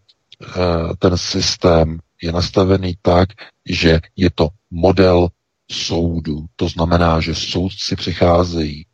ten 0.99 1.19
systém 1.19 1.99
je 2.23 2.33
nastavený 2.33 2.95
tak, 3.03 3.29
že 3.69 4.01
je 4.17 4.31
to 4.35 4.49
model 4.71 5.29
soudu. 5.71 6.47
To 6.57 6.69
znamená, 6.69 7.21
že 7.21 7.35
soudci 7.35 7.97
přicházejí 7.97 8.87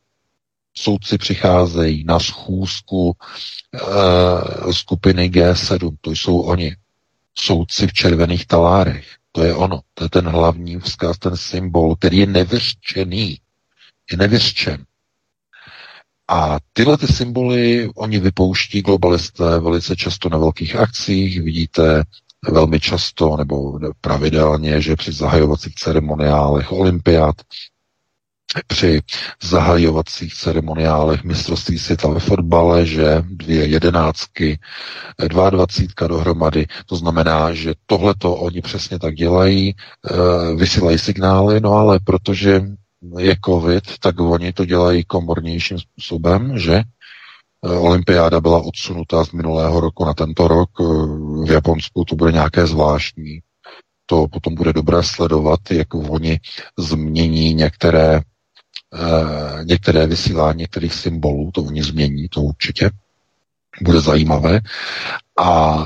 soudci 0.78 1.18
přicházejí 1.18 2.04
na 2.04 2.20
schůzku 2.20 3.16
e, 3.74 4.72
skupiny 4.72 5.30
G7, 5.30 5.96
to 6.00 6.10
jsou 6.10 6.40
oni. 6.40 6.76
Soudci 7.38 7.86
v 7.86 7.92
červených 7.92 8.46
talárech, 8.46 9.06
to 9.32 9.42
je 9.42 9.54
ono, 9.54 9.80
to 9.94 10.04
je 10.04 10.10
ten 10.10 10.28
hlavní 10.28 10.80
vzkaz, 10.80 11.18
ten 11.18 11.36
symbol, 11.36 11.96
který 11.96 12.18
je 12.18 12.26
nevyřčený, 12.26 13.40
je 14.10 14.16
nevyřčen. 14.16 14.84
A 16.28 16.58
tyhle 16.72 16.98
ty 16.98 17.06
symboly 17.06 17.90
oni 17.94 18.18
vypouští 18.18 18.82
globalisté 18.82 19.58
velice 19.58 19.96
často 19.96 20.28
na 20.28 20.38
velkých 20.38 20.76
akcích. 20.76 21.42
Vidíte 21.42 22.02
velmi 22.52 22.80
často 22.80 23.36
nebo 23.36 23.78
pravidelně, 24.00 24.80
že 24.80 24.96
při 24.96 25.12
zahajovacích 25.12 25.74
ceremoniálech 25.74 26.72
olympiád, 26.72 27.34
při 28.66 29.00
zahajovacích 29.42 30.34
ceremoniálech 30.34 31.24
mistrovství 31.24 31.78
světa 31.78 32.08
ve 32.08 32.20
fotbale, 32.20 32.86
že 32.86 33.22
dvě 33.30 33.66
jedenáctky, 33.66 34.58
dva 35.28 35.50
dvacítka 35.50 36.06
dohromady. 36.06 36.66
To 36.86 36.96
znamená, 36.96 37.52
že 37.54 37.74
tohleto 37.86 38.34
oni 38.34 38.62
přesně 38.62 38.98
tak 38.98 39.14
dělají, 39.14 39.74
eh, 39.74 40.54
vysílají 40.56 40.98
signály, 40.98 41.60
no 41.60 41.72
ale 41.72 41.98
protože 42.04 42.62
je 43.18 43.36
covid, 43.44 43.98
tak 44.00 44.20
oni 44.20 44.52
to 44.52 44.64
dělají 44.64 45.04
komornějším 45.04 45.78
způsobem, 45.78 46.58
že 46.58 46.74
Eh, 46.76 46.82
olympiáda 47.68 48.40
byla 48.40 48.62
odsunutá 48.62 49.24
z 49.24 49.32
minulého 49.32 49.80
roku 49.80 50.04
na 50.04 50.14
tento 50.14 50.48
rok. 50.48 50.70
Eh, 50.80 50.84
v 51.46 51.50
Japonsku 51.50 52.04
to 52.04 52.16
bude 52.16 52.32
nějaké 52.32 52.66
zvláštní. 52.66 53.40
To 54.06 54.26
potom 54.32 54.54
bude 54.54 54.72
dobré 54.72 55.02
sledovat, 55.02 55.60
jak 55.70 55.94
oni 55.94 56.40
změní 56.78 57.54
některé, 57.54 58.20
eh, 58.94 59.64
některé 59.64 60.06
vysílání 60.06 60.58
některých 60.58 60.94
symbolů, 60.94 61.50
to 61.54 61.62
oni 61.62 61.82
změní, 61.82 62.28
to 62.28 62.42
určitě 62.42 62.90
bude 63.82 64.00
zajímavé. 64.00 64.60
A 65.38 65.78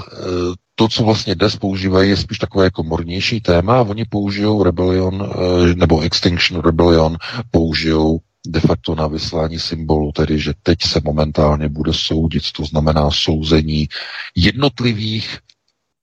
to, 0.74 0.89
co 0.89 1.05
vlastně 1.05 1.35
dnes 1.35 1.57
používají, 1.57 2.11
je 2.11 2.16
spíš 2.16 2.39
takové 2.39 2.65
jako 2.65 2.82
mornější 2.82 3.40
téma. 3.40 3.81
Oni 3.81 4.05
použijou 4.05 4.62
Rebellion, 4.62 5.31
nebo 5.74 6.01
Extinction 6.01 6.61
Rebellion, 6.61 7.16
použijou 7.51 8.20
de 8.46 8.60
facto 8.60 8.94
na 8.94 9.06
vyslání 9.06 9.58
symbolu, 9.58 10.12
tedy 10.12 10.38
že 10.38 10.52
teď 10.62 10.78
se 10.82 11.00
momentálně 11.04 11.68
bude 11.68 11.92
soudit, 11.94 12.52
to 12.52 12.64
znamená 12.64 13.10
souzení 13.10 13.88
jednotlivých 14.36 15.38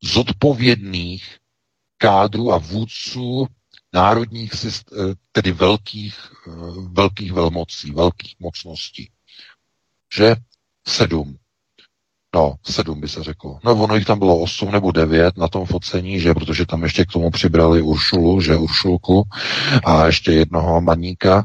zodpovědných 0.04 1.38
kádrů 1.98 2.54
a 2.54 2.58
vůdců 2.58 3.48
národních, 3.94 4.52
eh, 4.66 5.14
tedy 5.32 5.52
velkých, 5.52 6.16
eh, 6.48 6.52
velkých 6.92 7.34
velmocí, 7.34 7.92
velkých 7.92 8.36
mocností. 8.40 9.10
Že 10.16 10.36
sedm. 10.88 11.38
No, 12.36 12.56
sedm 12.64 13.02
by 13.02 13.08
se 13.08 13.24
řeklo. 13.24 13.60
No, 13.64 13.84
ono 13.84 13.96
jich 13.96 14.06
tam 14.06 14.20
bylo 14.20 14.40
osm 14.40 14.72
nebo 14.72 14.92
devět 14.92 15.38
na 15.38 15.48
tom 15.48 15.66
focení, 15.66 16.20
že, 16.20 16.34
protože 16.34 16.66
tam 16.66 16.84
ještě 16.84 17.06
k 17.06 17.12
tomu 17.12 17.32
přibrali 17.32 17.82
Uršulu, 17.82 18.42
že, 18.42 18.56
Uršulku 18.56 19.24
a 19.86 20.06
ještě 20.06 20.32
jednoho 20.32 20.82
maníka 20.82 21.44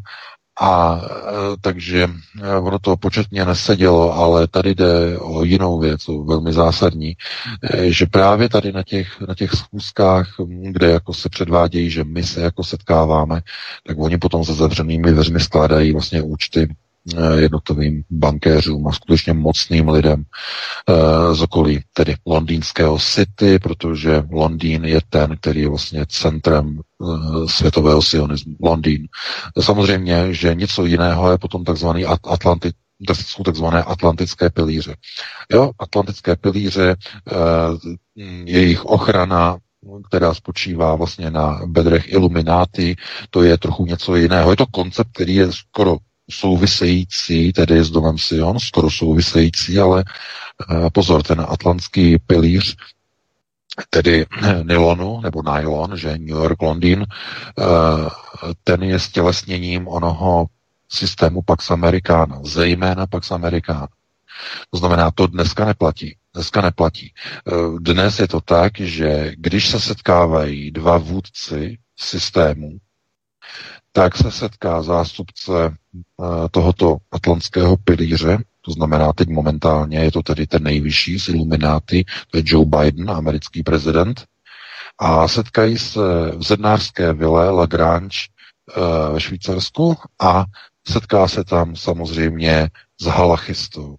a 0.63 1.01
e, 1.03 1.57
takže 1.61 2.09
e, 2.43 2.57
ono 2.57 2.79
to 2.79 2.97
početně 2.97 3.45
nesedělo, 3.45 4.15
ale 4.15 4.47
tady 4.47 4.75
jde 4.75 5.19
o 5.19 5.45
jinou 5.45 5.79
věc, 5.79 6.09
o 6.09 6.25
velmi 6.25 6.53
zásadní, 6.53 7.17
e, 7.63 7.93
že 7.93 8.07
právě 8.07 8.49
tady 8.49 8.73
na 8.73 8.83
těch, 8.83 9.21
na 9.21 9.35
těch 9.35 9.53
schůzkách, 9.53 10.35
kde 10.47 10.91
jako 10.91 11.15
se 11.15 11.29
předvádějí, 11.29 11.91
že 11.91 12.05
my 12.05 12.23
se 12.23 12.41
jako 12.41 12.65
setkáváme, 12.65 13.41
tak 13.87 13.99
oni 13.99 14.19
potom 14.19 14.45
za 14.45 14.55
zavřenými 14.55 15.13
dveřmi 15.13 15.41
skládají 15.41 15.93
vlastně 15.93 16.23
účty 16.23 16.69
jednotlivým 17.37 18.03
bankéřům 18.11 18.87
a 18.87 18.93
skutečně 18.93 19.33
mocným 19.33 19.89
lidem 19.89 20.25
eh, 20.89 21.35
z 21.35 21.43
okolí, 21.43 21.81
tedy 21.93 22.15
londýnského 22.27 22.99
city, 22.99 23.59
protože 23.59 24.23
Londýn 24.31 24.85
je 24.85 25.01
ten, 25.11 25.37
který 25.37 25.61
je 25.61 25.69
vlastně 25.69 26.07
centrem 26.09 26.79
eh, 26.81 27.49
světového 27.49 28.03
sionismu. 28.03 28.57
Londýn. 28.63 29.09
Samozřejmě, 29.61 30.35
že 30.35 30.55
něco 30.55 30.85
jiného 30.85 31.31
je 31.31 31.39
potom 31.39 31.65
takzvaný 31.65 32.05
Atlantik, 32.07 32.75
to 33.07 33.15
jsou 33.15 33.43
takzvané 33.43 33.83
atlantické 33.83 34.51
pilíře. 34.51 34.97
Jo, 35.53 35.71
atlantické 35.79 36.37
pilíře, 36.37 36.97
jejich 38.45 38.85
ochrana, 38.85 39.59
která 40.09 40.35
spočívá 40.35 40.95
vlastně 40.95 41.31
na 41.31 41.61
bedrech 41.67 42.13
Illuminati, 42.13 42.97
to 43.31 43.43
je 43.43 43.59
trochu 43.59 43.87
něco 43.87 44.17
jiného. 44.17 44.51
Je 44.51 44.57
to 44.57 44.67
koncept, 44.67 45.11
který 45.13 45.35
je 45.35 45.53
skoro 45.53 45.97
související, 46.31 47.53
tedy 47.53 47.85
s 47.85 47.91
domem 47.91 48.19
Sion, 48.19 48.59
skoro 48.61 48.91
související, 48.91 49.79
ale 49.79 50.05
pozor, 50.93 51.23
ten 51.23 51.47
atlantský 51.49 52.19
pilíř 52.19 52.77
tedy 53.91 54.27
nylonu, 54.63 55.21
nebo 55.21 55.43
nylon, 55.43 55.97
že 55.97 56.19
New 56.19 56.29
York, 56.29 56.63
Londýn, 56.63 57.07
ten 58.65 58.83
je 58.83 58.99
stělesněním 58.99 59.89
onoho 59.89 60.47
systému 60.89 61.43
Pax 61.43 61.71
Americana, 61.71 62.41
zejména 62.45 63.07
Pax 63.07 63.31
Americana. 63.31 63.89
To 64.71 64.79
znamená, 64.79 65.11
to 65.11 65.27
dneska 65.27 65.65
neplatí. 65.65 66.17
Dneska 66.35 66.61
neplatí. 66.61 67.13
Dnes 67.79 68.19
je 68.19 68.29
to 68.29 68.41
tak, 68.41 68.81
že 68.81 69.33
když 69.37 69.69
se 69.69 69.81
setkávají 69.81 70.71
dva 70.71 70.99
vůdci 70.99 71.79
systému, 71.97 72.71
tak 73.93 74.17
se 74.17 74.31
setká 74.31 74.83
zástupce 74.83 75.77
tohoto 76.51 76.97
atlantského 77.13 77.77
pilíře, 77.77 78.39
to 78.61 78.73
znamená 78.73 79.13
teď 79.13 79.29
momentálně 79.29 79.99
je 79.99 80.13
to 80.13 80.23
tedy 80.23 80.47
ten 80.47 80.63
nejvyšší 80.63 81.19
z 81.19 81.29
Illuminati, 81.29 82.05
to 82.31 82.37
je 82.37 82.43
Joe 82.47 82.67
Biden, 82.67 83.11
americký 83.11 83.63
prezident, 83.63 84.25
a 84.99 85.29
setkají 85.29 85.79
se 85.79 86.01
v 86.37 86.43
zednářské 86.43 87.13
vile 87.13 87.51
Lagrange 87.51 88.19
ve 89.13 89.21
Švýcarsku 89.21 89.97
a 90.21 90.45
setká 90.89 91.29
se 91.29 91.45
tam 91.45 91.77
samozřejmě 91.77 92.71
s 93.01 93.05
halachistou. 93.05 93.97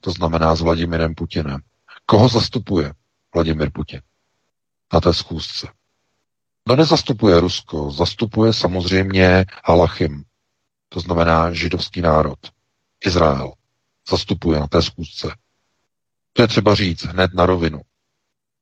To 0.00 0.10
znamená 0.10 0.54
s 0.54 0.60
Vladimirem 0.60 1.14
Putinem. 1.14 1.60
Koho 2.06 2.28
zastupuje 2.28 2.92
Vladimir 3.34 3.70
Putin 3.70 4.00
na 4.92 5.00
té 5.00 5.14
schůzce? 5.14 5.68
No 6.68 6.76
nezastupuje 6.76 7.40
Rusko, 7.40 7.90
zastupuje 7.90 8.52
samozřejmě 8.52 9.44
Halachim, 9.64 10.24
to 10.88 11.00
znamená 11.00 11.52
židovský 11.52 12.00
národ, 12.00 12.38
Izrael 13.06 13.52
zastupuje 14.10 14.60
na 14.60 14.66
té 14.66 14.82
schůzce. 14.82 15.28
To 16.32 16.42
je 16.42 16.48
třeba 16.48 16.74
říct 16.74 17.04
hned 17.04 17.34
na 17.34 17.46
rovinu. 17.46 17.80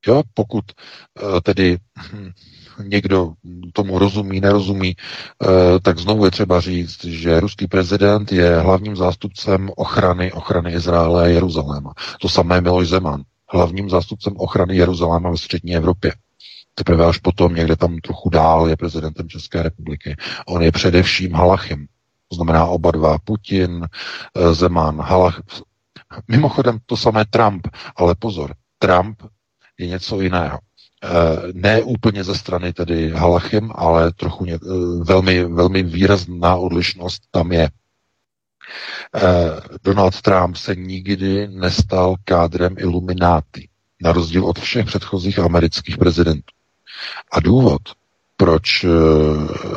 Jo, 0.07 0.23
pokud 0.35 0.65
uh, 1.23 1.41
tedy 1.41 1.79
hm, 2.13 2.33
někdo 2.83 3.33
tomu 3.73 3.99
rozumí, 3.99 4.41
nerozumí, 4.41 4.97
uh, 5.39 5.49
tak 5.83 5.99
znovu 5.99 6.25
je 6.25 6.31
třeba 6.31 6.61
říct, 6.61 7.05
že 7.05 7.41
ruský 7.41 7.67
prezident 7.67 8.33
je 8.33 8.61
hlavním 8.61 8.97
zástupcem 8.97 9.71
ochrany 9.77 10.33
ochrany 10.33 10.73
Izraele 10.73 11.25
a 11.25 11.27
Jeruzaléma. 11.27 11.93
To 12.21 12.29
samé 12.29 12.61
Miloš 12.61 12.89
Zeman, 12.89 13.23
hlavním 13.53 13.91
zástupcem 13.91 14.35
ochrany 14.37 14.77
Jeruzaléma 14.77 15.31
ve 15.31 15.37
střední 15.37 15.77
Evropě. 15.77 16.13
Teprve 16.75 17.07
až 17.07 17.19
potom, 17.19 17.55
někde 17.55 17.77
tam 17.77 17.99
trochu 17.99 18.31
dál, 18.31 18.69
je 18.69 18.77
prezidentem 18.77 19.29
České 19.29 19.63
republiky. 19.63 20.17
On 20.47 20.63
je 20.63 20.73
především 20.73 21.33
Halachim, 21.33 21.87
to 22.29 22.37
znamená 22.37 22.67
oba 22.67 22.91
dva, 22.91 23.19
Putin, 23.19 23.87
eh, 23.87 24.55
Zeman, 24.55 25.01
Halach. 25.01 25.43
Mimochodem 26.29 26.79
to 26.87 26.97
samé 26.97 27.25
Trump, 27.25 27.69
ale 27.97 28.15
pozor, 28.15 28.55
Trump 28.79 29.23
je 29.79 29.87
něco 29.87 30.21
jiného. 30.21 30.59
Eh, 31.05 31.09
ne 31.53 31.83
úplně 31.83 32.25
ze 32.25 32.35
strany 32.35 32.73
tedy 32.73 33.11
Halachim, 33.11 33.73
ale 33.75 34.13
trochu 34.13 34.45
ně, 34.45 34.55
eh, 34.55 34.59
velmi, 35.05 35.45
velmi 35.45 35.83
výrazná 35.83 36.57
odlišnost 36.57 37.23
tam 37.31 37.53
je. 37.53 37.71
Donald 39.85 40.23
Trump 40.23 40.57
se 40.57 40.77
nikdy 40.77 41.49
nestal 41.49 42.15
kádrem 42.25 42.75
Illuminati, 42.79 43.69
na 44.03 44.13
rozdíl 44.13 44.45
od 44.47 44.59
všech 44.59 44.87
předchozích 44.87 45.39
amerických 45.39 45.99
prezidentů. 45.99 46.55
A 47.33 47.41
důvod, 47.41 47.81
proč 48.37 48.85
eh, 48.85 48.89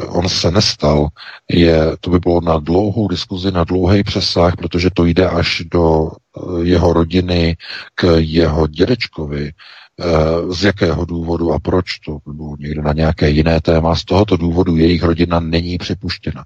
on 0.07 0.29
se 0.29 0.51
nestal, 0.51 1.07
je, 1.49 1.97
to 1.99 2.09
by 2.09 2.19
bylo 2.19 2.41
na 2.41 2.59
dlouhou 2.59 3.07
diskuzi, 3.07 3.51
na 3.51 3.63
dlouhý 3.63 4.03
přesah, 4.03 4.55
protože 4.55 4.89
to 4.93 5.05
jde 5.05 5.29
až 5.29 5.63
do 5.71 6.09
eh, 6.11 6.41
jeho 6.63 6.93
rodiny 6.93 7.57
k 7.95 8.15
jeho 8.17 8.67
dědečkovi, 8.67 9.51
eh, 9.51 10.53
z 10.53 10.63
jakého 10.63 11.05
důvodu 11.05 11.53
a 11.53 11.59
proč, 11.59 11.99
to 11.99 12.17
by 12.27 12.33
bylo 12.33 12.55
někde 12.59 12.81
na 12.81 12.93
nějaké 12.93 13.29
jiné 13.29 13.61
téma. 13.61 13.95
Z 13.95 14.05
tohoto 14.05 14.37
důvodu 14.37 14.75
jejich 14.77 15.03
rodina 15.03 15.39
není 15.39 15.77
připuštěna. 15.77 16.45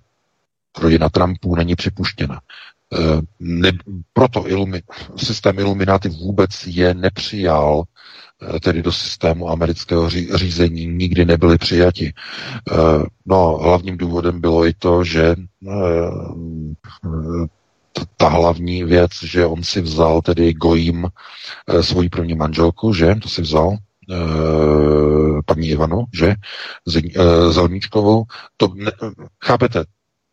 Rodina 0.79 1.09
Trumpů 1.09 1.55
není 1.55 1.75
připuštěna. 1.75 2.41
Ne, 3.39 3.71
proto 4.13 4.47
ilumi, 4.47 4.81
systém 5.15 5.59
Illuminati 5.59 6.09
vůbec 6.09 6.49
je 6.67 6.93
nepřijal 6.93 7.83
tedy 8.61 8.81
do 8.83 8.91
systému 8.91 9.49
amerického 9.49 10.09
řízení, 10.09 10.85
nikdy 10.85 11.25
nebyli 11.25 11.57
přijati. 11.57 12.13
Eh, 12.71 12.75
no, 13.25 13.57
hlavním 13.63 13.97
důvodem 13.97 14.41
bylo 14.41 14.65
i 14.65 14.73
to, 14.73 15.03
že 15.03 15.35
eh, 15.67 15.81
ta 18.17 18.29
hlavní 18.29 18.83
věc, 18.83 19.11
že 19.23 19.45
on 19.45 19.63
si 19.63 19.81
vzal 19.81 20.21
tedy 20.21 20.53
Gojím 20.53 21.07
svoji 21.81 22.09
první 22.09 22.35
manželku, 22.35 22.93
že, 22.93 23.15
to 23.15 23.29
si 23.29 23.41
vzal, 23.41 23.77
paní 25.45 25.67
Ivanu, 25.67 26.03
že, 26.13 26.35
Zelníčkovou, 27.49 28.23
to, 28.57 28.67
ne, 28.75 28.91
chápete, 29.45 29.83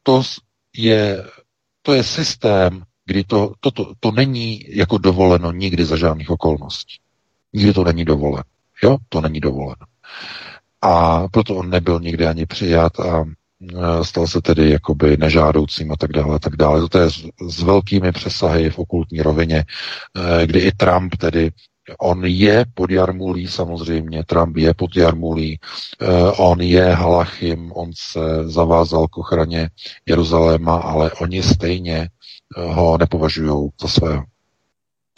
to 0.02 0.22
je, 0.76 1.24
to 1.82 1.94
je 1.94 2.04
systém, 2.04 2.82
kdy 3.06 3.24
to, 3.24 3.52
to, 3.60 3.70
to, 3.70 3.92
to 4.00 4.10
není 4.10 4.60
jako 4.68 4.98
dovoleno 4.98 5.52
nikdy 5.52 5.84
za 5.84 5.96
žádných 5.96 6.30
okolností. 6.30 6.94
Nikdy 7.52 7.72
to 7.72 7.84
není 7.84 8.04
dovoleno. 8.04 8.42
Jo, 8.82 8.96
to 9.08 9.20
není 9.20 9.40
dovoleno. 9.40 9.86
A 10.82 11.28
proto 11.28 11.56
on 11.56 11.70
nebyl 11.70 12.00
nikdy 12.00 12.26
ani 12.26 12.46
přijat 12.46 13.00
a 13.00 13.24
e, 13.24 14.04
stal 14.04 14.26
se 14.26 14.40
tedy 14.42 14.70
jakoby 14.70 15.16
nežádoucím 15.16 15.92
a 15.92 15.96
tak 15.96 16.12
dále 16.12 16.36
a 16.36 16.38
tak 16.38 16.56
dále. 16.56 16.88
To 16.88 16.98
je 16.98 17.10
s, 17.10 17.28
s 17.48 17.62
velkými 17.62 18.12
přesahy 18.12 18.70
v 18.70 18.78
okultní 18.78 19.22
rovině, 19.22 19.64
e, 20.14 20.46
kdy 20.46 20.60
i 20.60 20.72
Trump 20.72 21.16
tedy 21.16 21.50
On 21.98 22.24
je 22.24 22.64
pod 22.74 22.90
jarmulí, 22.90 23.46
samozřejmě, 23.46 24.24
Trump 24.24 24.56
je 24.56 24.74
pod 24.74 24.96
jarmulí, 24.96 25.52
e, 25.52 25.58
on 26.30 26.60
je 26.60 26.84
halachim, 26.84 27.72
on 27.72 27.90
se 27.94 28.20
zavázal 28.44 29.08
k 29.08 29.18
ochraně 29.18 29.70
Jeruzaléma, 30.06 30.76
ale 30.76 31.12
oni 31.12 31.42
stejně 31.42 32.08
ho 32.56 32.98
nepovažují 32.98 33.68
za 33.80 33.88
svého. 33.88 34.24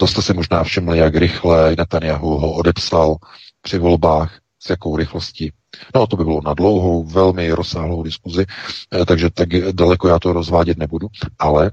To 0.00 0.06
jste 0.06 0.22
si 0.22 0.34
možná 0.34 0.64
všimli, 0.64 0.98
jak 0.98 1.14
rychle 1.14 1.76
Netanyahu 1.76 2.38
ho 2.38 2.52
odepsal 2.52 3.16
při 3.62 3.78
volbách, 3.78 4.38
s 4.58 4.70
jakou 4.70 4.96
rychlostí. 4.96 5.52
No, 5.94 6.06
to 6.06 6.16
by 6.16 6.24
bylo 6.24 6.40
na 6.44 6.54
dlouhou, 6.54 7.04
velmi 7.04 7.50
rozsáhlou 7.50 8.02
diskuzi, 8.02 8.46
eh, 8.92 9.06
takže 9.06 9.30
tak 9.30 9.48
daleko 9.72 10.08
já 10.08 10.18
to 10.18 10.32
rozvádět 10.32 10.78
nebudu, 10.78 11.08
ale 11.38 11.70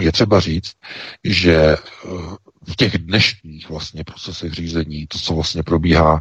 je 0.00 0.12
třeba 0.12 0.40
říct, 0.40 0.72
že 1.24 1.54
eh, 1.54 1.76
v 2.68 2.76
těch 2.76 2.98
dnešních 2.98 3.70
vlastně 3.70 4.04
procesech 4.04 4.52
řízení, 4.52 5.06
to, 5.06 5.18
co 5.18 5.34
vlastně 5.34 5.62
probíhá, 5.62 6.20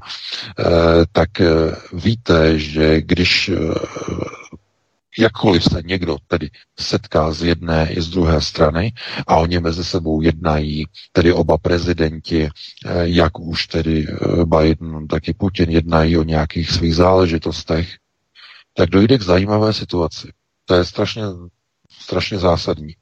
eh, 0.59 0.63
tak 1.11 1.29
víte, 1.93 2.59
že 2.59 3.01
když 3.01 3.51
jakkoliv 5.19 5.63
se 5.63 5.81
někdo 5.85 6.17
tedy 6.27 6.49
setká 6.79 7.31
z 7.31 7.43
jedné 7.43 7.91
i 7.93 8.01
z 8.01 8.09
druhé 8.09 8.41
strany 8.41 8.93
a 9.27 9.35
oni 9.35 9.59
mezi 9.59 9.83
sebou 9.83 10.21
jednají, 10.21 10.85
tedy 11.11 11.33
oba 11.33 11.57
prezidenti, 11.57 12.43
eh, 12.45 12.49
jak 13.03 13.39
už 13.39 13.67
tedy 13.67 14.07
eh, 14.09 14.45
Biden, 14.45 15.07
tak 15.07 15.27
i 15.27 15.33
Putin 15.33 15.69
jednají 15.69 16.17
o 16.17 16.23
nějakých 16.23 16.71
svých 16.71 16.95
záležitostech, 16.95 17.89
tak 18.73 18.89
dojde 18.89 19.17
k 19.17 19.21
zajímavé 19.21 19.73
situaci. 19.73 20.31
To 20.65 20.75
je 20.75 20.85
strašně, 20.85 21.23
strašně 21.99 22.37
zásadní. 22.37 22.95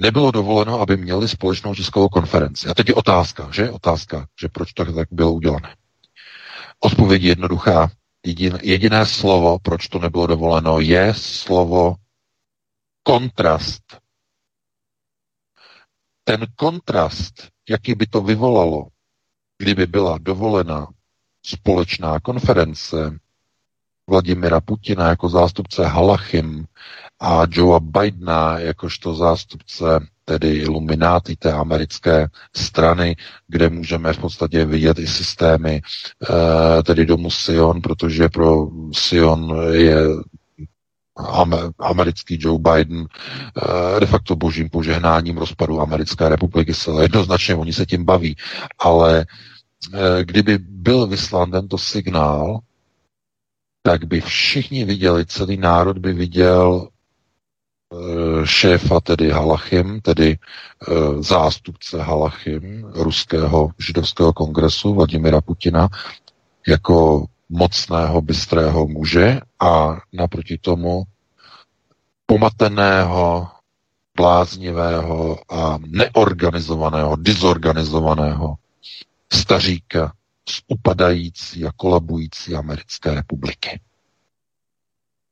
Nebylo 0.00 0.30
dovoleno, 0.30 0.80
aby 0.80 0.96
měli 0.96 1.28
společnou 1.28 1.74
tiskovou 1.74 2.08
konferenci. 2.08 2.68
A 2.68 2.74
teď 2.74 2.88
je 2.88 2.94
otázka, 2.94 3.48
že? 3.52 3.70
Otázka, 3.70 4.26
že 4.40 4.48
proč 4.48 4.72
to 4.72 4.92
tak 4.92 5.08
bylo 5.10 5.32
udělané. 5.32 5.74
Odpověď 6.80 7.22
je 7.22 7.28
jednoduchá. 7.28 7.90
Jedin, 8.26 8.58
jediné 8.62 9.06
slovo, 9.06 9.58
proč 9.58 9.88
to 9.88 9.98
nebylo 9.98 10.26
dovoleno, 10.26 10.80
je 10.80 11.14
slovo 11.14 11.94
kontrast. 13.02 13.82
Ten 16.24 16.46
kontrast, 16.56 17.48
jaký 17.68 17.94
by 17.94 18.06
to 18.06 18.20
vyvolalo, 18.20 18.88
kdyby 19.58 19.86
byla 19.86 20.18
dovolena 20.18 20.86
společná 21.42 22.20
konference 22.20 23.18
Vladimira 24.06 24.60
Putina 24.60 25.08
jako 25.08 25.28
zástupce 25.28 25.86
Halachim 25.86 26.66
a 27.20 27.46
Joea 27.50 27.80
Bidena 27.80 28.58
jakožto 28.58 29.14
zástupce 29.14 29.84
tedy 30.24 30.56
ilumináty 30.56 31.36
té 31.36 31.52
americké 31.52 32.28
strany, 32.56 33.16
kde 33.48 33.68
můžeme 33.70 34.12
v 34.12 34.18
podstatě 34.18 34.64
vidět 34.66 34.98
i 34.98 35.06
systémy 35.06 35.82
eh, 36.30 36.82
tedy 36.82 37.06
domu 37.06 37.30
Sion, 37.30 37.80
protože 37.82 38.28
pro 38.28 38.68
Sion 38.92 39.56
je 39.72 39.96
americký 41.78 42.38
Joe 42.40 42.58
Biden 42.58 43.06
eh, 43.06 44.00
de 44.00 44.06
facto 44.06 44.36
božím 44.36 44.70
požehnáním 44.70 45.38
rozpadu 45.38 45.80
americké 45.80 46.28
republiky. 46.28 46.72
Jednoznačně 47.02 47.54
oni 47.54 47.72
se 47.72 47.86
tím 47.86 48.04
baví, 48.04 48.36
ale 48.78 49.26
eh, 49.94 50.24
kdyby 50.24 50.58
byl 50.58 51.06
vyslán 51.06 51.50
tento 51.50 51.78
signál, 51.78 52.58
tak 53.82 54.04
by 54.04 54.20
všichni 54.20 54.84
viděli, 54.84 55.26
celý 55.26 55.56
národ 55.56 55.98
by 55.98 56.12
viděl 56.12 56.88
šéfa 58.44 59.00
tedy 59.00 59.30
Halachim, 59.30 60.00
tedy 60.00 60.38
zástupce 61.20 62.02
Halachim 62.02 62.84
ruského 62.84 63.70
židovského 63.78 64.32
kongresu 64.32 64.94
Vladimira 64.94 65.40
Putina 65.40 65.88
jako 66.68 67.26
mocného, 67.48 68.22
bystrého 68.22 68.86
muže 68.86 69.40
a 69.60 69.96
naproti 70.12 70.58
tomu 70.58 71.02
pomateného, 72.26 73.48
bláznivého 74.16 75.38
a 75.52 75.78
neorganizovaného, 75.86 77.16
dizorganizovaného 77.16 78.54
staříka 79.32 80.12
z 80.48 80.62
upadající 80.66 81.64
a 81.66 81.72
kolabující 81.76 82.54
Americké 82.54 83.14
republiky. 83.14 83.80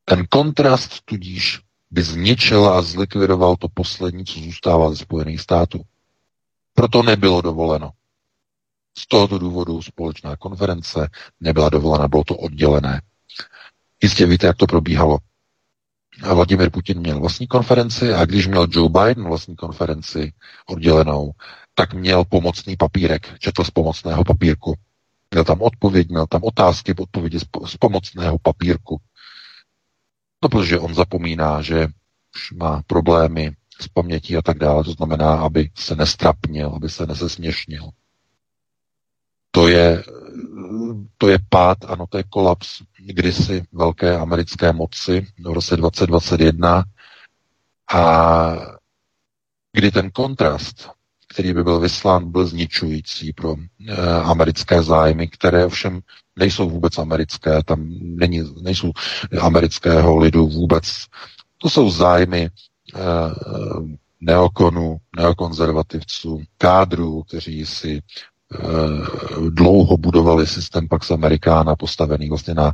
Ten 0.05 0.27
kontrast 0.27 1.01
tudíž 1.05 1.61
by 1.95 2.03
zničil 2.03 2.69
a 2.69 2.83
zlikvidoval 2.83 3.57
to 3.57 3.69
poslední, 3.69 4.25
co 4.25 4.41
zůstává 4.41 4.91
ze 4.91 4.97
Spojených 4.97 5.41
států. 5.41 5.81
Proto 6.75 7.03
nebylo 7.03 7.41
dovoleno. 7.41 7.91
Z 8.99 9.07
tohoto 9.09 9.39
důvodu 9.39 9.83
společná 9.83 10.37
konference 10.37 11.09
nebyla 11.41 11.69
dovolena, 11.69 12.09
bylo 12.09 12.25
to 12.25 12.35
oddělené. 12.37 13.03
Jistě 14.03 14.27
víte, 14.27 14.47
jak 14.47 14.57
to 14.57 14.67
probíhalo. 14.67 15.19
A 16.23 16.35
Vladimir 16.35 16.71
Putin 16.71 16.99
měl 16.99 17.21
vlastní 17.21 17.47
konferenci 17.47 18.15
a 18.15 18.25
když 18.25 18.47
měl 18.47 18.67
Joe 18.71 18.89
Biden 18.89 19.25
vlastní 19.25 19.57
konferenci 19.57 20.33
oddělenou, 20.67 21.31
tak 21.75 21.95
měl 21.95 22.25
pomocný 22.25 22.77
papírek, 22.77 23.39
četl 23.39 23.65
z 23.65 23.71
pomocného 23.71 24.25
papírku. 24.25 24.75
Měl 25.31 25.45
tam 25.45 25.63
odpověď, 25.63 26.09
měl 26.09 26.27
tam 26.27 26.41
otázky, 26.45 26.95
odpovědi 26.95 27.41
z, 27.41 27.45
z 27.67 27.77
pomocného 27.77 28.39
papírku. 28.39 29.01
No, 30.45 30.49
protože 30.49 30.79
on 30.79 30.95
zapomíná, 30.95 31.63
že 31.63 31.87
už 32.37 32.53
má 32.53 32.83
problémy 32.87 33.57
s 33.81 33.89
pamětí 33.89 34.37
a 34.37 34.43
tak 34.43 34.59
dále, 34.59 34.85
to 34.85 34.93
znamená, 34.93 35.35
aby 35.35 35.71
se 35.75 35.97
nestrapnil, 35.97 36.73
aby 36.77 36.89
se 36.89 37.07
nesesměšnil. 37.07 37.91
To 39.51 39.69
je, 39.69 40.05
to 41.19 41.29
je 41.29 41.39
pád, 41.49 41.85
ano, 41.85 42.07
to 42.07 42.17
je 42.19 42.25
kolaps 42.25 42.83
kdysi 42.99 43.63
velké 43.73 44.17
americké 44.19 44.73
moci 44.73 45.27
v 45.39 45.53
roce 45.53 45.77
2021 45.77 46.85
a 47.95 48.57
kdy 49.73 49.91
ten 49.91 50.11
kontrast, 50.11 50.91
který 51.29 51.53
by 51.55 51.65
byl 51.65 51.81
vyslán, 51.81 52.31
byl 52.33 52.47
zničující 52.47 53.33
pro 53.33 53.55
e, 53.89 53.97
americké 54.23 54.83
zájmy, 54.83 55.29
které 55.29 55.67
ovšem 55.67 56.01
nejsou 56.39 56.71
vůbec 56.71 56.99
americké, 56.99 57.63
tam 57.63 57.87
není, 58.01 58.43
nejsou 58.63 58.93
amerického 59.41 60.17
lidu 60.17 60.47
vůbec. 60.47 61.07
To 61.59 61.71
jsou 61.71 61.91
zájmy 61.91 62.43
e, 62.43 62.51
neokonů, 64.21 64.97
neokonzervativců, 65.17 66.43
kádrů, 66.59 67.23
kteří 67.23 67.67
si 67.67 68.03
Eh, 68.55 69.51
dlouho 69.51 69.97
budovali 69.97 70.47
systém 70.47 70.89
Pax 70.89 71.11
Americana 71.11 71.77
postavený 71.77 72.29
vlastně 72.29 72.55
na 72.55 72.73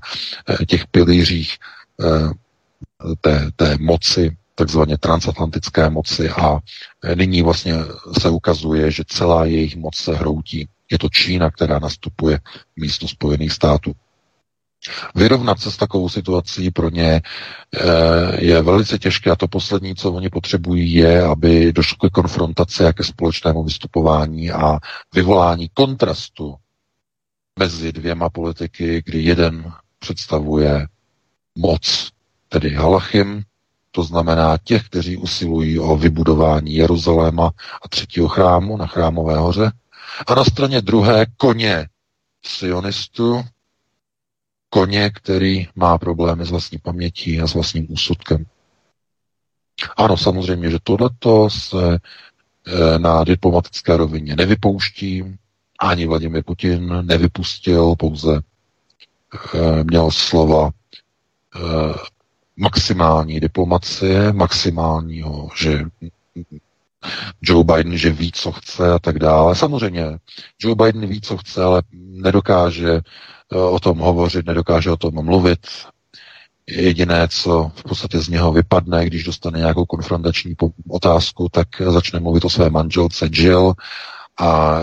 eh, 0.48 0.66
těch 0.66 0.86
pilířích 0.86 1.56
eh, 2.00 3.14
té, 3.20 3.50
té 3.56 3.76
moci, 3.80 4.36
takzvaně 4.54 4.98
transatlantické 4.98 5.90
moci 5.90 6.30
a 6.30 6.58
nyní 7.14 7.42
vlastně 7.42 7.74
se 8.20 8.28
ukazuje, 8.28 8.90
že 8.90 9.04
celá 9.06 9.44
jejich 9.44 9.76
moc 9.76 9.96
se 9.96 10.14
hroutí. 10.14 10.68
Je 10.90 10.98
to 10.98 11.08
Čína, 11.08 11.50
která 11.50 11.78
nastupuje 11.78 12.40
místo 12.76 13.08
Spojených 13.08 13.52
států. 13.52 13.92
Vyrovnat 15.14 15.60
se 15.60 15.70
s 15.70 15.76
takovou 15.76 16.08
situací 16.08 16.70
pro 16.70 16.90
ně 16.90 17.22
eh, 17.74 18.44
je 18.44 18.62
velice 18.62 18.98
těžké 18.98 19.30
a 19.30 19.36
to 19.36 19.48
poslední, 19.48 19.94
co 19.94 20.12
oni 20.12 20.28
potřebují, 20.30 20.92
je, 20.92 21.22
aby 21.22 21.72
došlo 21.72 21.96
ke 21.98 22.10
konfrontaci 22.10 22.84
a 22.86 22.92
ke 22.92 23.04
společnému 23.04 23.64
vystupování 23.64 24.50
a 24.50 24.78
vyvolání 25.14 25.68
kontrastu 25.74 26.54
mezi 27.58 27.92
dvěma 27.92 28.30
politiky, 28.30 29.02
kdy 29.06 29.22
jeden 29.22 29.72
představuje 29.98 30.86
moc, 31.58 32.10
tedy 32.48 32.70
Halachim, 32.74 33.42
to 33.90 34.02
znamená 34.02 34.58
těch, 34.64 34.84
kteří 34.86 35.16
usilují 35.16 35.78
o 35.78 35.96
vybudování 35.96 36.74
Jeruzaléma 36.74 37.50
a 37.84 37.88
třetího 37.88 38.28
chrámu 38.28 38.76
na 38.76 38.86
Chrámové 38.86 39.36
hoře, 39.38 39.72
a 40.26 40.34
na 40.34 40.44
straně 40.44 40.80
druhé 40.80 41.26
koně 41.36 41.88
sionistů, 42.42 43.42
koně, 44.70 45.10
který 45.10 45.68
má 45.74 45.98
problémy 45.98 46.44
s 46.46 46.50
vlastní 46.50 46.78
pamětí 46.78 47.40
a 47.40 47.46
s 47.46 47.54
vlastním 47.54 47.86
úsudkem. 47.90 48.46
Ano, 49.96 50.16
samozřejmě, 50.16 50.70
že 50.70 50.78
tohleto 50.82 51.50
se 51.50 51.94
e, 51.94 52.98
na 52.98 53.24
diplomatické 53.24 53.96
rovině 53.96 54.36
nevypouští, 54.36 55.24
ani 55.78 56.06
Vladimir 56.06 56.42
Putin 56.44 57.06
nevypustil, 57.06 57.94
pouze 57.96 58.36
e, 59.54 59.84
měl 59.84 60.10
slova 60.10 60.70
e, 60.70 60.70
maximální 62.56 63.40
diplomacie, 63.40 64.32
maximálního, 64.32 65.48
že 65.56 65.84
Joe 67.42 67.64
Biden, 67.64 67.96
že 67.96 68.10
ví, 68.10 68.32
co 68.32 68.52
chce 68.52 68.92
a 68.92 68.98
tak 68.98 69.18
dále. 69.18 69.56
Samozřejmě, 69.56 70.04
Joe 70.62 70.74
Biden 70.74 71.06
ví, 71.06 71.20
co 71.20 71.36
chce, 71.36 71.62
ale 71.62 71.82
nedokáže 71.92 73.00
o 73.52 73.80
tom 73.80 73.98
hovořit, 73.98 74.46
nedokáže 74.46 74.90
o 74.90 74.96
tom 74.96 75.24
mluvit. 75.24 75.66
Jediné, 76.68 77.28
co 77.28 77.70
v 77.74 77.82
podstatě 77.82 78.18
z 78.18 78.28
něho 78.28 78.52
vypadne, 78.52 79.06
když 79.06 79.24
dostane 79.24 79.58
nějakou 79.58 79.84
konfrontační 79.84 80.54
otázku, 80.88 81.48
tak 81.52 81.68
začne 81.86 82.20
mluvit 82.20 82.44
o 82.44 82.50
své 82.50 82.70
manželce 82.70 83.28
Jill 83.32 83.74
a 84.38 84.80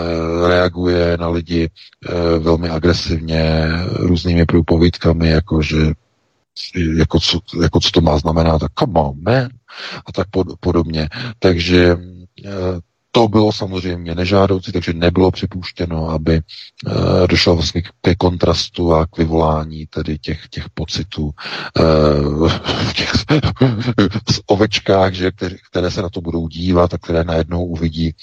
reaguje 0.47 1.17
na 1.17 1.29
lidi 1.29 1.69
eh, 1.69 2.39
velmi 2.39 2.69
agresivně 2.69 3.67
různými 3.95 4.45
průpovídkami, 4.45 5.29
jako 5.29 5.61
že 5.61 5.77
jako 6.97 7.19
co, 7.19 7.39
jako 7.61 7.79
co 7.79 7.91
to 7.91 8.01
má 8.01 8.17
znamenat, 8.17 8.59
tak 8.59 8.71
come 8.79 8.99
on, 8.99 9.13
man, 9.21 9.49
a 10.05 10.11
tak 10.11 10.27
pod, 10.29 10.47
podobně. 10.59 11.09
Takže 11.39 11.97
eh, 12.45 12.79
to 13.17 13.27
bylo 13.27 13.51
samozřejmě 13.51 14.15
nežádoucí, 14.15 14.71
takže 14.71 14.93
nebylo 14.93 15.31
připuštěno, 15.31 16.09
aby 16.09 16.41
uh, 16.85 17.27
došlo 17.27 17.55
vlastně 17.55 17.81
ke 18.01 18.15
kontrastu 18.15 18.93
a 18.93 19.05
k 19.05 19.17
vyvolání 19.17 19.85
tedy 19.87 20.17
těch, 20.19 20.47
těch 20.49 20.69
pocitů 20.69 21.23
uh, 21.79 22.49
v 22.89 22.93
těch 22.93 23.11
ovečkách, 24.45 25.13
že, 25.13 25.31
které, 25.31 25.55
které 25.71 25.91
se 25.91 26.01
na 26.01 26.09
to 26.09 26.21
budou 26.21 26.47
dívat 26.47 26.93
a 26.93 26.97
které 26.97 27.23
najednou 27.23 27.65
uvidí, 27.65 28.13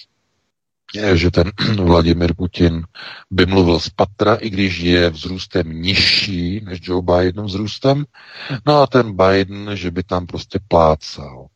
že 1.15 1.31
ten 1.31 1.51
Vladimir 1.85 2.35
Putin 2.35 2.85
by 3.31 3.47
mluvil 3.47 3.81
z 3.81 3.89
patra, 3.89 4.35
i 4.35 4.51
když 4.51 4.79
je 4.79 5.11
vzrůstem 5.11 5.83
nižší 5.83 6.61
než 6.65 6.81
Joe 6.83 7.03
Biden 7.03 7.45
vzrůstem, 7.45 8.05
no 8.67 8.83
a 8.83 8.87
ten 8.87 9.17
Biden, 9.17 9.71
že 9.75 9.91
by 9.91 10.03
tam 10.03 10.27
prostě 10.27 10.59
plácal. 10.69 11.47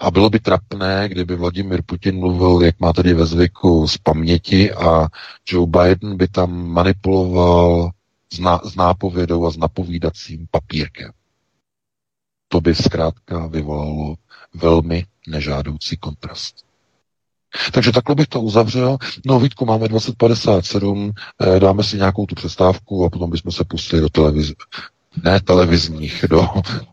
A 0.00 0.10
bylo 0.10 0.30
by 0.30 0.40
trapné, 0.40 1.08
kdyby 1.08 1.36
Vladimir 1.36 1.82
Putin 1.86 2.18
mluvil, 2.18 2.62
jak 2.62 2.80
má 2.80 2.92
tady 2.92 3.14
ve 3.14 3.26
zvyku, 3.26 3.88
z 3.88 3.98
paměti 3.98 4.72
a 4.72 5.08
Joe 5.48 5.66
Biden 5.66 6.16
by 6.16 6.28
tam 6.28 6.68
manipuloval 6.68 7.90
s, 8.32 8.38
ná, 8.38 8.60
s 8.64 8.74
nápovědou 8.74 9.46
a 9.46 9.50
s 9.50 9.56
napovídacím 9.56 10.46
papírkem. 10.50 11.10
To 12.48 12.60
by 12.60 12.74
zkrátka 12.74 13.46
vyvolalo 13.46 14.14
velmi 14.54 15.06
nežádoucí 15.28 15.96
kontrast. 15.96 16.69
Takže 17.72 17.92
takhle 17.92 18.14
bych 18.14 18.26
to 18.26 18.40
uzavřel. 18.40 18.98
No 19.26 19.40
Vítku, 19.40 19.66
máme 19.66 19.88
2057, 19.88 21.12
eh, 21.56 21.60
dáme 21.60 21.84
si 21.84 21.96
nějakou 21.96 22.26
tu 22.26 22.34
přestávku 22.34 23.04
a 23.04 23.10
potom 23.10 23.30
bychom 23.30 23.52
se 23.52 23.64
pustili 23.64 24.02
do 24.02 24.08
televize 24.08 24.54
ne 25.24 25.40
televizních, 25.40 26.24
do 26.30 26.48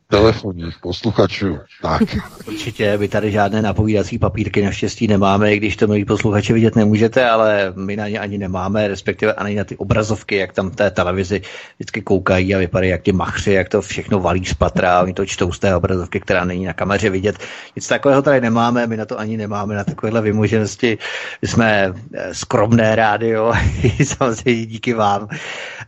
telefonních 0.07 0.79
posluchačů. 0.81 1.59
Tak. 1.81 2.01
Určitě, 2.47 2.97
vy 2.97 3.07
tady 3.07 3.31
žádné 3.31 3.61
napovídací 3.61 4.19
papírky 4.19 4.61
naštěstí 4.65 5.07
nemáme, 5.07 5.53
i 5.53 5.57
když 5.57 5.75
to 5.75 5.87
milí 5.87 6.05
posluchači 6.05 6.53
vidět 6.53 6.75
nemůžete, 6.75 7.29
ale 7.29 7.73
my 7.75 7.95
na 7.95 8.07
ně 8.07 8.19
ani 8.19 8.37
nemáme, 8.37 8.87
respektive 8.87 9.33
ani 9.33 9.55
na 9.55 9.63
ty 9.63 9.77
obrazovky, 9.77 10.35
jak 10.35 10.53
tam 10.53 10.71
té 10.71 10.91
televizi 10.91 11.41
vždycky 11.75 12.01
koukají 12.01 12.55
a 12.55 12.57
vypadají 12.57 12.91
jak 12.91 13.01
ty 13.01 13.11
machři, 13.11 13.51
jak 13.51 13.69
to 13.69 13.81
všechno 13.81 14.19
valí 14.19 14.45
z 14.45 14.53
patra, 14.53 15.01
oni 15.01 15.13
to 15.13 15.25
čtou 15.25 15.51
z 15.51 15.59
té 15.59 15.75
obrazovky, 15.75 16.19
která 16.19 16.45
není 16.45 16.65
na 16.65 16.73
kameře 16.73 17.09
vidět. 17.09 17.35
Nic 17.75 17.87
takového 17.87 18.21
tady 18.21 18.41
nemáme, 18.41 18.87
my 18.87 18.97
na 18.97 19.05
to 19.05 19.19
ani 19.19 19.37
nemáme, 19.37 19.75
na 19.75 19.83
takovéhle 19.83 20.21
vymoženosti. 20.21 20.97
My 21.41 21.47
jsme 21.47 21.93
eh, 22.13 22.33
skromné 22.33 22.95
rádio, 22.95 23.53
samozřejmě 24.03 24.65
díky 24.65 24.93
vám 24.93 25.27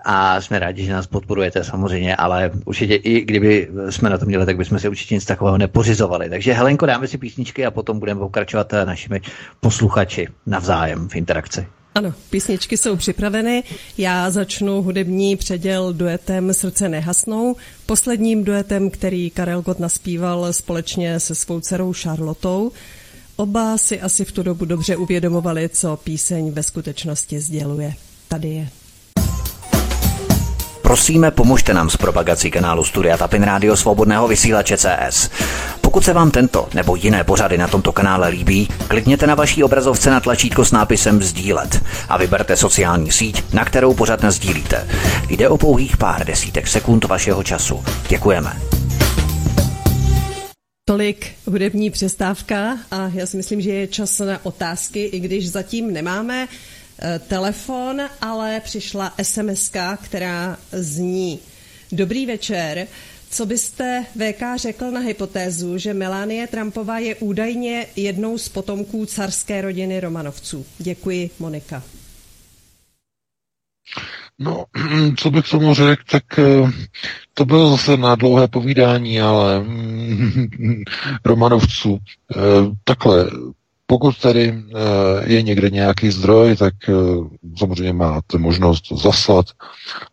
a 0.06 0.41
jsme 0.41 0.60
rádi, 0.60 0.86
že 0.86 0.94
nás 0.94 1.08
podporujete 1.08 1.64
samozřejmě, 1.64 2.16
ale 2.16 2.52
určitě 2.66 2.96
i 2.96 3.22
kdyby 3.22 3.68
jsme 3.90 4.09
na 4.10 4.18
to 4.18 4.26
měli, 4.26 4.45
tak 4.45 4.57
bychom 4.57 4.80
si 4.80 4.90
určitě 4.90 5.15
nic 5.15 5.26
takového 5.26 5.57
nepořizovali. 5.57 6.30
Takže 6.30 6.53
Helenko, 6.53 6.86
dáme 6.86 7.07
si 7.07 7.18
písničky 7.18 7.65
a 7.65 7.72
potom 7.72 7.99
budeme 7.99 8.19
pokračovat 8.19 8.73
našimi 8.86 9.22
posluchači 9.60 10.27
navzájem 10.45 11.10
v 11.10 11.15
interakci. 11.15 11.68
Ano, 11.95 12.14
písničky 12.30 12.77
jsou 12.77 12.95
připraveny. 12.95 13.64
Já 13.98 14.31
začnu 14.31 14.81
hudební 14.81 15.36
předěl 15.36 15.94
duetem 15.94 16.53
Srdce 16.53 16.90
nehasnou, 16.90 17.56
posledním 17.86 18.44
duetem, 18.44 18.90
který 18.90 19.30
Karel 19.30 19.61
Gott 19.61 19.80
naspíval 19.80 20.53
společně 20.53 21.19
se 21.19 21.36
svou 21.36 21.60
dcerou 21.60 21.94
Charlotou. 21.94 22.72
Oba 23.36 23.77
si 23.77 24.02
asi 24.02 24.26
v 24.26 24.31
tu 24.31 24.44
dobu 24.44 24.65
dobře 24.65 24.95
uvědomovali, 24.95 25.69
co 25.69 25.98
píseň 25.98 26.52
ve 26.52 26.64
skutečnosti 26.64 27.40
sděluje. 27.40 27.94
Tady 28.27 28.48
je. 28.48 28.69
Prosíme, 30.90 31.32
pomožte 31.32 31.74
nám 31.74 31.90
s 31.90 31.98
propagací 31.98 32.52
kanálu 32.52 32.84
Studia 32.84 33.18
Tapin 33.18 33.44
Rádio 33.44 33.78
Svobodného 33.78 34.28
vysílače 34.28 34.78
CS. 34.78 35.30
Pokud 35.82 36.06
se 36.06 36.14
vám 36.14 36.32
tento 36.32 36.68
nebo 36.74 36.95
jiné 36.95 37.24
pořady 37.24 37.57
na 37.57 37.68
tomto 37.68 37.91
kanále 37.91 38.30
líbí, 38.30 38.68
klikněte 38.88 39.28
na 39.28 39.36
vaší 39.36 39.64
obrazovce 39.64 40.10
na 40.10 40.20
tlačítko 40.20 40.66
s 40.66 40.72
nápisem 40.72 41.24
Sdílet 41.24 41.84
a 42.10 42.18
vyberte 42.18 42.57
sociální 42.57 43.11
síť, 43.11 43.53
na 43.53 43.66
kterou 43.66 43.94
pořád 43.94 44.24
sdílíte. 44.24 44.88
Jde 45.30 45.49
o 45.49 45.57
pouhých 45.57 45.98
pár 45.98 46.26
desítek 46.26 46.68
sekund 46.68 47.06
vašeho 47.06 47.44
času. 47.44 47.84
Děkujeme. 48.07 48.61
Tolik 50.86 51.32
hudební 51.45 51.90
přestávka 51.90 52.78
a 52.91 53.11
já 53.14 53.26
si 53.26 53.38
myslím, 53.38 53.61
že 53.61 53.72
je 53.72 53.88
čas 53.88 54.20
na 54.20 54.45
otázky, 54.45 55.03
i 55.03 55.20
když 55.20 55.52
zatím 55.52 55.94
nemáme 55.94 56.48
telefon, 57.28 58.02
ale 58.22 58.60
přišla 58.60 59.14
SMS, 59.24 59.72
která 60.04 60.58
zní 60.72 61.40
Dobrý 61.92 62.26
večer. 62.26 62.88
Co 63.30 63.46
byste 63.46 64.06
VK 64.16 64.42
řekl 64.56 64.92
na 64.92 65.00
hypotézu, 65.00 65.78
že 65.78 65.94
Melanie 65.94 66.48
Trumpová 66.48 66.98
je 67.00 67.16
údajně 67.16 67.86
jednou 67.96 68.38
z 68.38 68.50
potomků 68.50 69.06
carské 69.06 69.62
rodiny 69.62 70.00
Romanovců? 70.00 70.66
Děkuji, 70.78 71.30
Monika. 71.40 71.84
No, 74.40 74.66
co 75.18 75.32
bych 75.32 75.50
tomu 75.50 75.74
řekl, 75.74 76.04
tak 76.12 76.40
eh, 76.40 76.72
to 77.34 77.46
bylo 77.46 77.72
zase 77.72 77.98
na 77.98 78.16
dlouhé 78.16 78.48
povídání, 78.48 79.22
ale 79.22 79.66
Romanovců. 81.26 82.00
Eh, 82.36 82.40
takhle, 82.84 83.30
pokud 83.90 84.20
tady 84.22 84.53
eh, 84.53 85.34
je 85.34 85.41
někde 85.41 85.70
nějaký 85.70 86.11
zdroj, 86.11 86.56
tak 86.56 86.74
samozřejmě 87.57 87.94
máte 87.94 88.38
možnost 88.38 88.91
zaslat, 88.91 89.45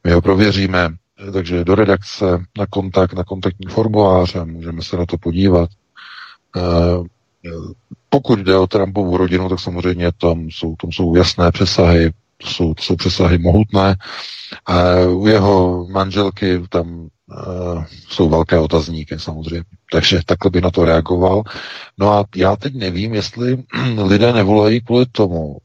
my 0.04 0.12
ho 0.12 0.22
prověříme, 0.22 0.88
takže 1.32 1.64
do 1.64 1.74
redakce, 1.74 2.24
na 2.58 2.66
kontakt, 2.66 3.12
na 3.12 3.24
kontaktní 3.24 3.66
formuláře, 3.66 4.44
můžeme 4.44 4.82
se 4.82 4.96
na 4.96 5.06
to 5.06 5.18
podívat. 5.18 5.70
Pokud 8.08 8.38
jde 8.38 8.56
o 8.56 8.66
Trumpovu 8.66 9.16
rodinu, 9.16 9.48
tak 9.48 9.60
samozřejmě 9.60 10.12
tam 10.12 10.48
jsou, 10.50 10.76
tam 10.76 10.92
jsou 10.92 11.16
jasné 11.16 11.52
přesahy, 11.52 12.12
jsou, 12.42 12.74
jsou 12.80 12.96
přesahy 12.96 13.38
mohutné. 13.38 13.96
A 14.66 14.74
u 15.08 15.26
jeho 15.26 15.86
manželky 15.90 16.62
tam 16.68 17.08
jsou 18.08 18.28
velké 18.28 18.58
otazníky 18.58 19.18
samozřejmě. 19.18 19.64
Takže 19.92 20.20
takhle 20.26 20.50
by 20.50 20.60
na 20.60 20.70
to 20.70 20.84
reagoval. 20.84 21.42
No 21.98 22.12
a 22.12 22.24
já 22.36 22.56
teď 22.56 22.74
nevím, 22.74 23.14
jestli 23.14 23.64
lidé 24.04 24.32
nevolají 24.32 24.80
kvůli 24.80 25.06
tomu, 25.06 25.56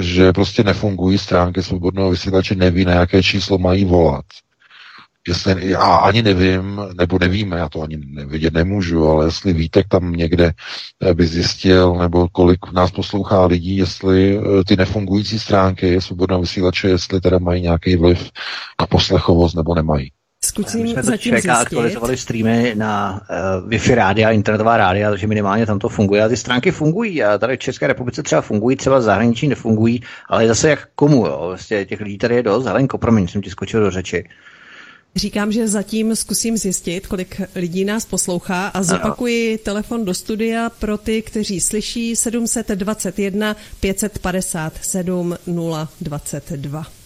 že 0.00 0.32
prostě 0.32 0.64
nefungují 0.64 1.18
stránky 1.18 1.62
svobodného 1.62 2.10
vysílače, 2.10 2.54
neví, 2.54 2.84
na 2.84 2.92
jaké 2.92 3.22
číslo 3.22 3.58
mají 3.58 3.84
volat. 3.84 4.24
Jestli, 5.28 5.70
já 5.70 5.96
ani 5.96 6.22
nevím, 6.22 6.80
nebo 6.98 7.18
nevíme, 7.18 7.58
já 7.58 7.68
to 7.68 7.82
ani 7.82 7.96
nevidět 7.96 8.54
nemůžu, 8.54 9.08
ale 9.08 9.26
jestli 9.26 9.52
Vítek 9.52 9.88
tam 9.88 10.12
někde 10.12 10.52
eh, 11.02 11.14
by 11.14 11.26
zjistil, 11.26 11.94
nebo 11.94 12.28
kolik 12.28 12.72
nás 12.72 12.90
poslouchá 12.90 13.46
lidí, 13.46 13.76
jestli 13.76 14.38
eh, 14.38 14.64
ty 14.64 14.76
nefungující 14.76 15.38
stránky 15.38 16.00
svobodného 16.00 16.40
vysílače, 16.40 16.88
jestli 16.88 17.20
teda 17.20 17.38
mají 17.38 17.62
nějaký 17.62 17.96
vliv 17.96 18.30
na 18.80 18.86
poslechovost, 18.86 19.56
nebo 19.56 19.74
nemají. 19.74 20.10
Zkusím 20.44 20.82
My 20.82 20.88
jsme 20.88 21.02
zatím 21.02 21.32
zjistit. 21.34 21.50
aktualizovali 21.50 22.16
streamy 22.16 22.74
na 22.74 23.20
uh, 23.62 23.68
Wi-Fi 23.70 23.94
rádia, 23.94 24.30
internetová 24.30 24.76
rádia, 24.76 25.10
takže 25.10 25.26
minimálně 25.26 25.66
tam 25.66 25.78
to 25.78 25.88
funguje. 25.88 26.24
A 26.24 26.28
ty 26.28 26.36
stránky 26.36 26.70
fungují 26.70 27.22
a 27.24 27.38
tady 27.38 27.56
v 27.56 27.60
České 27.60 27.86
republice 27.86 28.22
třeba 28.22 28.40
fungují, 28.40 28.76
třeba 28.76 28.98
v 28.98 29.02
zahraničí 29.02 29.48
nefungují, 29.48 30.02
ale 30.28 30.48
zase 30.48 30.70
jak 30.70 30.88
komu, 30.94 31.26
jo? 31.26 31.44
Vlastně 31.46 31.84
těch 31.84 32.00
lidí 32.00 32.18
tady 32.18 32.34
je 32.34 32.42
dost. 32.42 32.66
Helenko, 32.66 32.98
promiň, 32.98 33.28
jsem 33.28 33.42
ti 33.42 33.50
skočil 33.50 33.80
do 33.80 33.90
řeči. 33.90 34.28
Říkám, 35.16 35.52
že 35.52 35.68
zatím 35.68 36.16
zkusím 36.16 36.56
zjistit, 36.56 37.06
kolik 37.06 37.40
lidí 37.54 37.84
nás 37.84 38.06
poslouchá 38.06 38.66
a 38.66 38.82
zopakuji 38.82 39.48
ano. 39.50 39.58
telefon 39.64 40.04
do 40.04 40.14
studia 40.14 40.70
pro 40.70 40.98
ty, 40.98 41.22
kteří 41.22 41.60
slyší 41.60 42.16
721 42.16 43.56
557 43.80 45.36
022. 46.00 46.97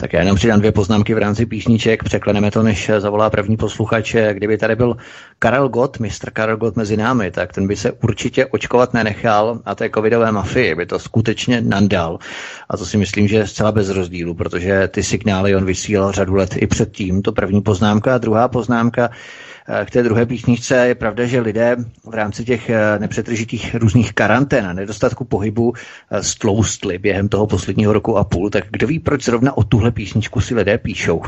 Tak 0.00 0.12
já 0.12 0.20
jenom 0.20 0.36
přidám 0.36 0.58
dvě 0.58 0.72
poznámky 0.72 1.14
v 1.14 1.18
rámci 1.18 1.46
písniček, 1.46 2.02
překleneme 2.04 2.50
to, 2.50 2.62
než 2.62 2.90
zavolá 2.98 3.30
první 3.30 3.56
posluchač. 3.56 4.16
Kdyby 4.32 4.58
tady 4.58 4.76
byl 4.76 4.96
Karel 5.38 5.68
Gott, 5.68 5.98
mistr 5.98 6.30
Karel 6.30 6.56
Gott 6.56 6.76
mezi 6.76 6.96
námi, 6.96 7.30
tak 7.30 7.52
ten 7.52 7.66
by 7.66 7.76
se 7.76 7.92
určitě 7.92 8.46
očkovat 8.46 8.94
nenechal 8.94 9.60
a 9.64 9.74
té 9.74 9.90
covidové 9.90 10.32
mafii 10.32 10.74
by 10.74 10.86
to 10.86 10.98
skutečně 10.98 11.60
nandal. 11.60 12.18
A 12.70 12.76
to 12.76 12.86
si 12.86 12.96
myslím, 12.96 13.28
že 13.28 13.36
je 13.36 13.46
zcela 13.46 13.72
bez 13.72 13.88
rozdílu, 13.88 14.34
protože 14.34 14.88
ty 14.88 15.02
signály 15.02 15.56
on 15.56 15.64
vysílal 15.64 16.12
řadu 16.12 16.34
let 16.34 16.54
i 16.56 16.66
předtím. 16.66 17.22
To 17.22 17.32
první 17.32 17.60
poznámka. 17.60 18.14
A 18.14 18.18
druhá 18.18 18.48
poznámka, 18.48 19.10
k 19.84 19.90
té 19.90 20.02
druhé 20.02 20.26
písničce 20.26 20.76
je 20.76 20.94
pravda, 20.94 21.26
že 21.26 21.40
lidé 21.40 21.76
v 22.04 22.14
rámci 22.14 22.44
těch 22.44 22.70
eh, 22.70 22.98
nepřetržitých 22.98 23.74
různých 23.74 24.12
karantén 24.12 24.66
a 24.66 24.72
nedostatku 24.72 25.24
pohybu 25.24 25.72
eh, 26.10 26.22
stloustli 26.22 26.98
během 26.98 27.28
toho 27.28 27.46
posledního 27.46 27.92
roku 27.92 28.16
a 28.16 28.24
půl, 28.24 28.50
tak 28.50 28.64
kdo 28.70 28.86
ví, 28.86 28.98
proč 28.98 29.24
zrovna 29.24 29.56
o 29.56 29.64
tuhle 29.64 29.90
písničku 29.90 30.40
si 30.40 30.54
lidé 30.54 30.78
píšou. 30.78 31.22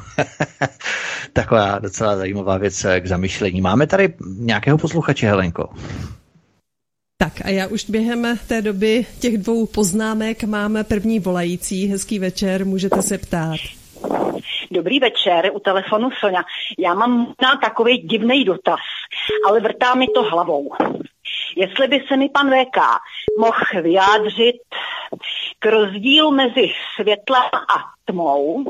Taková 1.32 1.78
docela 1.78 2.16
zajímavá 2.16 2.58
věc 2.58 2.86
k 3.00 3.06
zamyšlení. 3.06 3.60
Máme 3.60 3.86
tady 3.86 4.14
nějakého 4.38 4.78
posluchače, 4.78 5.26
Helenko? 5.26 5.68
Tak 7.18 7.32
a 7.44 7.48
já 7.48 7.66
už 7.66 7.90
během 7.90 8.38
té 8.46 8.62
doby 8.62 9.06
těch 9.18 9.38
dvou 9.38 9.66
poznámek 9.66 10.44
máme 10.44 10.84
první 10.84 11.20
volající. 11.20 11.86
Hezký 11.86 12.18
večer, 12.18 12.66
můžete 12.66 13.02
se 13.02 13.18
ptát. 13.18 13.79
Dobrý 14.72 15.00
večer, 15.00 15.50
u 15.52 15.60
telefonu 15.60 16.10
Sonja. 16.10 16.42
Já 16.78 16.94
mám 16.94 17.34
na 17.42 17.56
takový 17.56 17.98
divný 17.98 18.44
dotaz, 18.44 18.80
ale 19.46 19.60
vrtá 19.60 19.94
mi 19.94 20.06
to 20.08 20.22
hlavou. 20.22 20.70
Jestli 21.56 21.88
by 21.88 22.04
se 22.08 22.16
mi 22.16 22.28
pan 22.28 22.50
VK 22.50 22.78
mohl 23.38 23.82
vyjádřit 23.82 24.56
k 25.58 25.66
rozdílu 25.66 26.30
mezi 26.30 26.72
světlem 26.94 27.42
a 27.54 27.84
tmou, 28.04 28.64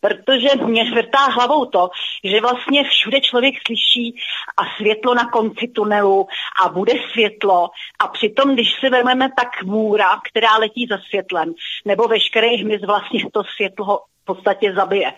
protože 0.00 0.48
mě 0.64 0.90
vrtá 0.90 1.18
hlavou 1.18 1.64
to, 1.64 1.90
že 2.24 2.40
vlastně 2.40 2.84
všude 2.84 3.20
člověk 3.20 3.54
slyší 3.66 4.16
a 4.56 4.62
světlo 4.76 5.14
na 5.14 5.30
konci 5.30 5.68
tunelu 5.68 6.26
a 6.64 6.68
bude 6.68 6.92
světlo 7.12 7.68
a 7.98 8.08
přitom, 8.08 8.54
když 8.54 8.68
si 8.80 8.88
vezmeme 8.88 9.28
tak 9.36 9.62
můra, 9.62 10.20
která 10.30 10.56
letí 10.58 10.86
za 10.90 10.98
světlem, 11.08 11.54
nebo 11.84 12.08
veškerý 12.08 12.56
hmyz 12.56 12.82
vlastně 12.86 13.20
to 13.32 13.42
světlo 13.56 14.00
podstatě 14.26 14.72
zabije. 14.74 15.12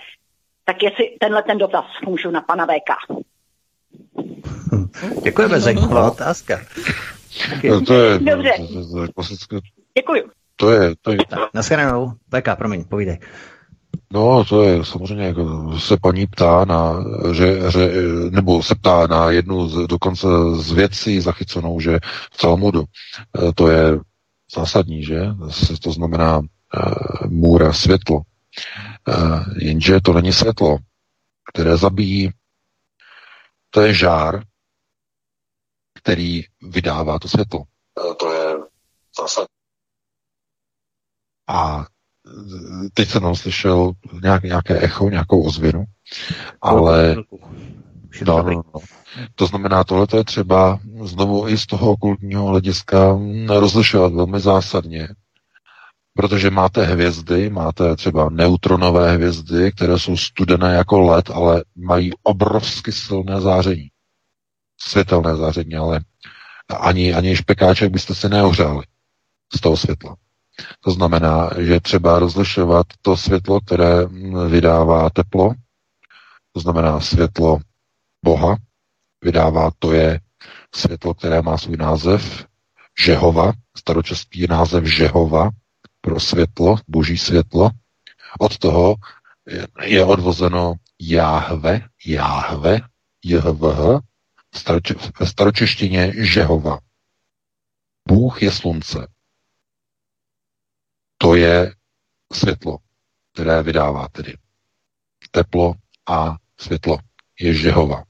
Tak 0.64 0.82
jestli 0.82 1.16
tenhle 1.20 1.42
ten 1.42 1.58
dotaz 1.58 1.84
můžu 2.06 2.30
na 2.30 2.40
pana 2.40 2.66
VK. 2.66 3.20
Děkujeme, 5.22 5.60
zajímavá 5.60 6.10
otázka. 6.10 6.60
No, 7.70 7.80
to 7.80 7.94
je, 7.94 8.18
Dobře. 8.18 8.52
To, 8.56 8.66
to, 8.66 9.06
to, 9.06 9.12
klasické... 9.12 9.56
Děkuji. 9.98 10.22
To 10.56 10.70
je, 10.70 10.94
to 11.02 11.12
je... 11.12 11.18
Naschledanou. 11.54 12.12
VK, 12.34 12.58
promiň, 12.58 12.84
povídej. 12.84 13.18
No, 14.12 14.44
to 14.44 14.62
je 14.62 14.84
samozřejmě, 14.84 15.24
jako 15.24 15.78
se 15.78 15.96
paní 15.96 16.26
ptá 16.26 16.64
na, 16.64 17.04
že, 17.32 17.70
že, 17.70 17.90
nebo 18.30 18.62
se 18.62 18.74
ptá 18.74 19.06
na 19.06 19.30
jednu 19.30 19.68
z, 19.68 19.86
dokonce 19.86 20.26
z 20.54 20.72
věcí 20.72 21.20
zachycenou, 21.20 21.80
že 21.80 21.98
v 22.32 22.36
Talmudu, 22.36 22.84
e, 23.48 23.52
to 23.52 23.68
je 23.68 24.00
zásadní, 24.54 25.04
že? 25.04 25.20
To 25.82 25.92
znamená 25.92 26.40
e, 26.40 26.80
můra, 27.28 27.72
světlo. 27.72 28.20
Eh, 29.08 29.44
jenže 29.56 30.00
to 30.00 30.12
není 30.12 30.32
světlo, 30.32 30.78
které 31.52 31.76
zabíjí. 31.76 32.30
To 33.70 33.80
je 33.80 33.94
žár, 33.94 34.44
který 35.94 36.44
vydává 36.62 37.18
to 37.18 37.28
světlo. 37.28 37.64
Eh, 38.10 38.14
to 38.14 38.32
je 38.32 38.54
zase. 39.20 39.40
A 41.48 41.86
eh, 42.26 42.88
teď 42.94 43.08
jsem 43.08 43.34
slyšel 43.34 43.92
nějak, 44.22 44.42
nějaké 44.42 44.80
echo, 44.80 45.10
nějakou 45.10 45.46
ozvěnu, 45.46 45.84
ale 46.60 47.16
no, 48.26 48.42
no, 48.42 48.52
no. 48.52 48.80
To 49.34 49.46
znamená, 49.46 49.84
tohle 49.84 50.06
je 50.16 50.24
třeba 50.24 50.78
znovu 51.02 51.48
i 51.48 51.58
z 51.58 51.66
toho 51.66 51.90
okultního 51.90 52.46
hlediska 52.46 53.18
rozlišovat 53.48 54.12
velmi 54.12 54.40
zásadně, 54.40 55.08
protože 56.18 56.50
máte 56.50 56.84
hvězdy, 56.84 57.50
máte 57.50 57.96
třeba 57.96 58.30
neutronové 58.30 59.12
hvězdy, 59.12 59.72
které 59.72 59.98
jsou 59.98 60.16
studené 60.16 60.74
jako 60.74 61.00
led, 61.00 61.30
ale 61.30 61.64
mají 61.76 62.10
obrovsky 62.22 62.92
silné 62.92 63.40
záření. 63.40 63.88
Světelné 64.80 65.36
záření, 65.36 65.74
ale 65.76 66.00
ani, 66.80 67.14
ani 67.14 67.36
špekáček 67.36 67.92
byste 67.92 68.14
se 68.14 68.28
neohřáli. 68.28 68.82
z 69.56 69.60
toho 69.60 69.76
světla. 69.76 70.16
To 70.80 70.90
znamená, 70.90 71.50
že 71.58 71.80
třeba 71.80 72.18
rozlišovat 72.18 72.86
to 73.02 73.16
světlo, 73.16 73.60
které 73.60 74.06
vydává 74.48 75.10
teplo, 75.10 75.54
to 76.52 76.60
znamená 76.60 77.00
světlo 77.00 77.58
Boha, 78.24 78.56
vydává, 79.24 79.70
to 79.78 79.92
je 79.92 80.20
světlo, 80.74 81.14
které 81.14 81.42
má 81.42 81.58
svůj 81.58 81.76
název 81.76 82.46
Žehova, 83.04 83.52
staročeský 83.76 84.46
název 84.50 84.84
Žehova 84.84 85.50
pro 86.00 86.20
světlo, 86.20 86.76
boží 86.88 87.18
světlo. 87.18 87.70
Od 88.40 88.58
toho 88.58 88.94
je 89.82 90.04
odvozeno 90.04 90.74
Jáhve, 90.98 91.88
Jáhve, 92.06 92.80
Jhvh, 93.24 94.00
v 95.20 95.28
staročeštině 95.28 96.12
Žehova. 96.16 96.78
Bůh 98.08 98.42
je 98.42 98.52
slunce. 98.52 99.06
To 101.18 101.34
je 101.34 101.74
světlo, 102.32 102.78
které 103.32 103.62
vydává 103.62 104.08
tedy. 104.08 104.34
Teplo 105.30 105.74
a 106.06 106.36
světlo 106.60 106.98
je 107.40 107.54
Žehova. 107.54 108.02
E, 108.02 108.04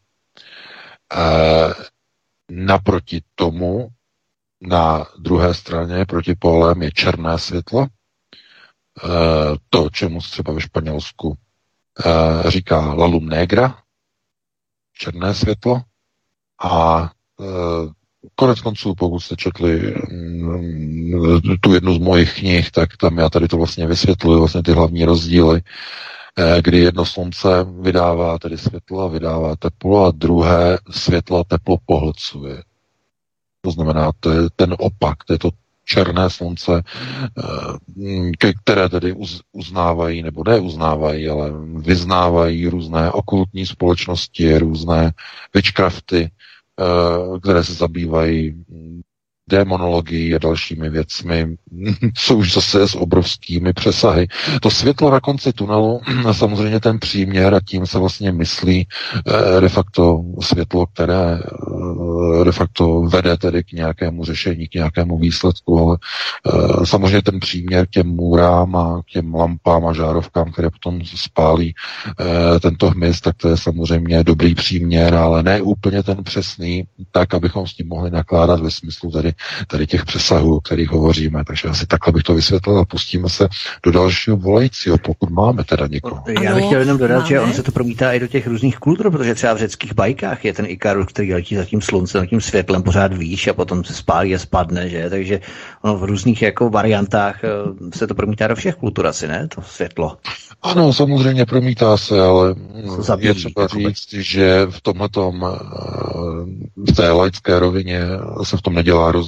naproti 2.51 3.23
tomu 3.35 3.89
na 4.61 5.07
druhé 5.19 5.55
straně 5.55 6.05
proti 6.07 6.35
polem 6.35 6.83
je 6.83 6.93
černé 6.93 7.39
světlo. 7.39 7.83
E, 7.83 7.89
to, 9.71 9.91
čemu 9.91 10.21
třeba 10.21 10.53
ve 10.53 10.61
Španělsku 10.61 11.35
e, 12.07 12.51
říká 12.51 12.95
la 12.95 13.07
lum 13.07 13.29
negra, 13.29 13.79
černé 14.93 15.35
světlo. 15.35 15.81
A 16.63 17.03
e, 17.41 17.45
konec 18.35 18.61
konců, 18.61 18.95
pokud 18.95 19.21
jste 19.21 19.37
četli 19.37 19.95
mm, 20.11 21.41
tu 21.61 21.75
jednu 21.75 21.95
z 21.95 21.99
mojich 21.99 22.39
knih, 22.39 22.71
tak 22.71 22.97
tam 22.97 23.19
já 23.19 23.29
tady 23.29 23.49
to 23.49 23.57
vlastně 23.57 23.87
vysvětluji, 23.87 24.39
vlastně 24.39 24.63
ty 24.63 24.73
hlavní 24.73 25.05
rozdíly, 25.05 25.63
kdy 26.63 26.79
jedno 26.79 27.05
slunce 27.05 27.49
vydává 27.81 28.39
tedy 28.39 28.59
světlo, 28.59 29.09
vydává 29.09 29.57
teplo 29.57 30.07
a 30.07 30.11
druhé 30.11 30.79
světlo 30.91 31.39
a 31.39 31.45
teplo 31.45 31.77
pohlcuje. 31.87 32.63
To 33.69 33.73
znamená, 33.73 34.11
to 34.21 34.31
je 34.31 34.41
ten 34.57 34.73
opak, 34.79 35.25
to 35.29 35.33
je 35.33 35.39
to 35.39 35.51
černé 35.85 36.31
slunce, 36.31 36.83
eh, 36.83 38.53
které 38.65 38.89
tedy 38.89 39.15
uznávají, 39.53 40.23
nebo 40.23 40.45
neuznávají, 40.45 41.29
ale 41.29 41.53
vyznávají 41.77 42.69
různé 42.69 43.13
okultní 43.13 43.67
společnosti, 43.67 44.59
různé 44.59 45.13
witchcrafty, 45.55 46.31
eh, 46.31 47.41
které 47.41 47.65
se 47.65 47.75
zabývají 47.75 48.65
demonologií 49.49 50.35
a 50.35 50.39
dalšími 50.39 50.91
věcmi, 50.91 51.57
co 52.15 52.37
už 52.37 52.53
zase 52.53 52.89
s 52.89 52.95
obrovskými 52.95 53.73
přesahy. 53.73 54.29
To 54.63 54.71
světlo 54.71 55.11
na 55.11 55.21
konci 55.21 55.53
tunelu, 55.53 56.01
samozřejmě 56.33 56.81
ten 56.81 56.99
příměr 56.99 57.55
a 57.55 57.61
tím 57.67 57.87
se 57.87 57.99
vlastně 57.99 58.33
myslí 58.33 58.87
eh, 59.27 59.61
de 59.61 59.69
facto 59.69 60.23
světlo, 60.41 60.87
které 60.87 61.39
eh, 61.39 62.45
de 62.45 62.53
facto 62.53 63.01
vede 63.03 63.37
tedy 63.37 63.65
k 63.65 63.73
nějakému 63.73 64.25
řešení, 64.25 64.69
k 64.69 64.75
nějakému 64.75 65.19
výsledku, 65.19 65.79
ale 65.81 65.97
eh, 66.47 66.87
samozřejmě 66.87 67.23
ten 67.23 67.41
příměr 67.41 67.87
k 67.87 67.91
těm 67.91 68.07
můrám 68.07 68.77
a 68.77 69.03
k 69.03 69.11
těm 69.13 69.35
lampám 69.35 69.87
a 69.87 69.93
žárovkám, 69.93 70.53
které 70.53 70.71
potom 70.71 71.01
spálí 71.05 71.75
tento 72.61 72.91
hmyz, 72.91 73.21
tak 73.21 73.37
to 73.37 73.49
je 73.49 73.57
samozřejmě 73.57 74.25
dobrý 74.25 74.55
příměr, 74.55 75.15
ale 75.15 75.43
ne 75.43 75.63
úplně 75.63 76.03
ten 76.03 76.25
přesný, 76.25 76.85
tak, 77.13 77.35
abychom 77.35 77.67
s 77.67 77.75
tím 77.75 77.89
mohli 77.89 78.11
nakládat 78.11 78.61
ve 78.61 78.71
smyslu 78.71 79.11
tedy 79.11 79.33
tady 79.67 79.87
těch 79.87 80.05
přesahů, 80.05 80.57
o 80.57 80.61
kterých 80.61 80.91
hovoříme. 80.91 81.45
Takže 81.45 81.69
asi 81.69 81.87
takhle 81.87 82.13
bych 82.13 82.23
to 82.23 82.35
vysvětlil 82.35 82.79
a 82.79 82.85
pustíme 82.85 83.29
se 83.29 83.49
do 83.83 83.93
dalšího 83.93 84.37
volajícího, 84.37 84.99
pokud 84.99 85.31
máme 85.31 85.65
teda 85.65 85.87
někoho. 85.87 86.25
Já 86.43 86.55
bych 86.55 86.67
chtěl 86.67 86.81
jenom 86.81 86.99
dodat, 86.99 87.17
máme. 87.17 87.29
že 87.29 87.41
on 87.41 87.53
se 87.53 87.63
to 87.63 87.73
promítá 87.73 88.13
i 88.13 88.21
do 88.21 88.27
těch 88.27 88.47
různých 88.47 88.79
kultur, 88.79 89.11
protože 89.11 89.35
třeba 89.35 89.55
v 89.55 89.59
řeckých 89.59 89.95
bajkách 89.95 90.45
je 90.45 90.53
ten 90.53 90.67
Ikarus, 90.69 91.07
který 91.07 91.35
letí 91.35 91.57
za 91.57 91.65
tím 91.65 91.81
sluncem, 91.81 92.27
tím 92.27 92.41
světlem 92.41 92.83
pořád 92.83 93.13
výš 93.13 93.49
a 93.49 93.55
potom 93.55 93.85
se 93.85 93.95
spálí 93.95 94.35
a 94.35 94.39
spadne, 94.39 94.89
že? 94.89 95.11
Takže 95.11 95.41
ono 95.83 95.99
v 95.99 96.05
různých 96.05 96.43
jako 96.43 96.71
variantách 96.71 97.45
eh, 97.45 97.49
se 97.95 98.07
to 98.07 98.15
promítá 98.15 98.47
do 98.47 98.57
všech 98.57 98.75
kultur 98.75 99.07
asi, 99.07 99.29
ne? 99.29 99.49
To 99.55 99.63
světlo. 99.63 100.17
Ano, 100.63 100.93
samozřejmě 100.93 101.47
promítá 101.47 101.97
se, 101.97 102.21
ale 102.21 102.55
Zabíjí, 102.99 103.29
je 103.29 103.35
třeba 103.35 103.67
říct, 103.67 104.13
že 104.13 104.67
v 104.71 104.81
tomhletom, 104.81 105.47
eh, 105.47 105.59
v 106.77 106.93
té 106.97 107.11
laické 107.11 107.59
rovině 107.59 108.01
se 108.43 108.57
v 108.57 108.63
tom 108.63 108.75
nedělá 108.75 109.13
rozdíl, 109.13 109.28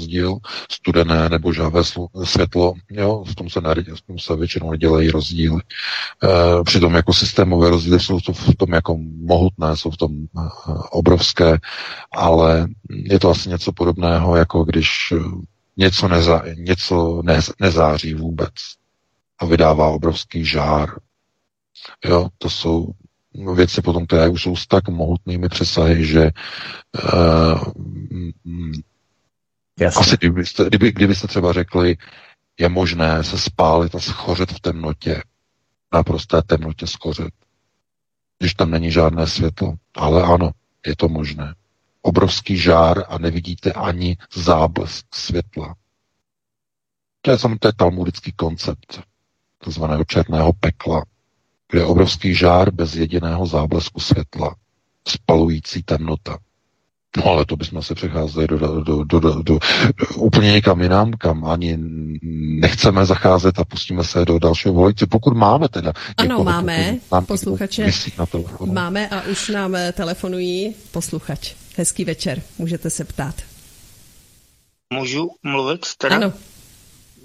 studené 0.71 1.29
nebo 1.29 1.53
žávé 1.53 1.83
světlo, 2.25 2.75
jo, 2.91 3.25
v 3.25 3.35
tom 3.35 3.51
se, 3.51 3.61
ne, 3.61 3.75
v 3.75 4.01
tom 4.07 4.19
se 4.19 4.37
většinou 4.37 4.71
nedělají 4.71 5.11
rozdíly. 5.11 5.61
E, 5.61 6.65
přitom 6.65 6.95
jako 6.95 7.13
systémové 7.13 7.71
rozdíly 7.71 8.01
jsou 8.01 8.21
to 8.21 8.33
v 8.33 8.55
tom 8.57 8.73
jako 8.73 8.97
mohutné, 9.17 9.77
jsou 9.77 9.91
v 9.91 9.97
tom 9.97 10.11
eh, 10.13 10.49
obrovské, 10.91 11.59
ale 12.13 12.69
je 12.91 13.19
to 13.19 13.31
asi 13.31 13.49
něco 13.49 13.73
podobného, 13.73 14.37
jako 14.37 14.65
když 14.65 15.13
něco, 15.77 16.09
neza, 16.09 16.43
něco 16.57 17.23
ne, 17.25 17.41
nezáří 17.61 18.15
vůbec 18.15 18.53
a 19.39 19.45
vydává 19.45 19.89
obrovský 19.89 20.45
žár. 20.45 20.89
Jo, 22.05 22.29
to 22.39 22.51
jsou 22.51 22.87
věci 23.55 23.83
potom, 23.83 24.07
které 24.07 24.29
už 24.29 24.43
jsou 24.43 24.57
s 24.57 24.67
tak 24.67 24.89
mohutnými 24.89 25.49
přesahy, 25.49 26.07
že 26.07 26.31
uh, 27.15 27.63
asi 29.87 30.17
kdybyste, 30.17 30.65
kdyby, 30.65 30.93
kdybyste 30.93 31.27
třeba 31.27 31.53
řekli, 31.53 31.97
je 32.59 32.69
možné 32.69 33.25
se 33.25 33.39
spálit 33.39 33.95
a 33.95 34.01
schořet 34.01 34.53
v 34.53 34.61
temnotě, 34.61 35.23
naprosté 35.93 36.43
temnotě 36.43 36.87
schořet, 36.87 37.35
když 38.39 38.55
tam 38.55 38.71
není 38.71 38.91
žádné 38.91 39.27
světlo. 39.27 39.75
Ale 39.95 40.23
ano, 40.23 40.51
je 40.87 40.97
to 40.97 41.09
možné. 41.09 41.55
Obrovský 42.03 42.57
žár 42.57 43.05
a 43.09 43.19
nevidíte 43.19 43.73
ani 43.73 44.17
záblesk 44.35 45.07
světla. 45.15 45.75
To 47.23 47.31
je, 47.31 47.37
je 47.65 47.73
talmudický 47.77 48.33
koncept 48.33 49.03
tzv. 49.65 49.85
černého 50.07 50.53
pekla, 50.53 51.05
kde 51.71 51.81
je 51.81 51.85
obrovský 51.85 52.35
žár 52.35 52.71
bez 52.71 52.95
jediného 52.95 53.47
záblesku 53.47 54.01
světla, 54.01 54.57
spalující 55.09 55.83
temnota. 55.83 56.39
No 57.17 57.27
ale 57.27 57.45
to 57.45 57.57
bychom 57.57 57.83
se 57.83 57.95
přecházeli 57.95 58.47
do, 58.47 58.59
do, 58.59 58.81
do, 58.81 59.05
do, 59.05 59.21
do, 59.21 59.43
do 59.43 59.59
úplně 60.17 60.53
někam 60.53 60.81
jinam, 60.81 61.13
kam 61.13 61.45
ani 61.45 61.79
nechceme 62.61 63.07
zacházet 63.07 63.59
a 63.59 63.65
pustíme 63.65 64.05
se 64.05 64.25
do 64.25 64.39
dalšího 64.39 64.75
voliče. 64.75 65.07
Pokud 65.07 65.37
máme 65.37 65.69
teda 65.69 65.93
Ano, 66.17 66.45
máme 66.45 66.97
nám 67.13 67.27
posluchače. 67.27 67.91
Na 68.19 68.27
máme 68.73 69.09
a 69.09 69.23
už 69.23 69.49
nám 69.49 69.75
eh, 69.75 69.93
telefonují 69.93 70.75
posluchač. 70.91 71.55
Hezký 71.77 72.05
večer, 72.05 72.43
můžete 72.59 72.91
se 72.91 73.05
ptát. 73.05 73.35
Můžu 74.95 75.31
mluvit 75.43 75.87
teda? 75.99 76.17
Ano. 76.17 76.33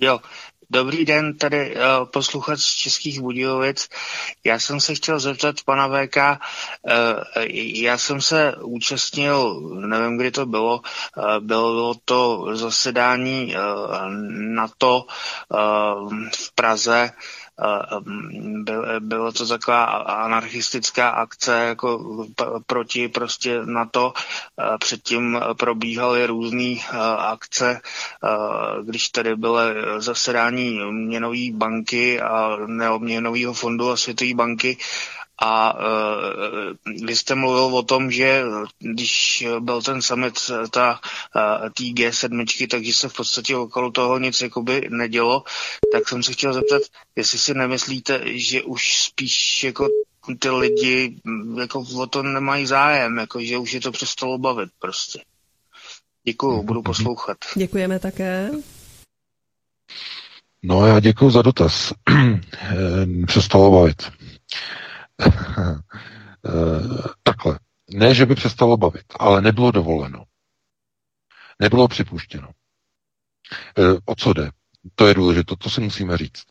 Jo, 0.02 0.20
Dobrý 0.70 1.06
den, 1.06 1.38
tady 1.38 1.76
uh, 1.76 1.82
posluchač 2.06 2.60
z 2.60 2.76
Českých 2.76 3.22
Budějovic. 3.22 3.90
Já 4.44 4.60
jsem 4.60 4.80
se 4.80 4.96
chtěl 4.96 5.20
zeptat 5.20 5.56
pana 5.66 5.88
VK, 5.88 6.18
uh, 6.18 6.34
já 7.76 7.98
jsem 7.98 8.22
se 8.22 8.56
účastnil, 8.62 9.62
nevím, 9.76 10.18
kdy 10.18 10.32
to 10.32 10.46
bylo, 10.46 10.82
uh, 11.18 11.40
bylo 11.40 11.94
to 12.06 12.48
zasedání 12.54 13.56
uh, 13.56 13.62
NATO 14.56 15.06
uh, 15.50 16.14
v 16.36 16.56
Praze, 16.56 17.12
bylo 19.00 19.32
to 19.32 19.48
taková 19.48 19.84
anarchistická 19.86 21.10
akce 21.10 21.54
jako 21.66 22.00
proti 22.66 23.08
prostě 23.08 23.62
na 23.66 23.86
to. 23.86 24.14
Předtím 24.80 25.40
probíhaly 25.60 26.26
různé 26.26 26.76
akce, 27.18 27.82
když 28.84 29.10
tady 29.10 29.36
byly 29.36 29.64
zasedání 29.98 30.80
měnové 30.92 31.52
banky 31.52 32.22
a 32.22 32.58
neobměnového 32.66 33.54
fondu 33.54 33.90
a 33.90 33.98
Světové 33.98 34.34
banky, 34.34 34.78
a 35.42 35.78
uh, 35.78 37.06
vy 37.08 37.16
jste 37.16 37.36
mluvil 37.36 37.78
o 37.78 37.84
tom, 37.84 38.12
že 38.12 38.44
když 38.80 39.46
byl 39.60 39.82
ten 39.82 40.02
summit 40.02 40.52
ta 40.72 41.00
uh, 41.36 41.70
tý 41.70 41.94
G7, 41.94 42.68
takže 42.70 42.94
se 42.94 43.10
v 43.10 43.14
podstatě 43.14 43.56
okolo 43.56 43.92
toho 43.92 44.20
nic 44.20 44.42
jakoby 44.42 44.88
nedělo, 44.90 45.44
tak 45.92 46.10
jsem 46.10 46.24
se 46.24 46.34
chtěl 46.34 46.54
zeptat, 46.54 46.82
jestli 47.16 47.40
si 47.40 47.54
nemyslíte, 47.54 48.22
že 48.26 48.64
už 48.64 48.98
spíš 48.98 49.64
jako 49.64 49.88
ty 50.40 50.50
lidi 50.50 51.16
jako 51.60 51.84
o 51.98 52.08
to 52.08 52.24
nemají 52.24 52.66
zájem, 52.66 53.18
jako 53.18 53.42
že 53.42 53.58
už 53.58 53.74
je 53.74 53.82
to 53.82 53.92
přestalo 53.92 54.38
bavit 54.38 54.70
prostě. 54.80 55.22
Děkuju, 56.24 56.64
budu 56.64 56.82
poslouchat. 56.82 57.38
Děkujeme 57.56 58.00
také. 58.00 58.52
No 60.64 60.88
já 60.88 61.00
děkuji 61.00 61.30
za 61.30 61.42
dotaz. 61.42 61.94
Přestalo 63.28 63.72
bavit. 63.72 64.04
Takhle. 67.24 67.60
Ne, 67.94 68.14
že 68.16 68.26
by 68.26 68.36
přestalo 68.36 68.78
bavit, 68.78 69.06
ale 69.20 69.42
nebylo 69.42 69.72
dovoleno. 69.72 70.24
Nebylo 71.60 71.88
připuštěno. 71.88 72.50
O 74.06 74.16
co 74.16 74.34
jde? 74.34 74.50
to 74.96 75.08
je 75.08 75.14
důležité, 75.14 75.56
to 75.60 75.70
si 75.70 75.82
musíme 75.82 76.18
říct. 76.18 76.44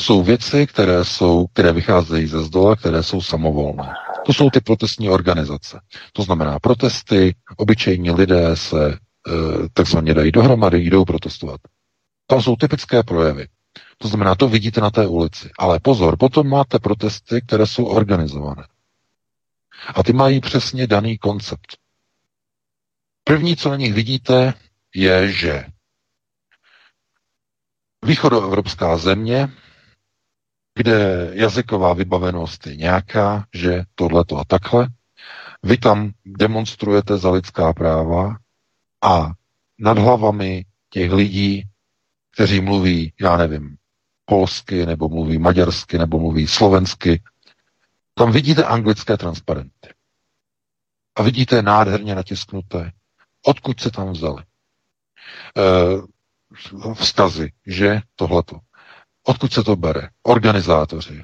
Jsou 0.00 0.22
věci, 0.22 0.66
které, 0.66 1.04
jsou, 1.04 1.46
které 1.46 1.72
vycházejí 1.72 2.26
ze 2.26 2.42
zdola, 2.44 2.76
které 2.76 3.02
jsou 3.02 3.22
samovolné. 3.22 3.94
To 4.26 4.32
jsou 4.32 4.50
ty 4.50 4.60
protestní 4.60 5.08
organizace. 5.10 5.80
To 6.12 6.22
znamená 6.22 6.58
protesty, 6.58 7.34
obyčejní 7.56 8.10
lidé 8.10 8.56
se 8.56 8.92
e, 8.92 8.98
takzvaně 9.72 10.14
dají 10.14 10.32
dohromady, 10.32 10.78
jdou 10.78 11.04
protestovat. 11.04 11.60
To 12.26 12.42
jsou 12.42 12.56
typické 12.56 13.02
projevy. 13.02 13.46
To 14.02 14.08
znamená, 14.08 14.34
to 14.34 14.48
vidíte 14.48 14.80
na 14.80 14.90
té 14.90 15.06
ulici. 15.06 15.50
Ale 15.58 15.80
pozor, 15.80 16.16
potom 16.16 16.48
máte 16.48 16.78
protesty, 16.78 17.40
které 17.40 17.66
jsou 17.66 17.84
organizované. 17.84 18.66
A 19.94 20.02
ty 20.02 20.12
mají 20.12 20.40
přesně 20.40 20.86
daný 20.86 21.18
koncept. 21.18 21.76
První, 23.24 23.56
co 23.56 23.70
na 23.70 23.76
nich 23.76 23.94
vidíte, 23.94 24.54
je, 24.94 25.32
že 25.32 25.66
východoevropská 28.04 28.96
země, 28.96 29.48
kde 30.74 31.30
jazyková 31.32 31.92
vybavenost 31.92 32.66
je 32.66 32.76
nějaká, 32.76 33.46
že 33.54 33.84
tohleto 33.94 34.36
a 34.38 34.44
takhle, 34.44 34.88
vy 35.62 35.76
tam 35.76 36.10
demonstrujete 36.24 37.18
za 37.18 37.30
lidská 37.30 37.72
práva 37.72 38.36
a 39.02 39.30
nad 39.78 39.98
hlavami 39.98 40.64
těch 40.90 41.12
lidí, 41.12 41.62
kteří 42.34 42.60
mluví, 42.60 43.12
já 43.20 43.36
nevím, 43.36 43.76
polsky, 44.32 44.86
nebo 44.86 45.08
mluví 45.08 45.38
maďarsky, 45.38 45.98
nebo 45.98 46.18
mluví 46.18 46.46
slovensky, 46.46 47.22
tam 48.14 48.32
vidíte 48.32 48.64
anglické 48.64 49.16
transparenty. 49.16 49.88
A 51.16 51.22
vidíte 51.22 51.62
nádherně 51.62 52.14
natisknuté, 52.14 52.92
odkud 53.46 53.80
se 53.80 53.90
tam 53.90 54.10
vzali. 54.10 54.42
E, 55.56 56.94
vzkazy, 56.94 57.52
že 57.66 58.00
tohleto. 58.16 58.58
Odkud 59.22 59.52
se 59.52 59.62
to 59.62 59.76
bere? 59.76 60.08
Organizátoři, 60.22 61.22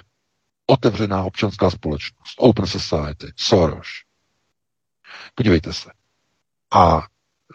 otevřená 0.67 1.25
občanská 1.25 1.71
společnost, 1.71 2.35
Open 2.37 2.67
Society, 2.67 3.33
Soros. 3.37 3.89
Podívejte 5.35 5.73
se. 5.73 5.91
A 6.71 7.07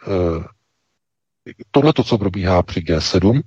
e, 0.07 0.13
tohle 1.71 1.93
to, 1.93 2.03
co 2.03 2.17
probíhá 2.17 2.63
při 2.63 2.79
G7, 2.79 3.41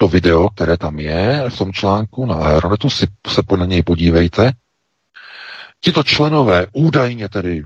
to 0.00 0.08
video, 0.08 0.48
které 0.48 0.76
tam 0.76 0.98
je 0.98 1.44
v 1.48 1.58
tom 1.58 1.72
článku 1.72 2.26
na 2.26 2.34
Aeronetu, 2.34 2.90
si 2.90 3.06
se 3.26 3.42
na 3.56 3.66
něj 3.66 3.82
podívejte, 3.82 4.52
Tito 5.80 6.02
členové 6.02 6.66
údajně 6.72 7.28
tedy 7.28 7.62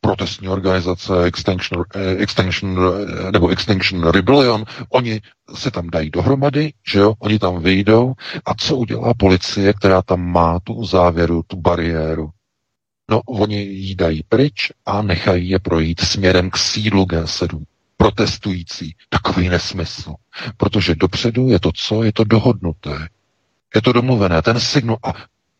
protestní 0.00 0.48
organizace 0.48 1.24
Extinction, 1.24 1.84
eh, 1.94 2.16
Extinction 2.16 2.78
eh, 2.78 3.32
nebo 3.32 3.48
Extinction 3.48 4.08
Rebellion, 4.08 4.64
oni 4.88 5.20
se 5.54 5.70
tam 5.70 5.90
dají 5.90 6.10
dohromady, 6.10 6.72
že 6.86 6.98
jo, 6.98 7.14
oni 7.18 7.38
tam 7.38 7.62
vyjdou. 7.62 8.14
A 8.46 8.54
co 8.54 8.76
udělá 8.76 9.14
policie, 9.14 9.72
která 9.72 10.02
tam 10.02 10.20
má 10.20 10.60
tu 10.60 10.84
závěru, 10.84 11.42
tu 11.46 11.56
bariéru? 11.56 12.30
No, 13.10 13.20
oni 13.20 13.62
jí 13.62 13.94
dají 13.94 14.22
pryč 14.28 14.72
a 14.86 15.02
nechají 15.02 15.48
je 15.48 15.58
projít 15.58 16.00
směrem 16.00 16.50
k 16.50 16.58
sídlu 16.58 17.04
G7 17.04 17.64
protestující. 17.98 18.94
Takový 19.08 19.48
nesmysl. 19.48 20.14
Protože 20.56 20.94
dopředu 20.94 21.48
je 21.48 21.60
to 21.60 21.72
co? 21.74 22.02
Je 22.02 22.12
to 22.12 22.24
dohodnuté. 22.24 23.08
Je 23.74 23.82
to 23.82 23.92
domluvené. 23.92 24.42
Ten 24.42 24.60
signál. 24.60 24.98
A 25.02 25.12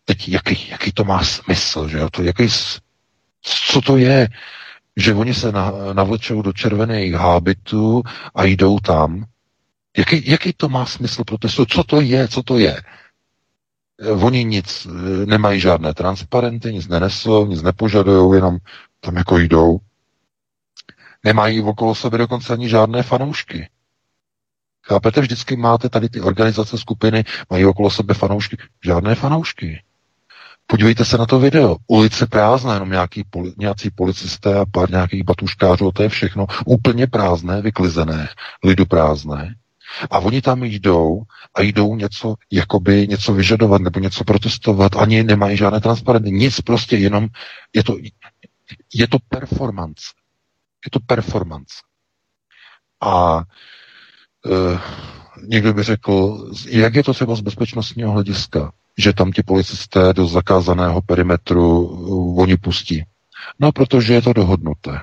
teď 0.05 0.29
jaký, 0.29 0.69
jaký 0.71 0.93
to 0.93 1.05
má 1.05 1.25
smysl, 1.25 1.89
že 1.89 1.99
jo? 1.99 2.11
To, 2.11 2.23
jaký, 2.23 2.49
co 3.43 3.81
to 3.81 3.97
je? 3.97 4.29
Že 4.97 5.15
oni 5.15 5.35
se 5.35 5.53
na, 5.53 5.73
navlečou 5.93 6.43
do 6.43 6.53
červených 6.53 7.15
hábitů 7.15 8.03
a 8.35 8.45
jdou 8.45 8.79
tam. 8.79 9.25
Jaký, 9.97 10.31
jaký 10.31 10.53
to 10.53 10.69
má 10.69 10.87
smysl 10.87 11.25
protestu? 11.25 11.67
Co 11.67 11.85
to 11.85 12.01
je? 12.01 12.29
Co 12.29 12.43
to 12.43 12.59
je? 12.59 12.83
Oni 14.23 14.45
nic, 14.45 14.87
nemají 15.25 15.61
žádné 15.61 15.95
transparenty, 15.95 16.73
nic 16.73 16.89
nenesou, 16.89 17.47
nic 17.47 17.63
nepožadují, 17.63 18.35
jenom 18.35 18.59
tam 19.01 19.17
jako 19.17 19.39
jdou. 19.39 19.79
Nemají 21.25 21.61
okolo 21.61 21.95
sebe 21.95 22.19
dokonce 22.19 22.53
ani 22.53 22.69
žádné 22.69 23.03
fanoušky. 23.03 23.69
Chápete, 24.87 25.21
vždycky 25.21 25.57
máte 25.57 25.89
tady 25.89 26.09
ty 26.09 26.21
organizace, 26.21 26.79
skupiny, 26.79 27.25
mají 27.51 27.65
okolo 27.65 27.91
sebe 27.91 28.15
fanoušky. 28.15 28.57
Žádné 28.85 29.15
fanoušky. 29.15 29.83
Podívejte 30.67 31.05
se 31.05 31.19
na 31.19 31.27
to 31.27 31.39
video. 31.39 31.77
Ulice 31.87 32.27
prázdná, 32.27 32.75
jenom 32.75 32.91
nějaký, 32.91 33.25
poli, 33.31 33.53
nějací 33.59 33.91
policisté 33.91 34.59
a 34.59 34.67
pár 34.67 34.91
nějakých 34.91 35.25
batuškářů, 35.25 35.93
to 35.93 36.03
je 36.03 36.09
všechno. 36.09 36.47
Úplně 36.67 37.07
prázdné, 37.07 37.63
vyklizené, 37.63 38.29
lidu 38.65 38.87
prázdné. 38.87 39.55
A 40.11 40.19
oni 40.19 40.43
tam 40.43 40.65
jdou 40.65 41.23
a 41.55 41.63
jdou 41.63 41.97
něco, 41.97 42.35
jakoby 42.53 43.07
něco 43.09 43.35
vyžadovat 43.35 43.83
nebo 43.83 44.01
něco 44.01 44.25
protestovat, 44.25 44.97
ani 44.97 45.23
nemají 45.23 45.57
žádné 45.57 45.81
transparenty, 45.81 46.31
nic 46.31 46.61
prostě 46.61 46.97
jenom, 46.97 47.29
je 47.75 47.85
to, 47.85 47.97
je 48.95 49.09
to 49.09 49.19
performance. 49.29 50.03
Je 50.87 50.91
to 50.93 51.01
performance. 51.01 51.75
A 53.01 53.43
e, 54.47 54.79
někdo 55.47 55.75
by 55.75 55.83
řekl, 55.83 56.47
jak 56.69 56.95
je 56.95 57.05
to 57.05 57.15
třeba 57.15 57.35
z 57.35 57.41
bezpečnostního 57.41 58.13
hlediska? 58.13 58.73
že 58.99 59.13
tam 59.13 59.33
ti 59.33 59.43
policisté 59.43 60.13
do 60.13 60.27
zakázaného 60.27 61.03
perimetru 61.03 61.81
uh, 61.87 62.41
oni 62.43 62.57
pustí? 62.57 63.05
No, 63.59 63.73
protože 63.73 64.15
je 64.15 64.23
to 64.23 64.33
dohodnuté. 64.33 65.01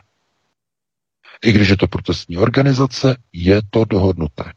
I 1.45 1.51
když 1.51 1.69
je 1.69 1.77
to 1.77 1.87
protestní 1.87 2.37
organizace, 2.37 3.17
je 3.33 3.61
to 3.69 3.85
dohodnuté. 3.85 4.53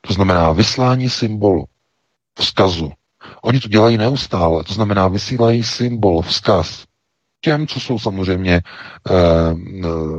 To 0.00 0.12
znamená 0.12 0.52
vyslání 0.52 1.10
symbolu, 1.10 1.64
vzkazu. 2.38 2.92
Oni 3.42 3.60
to 3.60 3.68
dělají 3.68 3.96
neustále, 3.96 4.64
to 4.64 4.74
znamená 4.74 5.08
vysílají 5.08 5.62
symbol, 5.64 6.22
vzkaz 6.22 6.85
těm, 7.46 7.66
co 7.66 7.80
jsou 7.80 7.98
samozřejmě 7.98 8.54
eh, 8.54 8.62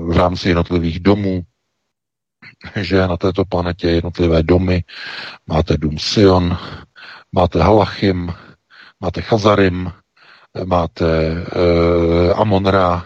v 0.08 0.18
rámci 0.18 0.48
jednotlivých 0.50 1.00
domů, 1.00 1.44
že 2.76 3.08
na 3.08 3.18
této 3.18 3.46
planetě 3.46 3.88
jednotlivé 3.90 4.44
domy, 4.44 4.84
máte 5.48 5.78
dům 5.78 5.98
Sion, 6.00 6.58
máte 7.32 7.60
Halachim, 7.64 8.34
máte 9.02 9.22
Chazarim, 9.22 9.92
máte 10.66 11.32
uh, 11.32 12.40
Amonra, 12.42 13.06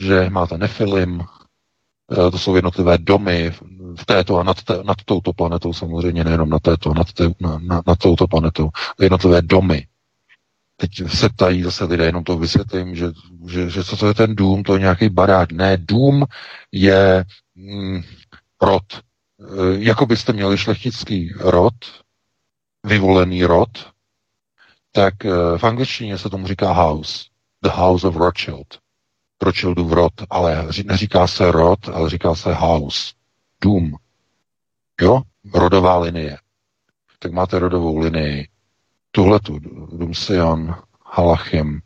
že 0.00 0.30
máte 0.30 0.58
Nefilim, 0.58 1.20
uh, 1.20 2.30
to 2.30 2.38
jsou 2.38 2.54
jednotlivé 2.56 2.98
domy 2.98 3.50
v 3.98 4.04
této 4.06 4.38
a 4.38 4.42
nad, 4.42 4.62
te, 4.62 4.78
nad 4.84 4.96
touto 5.04 5.32
planetou 5.32 5.72
samozřejmě, 5.72 6.24
nejenom 6.24 6.48
na 6.50 6.58
této, 6.58 6.94
nad, 6.94 7.12
te, 7.12 7.24
na, 7.40 7.58
na, 7.58 7.82
nad 7.86 7.98
touto 7.98 8.26
planetou, 8.26 8.70
jednotlivé 9.00 9.42
domy. 9.42 9.86
Teď 10.80 11.08
se 11.08 11.28
ptají 11.28 11.62
zase 11.62 11.84
lidé, 11.84 12.04
jenom 12.04 12.24
to 12.24 12.38
vysvětlím, 12.38 12.94
že, 12.94 13.06
že, 13.48 13.70
že 13.70 13.84
co 13.84 13.96
to 13.96 14.08
je 14.08 14.14
ten 14.14 14.36
dům, 14.36 14.62
to 14.62 14.74
je 14.74 14.80
nějaký 14.80 15.08
barák. 15.08 15.52
Ne, 15.52 15.76
dům 15.76 16.24
je 16.72 17.24
mm, 17.54 18.02
rod. 18.62 18.82
E, 18.92 18.98
jako 19.78 20.06
byste 20.06 20.32
měli 20.32 20.58
šlechtický 20.58 21.32
rod, 21.38 21.74
vyvolený 22.84 23.44
rod, 23.44 23.68
tak 24.92 25.24
eh, 25.24 25.58
v 25.58 25.64
angličtině 25.64 26.18
se 26.18 26.30
tomu 26.30 26.46
říká 26.46 26.72
house. 26.72 27.24
The 27.62 27.70
house 27.70 28.06
of 28.06 28.16
Rothschild. 28.16 28.78
Rothschildův 29.42 29.92
rod, 29.92 30.12
ale 30.30 30.68
neříká 30.84 31.26
se 31.26 31.52
rod, 31.52 31.88
ale 31.88 32.10
říká 32.10 32.34
se 32.34 32.54
house. 32.54 33.12
Dům. 33.60 33.96
Jo? 35.00 35.22
Rodová 35.54 35.98
linie. 35.98 36.38
Tak 37.18 37.32
máte 37.32 37.58
rodovou 37.58 37.98
linii. 37.98 38.48
Tuhle 39.10 39.40
tu, 39.40 39.58
Dům 39.92 40.14
Sion, 40.14 40.74
Halachim, 41.06 41.80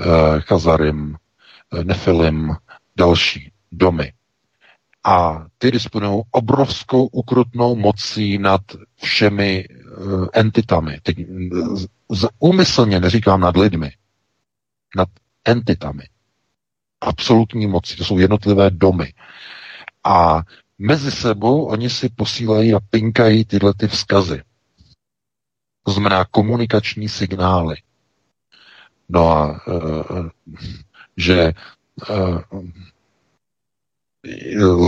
eh, 0.00 0.40
Chazarim, 0.40 1.16
eh, 1.72 1.84
Nefilim, 1.84 2.56
další 2.96 3.52
domy 3.72 4.12
a 5.04 5.46
ty 5.58 5.70
disponují 5.70 6.22
obrovskou 6.30 7.06
ukrutnou 7.06 7.76
mocí 7.76 8.38
nad 8.38 8.60
všemi 9.02 9.68
uh, 9.68 10.26
entitami. 10.32 10.98
Teď 11.02 11.16
úmyslně 12.38 13.00
neříkám 13.00 13.40
nad 13.40 13.56
lidmi, 13.56 13.92
nad 14.96 15.08
entitami. 15.44 16.02
Absolutní 17.00 17.66
moci, 17.66 17.96
to 17.96 18.04
jsou 18.04 18.18
jednotlivé 18.18 18.70
domy. 18.70 19.12
A 20.04 20.42
mezi 20.78 21.10
sebou 21.10 21.64
oni 21.64 21.90
si 21.90 22.08
posílají 22.08 22.74
a 22.74 22.80
pinkají 22.90 23.44
tyhle 23.44 23.74
ty 23.74 23.88
vzkazy. 23.88 24.42
To 25.82 25.92
znamená 25.92 26.24
komunikační 26.24 27.08
signály. 27.08 27.76
No 29.08 29.30
a 29.30 29.66
uh, 29.66 30.28
že 31.16 31.52
uh, 32.10 32.42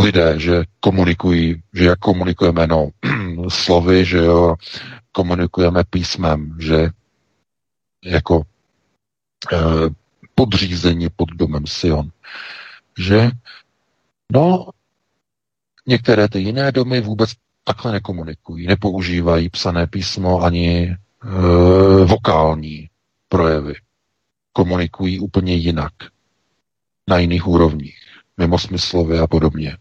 lidé, 0.05 0.41
že 0.41 0.65
komunikují, 0.81 1.63
že 1.75 1.85
jak 1.85 1.99
komunikujeme, 1.99 2.67
no, 2.67 2.89
slovy, 3.49 4.05
že 4.05 4.19
jo, 4.19 4.55
komunikujeme 5.13 5.85
písmem, 5.91 6.57
že 6.61 6.89
jako 8.05 8.43
eh, 9.53 9.57
podřízení 10.35 11.09
pod 11.17 11.29
domem 11.31 11.67
Sion, 11.67 12.11
že 12.99 13.31
no, 14.33 14.71
některé 15.87 16.29
ty 16.29 16.39
jiné 16.39 16.73
domy 16.73 17.01
vůbec 17.01 17.31
takhle 17.65 17.93
nekomunikují, 17.93 18.67
nepoužívají 18.67 19.49
psané 19.49 19.87
písmo 19.87 20.43
ani 20.43 20.89
e, 20.89 20.97
vokální 22.05 22.89
projevy. 23.29 23.75
Komunikují 24.53 25.19
úplně 25.19 25.55
jinak, 25.55 25.93
na 27.09 27.19
jiných 27.19 27.47
úrovních, 27.47 27.99
mimo 28.37 28.59
smyslově 28.59 29.21
a 29.21 29.27
podobně. 29.27 29.77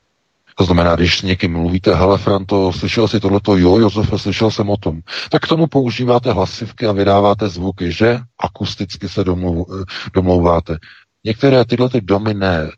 To 0.55 0.63
znamená, 0.63 0.95
když 0.95 1.19
s 1.19 1.21
někým 1.21 1.51
mluvíte, 1.51 1.95
hele 1.95 2.17
Franto, 2.17 2.73
slyšel 2.73 3.07
jsi 3.07 3.19
tohleto, 3.19 3.57
jo 3.57 3.77
Josefe, 3.77 4.19
slyšel 4.19 4.51
jsem 4.51 4.69
o 4.69 4.77
tom, 4.77 5.01
tak 5.29 5.41
k 5.41 5.47
tomu 5.47 5.67
používáte 5.67 6.31
hlasivky 6.31 6.87
a 6.87 6.91
vydáváte 6.91 7.49
zvuky, 7.49 7.91
že? 7.91 8.19
Akusticky 8.39 9.09
se 9.09 9.23
domluv, 9.23 9.67
domlouváte. 10.13 10.77
Některé 11.23 11.65
tyhle 11.65 11.89
ty 11.89 12.01
domy 12.01 12.33
ne, 12.33 12.71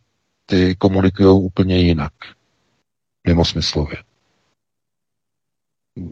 ty 0.45 0.75
komunikují 0.75 1.29
úplně 1.29 1.79
jinak, 1.79 2.13
mimo 3.27 3.45
smyslově. 3.45 3.97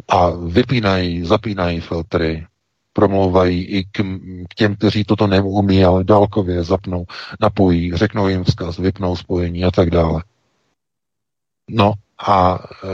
A 0.08 0.30
vypínají, 0.30 1.26
zapínají 1.26 1.80
filtry, 1.80 2.48
promlouvají 2.94 3.64
i 3.66 3.84
k, 3.84 4.04
k 4.50 4.54
těm, 4.56 4.76
kteří 4.76 5.04
toto 5.04 5.28
neumí, 5.28 5.86
ale 5.86 6.04
dálkově 6.04 6.64
zapnou, 6.64 7.06
napojí, 7.42 7.96
řeknou 7.96 8.28
jim 8.28 8.44
vzkaz, 8.44 8.78
vypnou 8.78 9.16
spojení 9.16 9.66
a 9.66 9.72
tak 9.72 9.90
dále. 9.90 10.24
No 11.70 11.94
a 12.28 12.60
e, 12.84 12.88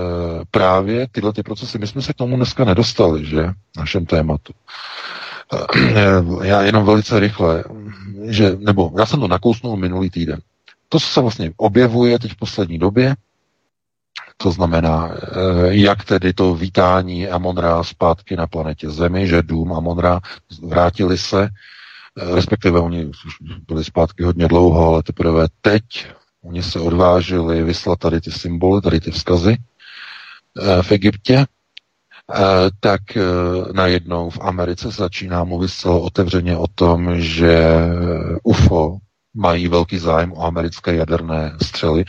právě 0.52 1.08
tyhle 1.12 1.34
ty 1.34 1.44
procesy, 1.44 1.78
my 1.78 1.88
jsme 1.88 2.02
se 2.02 2.14
k 2.14 2.18
tomu 2.18 2.36
dneska 2.36 2.66
nedostali, 2.66 3.26
že, 3.26 3.50
našem 3.78 4.06
tématu. 4.06 4.54
E, 6.44 6.48
já 6.48 6.62
jenom 6.62 6.86
velice 6.86 7.20
rychle, 7.20 7.64
že, 8.24 8.58
nebo 8.60 8.92
já 8.98 9.06
jsem 9.06 9.20
to 9.20 9.28
nakousnul 9.28 9.78
minulý 9.78 10.10
týden. 10.10 10.40
To, 10.90 11.00
co 11.00 11.08
se 11.08 11.22
vlastně 11.22 11.52
objevuje 11.58 12.20
teď 12.20 12.32
v 12.32 12.38
poslední 12.38 12.80
době, 12.80 13.16
to 14.38 14.52
znamená, 14.52 15.10
e, 15.12 15.18
jak 15.76 16.06
tedy 16.06 16.34
to 16.34 16.56
vítání 16.56 17.28
Amonra 17.28 17.84
zpátky 17.84 18.36
na 18.36 18.48
planetě 18.48 18.90
Zemi, 18.90 19.28
že 19.28 19.42
dům 19.44 19.74
Amonra 19.74 20.20
vrátili 20.64 21.18
se, 21.18 21.44
e, 21.44 21.50
respektive 22.36 22.80
oni 22.80 23.12
byli 23.68 23.84
zpátky 23.84 24.24
hodně 24.24 24.48
dlouho, 24.48 24.88
ale 24.88 25.04
teprve 25.04 25.48
teď 25.62 25.84
Oni 26.48 26.64
se 26.64 26.80
odvážili 26.80 27.64
vyslat 27.64 28.00
tady 28.00 28.22
ty 28.22 28.32
symboly, 28.32 28.82
tady 28.82 29.00
ty 29.00 29.12
vzkazy 29.12 29.58
eh, 29.58 30.84
v 30.84 30.92
Egyptě, 30.92 31.38
eh, 31.38 32.38
tak 32.80 33.02
eh, 33.18 33.22
najednou 33.74 34.30
v 34.30 34.40
Americe 34.42 34.92
začíná 34.92 35.44
mluvit 35.44 35.70
zcela 35.70 35.96
otevřeně 35.98 36.58
o 36.58 36.68
tom, 36.76 37.22
že 37.22 37.68
UFO 38.44 38.98
mají 39.34 39.68
velký 39.68 39.98
zájem 39.98 40.34
o 40.34 40.44
americké 40.46 40.96
jaderné 40.96 41.58
střely 41.62 42.06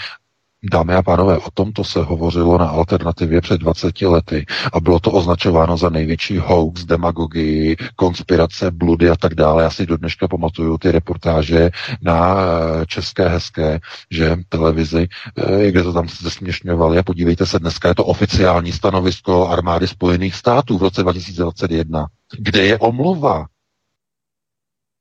Dámy 0.62 0.94
a 0.94 1.02
pánové, 1.02 1.38
o 1.38 1.50
tomto 1.50 1.84
se 1.84 2.02
hovořilo 2.02 2.58
na 2.58 2.68
alternativě 2.68 3.40
před 3.40 3.60
20 3.60 4.00
lety 4.00 4.46
a 4.72 4.80
bylo 4.80 5.00
to 5.00 5.10
označováno 5.12 5.76
za 5.76 5.88
největší 5.88 6.38
hoax, 6.38 6.84
demagogii, 6.84 7.76
konspirace, 7.96 8.70
bludy 8.70 9.10
a 9.10 9.16
tak 9.16 9.34
dále. 9.34 9.62
Já 9.62 9.70
si 9.70 9.86
do 9.86 9.96
dneška 9.96 10.28
pamatuju 10.28 10.78
ty 10.78 10.90
reportáže 10.92 11.70
na 12.02 12.36
eh, 12.36 12.86
české 12.86 13.28
hezké, 13.28 13.80
že 14.10 14.36
televizi, 14.48 15.08
eh, 15.36 15.70
kde 15.70 15.82
to 15.82 15.92
tam 15.92 16.08
zesměšňovali 16.08 16.98
a 16.98 17.02
podívejte 17.02 17.46
se, 17.46 17.58
dneska 17.58 17.88
je 17.88 17.94
to 17.94 18.04
oficiální 18.04 18.72
stanovisko 18.72 19.48
armády 19.48 19.88
Spojených 19.88 20.34
států 20.34 20.78
v 20.78 20.82
roce 20.82 21.02
2021. 21.02 22.06
Kde 22.38 22.64
je 22.64 22.78
omluva 22.78 23.46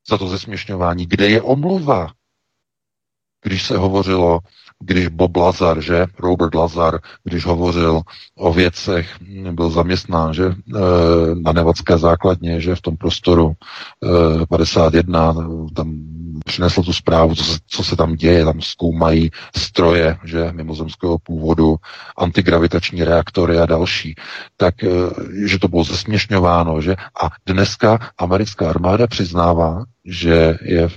za 0.10 0.18
to 0.18 0.28
zesměšňování? 0.28 1.06
Kde 1.06 1.30
je 1.30 1.42
omluva? 1.42 2.12
Když 3.44 3.64
se 3.64 3.78
hovořilo 3.78 4.40
když 4.80 5.08
Bob 5.08 5.38
Lazar, 5.38 5.82
že, 5.82 6.06
Robert 6.20 6.56
Lazar, 6.56 7.00
když 7.24 7.46
hovořil 7.46 8.02
o 8.36 8.54
věcech, 8.54 9.10
byl 9.52 9.70
zaměstnán, 9.70 10.34
že, 10.34 10.46
eh, 10.46 10.80
na 11.42 11.52
nevadské 11.52 11.98
základně, 11.98 12.62
že? 12.62 12.76
V 12.76 12.82
tom 12.82 12.98
prostoru 12.98 13.54
51, 14.50 15.36
eh, 15.40 15.74
tam 15.76 15.94
přinesl 16.46 16.84
tu 16.84 16.94
zprávu, 16.94 17.36
co 17.36 17.44
se, 17.44 17.60
co 17.68 17.84
se 17.84 17.96
tam 17.96 18.16
děje, 18.16 18.46
tam 18.46 18.62
zkoumají 18.62 19.32
stroje, 19.58 20.18
že? 20.24 20.52
Mimozemského 20.52 21.18
původu, 21.18 21.76
antigravitační 22.18 23.04
reaktory 23.04 23.58
a 23.58 23.66
další, 23.66 24.16
tak, 24.58 24.84
eh, 24.84 24.88
že 25.46 25.60
to 25.60 25.68
bylo 25.68 25.84
zesměšňováno, 25.84 26.82
že? 26.82 26.96
A 27.24 27.30
dneska 27.46 28.00
americká 28.18 28.70
armáda 28.70 29.08
přiznává, 29.08 29.84
že 30.06 30.58
je 30.62 30.90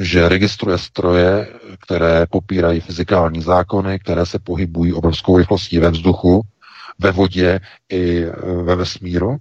že 0.00 0.28
registruje 0.28 0.78
stroje, 0.78 1.48
které 1.80 2.26
popírají 2.26 2.80
fyzikální 2.80 3.42
zákony, 3.42 3.98
které 3.98 4.26
se 4.26 4.38
pohybují 4.38 4.92
obrovskou 4.92 5.38
rychlostí 5.38 5.78
ve 5.78 5.90
vzduchu, 5.90 6.42
ve 6.98 7.12
vodě 7.12 7.60
i 7.88 8.24
e, 8.24 8.32
ve 8.62 8.76
vesmíru. 8.76 9.36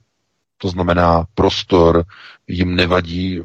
To 0.57 0.69
znamená, 0.69 1.26
prostor 1.35 2.03
jim 2.48 2.76
nevadí, 2.76 3.41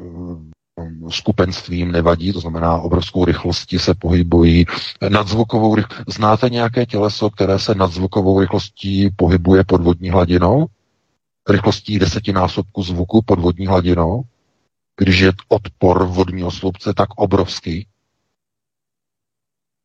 skupenství 1.09 1.77
jim 1.77 1.91
nevadí, 1.91 2.33
to 2.33 2.39
znamená, 2.39 2.77
obrovskou 2.77 3.25
rychlostí 3.25 3.79
se 3.79 3.93
pohybují. 3.93 4.65
Nadzvukovou 5.09 5.75
rychlostí. 5.75 6.03
Znáte 6.07 6.49
nějaké 6.49 6.85
těleso, 6.85 7.29
které 7.29 7.59
se 7.59 7.75
nadzvukovou 7.75 8.39
rychlostí 8.39 9.09
pohybuje 9.15 9.63
pod 9.63 9.81
vodní 9.81 10.09
hladinou? 10.09 10.65
Rychlostí 11.49 11.99
desetinásobku 11.99 12.83
zvuku 12.83 13.21
pod 13.21 13.39
vodní 13.39 13.67
hladinou? 13.67 14.23
Když 14.97 15.19
je 15.19 15.31
odpor 15.47 16.05
vodního 16.05 16.51
sloupce 16.51 16.93
tak 16.93 17.09
obrovský. 17.15 17.87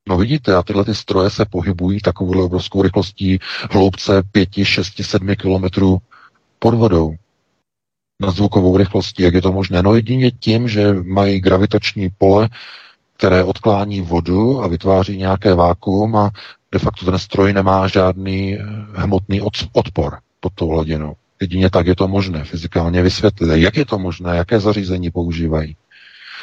No 0.09 0.17
vidíte, 0.17 0.57
a 0.57 0.63
tyhle 0.63 0.85
ty 0.85 0.95
stroje 0.95 1.31
se 1.31 1.45
pohybují 1.45 2.01
takovou 2.01 2.45
obrovskou 2.45 2.83
rychlostí 2.83 3.39
hloubce 3.71 4.23
5, 4.33 4.49
6, 4.63 5.03
7 5.03 5.35
kilometrů 5.37 5.99
pod 6.59 6.75
vodou. 6.75 7.15
Na 8.21 8.31
zvukovou 8.31 8.77
rychlostí, 8.77 9.23
jak 9.23 9.35
je 9.35 9.43
to 9.43 9.53
možné? 9.53 9.83
No 9.83 9.95
jedině 9.95 10.31
tím, 10.31 10.69
že 10.69 10.93
mají 10.93 11.41
gravitační 11.41 12.11
pole, 12.19 12.49
které 13.17 13.45
odklání 13.45 14.01
vodu 14.01 14.63
a 14.63 14.67
vytváří 14.69 15.17
nějaké 15.17 15.55
vákuum 15.55 16.17
a 16.17 16.31
de 16.73 16.79
facto 16.79 17.07
ten 17.07 17.19
stroj 17.19 17.53
nemá 17.53 17.89
žádný 17.89 18.59
hmotný 18.95 19.41
odpor 19.73 20.19
pod 20.41 20.53
tou 20.55 20.69
hladinou. 20.69 21.17
Jedině 21.41 21.71
tak 21.71 21.87
je 21.87 21.97
to 21.97 22.09
možné 22.09 22.45
fyzikálně 22.45 23.03
vysvětlit. 23.03 23.61
Jak 23.61 23.77
je 23.77 23.87
to 23.87 23.99
možné, 23.99 24.37
jaké 24.37 24.61
zařízení 24.61 25.11
používají. 25.11 25.77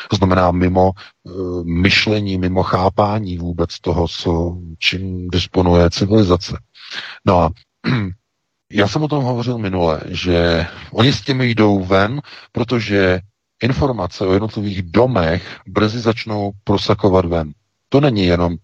To 0.09 0.15
znamená 0.15 0.51
mimo 0.51 0.91
uh, 1.23 1.63
myšlení, 1.63 2.37
mimo 2.37 2.63
chápání 2.63 3.37
vůbec 3.37 3.79
toho, 3.79 4.07
co, 4.07 4.57
čím 4.79 5.27
disponuje 5.27 5.89
civilizace. 5.89 6.57
No 7.25 7.39
a 7.39 7.49
já 8.71 8.87
jsem 8.87 9.03
o 9.03 9.07
tom 9.07 9.23
hovořil 9.23 9.57
minule, 9.57 10.01
že 10.05 10.67
oni 10.91 11.13
s 11.13 11.21
tím 11.21 11.41
jdou 11.41 11.83
ven, 11.85 12.21
protože 12.51 13.19
informace 13.63 14.25
o 14.25 14.33
jednotlivých 14.33 14.81
domech 14.81 15.59
brzy 15.67 15.99
začnou 15.99 16.51
prosakovat 16.63 17.25
ven. 17.25 17.51
To 17.89 18.01
není 18.01 18.25
jenom 18.25 18.55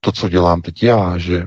to, 0.00 0.12
co 0.12 0.28
dělám 0.28 0.62
teď 0.62 0.82
já, 0.82 1.18
že 1.18 1.46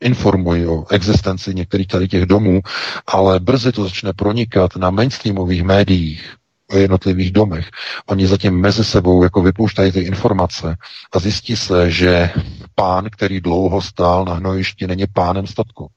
informuji 0.00 0.66
o 0.66 0.86
existenci 0.90 1.54
některých 1.54 1.86
tady 1.86 2.08
těch 2.08 2.26
domů, 2.26 2.60
ale 3.06 3.40
brzy 3.40 3.72
to 3.72 3.82
začne 3.84 4.12
pronikat 4.12 4.76
na 4.76 4.90
mainstreamových 4.90 5.62
médiích, 5.62 6.36
o 6.70 6.76
jednotlivých 6.76 7.32
domech. 7.32 7.70
Oni 8.06 8.26
zatím 8.26 8.60
mezi 8.60 8.84
sebou 8.84 9.22
jako 9.22 9.42
vypouštají 9.42 9.92
ty 9.92 10.00
informace 10.00 10.76
a 11.12 11.18
zjistí 11.18 11.56
se, 11.56 11.90
že 11.90 12.30
pán, 12.74 13.10
který 13.10 13.40
dlouho 13.40 13.82
stál 13.82 14.24
na 14.24 14.34
hnojišti, 14.34 14.86
není 14.86 15.04
pánem 15.12 15.46
statku. 15.46 15.90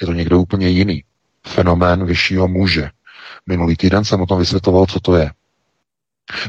Je 0.00 0.06
to 0.06 0.12
někdo 0.12 0.40
úplně 0.40 0.68
jiný. 0.68 1.04
Fenomén 1.46 2.06
vyššího 2.06 2.48
muže. 2.48 2.90
Minulý 3.46 3.76
týden 3.76 4.04
jsem 4.04 4.20
o 4.20 4.26
tom 4.26 4.38
vysvětloval, 4.38 4.86
co 4.86 5.00
to 5.00 5.16
je. 5.16 5.30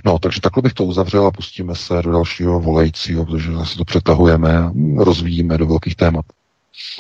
No, 0.06 0.20
takže 0.20 0.42
takhle 0.42 0.62
bych 0.62 0.74
to 0.74 0.84
uzavřel 0.84 1.28
a 1.28 1.32
pustíme 1.32 1.76
se 1.76 2.02
do 2.02 2.12
dalšího 2.12 2.60
volajícího, 2.60 3.26
protože 3.26 3.52
zase 3.52 3.78
to 3.78 3.86
přetahujeme 3.86 4.58
a 4.58 4.72
rozvíjíme 4.98 5.58
do 5.58 5.66
velkých 5.66 5.96
témat. 5.96 6.26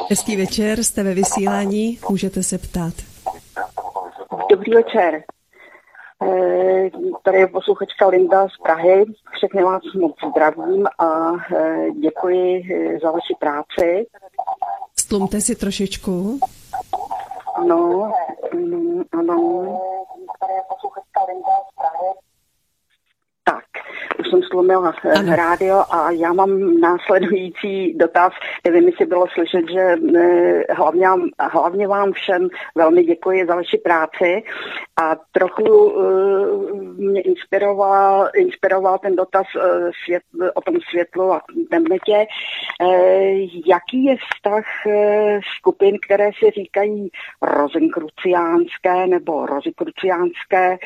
Hezký 0.10 0.36
večer, 0.36 0.84
jste 0.84 1.04
ve 1.04 1.14
vysílání, 1.14 2.00
můžete 2.10 2.44
se 2.44 2.58
ptát. 2.58 2.94
Dobrý 4.52 4.74
večer. 4.74 5.24
Eh, 6.24 6.90
tady 7.24 7.38
je 7.38 7.48
posluchačka 7.48 8.08
Linda 8.08 8.48
z 8.48 8.64
Prahy. 8.64 9.06
Všechny 9.38 9.64
vás 9.64 9.82
moc 10.00 10.16
zdravím 10.32 10.88
a 11.00 11.32
eh, 11.56 11.92
děkuji 11.92 12.64
eh, 12.74 13.00
za 13.00 13.12
vaši 13.12 13.34
práci. 13.40 14.08
Stlumte 15.00 15.42
si 15.42 15.56
trošičku. 15.56 16.40
Ano, 17.56 18.12
mm, 18.54 19.04
ano. 19.20 19.38
Tady 20.40 20.54
je 20.54 20.62
posluchačka 20.70 21.24
Linda 21.28 21.52
z 21.72 21.77
už 24.20 24.30
jsem 24.30 24.42
slomila 24.44 24.94
ano. 25.04 25.36
rádio 25.36 25.84
a 25.92 26.12
já 26.12 26.34
mám 26.34 26.80
následující 26.80 27.94
dotaz. 27.94 28.34
Nevím, 28.66 28.88
jestli 28.88 29.06
bylo 29.06 29.26
slyšet, 29.28 29.70
že 29.72 29.96
hlavně, 30.70 31.08
hlavně 31.52 31.88
vám 31.88 32.12
všem 32.12 32.48
velmi 32.76 33.04
děkuji 33.04 33.46
za 33.48 33.56
vaši 33.56 33.78
práci 33.78 34.44
a 35.02 35.16
trochu 35.32 35.94
mě 36.98 37.22
inspiroval, 37.22 38.30
inspiroval 38.36 38.98
ten 38.98 39.16
dotaz 39.16 39.48
svět, 40.04 40.24
o 40.54 40.62
tom 40.62 40.76
světlu 40.90 41.34
a 41.34 41.42
temnotě. 41.70 42.26
Jaký 43.68 44.04
je 44.04 44.16
vztah 44.18 44.66
skupin, 45.58 45.98
které 46.06 46.30
se 46.44 46.52
říkají 46.52 47.10
rozenkruciánské 47.42 49.08
nebo 49.08 49.46
rozikruciánské 49.46 50.78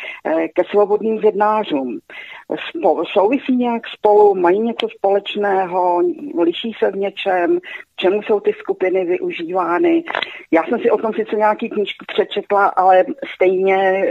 ke 0.56 0.64
svobodným 0.70 1.20
zednářům? 2.74 3.06
souvisí 3.14 3.56
nějak 3.56 3.88
spolu, 3.88 4.36
mají 4.36 4.60
něco 4.60 4.88
společného, 4.98 6.02
liší 6.44 6.72
se 6.80 6.92
v 6.92 6.96
něčem, 6.96 7.60
čemu 7.96 8.22
jsou 8.22 8.40
ty 8.40 8.54
skupiny 8.60 9.06
využívány. 9.06 10.04
Já 10.52 10.64
jsem 10.64 10.80
si 10.80 10.92
o 10.92 10.98
tom 10.98 11.14
sice 11.14 11.36
nějaký 11.36 11.70
knížku 11.70 12.06
přečetla, 12.08 12.66
ale 12.68 13.06
stejně 13.36 14.04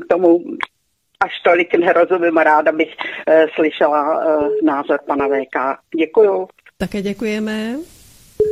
k 0.00 0.06
tomu 0.08 0.44
až 1.20 1.40
tolik 1.44 1.74
nerozumím 1.74 2.38
a 2.38 2.44
ráda 2.44 2.72
bych 2.72 2.88
uh, 2.88 3.34
slyšela 3.54 4.02
uh, 4.02 4.48
názor 4.62 4.98
pana 5.06 5.26
VK. 5.28 5.80
Děkuju. 5.96 6.48
Také 6.78 7.02
děkujeme. 7.02 7.76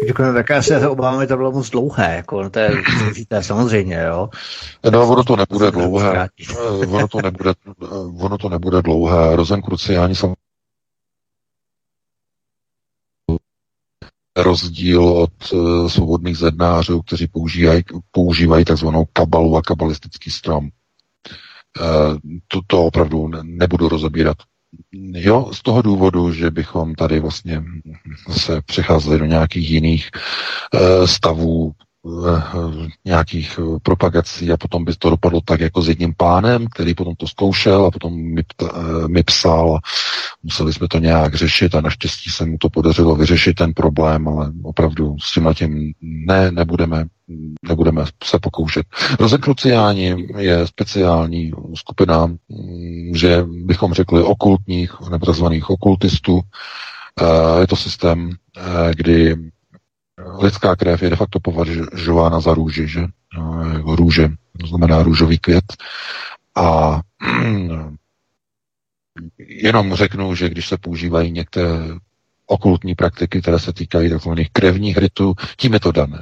Děkujeme, 0.06 0.34
tak 0.34 0.50
já 0.50 0.62
se 0.62 0.88
obávám, 0.88 1.20
že 1.20 1.26
to 1.26 1.36
bylo 1.36 1.52
moc 1.52 1.70
dlouhé, 1.70 2.16
jako, 2.16 2.42
no 2.42 2.50
to 2.50 2.58
je 2.58 2.70
složité 2.98 3.42
samozřejmě, 3.42 4.02
jo. 4.08 4.28
No, 4.92 5.08
ono 5.08 5.24
to 5.24 5.36
nebude 5.36 5.70
dlouhé, 5.70 6.28
ono 6.88 7.08
to 7.08 7.22
nebude, 7.22 7.52
ono 8.20 8.38
to 8.38 8.48
nebude 8.48 8.82
dlouhé, 8.82 9.36
Rozenkruciáni 9.36 10.14
jsou 10.14 10.34
rozdíl 14.36 15.08
od 15.08 15.52
uh, 15.52 15.88
svobodných 15.88 16.38
zednářů, 16.38 17.02
kteří 17.02 17.26
používají, 17.26 17.82
používají 18.10 18.64
takzvanou 18.64 19.04
kabalu 19.12 19.56
a 19.56 19.62
kabalistický 19.62 20.30
strom. 20.30 20.68
Uh, 21.80 22.16
to, 22.48 22.60
to 22.66 22.84
opravdu 22.84 23.28
nebudu 23.42 23.88
rozebírat. 23.88 24.36
Jo, 25.14 25.50
z 25.52 25.62
toho 25.62 25.82
důvodu, 25.82 26.32
že 26.32 26.50
bychom 26.50 26.94
tady 26.94 27.20
vlastně 27.20 27.64
se 28.30 28.62
přecházeli 28.62 29.18
do 29.18 29.24
nějakých 29.24 29.70
jiných 29.70 30.10
uh, 30.74 31.06
stavů, 31.06 31.72
nějakých 33.04 33.58
uh, 33.58 33.78
propagací 33.82 34.52
a 34.52 34.56
potom 34.56 34.84
by 34.84 34.92
to 34.98 35.10
dopadlo 35.10 35.40
tak 35.44 35.60
jako 35.60 35.82
s 35.82 35.88
jedním 35.88 36.14
pánem, 36.16 36.66
který 36.74 36.94
potom 36.94 37.14
to 37.14 37.26
zkoušel 37.26 37.86
a 37.86 37.90
potom 37.90 38.12
mi, 38.14 38.42
mi 39.06 39.22
psal 39.22 39.76
a 39.76 39.80
museli 40.42 40.72
jsme 40.72 40.88
to 40.88 40.98
nějak 40.98 41.34
řešit 41.34 41.74
a 41.74 41.80
naštěstí 41.80 42.30
se 42.30 42.46
mu 42.46 42.58
to 42.58 42.70
podařilo 42.70 43.16
vyřešit 43.16 43.54
ten 43.54 43.74
problém, 43.74 44.28
ale 44.28 44.52
opravdu 44.62 45.16
s 45.20 45.32
tím 45.32 45.48
tím 45.54 45.92
ne, 46.00 46.50
nebudeme 46.50 47.04
nebudeme 47.68 48.04
se 48.24 48.38
pokoušet. 48.38 48.86
Rozekruciáni 49.20 50.28
je 50.38 50.66
speciální 50.66 51.52
skupina, 51.74 52.26
mm, 52.26 53.12
že 53.14 53.44
bychom 53.46 53.92
řekli 53.92 54.22
okultních 54.22 54.92
nebo 55.10 55.32
tzv. 55.32 55.44
okultistů. 55.68 56.40
Eh, 57.20 57.60
je 57.60 57.66
to 57.66 57.76
systém, 57.76 58.30
eh, 58.56 58.94
kdy 58.94 59.36
lidská 60.40 60.76
krev 60.76 61.02
je 61.02 61.10
de 61.10 61.16
facto 61.16 61.40
považována 61.40 62.40
za 62.40 62.54
růži, 62.54 62.88
že? 62.88 63.00
Eh, 63.00 63.96
růže, 63.96 64.28
to 64.60 64.66
znamená 64.66 65.02
růžový 65.02 65.38
květ. 65.38 65.64
A 66.54 67.00
jenom 69.38 69.94
řeknu, 69.94 70.34
že 70.34 70.48
když 70.48 70.68
se 70.68 70.76
používají 70.78 71.32
některé 71.32 71.68
okultní 72.46 72.94
praktiky, 72.94 73.42
které 73.42 73.58
se 73.58 73.72
týkají 73.72 74.10
tzv. 74.10 74.30
krevních 74.52 74.96
rytů, 74.98 75.34
tím 75.56 75.72
je 75.72 75.80
to 75.80 75.92
dané 75.92 76.20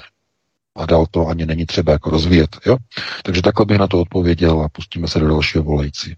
a 0.76 0.86
dál 0.86 1.06
to 1.10 1.26
ani 1.26 1.46
není 1.46 1.66
třeba 1.66 1.92
jako 1.92 2.10
rozvíjet. 2.10 2.56
Jo? 2.66 2.76
Takže 3.22 3.42
takhle 3.42 3.66
bych 3.66 3.78
na 3.78 3.86
to 3.86 4.00
odpověděl 4.00 4.60
a 4.60 4.68
pustíme 4.68 5.08
se 5.08 5.18
do 5.18 5.28
dalšího 5.28 5.64
volající. 5.64 6.16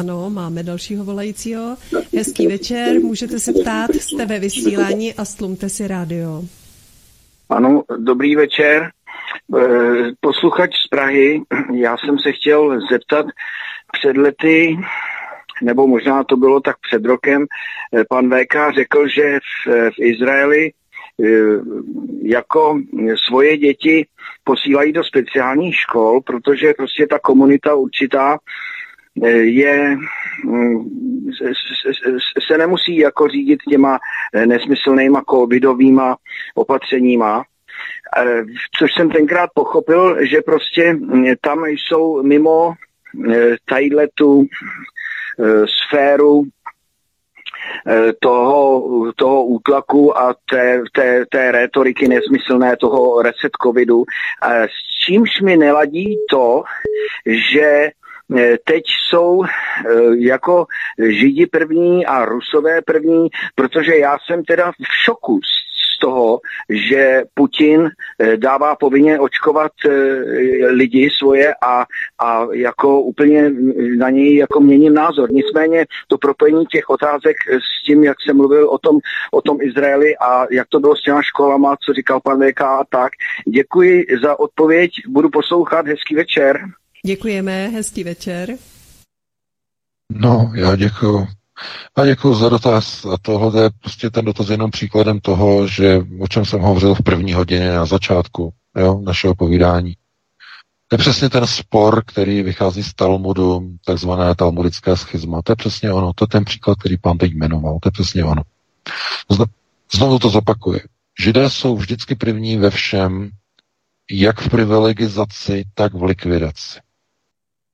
Ano, 0.00 0.30
máme 0.30 0.62
dalšího 0.62 1.04
volajícího. 1.04 1.76
Hezký 2.16 2.46
večer, 2.46 3.00
můžete 3.00 3.38
se 3.38 3.52
ptát, 3.52 3.90
jste 3.90 4.26
ve 4.26 4.38
vysílání 4.38 5.14
a 5.14 5.24
stlumte 5.24 5.68
si 5.68 5.88
rádio. 5.88 6.42
Ano, 7.48 7.82
dobrý 7.98 8.36
večer. 8.36 8.90
Eh, 9.58 10.12
posluchač 10.20 10.70
z 10.86 10.88
Prahy, 10.88 11.42
já 11.74 11.96
jsem 11.96 12.18
se 12.18 12.32
chtěl 12.32 12.80
zeptat 12.90 13.26
před 13.92 14.16
lety, 14.16 14.76
nebo 15.62 15.86
možná 15.86 16.24
to 16.24 16.36
bylo 16.36 16.60
tak 16.60 16.76
před 16.88 17.04
rokem, 17.04 17.46
eh, 17.94 18.04
pan 18.08 18.30
VK 18.30 18.72
řekl, 18.74 19.08
že 19.08 19.38
v, 19.38 19.90
v 19.90 19.98
Izraeli 19.98 20.72
Eh, 21.24 21.60
jako 22.22 22.80
svoje 23.28 23.56
děti 23.56 24.06
posílají 24.44 24.92
do 24.92 25.04
speciálních 25.04 25.76
škol, 25.76 26.20
protože 26.20 26.74
prostě 26.76 27.06
ta 27.06 27.18
komunita 27.18 27.74
určitá 27.74 28.34
eh, 28.34 28.38
je, 29.24 29.96
mm, 30.44 30.84
se 32.48 32.58
nemusí 32.58 32.96
jako 32.96 33.28
řídit 33.28 33.60
těma 33.70 33.98
eh, 34.34 34.46
nesmyslnýma 34.46 35.22
covidovýma 35.30 36.16
opatřeníma, 36.54 37.44
což 38.78 38.90
jsem 38.94 39.10
tenkrát 39.10 39.50
pochopil, 39.54 40.26
že 40.26 40.42
prostě 40.42 40.92
mm, 40.92 41.24
tam 41.40 41.66
jsou 41.66 42.22
mimo 42.22 42.74
tadyhle 43.66 44.08
tu 44.14 44.46
sféru 45.66 46.44
Eh, 47.88 48.12
toho, 48.20 49.12
toho 49.16 49.44
útlaku 49.44 50.18
a 50.18 50.34
té, 50.50 50.82
té, 50.92 51.26
té 51.30 51.52
retoriky 51.52 52.08
nesmyslné 52.08 52.76
toho 52.76 53.22
reset 53.22 53.52
covidu, 53.62 54.04
s 54.42 55.04
čímž 55.06 55.40
mi 55.40 55.56
neladí 55.56 56.16
to, 56.30 56.62
že 57.26 57.60
eh, 57.60 57.90
teď 58.64 58.82
jsou 59.08 59.44
eh, 59.44 59.48
jako 60.18 60.66
Židi 61.08 61.46
první 61.46 62.06
a 62.06 62.24
Rusové 62.24 62.82
první, 62.82 63.28
protože 63.54 63.96
já 63.96 64.16
jsem 64.26 64.44
teda 64.44 64.72
v 64.72 65.04
šoku 65.04 65.40
toho, 66.06 66.40
že 66.68 67.22
Putin 67.34 67.90
eh, 67.90 68.36
dává 68.36 68.76
povinně 68.76 69.20
očkovat 69.20 69.72
eh, 69.84 69.90
lidi 70.66 71.10
svoje 71.18 71.54
a, 71.54 71.84
a 72.18 72.46
jako 72.52 73.00
úplně 73.00 73.50
na 73.96 74.10
něj 74.10 74.36
jako 74.36 74.60
měním 74.60 74.94
názor. 74.94 75.32
Nicméně 75.32 75.86
to 76.08 76.18
propojení 76.18 76.66
těch 76.66 76.90
otázek 76.90 77.36
s 77.50 77.86
tím, 77.86 78.04
jak 78.04 78.16
jsem 78.20 78.36
mluvil 78.36 78.70
o 78.70 78.78
tom, 78.78 78.98
o 79.32 79.42
tom 79.42 79.58
Izraeli 79.60 80.16
a 80.16 80.46
jak 80.50 80.68
to 80.68 80.80
bylo 80.80 80.96
s 80.96 81.02
těma 81.02 81.22
školama, 81.22 81.76
co 81.76 81.92
říkal 81.92 82.20
pan 82.20 82.40
VK 82.42 82.60
a 82.60 82.84
tak. 82.88 83.12
Děkuji 83.46 84.06
za 84.22 84.40
odpověď, 84.40 84.90
budu 85.08 85.30
poslouchat, 85.30 85.86
hezký 85.86 86.14
večer. 86.14 86.60
Děkujeme, 87.06 87.68
hezký 87.68 88.04
večer. 88.04 88.50
No, 90.12 90.52
já 90.54 90.76
děkuji. 90.76 91.28
A 91.96 92.06
děkuji 92.06 92.34
za 92.34 92.48
dotaz. 92.48 93.04
A 93.04 93.16
tohle 93.22 93.62
je 93.62 93.70
prostě 93.80 94.10
ten 94.10 94.24
dotaz 94.24 94.48
jenom 94.48 94.70
příkladem 94.70 95.20
toho, 95.20 95.66
že 95.66 96.00
o 96.20 96.28
čem 96.28 96.44
jsem 96.44 96.60
hovořil 96.60 96.94
v 96.94 97.02
první 97.02 97.32
hodině 97.32 97.72
na 97.72 97.86
začátku 97.86 98.52
jo, 98.76 99.00
našeho 99.04 99.34
povídání. 99.34 99.96
To 100.88 100.94
je 100.94 100.98
přesně 100.98 101.28
ten 101.30 101.46
spor, 101.46 102.02
který 102.06 102.42
vychází 102.42 102.82
z 102.82 102.94
Talmudu, 102.94 103.70
takzvané 103.84 104.34
talmudické 104.34 104.96
schizma. 104.96 105.42
To 105.42 105.52
je 105.52 105.56
přesně 105.56 105.92
ono. 105.92 106.12
To 106.12 106.24
je 106.24 106.28
ten 106.28 106.44
příklad, 106.44 106.78
který 106.78 106.98
pán 106.98 107.18
teď 107.18 107.32
jmenoval. 107.34 107.78
To 107.82 107.88
je 107.88 107.92
přesně 107.92 108.24
ono. 108.24 108.42
Znovu 109.94 110.18
to 110.18 110.30
zopakuje. 110.30 110.80
Židé 111.20 111.50
jsou 111.50 111.76
vždycky 111.76 112.14
první 112.14 112.56
ve 112.56 112.70
všem, 112.70 113.30
jak 114.10 114.40
v 114.40 114.48
privilegizaci, 114.48 115.64
tak 115.74 115.94
v 115.94 116.02
likvidaci. 116.02 116.85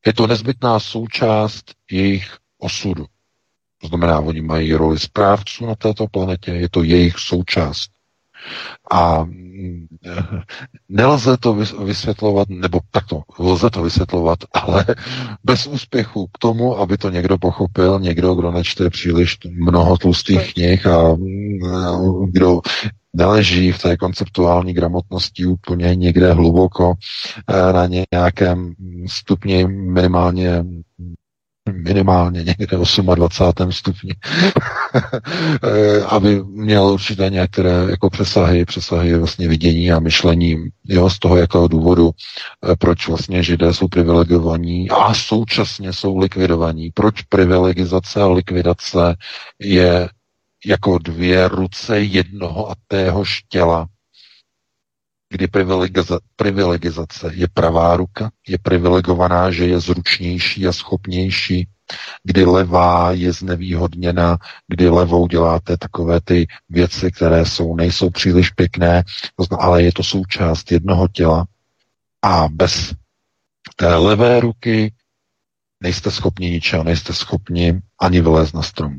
Je 0.06 0.12
to 0.12 0.26
nezbytná 0.26 0.80
součást 0.80 1.74
jejich 1.90 2.36
osudu. 2.58 3.06
To 3.78 3.88
znamená, 3.88 4.20
oni 4.20 4.40
mají 4.40 4.74
roli 4.74 4.98
správců 4.98 5.66
na 5.66 5.74
této 5.74 6.06
planetě, 6.06 6.50
je 6.50 6.68
to 6.68 6.82
jejich 6.82 7.18
součást. 7.18 7.90
A 8.90 9.24
mm, 9.24 9.86
nelze 10.88 11.36
to 11.36 11.54
vysvětlovat, 11.84 12.48
nebo 12.48 12.80
takto, 12.90 13.22
lze 13.38 13.70
to 13.70 13.82
vysvětlovat, 13.82 14.38
ale 14.52 14.86
bez 15.44 15.66
úspěchu 15.66 16.26
k 16.26 16.38
tomu, 16.38 16.78
aby 16.78 16.98
to 16.98 17.10
někdo 17.10 17.38
pochopil, 17.38 18.00
někdo, 18.00 18.34
kdo 18.34 18.52
nečte 18.52 18.90
příliš 18.90 19.38
mnoho 19.50 19.96
tlustých 19.96 20.54
knih 20.54 20.86
a 20.86 21.14
mm, 21.14 22.30
kdo 22.30 22.60
neleží 23.12 23.72
v 23.72 23.82
té 23.82 23.96
konceptuální 23.96 24.72
gramotnosti 24.74 25.46
úplně 25.46 25.96
někde 25.96 26.32
hluboko 26.32 26.94
eh, 27.48 27.72
na 27.72 27.86
nějakém 28.12 28.74
stupni 29.06 29.66
minimálně 29.68 30.64
minimálně 31.70 32.44
někde 32.44 32.76
28. 33.14 33.72
stupni, 33.72 34.14
aby 36.08 36.44
měl 36.44 36.84
určité 36.84 37.30
některé 37.30 37.86
jako 37.90 38.10
přesahy, 38.10 38.64
přesahy 38.64 39.18
vlastně 39.18 39.48
vidění 39.48 39.92
a 39.92 40.00
myšlení, 40.00 40.68
jo, 40.84 41.10
z 41.10 41.18
toho 41.18 41.36
jakého 41.36 41.68
důvodu, 41.68 42.10
eh, 42.10 42.76
proč 42.76 43.08
vlastně 43.08 43.42
židé 43.42 43.74
jsou 43.74 43.88
privilegovaní 43.88 44.90
a 44.90 45.14
současně 45.14 45.92
jsou 45.92 46.18
likvidovaní, 46.18 46.90
proč 46.94 47.22
privilegizace 47.22 48.22
a 48.22 48.28
likvidace 48.28 49.16
je 49.58 50.08
jako 50.66 50.98
dvě 50.98 51.48
ruce 51.48 52.00
jednoho 52.00 52.70
a 52.70 52.74
téhož 52.88 53.42
těla, 53.48 53.86
kdy 55.32 55.48
privilegizace, 56.36 57.30
je 57.32 57.48
pravá 57.48 57.96
ruka, 57.96 58.30
je 58.48 58.58
privilegovaná, 58.58 59.50
že 59.50 59.66
je 59.66 59.80
zručnější 59.80 60.66
a 60.66 60.72
schopnější, 60.72 61.68
kdy 62.24 62.44
levá 62.44 63.12
je 63.12 63.32
znevýhodněna, 63.32 64.38
kdy 64.68 64.88
levou 64.88 65.26
děláte 65.26 65.76
takové 65.76 66.20
ty 66.20 66.46
věci, 66.68 67.12
které 67.12 67.46
jsou, 67.46 67.76
nejsou 67.76 68.10
příliš 68.10 68.50
pěkné, 68.50 69.02
ale 69.58 69.82
je 69.82 69.92
to 69.92 70.02
součást 70.02 70.72
jednoho 70.72 71.08
těla 71.08 71.46
a 72.22 72.48
bez 72.48 72.94
té 73.76 73.94
levé 73.94 74.40
ruky 74.40 74.94
nejste 75.80 76.10
schopni 76.10 76.50
ničeho, 76.50 76.84
nejste 76.84 77.12
schopni 77.14 77.80
ani 78.00 78.20
vylézt 78.20 78.54
na 78.54 78.62
strom. 78.62 78.98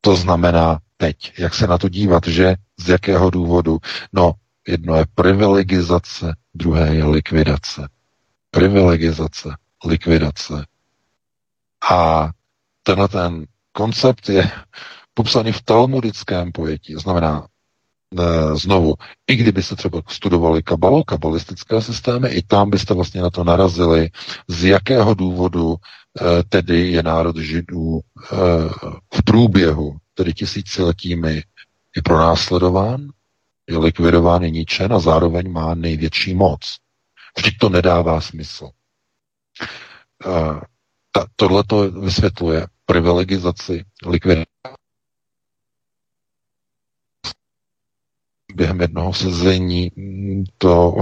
To 0.00 0.16
znamená 0.16 0.78
teď, 1.02 1.32
jak 1.38 1.54
se 1.54 1.66
na 1.66 1.78
to 1.78 1.88
dívat, 1.88 2.26
že 2.26 2.54
z 2.78 2.88
jakého 2.88 3.30
důvodu? 3.30 3.78
No, 4.12 4.32
jedno 4.68 4.96
je 4.96 5.04
privilegizace, 5.14 6.36
druhé 6.54 6.94
je 6.94 7.04
likvidace. 7.04 7.88
Privilegizace, 8.50 9.48
likvidace. 9.84 10.66
A 11.90 12.30
tenhle 12.82 13.08
ten 13.08 13.46
koncept 13.72 14.28
je 14.28 14.50
popsaný 15.14 15.52
v 15.52 15.62
talmudickém 15.62 16.52
pojetí. 16.52 16.94
Znamená, 16.94 17.46
e, 18.18 18.56
znovu, 18.56 18.94
i 19.26 19.36
kdybyste 19.36 19.76
třeba 19.76 20.02
studovali 20.08 20.62
kabalu, 20.62 21.02
kabalistické 21.04 21.82
systémy, 21.82 22.28
i 22.28 22.42
tam 22.42 22.70
byste 22.70 22.94
vlastně 22.94 23.22
na 23.22 23.30
to 23.30 23.44
narazili, 23.44 24.10
z 24.48 24.64
jakého 24.64 25.14
důvodu 25.14 25.74
e, 25.74 26.42
tedy 26.42 26.90
je 26.90 27.02
národ 27.02 27.36
židů 27.36 27.98
e, 27.98 28.36
v 29.14 29.22
průběhu, 29.24 29.96
tedy 30.14 30.32
tisíciletími, 30.34 31.42
je 31.96 32.02
pronásledován, 32.04 33.08
je 33.66 33.78
likvidován, 33.78 34.42
je 34.42 34.50
ničen 34.50 34.92
a 34.92 34.98
zároveň 34.98 35.50
má 35.52 35.74
největší 35.74 36.34
moc. 36.34 36.60
Vždyť 37.36 37.58
to 37.58 37.68
nedává 37.68 38.20
smysl. 38.20 38.70
Tohle 41.36 41.64
to 41.64 41.90
vysvětluje 41.90 42.66
privilegizaci 42.86 43.84
likvidace 44.06 44.46
během 48.54 48.80
jednoho 48.80 49.12
sezení 49.12 49.90
to 50.58 50.94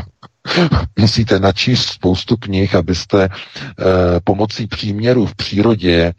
musíte 0.98 1.40
načíst 1.40 1.84
spoustu 1.84 2.36
knih, 2.36 2.74
abyste 2.74 3.28
eh, 3.28 3.84
pomocí 4.24 4.66
příměrů 4.66 5.26
v 5.26 5.34
přírodě, 5.34 6.14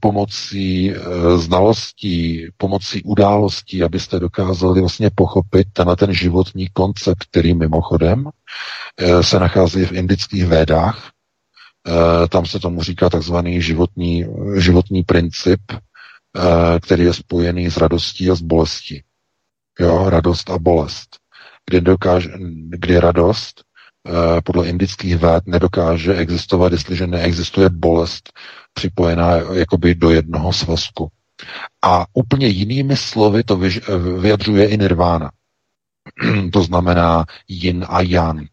pomocí 0.00 0.92
eh, 0.92 0.98
znalostí, 1.38 2.46
pomocí 2.56 3.02
událostí, 3.02 3.82
abyste 3.82 4.20
dokázali 4.20 4.80
vlastně 4.80 5.10
pochopit 5.14 5.68
tenhle 5.72 5.96
ten 5.96 6.12
životní 6.14 6.68
koncept, 6.68 7.24
který 7.30 7.54
mimochodem 7.54 8.28
eh, 9.00 9.22
se 9.22 9.40
nachází 9.40 9.84
v 9.84 9.92
indických 9.92 10.46
védách. 10.46 11.10
Tam 12.28 12.46
se 12.46 12.58
tomu 12.58 12.82
říká 12.82 13.10
takzvaný 13.10 13.62
životní, 13.62 14.24
životní 14.58 15.02
princip, 15.02 15.60
který 16.82 17.04
je 17.04 17.14
spojený 17.14 17.70
s 17.70 17.76
radostí 17.76 18.30
a 18.30 18.34
s 18.34 18.40
bolestí. 18.40 19.02
Jo, 19.80 20.10
radost 20.10 20.50
a 20.50 20.58
bolest. 20.58 21.08
Kdy, 21.70 21.80
dokáže, 21.80 22.30
kdy 22.68 23.00
radost 23.00 23.65
podle 24.44 24.66
indických 24.68 25.16
véd 25.16 25.46
nedokáže 25.46 26.14
existovat, 26.14 26.72
jestliže 26.72 27.06
neexistuje 27.06 27.68
bolest 27.68 28.32
připojená 28.74 29.30
jakoby 29.52 29.94
do 29.94 30.10
jednoho 30.10 30.52
svazku. 30.52 31.08
A 31.84 32.06
úplně 32.12 32.46
jinými 32.46 32.96
slovy 32.96 33.44
to 33.44 33.60
vyjadřuje 34.20 34.68
i 34.68 34.78
nirvána. 34.78 35.30
to 36.52 36.62
znamená 36.62 37.24
yin 37.48 37.86
a 37.88 38.00
yang 38.00 38.48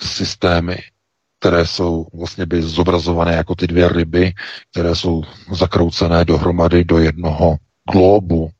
systémy, 0.00 0.78
které 1.40 1.66
jsou 1.66 2.06
vlastně 2.14 2.46
by 2.46 2.62
zobrazované 2.62 3.34
jako 3.34 3.54
ty 3.54 3.66
dvě 3.66 3.88
ryby, 3.88 4.32
které 4.70 4.94
jsou 4.94 5.22
zakroucené 5.52 6.24
dohromady 6.24 6.84
do 6.84 6.98
jednoho 6.98 7.56
globu, 7.92 8.50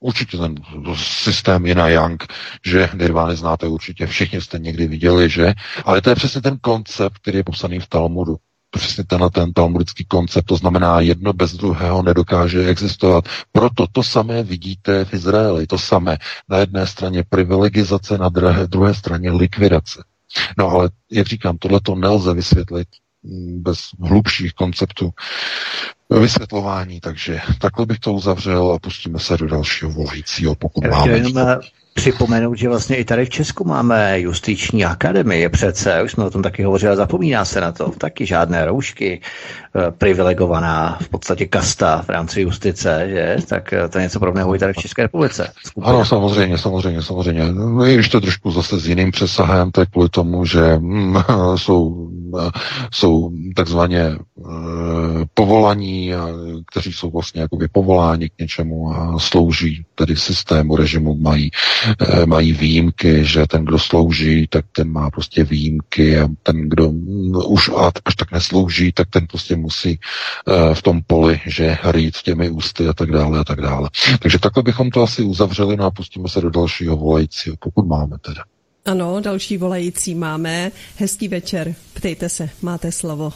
Určitě 0.00 0.38
ten 0.38 0.54
systém 0.96 1.66
Jina 1.66 1.88
Yang, 1.88 2.24
že 2.64 2.88
Nirvány 2.94 3.36
znáte 3.36 3.66
určitě, 3.66 4.06
všichni 4.06 4.40
jste 4.40 4.58
někdy 4.58 4.86
viděli, 4.86 5.30
že? 5.30 5.54
Ale 5.84 6.02
to 6.02 6.10
je 6.10 6.16
přesně 6.16 6.40
ten 6.40 6.58
koncept, 6.58 7.18
který 7.18 7.38
je 7.38 7.44
popsaný 7.44 7.80
v 7.80 7.86
Talmudu. 7.86 8.36
Přesně 8.70 9.04
tenhle 9.04 9.30
ten 9.30 9.52
talmudický 9.52 10.04
koncept, 10.04 10.44
to 10.44 10.56
znamená, 10.56 11.00
jedno 11.00 11.32
bez 11.32 11.52
druhého 11.54 12.02
nedokáže 12.02 12.68
existovat. 12.68 13.24
Proto 13.52 13.86
to 13.92 14.02
samé 14.02 14.42
vidíte 14.42 15.04
v 15.04 15.14
Izraeli, 15.14 15.66
to 15.66 15.78
samé. 15.78 16.18
Na 16.48 16.58
jedné 16.58 16.86
straně 16.86 17.24
privilegizace, 17.28 18.18
na 18.18 18.28
druhé, 18.28 18.66
druhé 18.66 18.94
straně 18.94 19.30
likvidace. 19.30 20.04
No 20.58 20.68
ale, 20.68 20.90
jak 21.10 21.26
říkám, 21.26 21.58
tohle 21.58 21.80
to 21.80 21.94
nelze 21.94 22.34
vysvětlit 22.34 22.88
bez 23.58 23.78
hlubších 24.00 24.52
konceptů 24.52 25.10
vysvětlování, 26.10 27.00
takže 27.00 27.40
takhle 27.60 27.86
bych 27.86 27.98
to 27.98 28.12
uzavřel 28.12 28.72
a 28.72 28.78
pustíme 28.78 29.18
se 29.18 29.36
do 29.36 29.46
dalšího 29.46 29.90
volajícího, 29.90 30.54
pokud 30.54 30.84
Já 30.84 30.90
máme. 30.90 31.12
Jenom 31.12 31.32
připomenout, 31.96 32.54
že 32.54 32.68
vlastně 32.68 32.96
i 32.96 33.04
tady 33.04 33.24
v 33.24 33.30
Česku 33.30 33.64
máme 33.64 34.20
justiční 34.20 34.84
akademie 34.84 35.48
přece, 35.48 36.02
už 36.02 36.12
jsme 36.12 36.24
o 36.24 36.30
tom 36.30 36.42
taky 36.42 36.62
hovořili, 36.62 36.96
zapomíná 36.96 37.44
se 37.44 37.60
na 37.60 37.72
to, 37.72 37.90
taky 37.98 38.26
žádné 38.26 38.64
roušky, 38.64 39.20
Eh, 39.76 39.90
privilegovaná 39.90 40.98
v 41.02 41.08
podstatě 41.08 41.46
kasta 41.46 42.02
v 42.02 42.08
rámci 42.08 42.40
justice, 42.40 43.06
že? 43.08 43.36
tak 43.48 43.72
eh, 43.72 43.88
to 43.88 43.98
je 43.98 44.04
něco 44.04 44.18
podobného 44.18 44.54
i 44.54 44.58
tady 44.58 44.72
v 44.72 44.76
České 44.76 45.02
republice. 45.02 45.52
Skupina. 45.64 45.92
Ano, 45.92 46.04
samozřejmě, 46.04 46.58
samozřejmě, 46.58 47.02
samozřejmě. 47.02 47.52
No, 47.52 47.84
to 48.10 48.20
trošku 48.20 48.50
zase 48.50 48.80
s 48.80 48.88
jiným 48.88 49.10
přesahem, 49.10 49.70
tak 49.70 49.90
kvůli 49.90 50.08
tomu, 50.08 50.44
že 50.44 50.76
mm, 50.78 51.16
jsou, 51.56 52.10
eh, 52.40 52.50
jsou 52.92 53.30
takzvaně 53.56 54.16
povolaní, 55.34 56.12
kteří 56.70 56.92
jsou 56.92 57.10
vlastně 57.10 57.40
jakoby 57.40 57.68
povoláni 57.68 58.28
k 58.28 58.38
něčemu 58.40 58.92
a 58.94 59.18
slouží 59.18 59.84
tedy 59.94 60.16
systému, 60.16 60.76
režimu, 60.76 61.16
mají, 61.16 61.50
mají 62.26 62.52
výjimky, 62.52 63.24
že 63.24 63.46
ten, 63.46 63.64
kdo 63.64 63.78
slouží, 63.78 64.46
tak 64.46 64.64
ten 64.72 64.92
má 64.92 65.10
prostě 65.10 65.44
výjimky 65.44 66.18
a 66.18 66.28
ten, 66.42 66.68
kdo 66.68 66.92
mm, 66.92 67.36
už 67.46 67.70
až 68.06 68.14
tak 68.16 68.32
neslouží, 68.32 68.92
tak 68.92 69.08
ten 69.10 69.26
prostě 69.26 69.56
musí 69.56 70.00
eh, 70.48 70.74
v 70.74 70.82
tom 70.82 71.02
poli, 71.06 71.40
že 71.46 71.78
rýt 71.84 72.16
těmi 72.16 72.50
ústy 72.50 72.88
a 72.88 72.92
tak 72.92 73.10
dále 73.10 73.38
a 73.38 73.44
tak 73.44 73.60
dále. 73.60 73.90
Takže 74.18 74.38
takhle 74.38 74.62
bychom 74.62 74.90
to 74.90 75.02
asi 75.02 75.22
uzavřeli 75.22 75.76
no 75.76 75.84
a 75.84 75.90
pustíme 75.90 76.28
se 76.28 76.40
do 76.40 76.50
dalšího 76.50 76.96
volajícího, 76.96 77.56
pokud 77.58 77.86
máme 77.86 78.18
teda. 78.18 78.44
Ano, 78.86 79.20
další 79.20 79.56
volající 79.56 80.14
máme. 80.14 80.72
Hezký 80.96 81.28
večer. 81.28 81.74
Ptejte 81.94 82.28
se, 82.28 82.50
máte 82.62 82.92
slovo. 82.92 83.32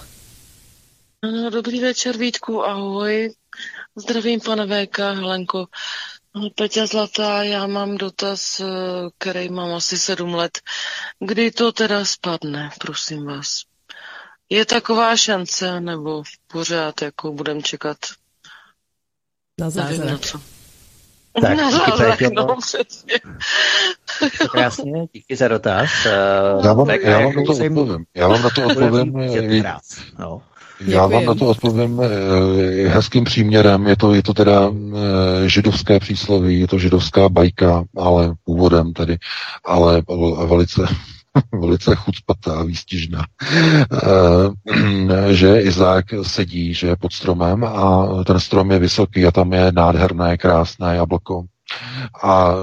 Ano, 1.22 1.50
dobrý 1.50 1.80
večer, 1.80 2.16
Vítku, 2.16 2.64
ahoj. 2.64 3.30
Zdravím, 3.96 4.40
pane 4.40 4.66
VK, 4.66 4.98
Helenko. 4.98 5.66
Peťa 6.54 6.86
Zlatá, 6.86 7.42
já 7.42 7.66
mám 7.66 7.96
dotaz, 7.96 8.60
eh, 8.60 8.64
který 9.18 9.48
mám 9.48 9.74
asi 9.74 9.98
sedm 9.98 10.34
let. 10.34 10.58
Kdy 11.18 11.50
to 11.50 11.72
teda 11.72 12.04
spadne, 12.04 12.70
prosím 12.78 13.26
vás? 13.26 13.62
Je 14.50 14.66
taková 14.66 15.16
šance, 15.16 15.80
nebo 15.80 16.22
pořád 16.46 17.02
jako 17.02 17.32
budem 17.32 17.62
čekat? 17.62 17.96
Na 19.60 19.70
zázrak. 19.70 20.20
Tak, 21.40 21.56
na 21.56 21.70
zázrak, 21.70 22.20
no, 22.20 22.56
přesně. 22.56 23.20
Krásně, 24.50 25.06
díky 25.12 25.36
za 25.36 25.48
dotaz. 25.48 25.90
Já 26.64 26.72
vám, 26.72 26.90
já 26.90 27.20
vám 27.20 27.34
na 27.34 27.42
to 27.46 27.52
odpovím. 27.52 28.04
Já 28.14 28.28
vám 28.28 28.42
na 28.42 28.50
to 28.50 28.66
odpovím. 28.66 29.12
No. 30.18 30.42
Já 30.86 31.06
vám 31.06 31.24
na 31.24 31.34
to 31.34 31.46
odpovím 31.46 32.00
eh, 32.00 32.88
hezkým 32.88 33.24
příměrem. 33.24 33.86
Je 33.86 33.96
to, 33.96 34.14
je 34.14 34.22
to 34.22 34.34
teda 34.34 34.70
eh, 34.70 35.48
židovské 35.48 36.00
přísloví, 36.00 36.60
je 36.60 36.68
to 36.68 36.78
židovská 36.78 37.28
bajka, 37.28 37.84
ale 37.96 38.34
původem 38.44 38.92
tedy, 38.92 39.18
ale 39.64 40.02
velice 40.46 40.82
velice 41.60 41.94
chucpatá 41.94 42.60
a 42.60 42.62
výstižná, 42.62 43.24
eh, 43.92 45.32
že 45.34 45.60
Izák 45.60 46.06
sedí, 46.22 46.74
že 46.74 46.86
je 46.86 46.96
pod 46.96 47.12
stromem 47.12 47.64
a 47.64 48.08
ten 48.24 48.40
strom 48.40 48.70
je 48.70 48.78
vysoký 48.78 49.26
a 49.26 49.30
tam 49.30 49.52
je 49.52 49.72
nádherné, 49.72 50.36
krásné 50.36 50.96
jablko. 50.96 51.44
A 52.22 52.54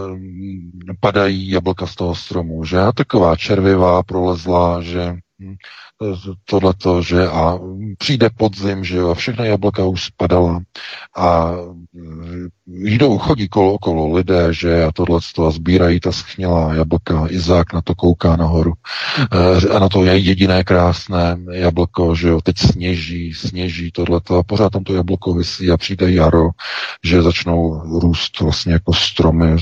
padají 1.00 1.50
jablka 1.50 1.88
z 1.88 1.96
toho 1.96 2.16
stromu, 2.16 2.64
že? 2.64 2.80
A 2.80 2.92
taková 2.92 3.36
červivá 3.36 4.04
prolezla, 4.04 4.82
že 4.82 5.16
tohleto, 6.46 7.02
že 7.02 7.28
a 7.28 7.60
přijde 7.98 8.30
podzim, 8.38 8.84
že 8.84 8.98
jo, 8.98 9.10
a 9.10 9.14
všechna 9.14 9.46
jablka 9.46 9.86
už 9.86 10.06
spadala 10.06 10.62
a 11.18 11.54
jdou, 12.68 13.18
chodí 13.18 13.48
kolo 13.48 13.74
okolo 13.74 14.16
lidé, 14.16 14.54
že 14.54 14.84
a 14.84 14.92
tohle 14.92 15.20
a 15.48 15.52
sbírají 15.52 16.00
ta 16.00 16.12
schnělá 16.12 16.74
jablka. 16.74 17.26
Izák 17.30 17.74
na 17.74 17.82
to 17.82 17.96
kouká 17.96 18.36
nahoru. 18.36 18.74
E, 19.32 19.70
a 19.70 19.80
na 19.80 19.90
to 19.90 20.04
je 20.04 20.18
jediné 20.18 20.64
krásné 20.64 21.38
jablko, 21.52 22.16
že 22.16 22.28
jo, 22.28 22.42
teď 22.42 22.58
sněží, 22.58 23.34
sněží 23.34 23.92
tohleto 23.92 24.38
a 24.38 24.44
pořád 24.44 24.70
tam 24.70 24.84
to 24.84 24.94
jablko 24.94 25.34
vysí 25.34 25.72
a 25.72 25.78
přijde 25.78 26.12
jaro, 26.12 26.50
že 27.04 27.22
začnou 27.22 27.82
růst 28.00 28.40
vlastně 28.40 28.74
jako 28.74 28.94
stromy, 28.94 29.56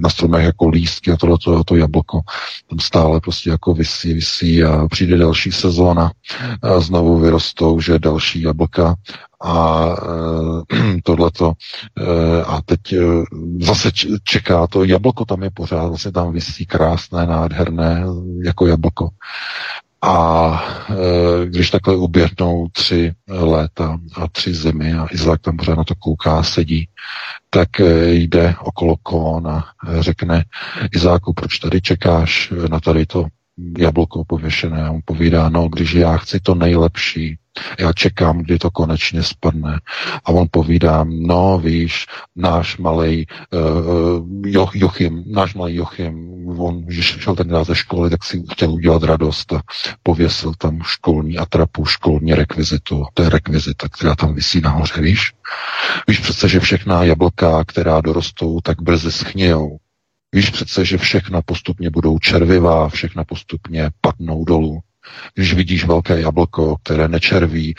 na 0.00 0.08
stromech 0.08 0.44
jako 0.44 0.68
lístky 0.68 1.10
a 1.12 1.16
tohleto 1.16 1.56
a 1.56 1.64
to 1.64 1.76
jablko 1.76 2.20
tam 2.70 2.78
stále 2.78 3.20
prostě 3.20 3.50
jako 3.50 3.74
vysí, 3.74 4.14
vysí 4.14 4.64
a 4.64 4.88
přijde 4.88 5.16
další 5.16 5.51
sezóna 5.52 6.10
znovu 6.78 7.18
vyrostou, 7.18 7.80
že 7.80 7.98
další 7.98 8.42
jablka 8.42 8.96
a 9.42 9.86
e, 10.68 11.00
tohleto. 11.04 11.52
E, 11.98 12.42
a 12.42 12.62
teď 12.62 12.92
e, 12.92 12.98
zase 13.60 13.90
čeká 14.24 14.66
to 14.66 14.84
jablko, 14.84 15.24
tam 15.24 15.42
je 15.42 15.50
pořád, 15.50 15.86
vlastně 15.86 16.12
tam 16.12 16.32
vysí 16.32 16.66
krásné, 16.66 17.26
nádherné, 17.26 18.04
jako 18.44 18.66
jablko. 18.66 19.08
A 20.04 20.64
když 21.44 21.70
takhle 21.70 21.96
uběhnou 21.96 22.68
tři 22.72 23.12
léta 23.28 23.98
a 24.14 24.28
tři 24.28 24.54
zimy 24.54 24.92
a 24.92 25.06
Izák 25.10 25.40
tam 25.40 25.56
pořád 25.56 25.74
na 25.74 25.84
to 25.84 25.94
kouká, 25.94 26.42
sedí, 26.42 26.88
tak 27.50 27.68
jde 28.06 28.54
okolo 28.60 28.96
kon 29.02 29.48
a 29.48 29.64
řekne 30.00 30.44
Izáku, 30.92 31.32
proč 31.32 31.58
tady 31.58 31.80
čekáš 31.80 32.52
na 32.70 32.80
tady 32.80 33.06
to 33.06 33.26
jablko 33.78 34.24
pověšené. 34.24 34.90
On 34.90 35.00
povídá, 35.04 35.48
no, 35.48 35.68
když 35.68 35.94
já 35.94 36.16
chci 36.16 36.40
to 36.40 36.54
nejlepší, 36.54 37.38
já 37.78 37.92
čekám, 37.92 38.38
kdy 38.38 38.58
to 38.58 38.70
konečně 38.70 39.22
spadne. 39.22 39.80
A 40.24 40.28
on 40.28 40.46
povídá, 40.50 41.04
no 41.08 41.58
víš, 41.58 42.06
náš 42.36 42.78
malý 42.78 43.26
uh, 43.52 44.26
jo, 44.46 44.68
Jochim, 44.74 45.24
náš 45.26 45.54
malý 45.54 45.74
Jochim, 45.74 46.44
on, 46.58 46.82
když 46.82 47.06
šel 47.06 47.36
ten 47.36 47.64
ze 47.64 47.74
školy, 47.74 48.10
tak 48.10 48.24
si 48.24 48.42
chtěl 48.52 48.72
udělat 48.72 49.02
radost 49.02 49.52
a 49.52 49.62
pověsil 50.02 50.54
tam 50.58 50.82
školní 50.82 51.38
atrapu, 51.38 51.84
školní 51.84 52.34
rekvizitu. 52.34 53.04
To 53.14 53.22
je 53.22 53.28
rekvizita, 53.28 53.88
která 53.88 54.14
tam 54.14 54.34
vysí 54.34 54.60
nahoře, 54.60 55.00
víš? 55.00 55.32
Víš 56.08 56.18
přece, 56.18 56.48
že 56.48 56.60
všechna 56.60 57.04
jablka, 57.04 57.64
která 57.64 58.00
dorostou, 58.00 58.60
tak 58.60 58.82
brzy 58.82 59.12
schnějou. 59.12 59.78
Víš 60.32 60.50
přece, 60.50 60.84
že 60.84 60.98
všechna 60.98 61.42
postupně 61.42 61.90
budou 61.90 62.18
červivá, 62.18 62.88
všechna 62.88 63.24
postupně 63.24 63.90
padnou 64.00 64.44
dolů. 64.44 64.80
Když 65.34 65.54
vidíš 65.54 65.84
velké 65.84 66.20
jablko, 66.20 66.76
které 66.82 67.08
nečerví, 67.08 67.74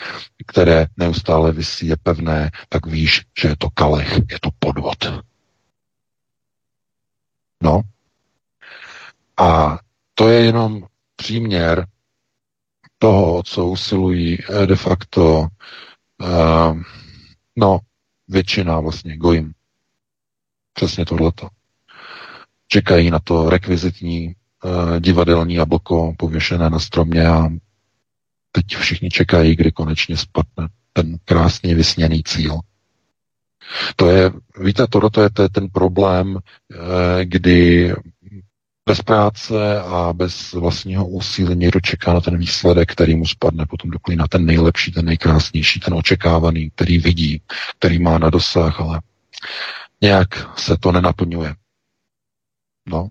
které 0.46 0.86
neustále 0.96 1.52
vysí, 1.52 1.86
je 1.86 1.96
pevné, 2.02 2.50
tak 2.68 2.86
víš, 2.86 3.22
že 3.40 3.48
je 3.48 3.56
to 3.56 3.70
kalech, 3.70 4.12
je 4.12 4.38
to 4.40 4.50
podvod. 4.58 5.24
No. 7.62 7.80
A 9.36 9.78
to 10.14 10.28
je 10.28 10.44
jenom 10.44 10.86
příměr 11.16 11.86
toho, 12.98 13.42
co 13.42 13.66
usilují 13.66 14.38
eh, 14.42 14.66
de 14.66 14.76
facto 14.76 15.40
uh, 16.20 16.82
no, 17.56 17.78
většina 18.28 18.80
vlastně 18.80 19.16
gojím. 19.16 19.52
Přesně 20.72 21.04
tohleto. 21.04 21.48
Čekají 22.68 23.10
na 23.10 23.18
to 23.18 23.50
rekvizitní 23.50 24.26
uh, 24.64 25.00
divadelní 25.00 25.54
jablko 25.54 26.14
pověšené 26.18 26.70
na 26.70 26.78
stromě 26.78 27.26
a 27.26 27.48
teď 28.52 28.76
všichni 28.76 29.10
čekají, 29.10 29.56
kdy 29.56 29.72
konečně 29.72 30.16
spadne 30.16 30.68
ten 30.92 31.18
krásně 31.24 31.74
vysněný 31.74 32.22
cíl. 32.22 32.60
To 33.96 34.10
je, 34.10 34.30
víte, 34.60 34.86
tohle 34.90 35.10
to 35.10 35.22
je, 35.22 35.30
to 35.30 35.42
je 35.42 35.48
ten 35.48 35.68
problém, 35.68 36.38
eh, 36.38 37.24
kdy 37.24 37.92
bez 38.88 39.02
práce 39.02 39.80
a 39.80 40.12
bez 40.12 40.52
vlastního 40.52 41.06
úsilí 41.08 41.56
někdo 41.56 41.80
čeká 41.80 42.12
na 42.12 42.20
ten 42.20 42.38
výsledek, 42.38 42.92
který 42.92 43.14
mu 43.14 43.26
spadne 43.26 43.66
potom 43.66 43.90
do 43.90 43.98
klína, 43.98 44.28
ten 44.28 44.46
nejlepší, 44.46 44.92
ten 44.92 45.04
nejkrásnější, 45.04 45.80
ten 45.80 45.94
očekávaný, 45.94 46.70
který 46.70 46.98
vidí, 46.98 47.42
který 47.78 47.98
má 47.98 48.18
na 48.18 48.30
dosah, 48.30 48.80
ale 48.80 49.00
nějak 50.00 50.58
se 50.60 50.76
to 50.76 50.92
nenaplňuje. 50.92 51.54
No. 52.86 53.08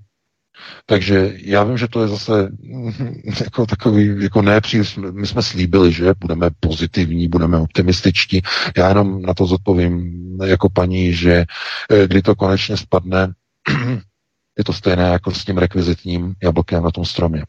Takže 0.85 1.33
já 1.35 1.63
vím, 1.63 1.77
že 1.77 1.87
to 1.87 2.01
je 2.01 2.07
zase 2.07 2.51
jako 3.43 3.65
takový, 3.65 4.23
jako 4.23 4.41
ne 4.41 4.61
příliš, 4.61 4.97
my 5.11 5.27
jsme 5.27 5.43
slíbili, 5.43 5.91
že 5.91 6.13
budeme 6.19 6.49
pozitivní, 6.59 7.27
budeme 7.27 7.57
optimističtí. 7.57 8.41
Já 8.77 8.89
jenom 8.89 9.21
na 9.21 9.33
to 9.33 9.45
zodpovím 9.45 10.23
jako 10.45 10.69
paní, 10.69 11.13
že 11.13 11.45
eh, 11.91 12.07
kdy 12.07 12.21
to 12.21 12.35
konečně 12.35 12.77
spadne, 12.77 13.33
je 14.57 14.63
to 14.63 14.73
stejné 14.73 15.03
jako 15.03 15.31
s 15.31 15.45
tím 15.45 15.57
rekvizitním 15.57 16.33
jablkem 16.43 16.83
na 16.83 16.91
tom 16.91 17.05
stromě. 17.05 17.43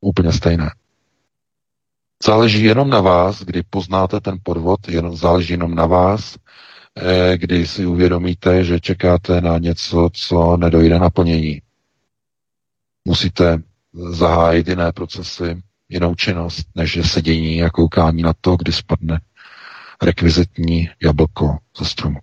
Úplně 0.00 0.32
stejné. 0.32 0.70
Záleží 2.24 2.64
jenom 2.64 2.90
na 2.90 3.00
vás, 3.00 3.42
kdy 3.42 3.62
poznáte 3.70 4.20
ten 4.20 4.38
podvod, 4.42 4.88
jenom, 4.88 5.16
záleží 5.16 5.52
jenom 5.52 5.74
na 5.74 5.86
vás, 5.86 6.36
kdy 7.36 7.66
si 7.66 7.86
uvědomíte, 7.86 8.64
že 8.64 8.80
čekáte 8.80 9.40
na 9.40 9.58
něco, 9.58 10.10
co 10.12 10.56
nedojde 10.56 10.98
na 10.98 11.10
plnění. 11.10 11.62
Musíte 13.04 13.62
zahájit 14.10 14.68
jiné 14.68 14.92
procesy, 14.92 15.62
jinou 15.88 16.14
činnost, 16.14 16.66
než 16.74 16.96
je 16.96 17.04
sedění 17.04 17.62
a 17.62 17.70
koukání 17.70 18.22
na 18.22 18.32
to, 18.40 18.56
kdy 18.56 18.72
spadne 18.72 19.20
rekvizitní 20.02 20.88
jablko 21.02 21.56
ze 21.78 21.84
stromu. 21.84 22.18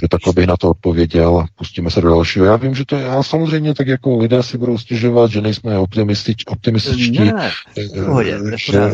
Že 0.00 0.08
takhle 0.08 0.32
bych 0.32 0.46
na 0.46 0.56
to 0.56 0.70
odpověděl, 0.70 1.44
pustíme 1.54 1.90
se 1.90 2.00
do 2.00 2.08
dalšího. 2.08 2.46
Já 2.46 2.56
vím, 2.56 2.74
že 2.74 2.84
to 2.84 2.96
je, 2.96 3.02
já 3.02 3.22
samozřejmě 3.22 3.74
tak 3.74 3.86
jako 3.86 4.18
lidé 4.18 4.42
si 4.42 4.58
budou 4.58 4.78
stěžovat, 4.78 5.30
že 5.30 5.40
nejsme 5.40 5.78
optimistič, 5.78 6.44
optimističtí. 6.46 7.18
Ne, 7.18 7.32
ne, 7.32 7.50
pohodě, 8.04 8.38
že, 8.56 8.90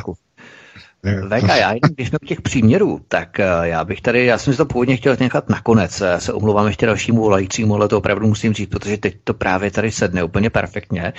VK, 1.05 1.49
já 1.49 1.69
jenom, 1.69 1.95
když 1.95 2.09
jsme 2.09 2.19
těch 2.27 2.41
příměrů, 2.43 3.01
tak 3.09 3.41
eh, 3.41 3.47
já 3.63 3.85
bych 3.85 4.01
tady, 4.01 4.27
já 4.27 4.39
jsem 4.39 4.53
si 4.53 4.57
to 4.57 4.67
původně 4.67 4.97
chtěl 4.97 5.17
nechat 5.21 5.49
nakonec, 5.49 6.01
já 6.01 6.21
se 6.21 6.33
omlouvám 6.33 6.67
ještě 6.67 6.87
dalšímu 6.87 7.23
volajícímu, 7.23 7.75
ale 7.75 7.89
to 7.89 7.99
opravdu 7.99 8.27
musím 8.27 8.53
říct, 8.53 8.69
protože 8.71 8.97
teď 8.97 9.17
to 9.25 9.35
právě 9.35 9.71
tady 9.71 9.93
sedne 9.93 10.25
úplně 10.25 10.51
perfektně. 10.51 11.13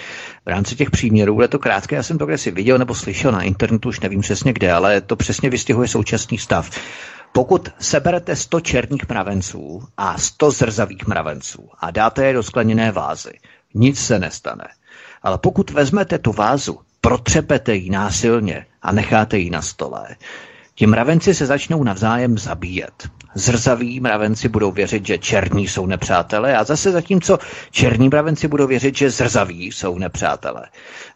V 0.46 0.50
rámci 0.50 0.76
těch 0.76 0.92
příměrů 0.92 1.42
je 1.42 1.48
to 1.48 1.60
krátké, 1.60 1.96
já 1.96 2.04
jsem 2.04 2.18
to 2.18 2.26
kde 2.26 2.38
si 2.38 2.52
viděl 2.52 2.78
nebo 2.78 2.96
slyšel 2.96 3.32
na 3.32 3.42
internetu, 3.42 3.90
už 3.90 4.00
nevím 4.00 4.22
přesně 4.22 4.54
kde, 4.54 4.72
ale 4.72 5.02
to 5.02 5.16
přesně 5.16 5.50
vystihuje 5.50 5.88
současný 5.88 6.38
stav. 6.38 6.70
Pokud 7.34 7.70
seberete 7.80 8.36
100 8.36 8.60
černých 8.60 9.10
mravenců 9.10 9.84
a 9.98 10.18
100 10.18 10.52
zrzavých 10.52 11.08
mravenců 11.08 11.70
a 11.80 11.92
dáte 11.92 12.26
je 12.26 12.34
do 12.34 12.44
skleněné 12.44 12.92
vázy, 12.92 13.32
nic 13.74 14.00
se 14.00 14.20
nestane. 14.20 14.68
Ale 15.24 15.38
pokud 15.38 15.72
vezmete 15.72 16.18
tu 16.20 16.32
vázu, 16.32 16.80
protřepete 17.02 17.76
ji 17.76 17.90
násilně 17.90 18.66
a 18.86 18.92
necháte 18.92 19.38
ji 19.38 19.50
na 19.50 19.62
stole, 19.62 20.16
ti 20.76 20.88
mravenci 20.88 21.34
se 21.34 21.46
začnou 21.46 21.84
navzájem 21.84 22.38
zabíjet. 22.38 23.10
Zrzaví 23.36 24.00
mravenci 24.00 24.50
budou 24.50 24.72
věřit, 24.72 25.06
že 25.06 25.18
černí 25.18 25.68
jsou 25.68 25.86
nepřátelé 25.86 26.58
a 26.58 26.64
zase 26.64 26.92
zatímco 26.92 27.38
černí 27.72 28.08
mravenci 28.10 28.48
budou 28.48 28.68
věřit, 28.68 28.98
že 28.98 29.10
zrzaví 29.10 29.66
jsou 29.66 29.98
nepřátelé. 29.98 30.66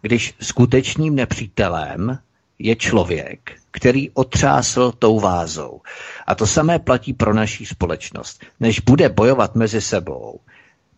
Když 0.02 0.34
skutečným 0.42 1.16
nepřítelem 1.16 2.18
je 2.60 2.76
člověk, 2.76 3.52
který 3.72 4.10
otřásl 4.10 4.92
tou 5.00 5.20
vázou. 5.20 5.82
A 6.28 6.36
to 6.36 6.48
samé 6.48 6.80
platí 6.80 7.14
pro 7.14 7.34
naší 7.34 7.66
společnost. 7.66 8.46
Než 8.60 8.80
bude 8.80 9.10
bojovat 9.10 9.56
mezi 9.56 9.82
sebou, 9.82 10.40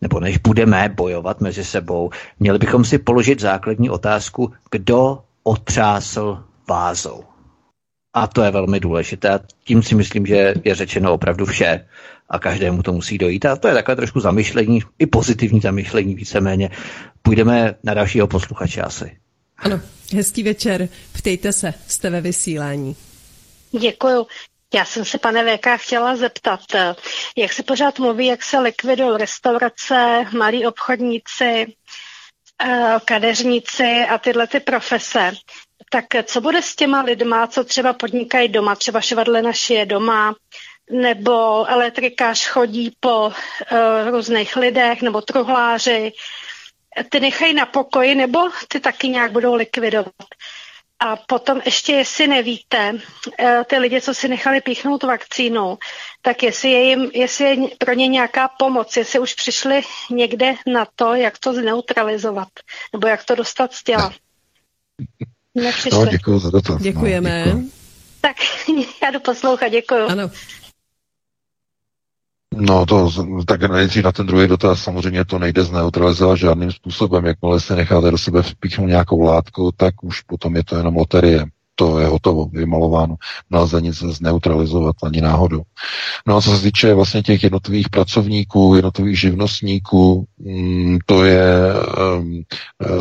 nebo 0.00 0.20
než 0.20 0.38
budeme 0.38 0.88
bojovat 0.96 1.40
mezi 1.40 1.64
sebou, 1.64 2.10
měli 2.40 2.58
bychom 2.58 2.84
si 2.84 2.98
položit 2.98 3.40
základní 3.40 3.90
otázku, 3.90 4.52
kdo 4.70 5.18
otřásl 5.42 6.44
vázou. 6.72 7.24
A 8.14 8.26
to 8.26 8.42
je 8.42 8.50
velmi 8.50 8.80
důležité. 8.80 9.28
A 9.30 9.40
tím 9.64 9.82
si 9.82 9.94
myslím, 9.94 10.26
že 10.26 10.54
je 10.64 10.74
řečeno 10.74 11.12
opravdu 11.12 11.44
vše 11.46 11.88
a 12.28 12.38
každému 12.38 12.82
to 12.82 12.92
musí 12.92 13.18
dojít. 13.18 13.44
A 13.44 13.56
to 13.56 13.68
je 13.68 13.74
takové 13.74 13.96
trošku 13.96 14.20
zamyšlení, 14.20 14.80
i 14.98 15.06
pozitivní 15.06 15.60
zamyšlení 15.60 16.14
víceméně. 16.14 16.70
Půjdeme 17.22 17.74
na 17.84 17.94
dalšího 17.94 18.26
posluchače 18.26 18.82
asi. 18.82 19.16
Ano, 19.58 19.80
hezký 20.16 20.42
večer. 20.42 20.88
Ptejte 21.12 21.52
se, 21.52 21.74
jste 21.88 22.10
ve 22.10 22.20
vysílání. 22.20 22.96
Děkuju. 23.80 24.26
Já 24.74 24.84
jsem 24.84 25.04
se, 25.04 25.18
pane 25.18 25.56
VK, 25.56 25.66
chtěla 25.76 26.16
zeptat, 26.16 26.60
jak 27.36 27.52
se 27.52 27.62
pořád 27.62 27.98
mluví, 27.98 28.26
jak 28.26 28.42
se 28.42 28.58
likvidují 28.58 29.18
restaurace, 29.18 30.24
malí 30.38 30.66
obchodníci, 30.66 31.66
eh, 32.64 32.96
kadeřníci 33.04 34.06
a 34.10 34.18
tyhle 34.18 34.46
ty 34.46 34.60
profese. 34.60 35.32
Tak 35.92 36.04
co 36.24 36.40
bude 36.40 36.62
s 36.62 36.76
těma 36.76 37.00
lidma, 37.02 37.46
co 37.46 37.64
třeba 37.64 37.92
podnikají 37.92 38.48
doma, 38.48 38.76
třeba 38.76 39.00
švadle 39.00 39.54
šije 39.54 39.86
doma, 39.86 40.34
nebo 40.90 41.66
elektrikář 41.68 42.46
chodí 42.46 42.96
po 43.00 43.26
uh, 43.26 43.32
různých 44.10 44.56
lidech, 44.56 45.02
nebo 45.02 45.20
truhláři, 45.20 46.12
ty 47.10 47.20
nechají 47.20 47.54
na 47.54 47.66
pokoji, 47.66 48.14
nebo 48.14 48.40
ty 48.68 48.80
taky 48.80 49.08
nějak 49.08 49.32
budou 49.32 49.54
likvidovat. 49.54 50.14
A 50.98 51.16
potom 51.16 51.60
ještě, 51.64 51.92
jestli 51.92 52.26
nevíte, 52.26 52.98
eh, 53.38 53.64
ty 53.66 53.78
lidi, 53.78 54.00
co 54.00 54.14
si 54.14 54.28
nechali 54.28 54.60
píchnout 54.60 55.02
vakcínou, 55.02 55.78
tak 56.22 56.42
jestli 56.42 56.70
je, 56.70 56.82
jim, 56.82 57.10
jestli 57.14 57.44
je 57.44 57.56
pro 57.78 57.92
ně 57.92 58.08
nějaká 58.08 58.48
pomoc, 58.48 58.96
jestli 58.96 59.18
už 59.18 59.34
přišli 59.34 59.82
někde 60.10 60.54
na 60.66 60.86
to, 60.96 61.14
jak 61.14 61.38
to 61.38 61.54
zneutralizovat, 61.54 62.48
nebo 62.92 63.06
jak 63.06 63.24
to 63.24 63.34
dostat 63.34 63.72
z 63.72 63.82
těla. 63.82 64.12
Nepřišli. 65.54 65.98
No, 65.98 66.06
děkuji 66.06 66.38
za 66.38 66.50
to. 66.60 66.78
Děkujeme. 66.80 67.46
No, 67.46 67.52
děkuji. 67.52 67.70
Tak 68.20 68.36
já 69.02 69.10
jdu 69.10 69.20
poslouchat, 69.20 69.68
děkuji. 69.68 70.06
Ano. 70.08 70.30
No 72.54 72.86
to, 72.86 73.10
tak 73.46 73.62
nejdřív 73.70 74.04
na 74.04 74.12
ten 74.12 74.26
druhý 74.26 74.48
dotaz, 74.48 74.82
samozřejmě 74.82 75.24
to 75.24 75.38
nejde 75.38 75.64
zneutralizovat 75.64 76.38
žádným 76.38 76.72
způsobem. 76.72 77.26
Jakmile 77.26 77.60
se 77.60 77.76
necháte 77.76 78.10
do 78.10 78.18
sebe 78.18 78.42
vpíchnout 78.42 78.88
nějakou 78.88 79.20
látku, 79.20 79.72
tak 79.76 80.04
už 80.04 80.20
potom 80.20 80.56
je 80.56 80.64
to 80.64 80.76
jenom 80.76 80.96
loterie 80.96 81.44
to 81.82 81.98
je 81.98 82.06
hotovo, 82.06 82.46
vymalováno. 82.52 83.16
Nelze 83.50 83.80
nic 83.80 83.98
zneutralizovat 83.98 84.96
ani 85.02 85.20
náhodou. 85.20 85.62
No 86.26 86.36
a 86.36 86.40
co 86.40 86.56
se 86.56 86.62
týče 86.62 86.94
vlastně 86.94 87.22
těch 87.22 87.42
jednotlivých 87.42 87.88
pracovníků, 87.88 88.74
jednotlivých 88.76 89.20
živnostníků, 89.20 90.26
mm, 90.38 90.98
to 91.06 91.24
je 91.24 91.74
um, 92.18 92.42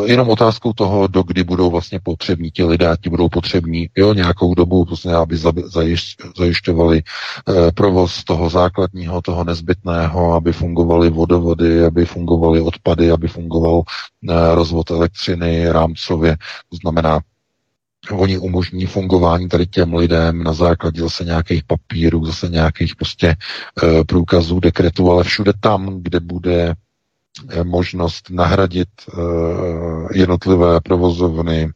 jenom 0.06 0.30
otázkou 0.30 0.74
toho, 0.74 1.08
do 1.08 1.24
kdy 1.24 1.44
budou 1.44 1.70
vlastně 1.70 1.99
potřební 2.03 2.52
ti 2.52 2.64
lidé, 2.64 2.95
ti 3.02 3.10
budou 3.10 3.30
potřební 3.30 3.90
jo, 3.98 4.14
nějakou 4.14 4.56
dobu, 4.56 4.84
vlastně, 4.84 5.14
aby 5.14 5.38
zajišťovali 6.38 7.02
uh, 7.02 7.56
provoz 7.76 8.24
toho 8.24 8.49
základního, 8.49 9.22
toho 9.22 9.44
nezbytného, 9.44 10.34
aby 10.34 10.53
fungovaly 10.53 11.10
vodovody, 11.10 11.86
aby 11.86 12.06
fungovaly 12.06 12.62
odpady, 12.62 13.12
aby 13.12 13.28
fungoval 13.28 13.78
uh, 13.78 13.84
rozvod 14.53 14.91
elektřiny 14.91 15.70
rámcově, 15.70 16.38
to 16.70 16.78
znamená 16.82 17.20
Oni 18.10 18.38
umožní 18.38 18.86
fungování 18.86 19.49
tady 19.49 19.68
těm 19.68 19.94
lidem 19.94 20.44
na 20.44 20.53
základě 20.53 21.02
zase 21.02 21.26
nějakých 21.26 21.64
papírů, 21.64 22.26
zase 22.26 22.49
nějakých 22.49 22.95
prostě 22.95 23.28
e, 23.28 24.03
průkazů, 24.03 24.60
dekretů, 24.60 25.11
ale 25.11 25.23
všude 25.23 25.53
tam, 25.60 26.02
kde 26.02 26.19
bude 26.19 26.76
e, 27.49 27.64
možnost 27.64 28.30
nahradit 28.30 28.90
e, 29.07 29.18
jednotlivé 30.18 30.82
provozovny 30.82 31.69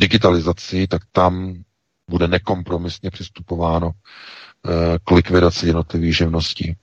digitalizací, 0.00 0.86
tak 0.86 1.02
tam 1.12 1.54
bude 2.08 2.28
nekompromisně 2.28 3.10
přistupováno 3.10 3.90
k 5.04 5.10
likvidaci 5.10 5.66
jednotlivých 5.66 6.16
živností. 6.16 6.76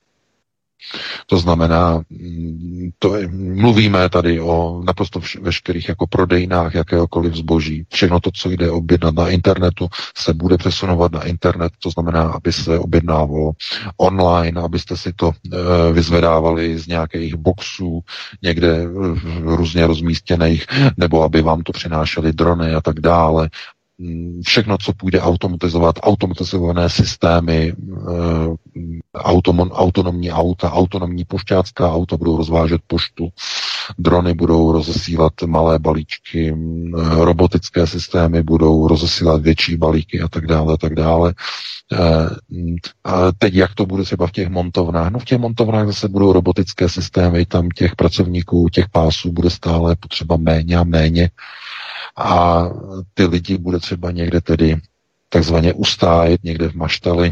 To 1.27 1.37
znamená, 1.37 2.01
mm, 2.09 2.89
to 2.99 3.15
je, 3.15 3.27
mluvíme 3.31 4.09
tady 4.09 4.41
o 4.41 4.81
naprosto 4.85 5.19
vš- 5.19 5.41
veškerých 5.41 5.89
jako 5.89 6.07
prodejnách 6.07 6.75
jakéhokoliv 6.75 7.35
zboží. 7.35 7.85
Všechno 7.93 8.19
to, 8.19 8.29
co 8.33 8.49
jde 8.49 8.71
objednat 8.71 9.15
na 9.15 9.29
internetu, 9.29 9.87
se 10.17 10.33
bude 10.33 10.57
přesunovat 10.57 11.11
na 11.11 11.23
internet, 11.23 11.73
to 11.79 11.89
znamená, 11.89 12.21
aby 12.21 12.53
se 12.53 12.79
objednávalo 12.79 13.51
online, 13.97 14.61
abyste 14.61 14.97
si 14.97 15.13
to 15.13 15.31
e, 15.31 15.93
vyzvedávali 15.93 16.79
z 16.79 16.87
nějakých 16.87 17.35
boxů 17.35 18.01
někde 18.41 18.85
různě 19.41 19.87
rozmístěných, 19.87 20.65
nebo 20.97 21.23
aby 21.23 21.41
vám 21.41 21.61
to 21.61 21.71
přinášely 21.71 22.33
drony 22.33 22.73
a 22.73 22.81
tak 22.81 22.99
dále, 22.99 23.49
všechno, 24.45 24.77
co 24.77 24.93
půjde 24.93 25.21
automatizovat, 25.21 25.95
automatizované 26.01 26.89
systémy, 26.89 27.73
eh, 27.73 28.79
autonomní 29.73 30.31
auta, 30.31 30.71
autonomní 30.71 31.25
pošťácká 31.25 31.93
auta 31.93 32.17
budou 32.17 32.37
rozvážet 32.37 32.81
poštu, 32.87 33.29
drony 33.99 34.33
budou 34.33 34.71
rozesílat 34.71 35.33
malé 35.45 35.79
balíčky, 35.79 36.51
mm, 36.51 36.93
robotické 37.17 37.87
systémy 37.87 38.43
budou 38.43 38.87
rozesílat 38.87 39.41
větší 39.41 39.77
balíky 39.77 40.21
a 40.21 40.27
tak 40.27 40.47
dále, 40.47 40.73
a 40.73 40.77
tak 40.77 40.95
dále. 40.95 41.33
Eh, 41.93 42.29
mm, 42.49 42.75
a 43.03 43.31
teď 43.37 43.53
jak 43.53 43.75
to 43.75 43.85
bude 43.85 44.03
třeba 44.03 44.27
v 44.27 44.31
těch 44.31 44.49
montovnách? 44.49 45.11
No 45.11 45.19
v 45.19 45.25
těch 45.25 45.39
montovnách 45.39 45.87
zase 45.87 46.07
budou 46.07 46.33
robotické 46.33 46.89
systémy, 46.89 47.45
tam 47.45 47.69
těch 47.69 47.95
pracovníků, 47.95 48.69
těch 48.69 48.89
pásů 48.89 49.31
bude 49.31 49.49
stále 49.49 49.95
potřeba 49.95 50.37
méně 50.37 50.77
a 50.77 50.83
méně 50.83 51.29
a 52.17 52.63
ty 53.13 53.25
lidi 53.25 53.57
bude 53.57 53.79
třeba 53.79 54.11
někde 54.11 54.41
tedy 54.41 54.81
takzvaně 55.29 55.73
ustájet 55.73 56.43
někde 56.43 56.69
v 56.69 56.75
maštali, 56.75 57.31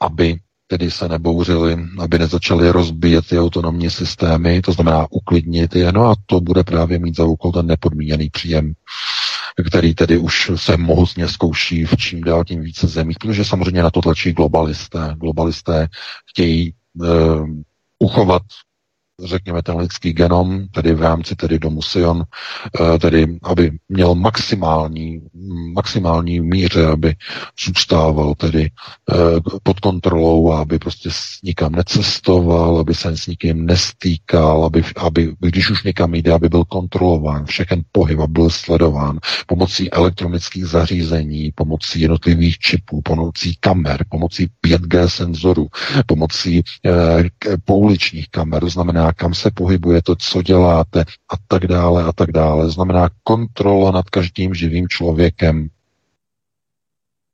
aby 0.00 0.38
tedy 0.66 0.90
se 0.90 1.08
nebouřili, 1.08 1.76
aby 1.98 2.18
nezačali 2.18 2.70
rozbíjet 2.70 3.26
ty 3.26 3.38
autonomní 3.38 3.90
systémy, 3.90 4.62
to 4.62 4.72
znamená 4.72 5.06
uklidnit 5.10 5.74
je, 5.76 5.92
no 5.92 6.04
a 6.10 6.14
to 6.26 6.40
bude 6.40 6.64
právě 6.64 6.98
mít 6.98 7.16
za 7.16 7.24
úkol 7.24 7.52
ten 7.52 7.66
nepodmíněný 7.66 8.30
příjem, 8.30 8.72
který 9.68 9.94
tedy 9.94 10.18
už 10.18 10.50
se 10.56 10.76
mohutně 10.76 11.28
zkouší 11.28 11.84
v 11.84 11.96
čím 11.96 12.20
dál 12.20 12.44
tím 12.44 12.60
více 12.62 12.86
zemích, 12.88 13.16
protože 13.20 13.44
samozřejmě 13.44 13.82
na 13.82 13.90
to 13.90 14.00
tlačí 14.00 14.32
globalisté. 14.32 15.14
Globalisté 15.20 15.88
chtějí 16.30 16.74
uh, 16.94 17.46
uchovat 17.98 18.42
řekněme, 19.24 19.62
ten 19.62 19.76
lidský 19.76 20.12
genom, 20.12 20.66
tedy 20.68 20.94
v 20.94 21.02
rámci 21.02 21.36
tedy 21.36 21.58
domu 21.58 21.82
Sion, 21.82 22.22
eh, 22.94 22.98
tedy 22.98 23.38
aby 23.42 23.72
měl 23.88 24.14
maximální, 24.14 25.20
maximální 25.74 26.40
míře, 26.40 26.86
aby 26.86 27.14
zůstával 27.64 28.34
tedy 28.34 28.70
eh, 29.12 29.14
pod 29.62 29.80
kontrolou 29.80 30.52
aby 30.52 30.78
prostě 30.78 31.10
nikam 31.42 31.72
necestoval, 31.72 32.78
aby 32.78 32.94
se 32.94 33.16
s 33.16 33.26
nikým 33.26 33.66
nestýkal, 33.66 34.64
aby, 34.64 34.82
aby 34.96 35.34
když 35.40 35.70
už 35.70 35.82
někam 35.82 36.14
jde, 36.14 36.32
aby 36.32 36.48
byl 36.48 36.64
kontrolován, 36.64 37.44
všechen 37.44 37.82
pohyb 37.92 38.18
a 38.20 38.26
byl 38.26 38.50
sledován 38.50 39.18
pomocí 39.46 39.90
elektronických 39.92 40.66
zařízení, 40.66 41.52
pomocí 41.54 42.00
jednotlivých 42.00 42.58
čipů, 42.58 43.02
pomocí 43.02 43.56
kamer, 43.60 44.04
pomocí 44.08 44.48
5G 44.66 45.06
senzorů, 45.06 45.68
pomocí 46.06 46.62
eh, 46.86 47.24
pouličních 47.64 48.28
kamer, 48.30 48.60
to 48.60 48.68
znamená 48.68 49.11
kam 49.12 49.34
se 49.34 49.50
pohybujete, 49.50 50.12
co 50.18 50.42
děláte 50.42 51.00
a 51.28 51.34
tak 51.48 51.66
dále 51.66 52.04
a 52.04 52.12
tak 52.12 52.32
dále. 52.32 52.70
Znamená 52.70 53.10
kontrola 53.22 53.90
nad 53.90 54.10
každým 54.10 54.54
živým 54.54 54.88
člověkem. 54.88 55.68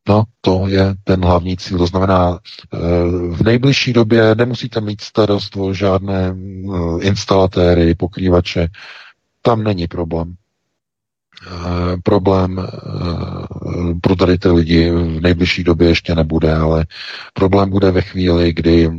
No, 0.08 0.24
to 0.40 0.68
je 0.68 0.94
ten 1.04 1.24
hlavní 1.24 1.56
cíl. 1.56 1.78
To 1.78 1.86
znamená, 1.86 2.38
eh, 2.74 2.78
v 3.30 3.42
nejbližší 3.44 3.92
době 3.92 4.34
nemusíte 4.34 4.80
mít 4.80 5.00
starost 5.00 5.56
o 5.56 5.74
žádné 5.74 6.34
eh, 6.34 7.04
instalatéry, 7.04 7.94
pokrývače. 7.94 8.68
Tam 9.42 9.64
není 9.64 9.86
problém. 9.86 10.34
Eh, 11.46 11.96
problém 12.02 12.68
pro 14.00 14.16
tady 14.16 14.38
ty 14.38 14.48
lidi 14.48 14.90
v 14.90 15.20
nejbližší 15.20 15.64
době 15.64 15.88
ještě 15.88 16.14
nebude, 16.14 16.54
ale 16.54 16.86
problém 17.34 17.70
bude 17.70 17.90
ve 17.90 18.02
chvíli, 18.02 18.52
kdy 18.52 18.90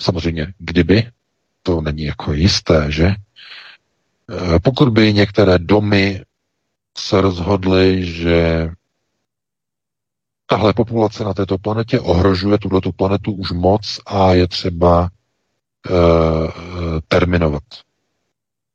samozřejmě, 0.00 0.54
kdyby 0.58 1.06
to 1.62 1.80
není 1.80 2.02
jako 2.04 2.32
jisté, 2.32 2.86
že? 2.92 3.04
E, 3.06 3.16
pokud 4.62 4.88
by 4.88 5.12
některé 5.14 5.58
domy 5.58 6.22
se 6.98 7.20
rozhodly, 7.20 8.06
že 8.06 8.68
tahle 10.46 10.72
populace 10.72 11.24
na 11.24 11.34
této 11.34 11.58
planetě 11.58 12.00
ohrožuje 12.00 12.58
tuto 12.58 12.92
planetu 12.92 13.32
už 13.32 13.50
moc 13.50 14.00
a 14.06 14.32
je 14.34 14.48
třeba 14.48 15.08
e, 15.08 15.10
terminovat 17.08 17.62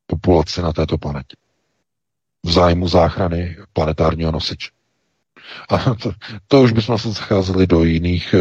populaci 0.06 0.62
na 0.62 0.72
této 0.72 0.98
planetě 0.98 1.36
v 2.44 2.50
zájmu 2.50 2.88
záchrany 2.88 3.56
planetárního 3.72 4.32
nosiče. 4.32 4.70
A 5.68 5.94
to, 5.94 6.12
to 6.48 6.62
už 6.62 6.72
bychom 6.72 6.98
se 6.98 7.08
zacházeli 7.12 7.66
do 7.66 7.84
jiných, 7.84 8.34
eh, 8.34 8.40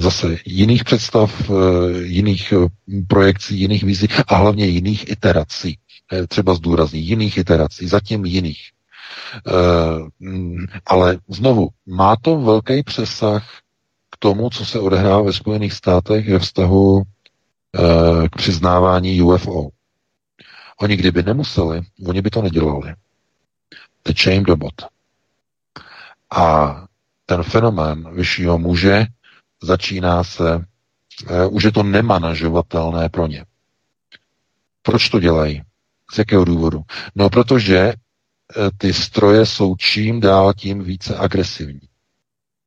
zase 0.00 0.36
jiných 0.46 0.84
představ, 0.84 1.50
eh, 1.50 1.54
jiných 2.02 2.52
eh, 2.52 2.68
projekcí, 3.08 3.60
jiných 3.60 3.84
vizí 3.84 4.06
a 4.28 4.36
hlavně 4.36 4.66
jiných 4.66 5.10
iterací. 5.10 5.78
Třeba 6.28 6.54
zdůrazní 6.54 7.00
jiných 7.00 7.36
iterací, 7.36 7.88
zatím 7.88 8.24
jiných. 8.24 8.60
Mm, 10.20 10.56
ale 10.86 11.18
znovu, 11.28 11.68
má 11.86 12.16
to 12.16 12.40
velký 12.40 12.82
přesah 12.82 13.48
k 14.10 14.16
tomu, 14.18 14.50
co 14.50 14.64
se 14.66 14.80
odehrává 14.80 15.22
ve 15.22 15.32
Spojených 15.32 15.72
státech 15.72 16.28
ve 16.28 16.38
vztahu 16.38 17.02
k 18.32 18.36
přiznávání 18.36 19.22
UFO. 19.22 19.68
Oni 20.80 20.96
kdyby 20.96 21.22
nemuseli, 21.22 21.80
oni 22.06 22.22
by 22.22 22.30
to 22.30 22.42
nedělali. 22.42 22.94
Teče 24.02 24.32
jim 24.32 24.44
do 24.44 24.56
bot. 24.56 24.91
A 26.34 26.76
ten 27.26 27.42
fenomén 27.42 28.14
vyššího 28.14 28.58
muže 28.58 29.06
začíná 29.62 30.24
se, 30.24 30.56
uh, 30.56 31.54
už 31.54 31.62
je 31.64 31.72
to 31.72 31.82
nemanažovatelné 31.82 33.08
pro 33.08 33.26
ně. 33.26 33.44
Proč 34.82 35.08
to 35.08 35.20
dělají? 35.20 35.62
Z 36.12 36.18
jakého 36.18 36.44
důvodu? 36.44 36.82
No, 37.14 37.30
protože 37.30 37.92
uh, 37.92 38.68
ty 38.78 38.94
stroje 38.94 39.46
jsou 39.46 39.76
čím 39.76 40.20
dál 40.20 40.52
tím 40.54 40.84
více 40.84 41.16
agresivní. 41.16 41.80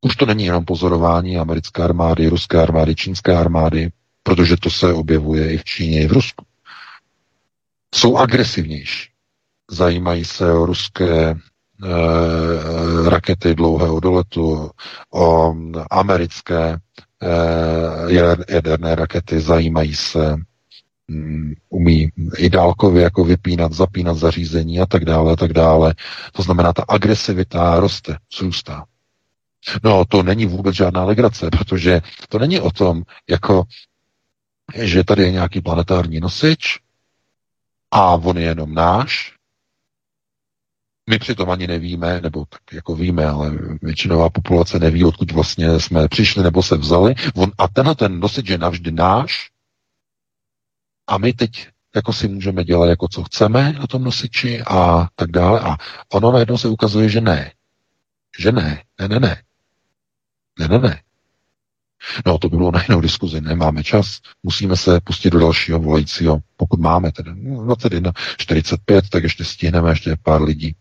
Už 0.02 0.16
to 0.16 0.26
není 0.26 0.46
jenom 0.46 0.66
pozorování 0.66 1.38
americké 1.38 1.84
armády, 1.84 2.28
ruské 2.28 2.62
armády, 2.62 2.96
čínské 2.96 3.38
armády, 3.38 3.92
protože 4.24 4.58
to 4.58 4.70
se 4.70 4.94
objevuje 4.94 5.54
i 5.54 5.58
v 5.58 5.64
Číně, 5.64 6.02
i 6.04 6.08
v 6.08 6.12
Rusku. 6.12 6.46
jsou 7.96 8.18
agresivnější. 8.18 9.10
Zajímají 9.72 10.26
se 10.26 10.54
o 10.54 10.66
ruské 10.66 11.36
rakety 13.08 13.56
dlouhého 13.56 14.00
doletu, 14.00 14.72
o 15.14 15.56
americké 15.92 16.70
e, 16.70 16.78
jaderné 18.50 18.96
rakety, 18.96 19.40
zajímají 19.40 19.96
se, 19.96 20.36
um, 21.10 21.54
umí 21.70 22.10
i 22.38 22.50
dálkově 22.50 23.04
jako 23.04 23.24
vypínat, 23.24 23.74
zapínat 23.74 24.18
zařízení 24.18 24.80
a 24.80 24.86
tak 24.86 25.06
dále, 25.06 25.34
a 25.34 25.36
tak 25.36 25.54
dále. 25.54 25.96
To 26.34 26.42
znamená, 26.42 26.74
ta 26.74 26.86
agresivita 26.88 27.80
roste, 27.80 28.18
zůstá. 28.38 28.86
No, 29.84 30.06
to 30.06 30.24
není 30.24 30.46
vůbec 30.46 30.76
žádná 30.76 31.04
legrace, 31.04 31.50
protože 31.50 32.02
to 32.30 32.40
není 32.40 32.60
o 32.60 32.72
tom, 32.72 33.04
jako, 33.30 33.64
že 34.76 35.04
tady 35.04 35.24
je 35.24 35.32
nějaký 35.32 35.62
planetární 35.62 36.20
nosič 36.20 36.80
a 37.92 38.12
on 38.12 38.38
je 38.38 38.44
jenom 38.44 38.74
náš. 38.74 39.35
My 41.10 41.20
přitom 41.20 41.50
ani 41.50 41.68
nevíme, 41.68 42.22
nebo 42.22 42.46
tak 42.46 42.62
jako 42.74 42.96
víme, 42.96 43.26
ale 43.26 43.52
většinová 43.82 44.30
populace 44.30 44.80
neví, 44.80 45.06
odkud 45.06 45.32
vlastně 45.32 45.80
jsme 45.80 46.08
přišli 46.08 46.44
nebo 46.44 46.64
se 46.64 46.78
vzali. 46.78 47.16
On, 47.36 47.52
a 47.58 47.68
tenhle 47.68 47.96
ten 47.96 48.20
nosič 48.20 48.50
je 48.50 48.58
navždy 48.58 48.92
náš 48.92 49.50
a 51.08 51.18
my 51.18 51.34
teď 51.34 51.68
jako 51.96 52.14
si 52.14 52.28
můžeme 52.28 52.64
dělat, 52.64 52.86
jako 52.86 53.08
co 53.08 53.24
chceme 53.24 53.74
na 53.74 53.88
tom 53.88 54.04
nosiči 54.04 54.62
a 54.62 55.08
tak 55.16 55.32
dále. 55.32 55.60
A 55.60 55.78
ono 56.14 56.32
najednou 56.32 56.58
se 56.58 56.68
ukazuje, 56.68 57.10
že 57.10 57.22
ne. 57.22 57.52
Že 58.40 58.52
ne, 58.52 58.84
ne, 59.00 59.08
ne, 59.08 59.20
ne. 59.20 59.44
Ne, 60.60 60.68
ne, 60.68 60.80
ne. 60.80 61.02
No, 62.26 62.38
to 62.38 62.50
bylo 62.50 62.72
na 62.72 62.84
jinou 62.88 63.02
diskuzi, 63.02 63.42
nemáme 63.42 63.84
čas, 63.84 64.22
musíme 64.44 64.78
se 64.78 65.00
pustit 65.02 65.30
do 65.30 65.40
dalšího 65.40 65.80
volajícího, 65.80 66.40
pokud 66.58 66.80
máme 66.80 67.12
tedy 67.12 67.32
21, 67.64 68.12
45, 68.38 69.10
tak 69.10 69.24
ještě 69.24 69.44
stihneme 69.46 69.90
ještě 69.90 70.16
pár 70.24 70.42
lidí. 70.42 70.76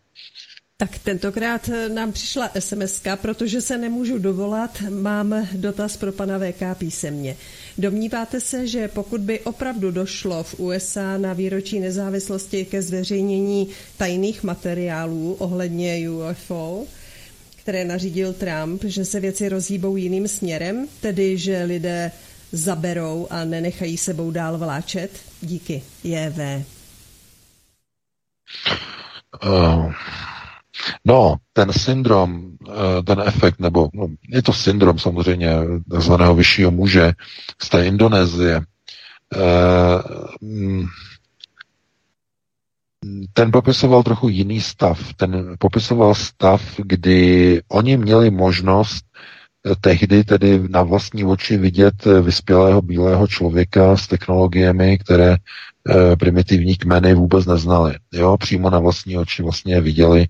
Tak 0.77 0.99
tentokrát 0.99 1.71
nám 1.95 2.13
přišla 2.13 2.51
sms 2.59 3.03
protože 3.17 3.61
se 3.61 3.79
nemůžu 3.79 4.19
dovolat, 4.19 4.83
mám 4.91 5.49
dotaz 5.53 5.97
pro 5.97 6.13
pana 6.13 6.39
VK 6.39 6.79
písemně. 6.79 7.37
Domníváte 7.79 8.41
se, 8.41 8.67
že 8.67 8.89
pokud 8.89 9.21
by 9.21 9.41
opravdu 9.41 9.91
došlo 9.91 10.43
v 10.43 10.61
USA 10.61 11.19
na 11.19 11.33
výročí 11.33 11.81
nezávislosti 11.81 12.65
ke 12.65 12.83
zveřejnění 12.83 13.69
tajných 13.97 14.43
materiálů 14.43 15.35
ohledně 15.39 16.11
UFO, 16.11 16.85
které 17.57 17.85
nařídil 17.85 18.33
Trump, 18.33 18.85
že 18.85 19.05
se 19.05 19.21
věci 19.21 19.49
rozhýbou 19.49 19.97
jiným 19.97 20.29
směrem, 20.29 20.89
tedy 21.01 21.39
že 21.39 21.63
lidé 21.63 22.11
zaberou 22.53 23.27
a 23.31 23.45
nenechají 23.45 23.97
sebou 23.97 24.31
dál 24.31 24.59
vláčet? 24.59 25.11
Díky. 25.41 25.83
JV. 26.05 26.65
Uh, 29.47 29.93
no, 31.05 31.37
ten 31.53 31.73
syndrom, 31.73 32.45
uh, 32.69 33.03
ten 33.05 33.23
efekt, 33.27 33.61
nebo 33.61 33.89
no, 33.95 34.07
je 34.29 34.43
to 34.43 34.53
syndrom 34.53 34.99
samozřejmě 34.99 35.57
takzvaného 35.91 36.35
vyššího 36.35 36.71
muže 36.71 37.13
z 37.63 37.69
té 37.69 37.87
Indonésie, 37.87 38.61
uh, 39.37 40.87
ten 43.33 43.51
popisoval 43.53 44.03
trochu 44.03 44.29
jiný 44.29 44.61
stav. 44.61 45.15
Ten 45.17 45.57
popisoval 45.59 46.15
stav, 46.15 46.63
kdy 46.79 47.63
oni 47.69 47.97
měli 47.97 48.31
možnost 48.31 49.05
eh, 49.67 49.75
tehdy 49.81 50.25
tedy 50.25 50.61
na 50.69 50.83
vlastní 50.83 51.25
oči 51.25 51.57
vidět 51.57 52.07
eh, 52.07 52.21
vyspělého 52.21 52.83
bílého 52.83 53.27
člověka 53.27 53.97
s 53.97 54.07
technologiemi, 54.07 54.99
které 54.99 55.37
e, 55.91 56.17
primitivní 56.17 56.77
kmeny 56.77 57.15
vůbec 57.15 57.47
neznali. 57.47 57.95
Jo, 58.13 58.37
přímo 58.37 58.71
na 58.71 58.79
vlastní 58.79 59.19
oči 59.19 59.43
vlastně 59.43 59.81
viděli, 59.81 60.23
e, 60.23 60.29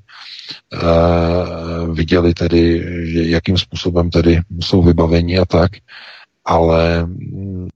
viděli 1.93 2.35
tedy, 2.35 2.85
že 3.13 3.23
jakým 3.25 3.59
způsobem 3.59 4.11
tedy 4.11 4.41
jsou 4.61 4.83
vybaveni 4.83 5.39
a 5.39 5.45
tak, 5.45 5.71
ale 6.45 7.07
mm, 7.07 7.69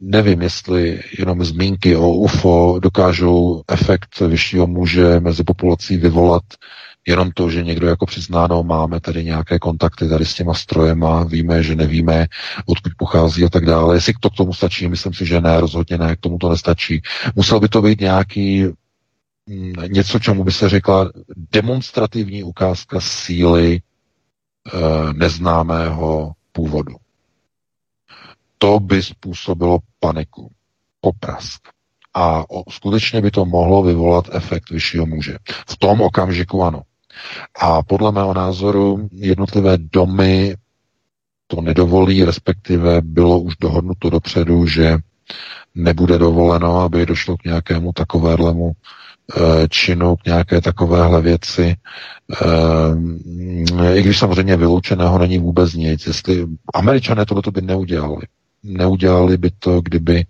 nevím, 0.00 0.42
jestli 0.42 1.00
jenom 1.18 1.44
zmínky 1.44 1.96
o 1.96 2.08
UFO 2.10 2.78
dokážou 2.82 3.62
efekt 3.68 4.20
vyššího 4.20 4.66
muže 4.66 5.20
mezi 5.20 5.44
populací 5.44 5.96
vyvolat 5.96 6.42
jenom 7.06 7.30
to, 7.30 7.50
že 7.50 7.62
někdo 7.62 7.86
jako 7.86 8.06
přiznáno 8.06 8.62
máme 8.62 9.00
tady 9.00 9.24
nějaké 9.24 9.58
kontakty 9.58 10.08
tady 10.08 10.26
s 10.26 10.34
těma 10.34 10.54
strojema, 10.54 11.24
víme, 11.24 11.62
že 11.62 11.74
nevíme, 11.76 12.26
odkud 12.66 12.92
pochází 12.98 13.44
a 13.44 13.48
tak 13.48 13.66
dále. 13.66 13.96
Jestli 13.96 14.12
to 14.20 14.30
k 14.30 14.36
tomu 14.36 14.52
stačí, 14.52 14.88
myslím 14.88 15.14
si, 15.14 15.26
že 15.26 15.40
ne, 15.40 15.60
rozhodně 15.60 15.98
ne, 15.98 16.16
k 16.16 16.20
tomu 16.20 16.38
to 16.38 16.48
nestačí. 16.48 17.02
Musel 17.36 17.60
by 17.60 17.68
to 17.68 17.82
být 17.82 18.00
nějaký 18.00 18.64
mm, 19.46 19.72
něco, 19.86 20.18
čemu 20.18 20.44
by 20.44 20.52
se 20.52 20.68
řekla 20.68 21.10
demonstrativní 21.52 22.42
ukázka 22.44 23.00
síly 23.00 23.74
e, 23.76 23.82
neznámého 25.12 26.32
původu 26.52 26.94
to 28.62 28.80
by 28.80 29.02
způsobilo 29.02 29.78
paniku, 30.00 30.52
poprask. 31.00 31.68
A 32.14 32.50
o, 32.50 32.70
skutečně 32.70 33.20
by 33.20 33.30
to 33.30 33.44
mohlo 33.44 33.82
vyvolat 33.82 34.24
efekt 34.32 34.70
vyššího 34.70 35.06
muže. 35.06 35.36
V 35.68 35.76
tom 35.76 36.00
okamžiku 36.00 36.62
ano. 36.62 36.82
A 37.60 37.82
podle 37.82 38.12
mého 38.12 38.34
názoru 38.34 39.08
jednotlivé 39.12 39.78
domy 39.78 40.56
to 41.46 41.60
nedovolí, 41.60 42.24
respektive 42.24 43.00
bylo 43.00 43.40
už 43.40 43.56
dohodnuto 43.56 44.10
dopředu, 44.10 44.66
že 44.66 44.96
nebude 45.74 46.18
dovoleno, 46.18 46.80
aby 46.80 47.06
došlo 47.06 47.36
k 47.36 47.44
nějakému 47.44 47.92
takovému 47.92 48.72
eh, 48.72 49.68
činu, 49.68 50.16
k 50.16 50.24
nějaké 50.24 50.60
takovéhle 50.60 51.22
věci. 51.22 51.76
Eh, 53.82 53.98
I 53.98 54.02
když 54.02 54.18
samozřejmě 54.18 54.56
vyloučeného 54.56 55.18
není 55.18 55.38
vůbec 55.38 55.74
nic. 55.74 56.06
Jestli 56.06 56.46
američané 56.74 57.26
tohle 57.26 57.42
by 57.52 57.62
neudělali 57.62 58.22
neudělali 58.62 59.36
by 59.36 59.50
to, 59.58 59.80
kdyby 59.80 60.24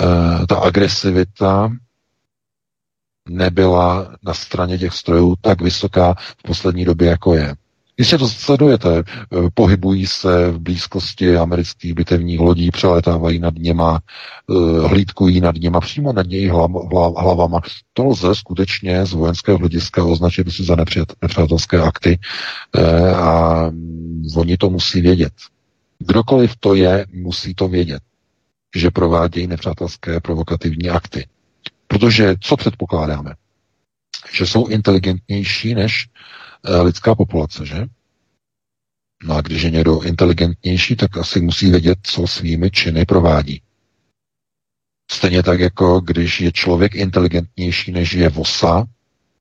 uh, 0.00 0.46
ta 0.46 0.56
agresivita 0.56 1.72
nebyla 3.30 4.16
na 4.22 4.34
straně 4.34 4.78
těch 4.78 4.92
strojů 4.92 5.34
tak 5.40 5.62
vysoká 5.62 6.14
v 6.14 6.42
poslední 6.42 6.84
době, 6.84 7.08
jako 7.08 7.34
je. 7.34 7.54
Jistě 7.98 8.18
to 8.18 8.28
sledujete, 8.28 8.98
eh, 8.98 9.36
pohybují 9.54 10.06
se 10.06 10.50
v 10.50 10.58
blízkosti 10.58 11.36
amerických 11.36 11.94
bitevních 11.94 12.40
lodí, 12.40 12.70
přeletávají 12.70 13.38
nad 13.38 13.54
něma, 13.54 14.00
eh, 14.50 14.88
hlídkují 14.88 15.40
nad 15.40 15.56
něma, 15.56 15.80
přímo 15.80 16.12
nad 16.12 16.26
hlav, 16.50 16.70
hlavama. 17.16 17.60
To 17.92 18.04
lze 18.04 18.34
skutečně 18.34 19.06
z 19.06 19.12
vojenského 19.12 19.58
hlediska 19.58 20.04
označit 20.04 20.52
si 20.52 20.64
za 20.64 20.76
nepřátelské 21.22 21.80
akty 21.80 22.18
a 23.14 23.70
oni 24.36 24.56
to 24.56 24.70
musí 24.70 25.00
vědět. 25.00 25.32
Kdokoliv 25.98 26.56
to 26.60 26.74
je, 26.74 27.06
musí 27.12 27.54
to 27.54 27.68
vědět, 27.68 28.02
že 28.76 28.90
provádějí 28.90 29.46
nepřátelské 29.46 30.20
provokativní 30.20 30.90
akty. 30.90 31.26
Protože 31.88 32.34
co 32.40 32.56
předpokládáme? 32.56 33.34
Že 34.32 34.46
jsou 34.46 34.66
inteligentnější 34.66 35.74
než 35.74 36.08
e, 36.64 36.80
lidská 36.80 37.14
populace, 37.14 37.66
že? 37.66 37.86
No 39.22 39.34
a 39.34 39.40
když 39.40 39.62
je 39.62 39.70
někdo 39.70 40.00
inteligentnější, 40.02 40.96
tak 40.96 41.16
asi 41.16 41.40
musí 41.40 41.70
vědět, 41.70 41.98
co 42.02 42.26
svými 42.26 42.70
činy 42.70 43.04
provádí. 43.04 43.62
Stejně 45.10 45.42
tak, 45.42 45.60
jako 45.60 46.00
když 46.00 46.40
je 46.40 46.52
člověk 46.52 46.94
inteligentnější 46.94 47.92
než 47.92 48.12
je 48.12 48.28
vosa, 48.28 48.86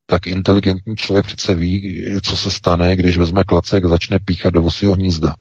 tak 0.05 0.27
inteligentní 0.27 0.95
člověk 0.95 1.25
přece 1.25 1.55
ví, 1.55 2.05
co 2.21 2.37
se 2.37 2.51
stane, 2.51 2.95
když 2.95 3.17
vezme 3.17 3.43
klacek 3.43 3.85
a 3.85 3.87
začne 3.87 4.19
píchat 4.19 4.53
do 4.53 4.61
vosího 4.61 4.93
hnízda. 4.93 5.35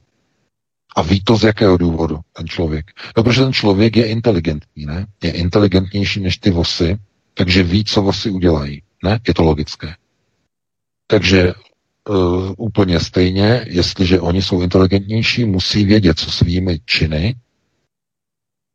A 0.97 1.01
ví 1.01 1.21
to 1.21 1.37
z 1.37 1.43
jakého 1.43 1.77
důvodu 1.77 2.19
ten 2.33 2.47
člověk? 2.47 2.85
No, 3.17 3.23
protože 3.23 3.41
ten 3.41 3.53
člověk 3.53 3.97
je 3.97 4.07
inteligentní, 4.07 4.85
ne? 4.85 5.07
Je 5.23 5.31
inteligentnější 5.31 6.19
než 6.19 6.37
ty 6.37 6.51
vosy, 6.51 6.97
takže 7.33 7.63
ví, 7.63 7.85
co 7.85 8.01
vosy 8.01 8.29
udělají. 8.29 8.81
Ne? 9.03 9.19
Je 9.27 9.33
to 9.33 9.43
logické. 9.43 9.95
Takže 11.07 11.53
uh, 12.09 12.53
úplně 12.57 12.99
stejně, 12.99 13.65
jestliže 13.69 14.21
oni 14.21 14.41
jsou 14.41 14.61
inteligentnější, 14.61 15.45
musí 15.45 15.85
vědět, 15.85 16.19
co 16.19 16.31
svými 16.31 16.79
činy, 16.85 17.35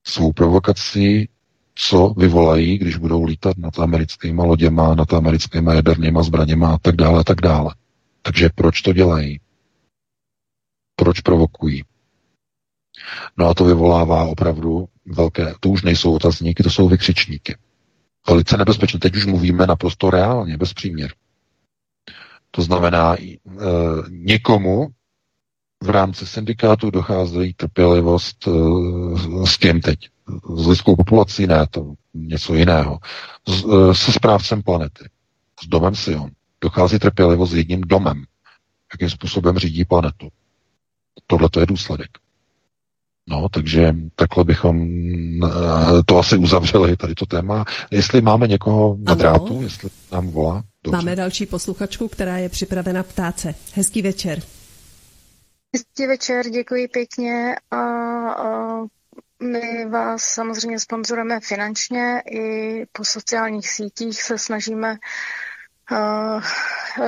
svou 0.07 0.33
provokací, 0.33 1.29
co 1.75 2.15
vyvolají, 2.17 2.79
když 2.79 2.97
budou 2.97 3.25
lítat 3.25 3.59
nad 3.59 3.79
americkými 3.79 4.43
loděma, 4.43 4.95
nad 4.95 5.13
americkými 5.13 5.75
jadernými 5.75 6.19
zbraněma 6.23 6.75
a 6.75 6.79
tak 6.79 6.97
dále, 6.97 7.21
a 7.21 7.25
tak 7.25 7.41
dále. 7.41 7.75
Takže 8.23 8.51
proč 8.55 8.83
to 8.83 8.93
dělají? 8.93 9.41
Proč 10.97 11.21
provokují? 11.21 11.83
No 13.37 13.49
a 13.49 13.55
to 13.55 13.65
vyvolává 13.65 14.25
opravdu 14.25 14.89
velké, 15.07 15.55
to 15.61 15.69
už 15.69 15.83
nejsou 15.83 16.15
otazníky, 16.15 16.63
to 16.63 16.71
jsou 16.71 16.89
vykřičníky. 16.89 17.57
Velice 18.29 18.57
nebezpečné. 18.57 19.01
Teď 19.01 19.17
už 19.17 19.27
mluvíme 19.27 19.67
naprosto 19.67 20.11
reálně, 20.11 20.57
bez 20.57 20.73
příměr. 20.73 21.13
To 22.51 22.63
znamená, 22.63 23.17
e, 23.23 23.37
někomu 24.09 24.89
v 25.83 25.91
rámci 25.91 26.27
syndikátu 26.27 26.91
docházejí 26.91 27.55
trpělivost 27.55 28.49
s 29.45 29.57
kým 29.57 29.81
teď? 29.81 29.99
S 30.57 30.67
lidskou 30.67 30.97
populací? 30.97 31.47
Ne, 31.47 31.67
to 31.71 31.95
něco 32.15 32.55
jiného. 32.55 32.99
S, 33.49 33.65
se 33.93 34.13
správcem 34.13 34.63
planety. 34.63 35.05
S 35.65 35.67
domem 35.67 35.95
Sion. 35.95 36.31
Dochází 36.61 36.99
trpělivost 36.99 37.51
s 37.51 37.55
jedním 37.55 37.81
domem. 37.81 38.25
Jakým 38.93 39.11
způsobem 39.11 39.59
řídí 39.59 39.85
planetu. 39.85 40.29
Tohle 41.27 41.49
to 41.51 41.61
je 41.61 41.67
důsledek. 41.67 42.11
No, 43.29 43.49
takže 43.49 43.95
takhle 44.17 44.45
bychom 44.45 44.77
eh, 45.45 45.49
to 46.07 46.19
asi 46.19 46.37
uzavřeli, 46.37 46.97
tady 46.97 47.15
to 47.15 47.27
téma. 47.27 47.65
Jestli 47.91 48.21
máme 48.21 48.49
někoho 48.49 48.97
na 48.99 49.15
drátu, 49.15 49.63
jestli 49.63 49.91
nám 50.13 50.29
volá. 50.29 50.63
Dobře. 50.85 50.97
Máme 50.97 51.17
další 51.17 51.47
posluchačku, 51.47 52.09
která 52.09 52.39
je 52.39 52.49
připravena 52.49 53.03
ptát 53.03 53.41
se. 53.41 53.55
Hezký 53.75 54.03
večer. 54.03 54.43
Hezký 55.75 56.07
večer, 56.07 56.51
děkuji 56.51 56.89
pěkně. 56.89 57.55
A, 57.71 57.77
a 58.31 58.81
my 59.43 59.87
vás 59.91 60.23
samozřejmě 60.23 60.81
sponzorujeme 60.81 61.41
finančně 61.41 62.23
i 62.31 62.87
po 62.93 63.05
sociálních 63.05 63.71
sítích 63.71 64.23
se 64.23 64.39
snažíme 64.39 64.97
a, 65.93 66.41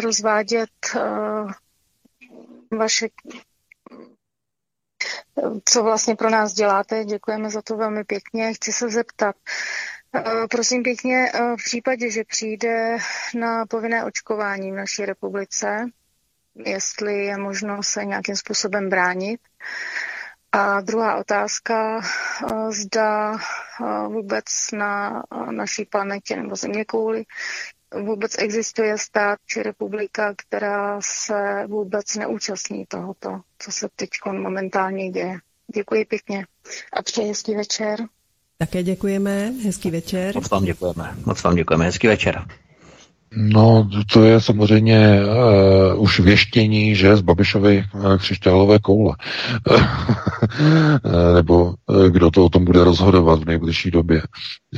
rozvádět 0.01 0.71
a, 1.01 1.45
vaše 2.77 3.09
co 5.65 5.83
vlastně 5.83 6.17
pro 6.17 6.31
nás 6.31 6.53
děláte. 6.53 7.05
Děkujeme 7.05 7.51
za 7.51 7.63
to 7.63 7.77
velmi 7.77 8.05
pěkně. 8.05 8.55
Chci 8.55 8.73
se 8.73 8.89
zeptat, 8.89 9.37
eh, 10.15 10.23
prosím 10.51 10.83
pěkně, 10.83 11.31
eh, 11.35 11.41
v 11.41 11.65
případě, 11.65 12.11
že 12.11 12.25
přijde 12.25 12.97
na 13.35 13.67
povinné 13.67 14.05
očkování 14.05 14.73
v 14.73 14.75
naší 14.75 15.05
republice, 15.05 15.87
jestli 16.55 17.25
je 17.25 17.37
možno 17.37 17.83
se 17.83 18.05
nějakým 18.05 18.37
způsobem 18.37 18.89
bránit. 18.91 19.41
A 20.53 20.81
druhá 20.81 21.17
otázka, 21.17 22.01
eh, 22.01 22.73
zda 22.73 23.39
vůbec 24.09 24.45
na 24.73 25.23
naší 25.51 25.85
planetě 25.85 26.37
nebo 26.37 26.57
země 26.57 26.85
kouli 26.85 27.25
vůbec 28.03 28.39
existuje 28.39 28.99
stát 28.99 29.39
či 29.47 29.63
republika, 29.63 30.35
která 30.37 31.01
se 31.03 31.67
vůbec 31.67 32.15
neúčastní 32.15 32.87
tohoto, 32.87 33.41
co 33.59 33.73
se 33.73 33.89
teď 33.97 34.11
momentálně 34.33 35.11
děje. 35.11 35.39
Děkuji 35.75 36.05
pěkně 36.05 36.47
a 36.93 37.03
přeji 37.03 37.29
hezký 37.29 37.55
večer. 37.55 37.99
Také 38.59 38.83
děkujeme, 38.83 39.53
hezký 39.65 39.91
večer. 39.91 40.35
Moc 40.35 40.51
vám 40.51 40.65
děkujeme, 40.65 41.15
moc 41.27 41.43
vám 41.43 41.55
děkujeme, 41.55 41.85
hezký 41.85 42.07
večer. 42.07 42.45
No, 43.37 43.89
to 44.13 44.25
je 44.25 44.41
samozřejmě 44.41 45.21
uh, 45.95 46.03
už 46.03 46.21
věštění, 46.21 46.95
že 46.95 47.17
z 47.17 47.21
Babišovy 47.21 47.85
uh, 47.95 48.17
křišťálové 48.17 48.79
koule. 48.79 49.17
Nebo 51.35 51.65
uh, 51.65 52.07
kdo 52.09 52.31
to 52.31 52.45
o 52.45 52.49
tom 52.49 52.65
bude 52.65 52.85
rozhodovat 52.85 53.41
v 53.41 53.45
nejbližší 53.45 53.91
době. 53.91 54.23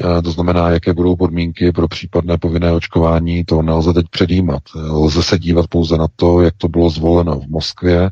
Uh, 0.04 0.22
to 0.22 0.32
znamená, 0.32 0.70
jaké 0.70 0.94
budou 0.94 1.16
podmínky 1.16 1.72
pro 1.72 1.88
případné 1.88 2.38
povinné 2.38 2.72
očkování, 2.72 3.44
to 3.44 3.62
nelze 3.62 3.92
teď 3.92 4.06
předjímat. 4.10 4.62
Lze 4.74 5.22
se 5.22 5.38
dívat 5.38 5.66
pouze 5.68 5.96
na 5.96 6.06
to, 6.16 6.40
jak 6.40 6.54
to 6.56 6.68
bylo 6.68 6.90
zvoleno 6.90 7.40
v 7.40 7.46
Moskvě, 7.48 8.10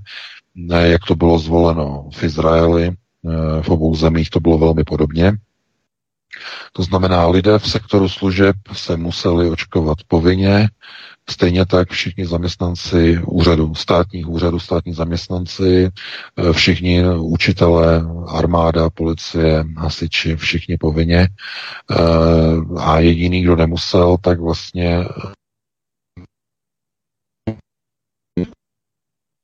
ne, 0.55 0.89
jak 0.89 1.01
to 1.09 1.15
bylo 1.15 1.39
zvoleno 1.39 2.09
v 2.15 2.23
Izraeli, 2.23 2.91
v 3.63 3.69
obou 3.69 3.95
zemích 3.95 4.31
to 4.31 4.41
bylo 4.41 4.59
velmi 4.59 4.85
podobně. 4.85 5.33
To 6.73 6.83
znamená, 6.83 7.27
lidé 7.27 7.59
v 7.59 7.71
sektoru 7.71 8.09
služeb 8.09 8.57
se 8.73 8.97
museli 8.97 9.51
očkovat 9.51 9.99
povinně, 10.09 10.69
stejně 11.31 11.67
tak 11.67 11.91
všichni 11.91 12.27
zaměstnanci 12.27 13.19
úřadu, 13.27 13.75
státních 13.75 14.29
úřadů, 14.29 14.59
státní 14.61 14.93
zaměstnanci, 14.95 15.91
eh, 16.37 16.53
všichni 16.53 17.03
učitelé, 17.19 18.03
armáda, 18.29 18.91
policie, 18.91 19.65
hasiči, 19.77 20.37
všichni 20.37 20.77
povinně. 20.77 21.29
Eh, 21.91 21.99
a 22.81 22.99
jediný, 23.01 23.43
kdo 23.43 23.57
nemusel, 23.57 24.17
tak 24.21 24.41
vlastně 24.41 25.05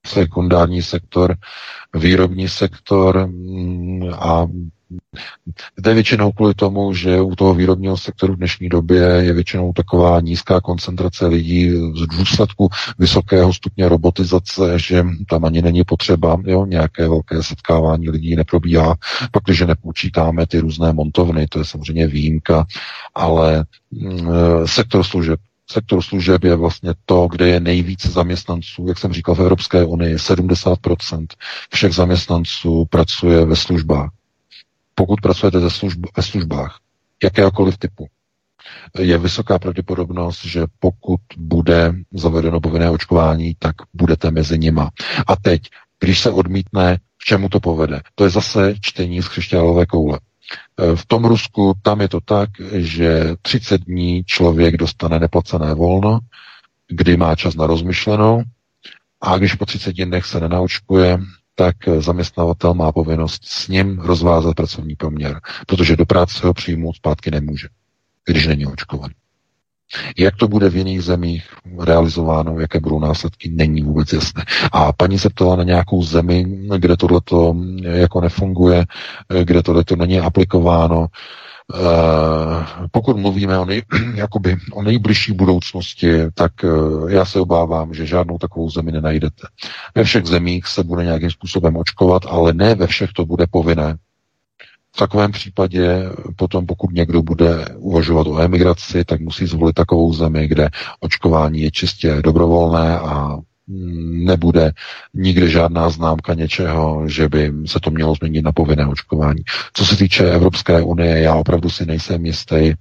sekundární 0.06 0.82
sektor, 0.82 1.36
výrobní 1.94 2.48
sektor 2.48 3.26
mm, 3.26 4.14
a 4.90 5.20
Jde 5.78 5.94
většinou 5.94 6.32
kvůli 6.32 6.54
tomu, 6.54 6.94
že 6.94 7.20
u 7.20 7.34
toho 7.34 7.54
výrobního 7.54 7.96
sektoru 7.96 8.32
v 8.32 8.36
dnešní 8.36 8.68
době 8.68 9.02
je 9.02 9.32
většinou 9.32 9.72
taková 9.72 10.20
nízká 10.20 10.60
koncentrace 10.60 11.26
lidí 11.26 11.70
z 11.70 12.06
důsledku 12.16 12.68
vysokého 12.98 13.52
stupně 13.52 13.88
robotizace, 13.88 14.78
že 14.78 15.04
tam 15.28 15.44
ani 15.44 15.62
není 15.62 15.84
potřeba, 15.84 16.38
jo, 16.46 16.66
nějaké 16.66 17.08
velké 17.08 17.42
setkávání 17.42 18.10
lidí 18.10 18.36
neprobíhá, 18.36 18.94
pak, 19.32 19.42
když 19.44 19.60
nepočítáme 19.60 20.46
ty 20.46 20.58
různé 20.58 20.92
montovny, 20.92 21.46
to 21.46 21.58
je 21.58 21.64
samozřejmě 21.64 22.06
výjimka, 22.06 22.66
ale 23.14 23.64
mm, 23.90 24.28
sektor 24.66 25.04
služeb, 25.04 25.40
sektor 25.70 26.02
služeb 26.02 26.44
je 26.44 26.56
vlastně 26.56 26.94
to, 27.04 27.28
kde 27.30 27.48
je 27.48 27.60
nejvíce 27.60 28.08
zaměstnanců, 28.08 28.86
jak 28.88 28.98
jsem 28.98 29.12
říkal 29.12 29.34
v 29.34 29.40
Evropské 29.40 29.84
unii, 29.84 30.16
70% 30.16 31.26
všech 31.72 31.92
zaměstnanců 31.94 32.86
pracuje 32.90 33.44
ve 33.44 33.56
službách 33.56 34.10
pokud 35.00 35.20
pracujete 35.20 35.58
ve, 35.58 35.70
služb, 35.70 36.06
ve 36.16 36.22
službách 36.22 36.78
jakéhokoliv 37.22 37.78
typu, 37.78 38.06
je 38.98 39.18
vysoká 39.18 39.58
pravděpodobnost, 39.58 40.44
že 40.44 40.64
pokud 40.78 41.20
bude 41.36 41.94
zavedeno 42.12 42.60
povinné 42.60 42.90
očkování, 42.90 43.56
tak 43.58 43.76
budete 43.94 44.30
mezi 44.30 44.58
nima. 44.58 44.90
A 45.26 45.36
teď, 45.36 45.62
když 46.00 46.20
se 46.20 46.30
odmítne, 46.30 46.96
k 46.96 47.24
čemu 47.24 47.48
to 47.48 47.60
povede? 47.60 48.00
To 48.14 48.24
je 48.24 48.30
zase 48.30 48.74
čtení 48.80 49.22
z 49.22 49.28
křišťálové 49.28 49.86
koule. 49.86 50.18
V 50.94 51.06
tom 51.06 51.24
Rusku 51.24 51.72
tam 51.82 52.00
je 52.00 52.08
to 52.08 52.20
tak, 52.20 52.50
že 52.72 53.34
30 53.42 53.80
dní 53.84 54.24
člověk 54.24 54.76
dostane 54.76 55.18
neplacené 55.18 55.74
volno, 55.74 56.18
kdy 56.88 57.16
má 57.16 57.36
čas 57.36 57.54
na 57.54 57.66
rozmyšlenou, 57.66 58.42
a 59.20 59.38
když 59.38 59.54
po 59.54 59.66
30 59.66 59.92
dnech 59.96 60.24
se 60.26 60.40
nenaočkuje, 60.40 61.18
tak 61.60 61.76
zaměstnavatel 61.98 62.74
má 62.74 62.92
povinnost 62.92 63.44
s 63.44 63.68
ním 63.68 63.98
rozvázat 63.98 64.54
pracovní 64.54 64.96
poměr, 64.96 65.40
protože 65.66 65.96
do 65.96 66.06
práce 66.06 66.46
ho 66.46 66.54
přijmout 66.54 66.96
zpátky 66.96 67.30
nemůže, 67.30 67.68
když 68.26 68.46
není 68.46 68.66
očkovaný. 68.66 69.14
Jak 70.18 70.36
to 70.36 70.48
bude 70.48 70.70
v 70.70 70.76
jiných 70.76 71.02
zemích 71.02 71.44
realizováno, 71.80 72.60
jaké 72.60 72.80
budou 72.80 73.00
následky, 73.00 73.50
není 73.50 73.82
vůbec 73.82 74.12
jasné. 74.12 74.44
A 74.72 74.92
paní 74.92 75.18
se 75.18 75.30
ptala 75.30 75.56
na 75.56 75.64
nějakou 75.64 76.02
zemi, 76.02 76.46
kde 76.78 76.96
tohleto 76.96 77.54
jako 77.82 78.20
nefunguje, 78.20 78.86
kde 79.44 79.62
tohleto 79.62 79.96
není 79.96 80.20
aplikováno. 80.20 81.06
Eh, 81.06 81.49
pokud 82.90 83.16
mluvíme 83.16 83.58
o, 83.58 83.64
nej, 83.64 83.82
jakoby, 84.14 84.56
o 84.72 84.82
nejbližší 84.82 85.32
budoucnosti, 85.32 86.12
tak 86.34 86.52
eh, 86.64 86.68
já 87.08 87.24
se 87.24 87.40
obávám, 87.40 87.94
že 87.94 88.06
žádnou 88.06 88.38
takovou 88.38 88.70
zemi 88.70 88.92
nenajdete. 88.92 89.46
Ve 89.94 90.04
všech 90.04 90.26
zemích 90.26 90.66
se 90.66 90.84
bude 90.84 91.04
nějakým 91.04 91.30
způsobem 91.30 91.76
očkovat, 91.76 92.22
ale 92.28 92.52
ne 92.52 92.74
ve 92.74 92.86
všech 92.86 93.12
to 93.12 93.26
bude 93.26 93.46
povinné. 93.50 93.96
V 94.94 94.98
takovém 94.98 95.32
případě 95.32 96.02
potom, 96.36 96.66
pokud 96.66 96.92
někdo 96.92 97.22
bude 97.22 97.64
uvažovat 97.76 98.26
o 98.26 98.40
emigraci, 98.40 99.04
tak 99.04 99.20
musí 99.20 99.46
zvolit 99.46 99.72
takovou 99.72 100.12
zemi, 100.12 100.48
kde 100.48 100.68
očkování 101.00 101.60
je 101.60 101.70
čistě 101.70 102.22
dobrovolné 102.22 102.98
a 102.98 103.38
nebude 104.24 104.72
nikde 105.14 105.48
žádná 105.48 105.90
známka 105.90 106.34
něčeho, 106.34 107.08
že 107.08 107.28
by 107.28 107.52
se 107.66 107.80
to 107.80 107.90
mělo 107.90 108.14
změnit 108.14 108.42
na 108.42 108.52
povinné 108.52 108.86
očkování. 108.86 109.42
Co 109.72 109.86
se 109.86 109.96
týče 109.96 110.30
Evropské 110.30 110.82
unie, 110.82 111.20
já 111.20 111.34
opravdu 111.34 111.70
si 111.70 111.86
nejsem 111.86 112.26
jistý, 112.26 112.72
eh, 112.72 112.74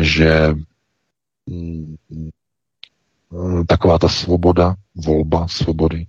že 0.00 0.54
mm, 1.46 1.96
taková 3.66 3.98
ta 3.98 4.08
svoboda, 4.08 4.74
volba 4.94 5.48
svobody, 5.48 6.06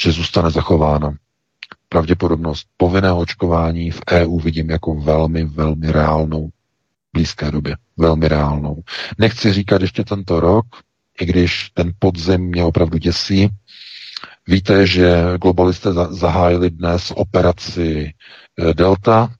že 0.00 0.12
zůstane 0.12 0.50
zachována. 0.50 1.14
Pravděpodobnost 1.88 2.66
povinného 2.76 3.18
očkování 3.18 3.90
v 3.90 4.00
EU 4.12 4.38
vidím 4.38 4.70
jako 4.70 4.94
velmi, 4.94 5.44
velmi 5.44 5.92
reálnou 5.92 6.48
blízké 7.12 7.50
době. 7.50 7.76
Velmi 7.96 8.28
reálnou. 8.28 8.82
Nechci 9.18 9.52
říkat 9.52 9.82
ještě 9.82 10.04
tento 10.04 10.40
rok, 10.40 10.66
i 11.20 11.26
když 11.26 11.70
ten 11.74 11.92
podzim 11.98 12.40
mě 12.40 12.64
opravdu 12.64 12.98
děsí. 12.98 13.48
Víte, 14.46 14.86
že 14.86 15.24
globalisté 15.42 15.92
zahájili 16.10 16.70
dnes 16.70 17.12
operaci 17.16 18.12
eh, 18.58 18.74
Delta, 18.74 19.34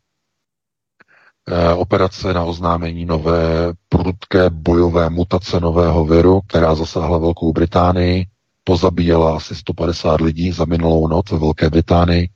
eh, 1.48 1.74
operace 1.74 2.34
na 2.34 2.44
oznámení 2.44 3.04
nové 3.04 3.72
prudké 3.88 4.50
bojové 4.50 5.10
mutace 5.10 5.60
nového 5.60 6.04
viru, 6.04 6.40
která 6.40 6.74
zasáhla 6.74 7.18
Velkou 7.18 7.52
Británii, 7.52 8.26
pozabíjela 8.64 9.36
asi 9.36 9.54
150 9.54 10.20
lidí 10.20 10.52
za 10.52 10.64
minulou 10.64 11.08
noc 11.08 11.30
ve 11.30 11.38
Velké 11.38 11.70
Británii. 11.70 12.28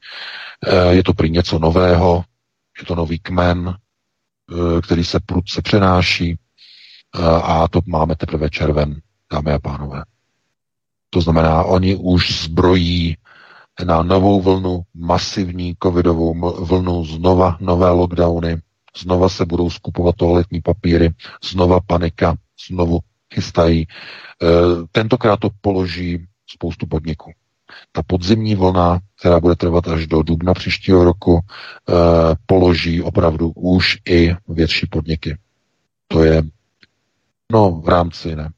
Eh, 0.67 0.95
je 0.95 1.03
to 1.03 1.13
prý 1.15 1.31
něco 1.31 1.59
nového, 1.59 2.25
je 2.81 2.87
to 2.87 2.95
nový 2.95 3.19
kmen, 3.19 3.75
který 4.83 5.05
se 5.05 5.21
prudce 5.21 5.63
přenáší 5.63 6.39
a 7.43 7.69
to 7.69 7.81
máme 7.87 8.17
teprve 8.17 8.51
červen 8.51 9.01
dámy 9.33 9.53
a 9.53 9.59
pánové. 9.59 10.03
To 11.11 11.21
znamená, 11.21 11.65
oni 11.65 11.97
už 11.97 12.43
zbrojí 12.43 13.17
na 13.85 14.03
novou 14.03 14.41
vlnu, 14.41 14.83
masivní 14.95 15.75
covidovou 15.83 16.35
vlnu, 16.65 17.05
znova 17.05 17.57
nové 17.61 17.91
lockdowny, 17.91 18.63
znova 18.99 19.29
se 19.29 19.45
budou 19.45 19.71
skupovat 19.71 20.17
toaletní 20.17 20.61
papíry, 20.61 21.11
znova 21.45 21.81
panika, 21.81 22.37
znovu 22.69 23.01
chystají. 23.35 23.83
E, 23.83 23.87
tentokrát 24.93 25.41
to 25.41 25.49
položí 25.61 26.27
spoustu 26.47 26.87
podniků. 26.87 27.33
Ta 27.93 28.03
podzimní 28.03 28.55
vlna, 28.55 28.99
která 29.19 29.41
bude 29.41 29.57
trvat 29.57 29.89
až 29.89 30.07
do 30.07 30.23
dubna 30.23 30.55
příštího 30.55 31.05
roku, 31.05 31.41
e, 31.41 31.93
položí 32.47 33.03
opravdu 33.03 33.53
už 33.57 33.99
i 34.09 34.35
větší 34.49 34.87
podniky. 34.87 35.39
To 36.09 36.25
je 36.25 36.43
no 37.53 37.71
v 37.85 37.89
rámci 37.89 38.37
ne, 38.37 38.51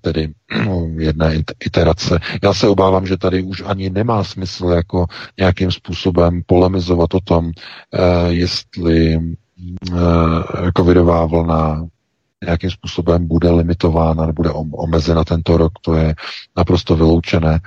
tedy 0.00 0.32
jedné 0.98 1.42
iterace. 1.64 2.18
Já 2.42 2.54
se 2.54 2.68
obávám, 2.68 3.06
že 3.06 3.16
tady 3.16 3.42
už 3.42 3.62
ani 3.66 3.90
nemá 3.90 4.24
smysl 4.24 4.66
jako 4.66 5.06
nějakým 5.38 5.72
způsobem 5.72 6.42
polemizovat 6.46 7.14
o 7.14 7.20
tom, 7.20 7.50
eh, 7.50 8.32
jestli 8.32 9.14
eh, 9.92 10.72
covidová 10.76 11.26
vlna 11.26 11.86
nějakým 12.44 12.70
způsobem 12.70 13.28
bude 13.28 13.50
limitována, 13.50 14.32
bude 14.32 14.50
omezena 14.72 15.24
tento 15.24 15.56
rok, 15.56 15.72
to 15.80 15.94
je 15.94 16.14
naprosto 16.56 16.96
vyloučené. 16.96 17.60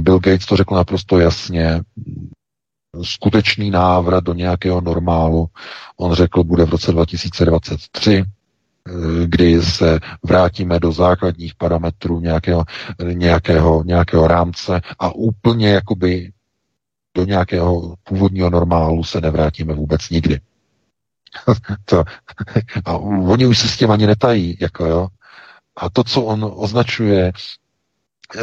Bill 0.00 0.18
Gates 0.18 0.46
to 0.46 0.56
řekl 0.56 0.74
naprosto 0.74 1.18
jasně, 1.18 1.80
skutečný 3.02 3.70
návrat 3.70 4.24
do 4.24 4.34
nějakého 4.34 4.80
normálu, 4.80 5.46
on 5.96 6.14
řekl, 6.14 6.44
bude 6.44 6.64
v 6.64 6.70
roce 6.70 6.92
2023, 6.92 8.24
kdy 9.26 9.62
se 9.62 10.00
vrátíme 10.22 10.80
do 10.80 10.92
základních 10.92 11.54
parametrů 11.54 12.20
nějakého, 12.20 12.64
nějakého, 13.12 13.82
nějakého 13.84 14.26
rámce 14.26 14.80
a 14.98 15.14
úplně 15.14 15.68
jakoby 15.68 16.32
do 17.16 17.24
nějakého 17.24 17.94
původního 18.04 18.50
normálu 18.50 19.04
se 19.04 19.20
nevrátíme 19.20 19.74
vůbec 19.74 20.10
nikdy. 20.10 20.40
to, 21.84 22.04
a 22.84 22.96
oni 22.98 23.46
už 23.46 23.58
se 23.58 23.68
s 23.68 23.76
tím 23.76 23.90
ani 23.90 24.06
netají, 24.06 24.56
jako 24.60 24.86
jo. 24.86 25.08
A 25.76 25.90
to, 25.90 26.04
co 26.04 26.22
on 26.22 26.52
označuje 26.54 27.32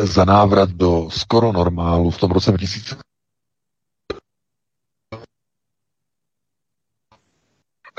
za 0.02 0.26
návrat 0.26 0.70
do 0.70 1.10
skoro 1.12 1.52
normálu 1.52 2.12
v 2.12 2.18
tom 2.18 2.32
roce 2.32 2.52
2000, 2.52 2.96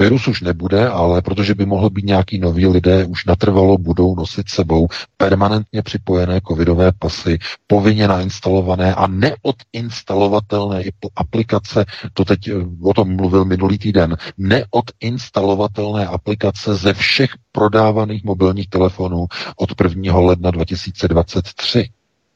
Virus 0.01 0.29
už 0.29 0.41
nebude, 0.41 0.89
ale 0.89 1.23
protože 1.23 1.55
by 1.55 1.67
mohl 1.67 1.91
být 1.91 2.05
nějaký 2.05 2.39
noví 2.39 2.67
lidé, 2.67 3.05
už 3.05 3.25
natrvalo 3.25 3.79
budou 3.79 4.15
nosit 4.15 4.49
sebou 4.49 4.89
permanentně 5.17 5.83
připojené 5.83 6.41
covidové 6.49 6.93
pasy, 6.99 7.39
povinně 7.67 8.09
nainstalované 8.09 8.95
a 8.95 9.07
neodinstalovatelné 9.07 10.83
aplikace, 11.17 11.85
to 12.13 12.25
teď 12.25 12.49
eh, 12.49 12.53
o 12.83 12.95
tom 12.95 13.17
mluvil 13.17 13.45
minulý 13.45 13.79
týden, 13.79 14.17
neodinstalovatelné 14.39 16.07
aplikace 16.07 16.75
ze 16.75 16.95
všech 16.95 17.31
prodávaných 17.53 18.25
mobilních 18.25 18.69
telefonů 18.69 19.27
od 19.57 19.71
1. 19.83 20.19
ledna 20.19 20.51
2023. 20.51 21.89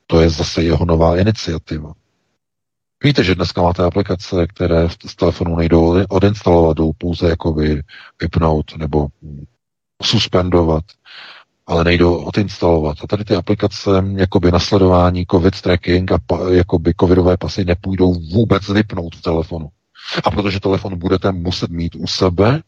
To 0.06 0.20
je 0.20 0.30
zase 0.30 0.62
jeho 0.62 0.84
nová 0.84 1.16
iniciativa. 1.18 1.92
Víte, 3.05 3.25
že 3.25 3.34
dneska 3.34 3.62
máte 3.62 3.84
aplikace, 3.84 4.47
které 4.47 4.89
z 5.07 5.16
telefonu 5.16 5.57
nejdou 5.57 6.05
odinstalovat, 6.08 6.76
jdou 6.76 6.92
pouze 6.99 7.28
jakoby 7.28 7.83
vypnout 8.20 8.76
nebo 8.76 9.07
suspendovat, 10.02 10.84
ale 11.66 11.84
nejdou 11.84 12.16
odinstalovat. 12.16 12.97
A 13.02 13.07
tady 13.07 13.25
ty 13.25 13.34
aplikace, 13.34 13.91
jakoby 14.16 14.50
nasledování 14.50 15.26
COVID 15.31 15.60
tracking 15.60 16.12
a 16.12 16.18
pa, 16.26 16.39
jakoby 16.50 16.94
covidové 17.00 17.36
pasy 17.36 17.65
nepůjdou 17.65 18.15
vůbec 18.15 18.68
vypnout 18.68 19.16
v 19.16 19.23
telefonu. 19.23 19.68
A 20.25 20.31
protože 20.31 20.60
telefon 20.60 20.99
budete 20.99 21.33
muset 21.33 21.70
mít 21.70 21.94
u 21.94 22.07
sebe, 22.07 22.62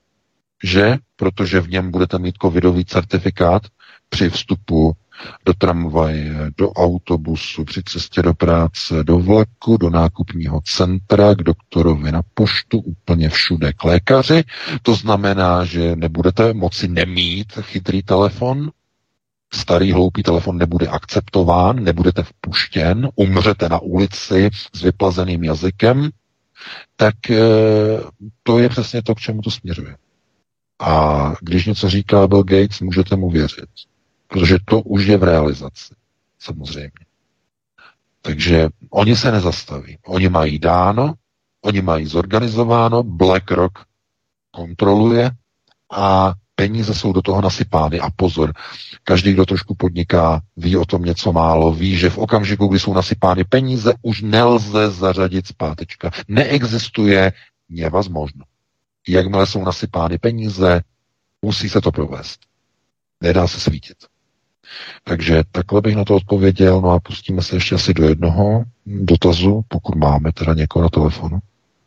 že, 0.65 0.97
protože 1.17 1.61
v 1.61 1.69
něm 1.69 1.91
budete 1.91 2.19
mít 2.19 2.35
covidový 2.43 2.85
certifikát 2.85 3.63
při 4.09 4.31
vstupu 4.31 4.93
do 5.47 5.55
tramvaje, 5.55 6.51
do 6.59 6.71
autobusu, 6.73 7.65
při 7.65 7.83
cestě 7.83 8.23
do 8.23 8.35
práce, 8.35 9.05
do 9.05 9.19
vlaku, 9.19 9.77
do 9.77 9.91
nákupního 9.91 10.61
centra, 10.65 11.35
k 11.35 11.43
doktorovi 11.43 12.13
na 12.13 12.23
poštu, 12.35 12.79
úplně 12.79 13.29
všude 13.29 13.73
k 13.73 13.85
lékaři. 13.85 14.45
To 14.83 14.95
znamená, 14.95 15.65
že 15.65 15.97
nebudete 15.97 16.53
moci 16.55 16.89
nemít 16.89 17.53
chytrý 17.61 18.03
telefon, 18.03 18.71
starý 19.53 19.93
hloupý 19.93 20.23
telefon 20.23 20.59
nebude 20.59 20.87
akceptován, 20.87 21.85
nebudete 21.85 22.23
vpuštěn, 22.23 23.09
umřete 23.15 23.69
na 23.69 23.79
ulici 23.79 24.51
s 24.77 24.83
vyplazeným 24.83 25.45
jazykem, 25.45 26.11
tak 26.97 27.31
eh, 27.31 27.39
to 28.43 28.59
je 28.59 28.69
přesně 28.69 29.03
to, 29.03 29.15
k 29.15 29.21
čemu 29.21 29.43
to 29.43 29.51
směřuje. 29.51 29.97
A 30.81 31.33
když 31.41 31.67
něco 31.67 31.89
říká 31.91 32.27
Bill 32.27 32.43
Gates, 32.43 32.81
můžete 32.81 33.17
mu 33.17 33.31
věřit. 33.31 33.69
Protože 34.29 34.57
to 34.65 34.81
už 34.81 35.07
je 35.07 35.17
v 35.17 35.23
realizaci, 35.23 35.95
samozřejmě. 36.39 36.91
Takže 38.23 38.69
oni 38.91 39.17
se 39.17 39.33
nezastaví. 39.33 39.99
Oni 40.07 40.29
mají 40.29 40.59
dáno, 40.59 41.15
oni 41.63 41.83
mají 41.83 42.07
zorganizováno, 42.07 43.03
BlackRock 43.03 43.79
kontroluje 44.51 45.31
a 45.93 46.35
peníze 46.55 46.95
jsou 46.95 47.13
do 47.13 47.23
toho 47.23 47.41
nasypány. 47.41 48.01
A 48.01 48.11
pozor, 48.17 48.53
každý, 49.05 49.33
kdo 49.33 49.47
trošku 49.47 49.75
podniká, 49.75 50.41
ví 50.57 50.77
o 50.77 50.85
tom 50.85 51.03
něco 51.03 51.33
málo, 51.33 51.73
ví, 51.73 51.97
že 51.97 52.11
v 52.11 52.19
okamžiku, 52.19 52.67
kdy 52.67 52.81
jsou 52.81 52.95
nasypány 52.95 53.45
peníze, 53.45 53.95
už 54.03 54.23
nelze 54.23 54.91
zařadit 54.91 55.47
zpátečka. 55.47 56.11
Neexistuje 56.29 57.33
nevazmožno. 57.69 58.45
Jakmile 59.09 59.47
jsou 59.47 59.65
nasypány 59.65 60.19
peníze, 60.19 60.83
musí 61.43 61.69
se 61.69 61.81
to 61.81 61.93
provést. 61.93 62.41
Nedá 63.21 63.47
se 63.47 63.61
svítit. 63.61 63.97
Takže 65.05 65.43
takhle 65.53 65.81
bych 65.81 65.97
na 65.97 66.05
to 66.05 66.15
odpověděl, 66.15 66.81
no 66.81 66.91
a 66.91 67.01
pustíme 67.01 67.43
se 67.43 67.57
ještě 67.57 67.75
asi 67.75 67.95
do 67.95 68.09
jednoho 68.09 68.65
dotazu, 68.87 69.63
pokud 69.69 69.95
máme 69.95 70.33
teda 70.33 70.55
někoho 70.55 70.83
na 70.83 70.89
telefonu. 70.89 71.39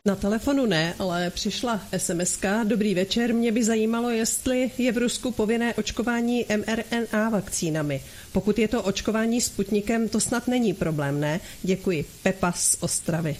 Na 0.04 0.14
telefonu 0.14 0.66
ne, 0.66 0.94
ale 0.98 1.30
přišla 1.30 1.80
sms. 1.96 2.40
Dobrý 2.64 2.94
večer, 2.94 3.34
mě 3.34 3.52
by 3.52 3.64
zajímalo, 3.64 4.10
jestli 4.10 4.70
je 4.78 4.92
v 4.92 4.98
Rusku 4.98 5.30
povinné 5.32 5.74
očkování 5.74 6.44
mRNA 6.56 7.28
vakcínami. 7.28 8.00
Pokud 8.32 8.58
je 8.58 8.68
to 8.68 8.82
očkování 8.82 9.40
Sputnikem, 9.40 10.08
to 10.08 10.20
snad 10.20 10.48
není 10.48 10.74
problém, 10.74 11.20
ne? 11.20 11.40
Děkuji. 11.62 12.04
Pepa 12.22 12.52
z 12.52 12.76
Ostravy. 12.80 13.36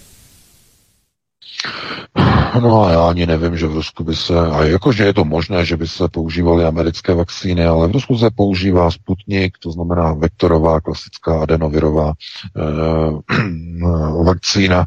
No 2.61 2.85
a 2.85 2.91
já 2.91 3.09
ani 3.09 3.27
nevím, 3.27 3.57
že 3.57 3.67
v 3.67 3.75
Rusku 3.75 4.05
by 4.05 4.17
se, 4.17 4.41
a 4.41 4.63
jakože 4.65 5.05
je 5.05 5.15
to 5.15 5.25
možné, 5.25 5.65
že 5.65 5.77
by 5.77 5.89
se 5.89 6.09
používaly 6.09 6.65
americké 6.65 7.15
vakcíny, 7.15 7.65
ale 7.67 7.89
v 7.89 7.93
Rusku 7.93 8.19
se 8.19 8.31
používá 8.31 8.91
Sputnik, 8.91 9.59
to 9.59 9.73
znamená 9.73 10.13
vektorová, 10.13 10.81
klasická 10.81 11.43
adenovirová 11.43 12.13
eh, 12.57 12.63
vakcína, 14.25 14.87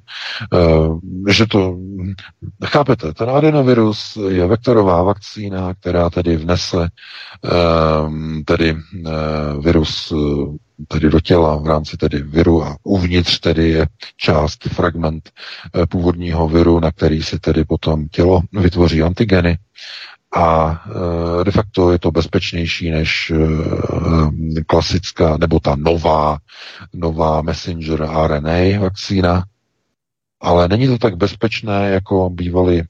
eh, 0.53 1.31
že 1.31 1.45
to, 1.45 1.77
chápete, 2.65 3.13
ten 3.13 3.29
adenovirus 3.29 4.17
je 4.29 4.47
vektorová 4.47 5.03
vakcína, 5.03 5.73
která 5.73 6.09
tedy 6.09 6.37
vnese 6.37 6.87
eh, 7.45 8.43
tedy 8.45 8.75
eh, 8.75 9.11
virus 9.59 10.13
eh, 10.15 10.17
tedy 10.87 11.09
do 11.09 11.19
těla 11.19 11.55
v 11.57 11.67
rámci 11.67 11.97
tedy 11.97 12.21
viru 12.21 12.63
a 12.63 12.77
uvnitř 12.83 13.39
tedy 13.39 13.69
je 13.69 13.87
část, 14.17 14.63
fragment 14.63 15.31
eh, 15.75 15.85
původního 15.85 16.47
viru, 16.47 16.79
na 16.79 16.91
který 16.91 17.23
si 17.23 17.39
tedy 17.39 17.63
potom 17.65 18.07
tělo 18.07 18.41
vytvoří 18.53 19.01
antigeny. 19.03 19.57
A 20.35 20.81
eh, 21.39 21.43
de 21.43 21.51
facto 21.51 21.91
je 21.91 21.99
to 21.99 22.11
bezpečnější 22.11 22.91
než 22.91 23.31
eh, 23.35 24.63
klasická 24.67 25.37
nebo 25.37 25.59
ta 25.59 25.75
nová, 25.75 26.37
nová 26.93 27.41
messenger 27.41 28.01
RNA 28.27 28.79
vakcína, 28.79 29.43
ale 30.41 30.67
není 30.67 30.87
to 30.87 30.97
tak 30.97 31.17
bezpečné, 31.17 31.89
jako 31.89 32.29
bývaly 32.29 32.83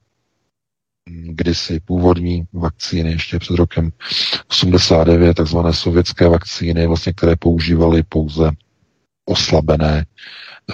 kdysi 1.09 1.79
původní 1.79 2.43
vakcíny 2.53 3.11
ještě 3.11 3.39
před 3.39 3.55
rokem 3.55 3.91
89, 4.49 5.33
takzvané 5.33 5.73
sovětské 5.73 6.27
vakcíny, 6.27 6.87
vlastně, 6.87 7.13
které 7.13 7.35
používaly 7.35 8.03
pouze 8.03 8.51
oslabené 9.25 10.05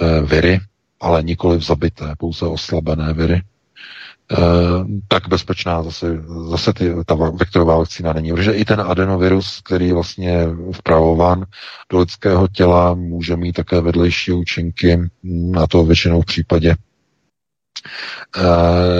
e, 0.00 0.22
viry, 0.22 0.60
ale 1.00 1.22
nikoli 1.22 1.60
zabité, 1.60 2.14
pouze 2.18 2.46
oslabené 2.46 3.12
viry. 3.12 3.34
E, 3.34 3.42
tak 5.08 5.28
bezpečná 5.28 5.82
zase, 5.82 6.22
zase 6.50 6.72
ty, 6.72 6.90
ta 7.06 7.14
vektorová 7.14 7.78
vakcína 7.78 8.12
není. 8.12 8.32
Protože 8.32 8.52
i 8.52 8.64
ten 8.64 8.80
adenovirus, 8.80 9.60
který 9.64 9.86
je 9.86 9.94
vlastně 9.94 10.46
vpravován 10.72 11.44
do 11.90 11.98
lidského 11.98 12.48
těla, 12.48 12.94
může 12.94 13.36
mít 13.36 13.52
také 13.52 13.80
vedlejší 13.80 14.32
účinky, 14.32 15.00
a 15.62 15.66
to 15.66 15.84
většinou 15.84 16.22
v 16.22 16.26
případě 16.26 16.76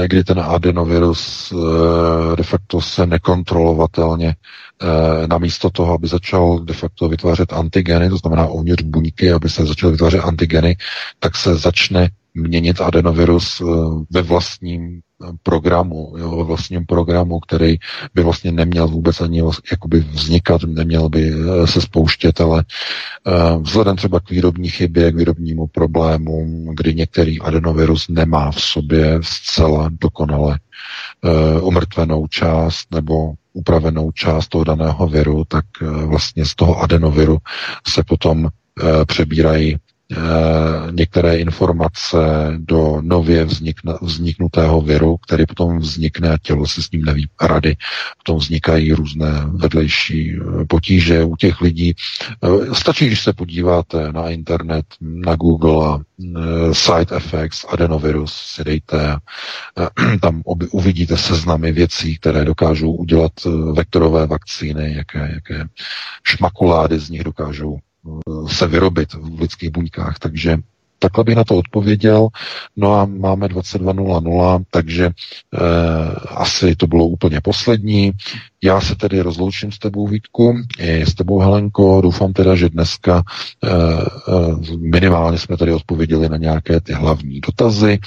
kdy 0.06 0.24
ten 0.24 0.40
adenovirus 0.40 1.52
eh, 1.52 2.36
de 2.36 2.42
facto 2.42 2.80
se 2.80 3.06
nekontrolovatelně 3.06 4.28
eh, 4.82 5.26
namísto 5.26 5.70
toho, 5.70 5.94
aby 5.94 6.08
začal 6.08 6.58
de 6.58 6.74
facto 6.74 7.08
vytvářet 7.08 7.52
antigeny, 7.52 8.08
to 8.10 8.16
znamená 8.16 8.46
uvnitř 8.46 8.82
buňky, 8.82 9.32
aby 9.32 9.48
se 9.48 9.66
začaly 9.66 9.92
vytvářet 9.92 10.20
antigeny, 10.24 10.76
tak 11.18 11.36
se 11.36 11.56
začne 11.56 12.08
měnit 12.34 12.80
adenovirus 12.80 13.62
ve 14.10 14.22
vlastním 14.22 15.00
programu, 15.42 16.14
jo, 16.18 16.44
vlastním 16.44 16.86
programu, 16.86 17.40
který 17.40 17.76
by 18.14 18.22
vlastně 18.22 18.52
neměl 18.52 18.88
vůbec 18.88 19.20
ani 19.20 19.42
jakoby 19.70 20.00
vznikat, 20.00 20.62
neměl 20.62 21.08
by 21.08 21.32
eh, 21.32 21.66
se 21.66 21.80
spouštět, 21.80 22.40
ale 22.40 22.64
uh, 23.26 23.62
vzhledem 23.62 23.96
třeba 23.96 24.20
k 24.20 24.30
výrobní 24.30 24.68
chybě, 24.68 25.12
k 25.12 25.16
výrobnímu 25.16 25.66
problému, 25.66 26.66
kdy 26.74 26.94
některý 26.94 27.40
adenovirus 27.40 28.08
nemá 28.08 28.50
v 28.50 28.60
sobě 28.60 29.18
zcela 29.22 29.90
dokonale 30.00 30.58
uh, 31.58 31.66
umrtvenou 31.66 32.26
část 32.26 32.94
nebo 32.94 33.34
upravenou 33.52 34.10
část 34.12 34.48
toho 34.48 34.64
daného 34.64 35.06
viru, 35.06 35.44
tak 35.48 35.64
vlastně 36.06 36.44
z 36.44 36.54
toho 36.54 36.80
adenoviru 36.80 37.38
se 37.88 38.04
potom 38.04 38.48
přebírají 39.06 39.76
Eh, 39.76 39.78
některé 40.90 41.38
informace 41.38 42.18
do 42.58 42.98
nově 43.00 43.44
vznikne, 43.44 43.94
vzniknutého 44.02 44.80
viru, 44.80 45.16
který 45.16 45.46
potom 45.46 45.78
vznikne 45.78 46.30
a 46.30 46.38
tělo 46.42 46.66
si 46.66 46.82
s 46.82 46.90
ním 46.90 47.04
neví 47.04 47.28
rady. 47.42 47.76
Potom 48.18 48.36
vznikají 48.36 48.92
různé 48.92 49.32
vedlejší 49.46 50.36
eh, 50.36 50.64
potíže 50.64 51.24
u 51.24 51.36
těch 51.36 51.60
lidí. 51.60 51.94
Eh, 52.44 52.74
stačí, 52.74 53.06
když 53.06 53.22
se 53.22 53.32
podíváte 53.32 54.12
na 54.12 54.28
internet, 54.28 54.86
na 55.00 55.36
Google 55.36 55.86
a 55.86 55.98
side 56.72 57.16
effects, 57.16 57.66
adenovirus 57.68 58.32
si 58.32 58.64
dejte, 58.64 59.16
tam 60.20 60.42
uvidíte 60.70 61.16
seznamy 61.16 61.72
věcí, 61.72 62.18
které 62.18 62.44
dokážou 62.44 62.92
udělat 62.92 63.32
vektorové 63.72 64.26
vakcíny, 64.26 64.94
jaké, 64.96 65.30
jaké 65.34 65.68
šmakulády 66.24 66.98
z 66.98 67.10
nich 67.10 67.24
dokážou 67.24 67.78
se 68.48 68.66
vyrobit 68.66 69.14
v 69.14 69.40
lidských 69.40 69.70
buňkách. 69.70 70.18
Takže 70.18 70.56
takhle 70.98 71.24
bych 71.24 71.36
na 71.36 71.44
to 71.44 71.56
odpověděl. 71.56 72.28
No 72.76 72.94
a 72.94 73.04
máme 73.06 73.46
22.00, 73.46 74.64
takže 74.70 75.06
eh, 75.06 75.58
asi 76.28 76.76
to 76.76 76.86
bylo 76.86 77.06
úplně 77.06 77.40
poslední. 77.40 78.12
Já 78.64 78.80
se 78.80 78.94
tedy 78.96 79.20
rozloučím 79.20 79.72
s 79.72 79.78
tebou, 79.78 80.06
Vítku, 80.06 80.54
i 80.78 81.02
s 81.06 81.14
tebou, 81.14 81.38
Helenko. 81.38 82.00
Doufám 82.00 82.32
teda, 82.32 82.54
že 82.56 82.68
dneska 82.68 83.22
e, 83.64 83.68
e, 83.68 84.76
minimálně 84.78 85.38
jsme 85.38 85.56
tady 85.56 85.72
odpověděli 85.72 86.28
na 86.28 86.36
nějaké 86.36 86.80
ty 86.80 86.92
hlavní 86.92 87.40
dotazy, 87.40 87.98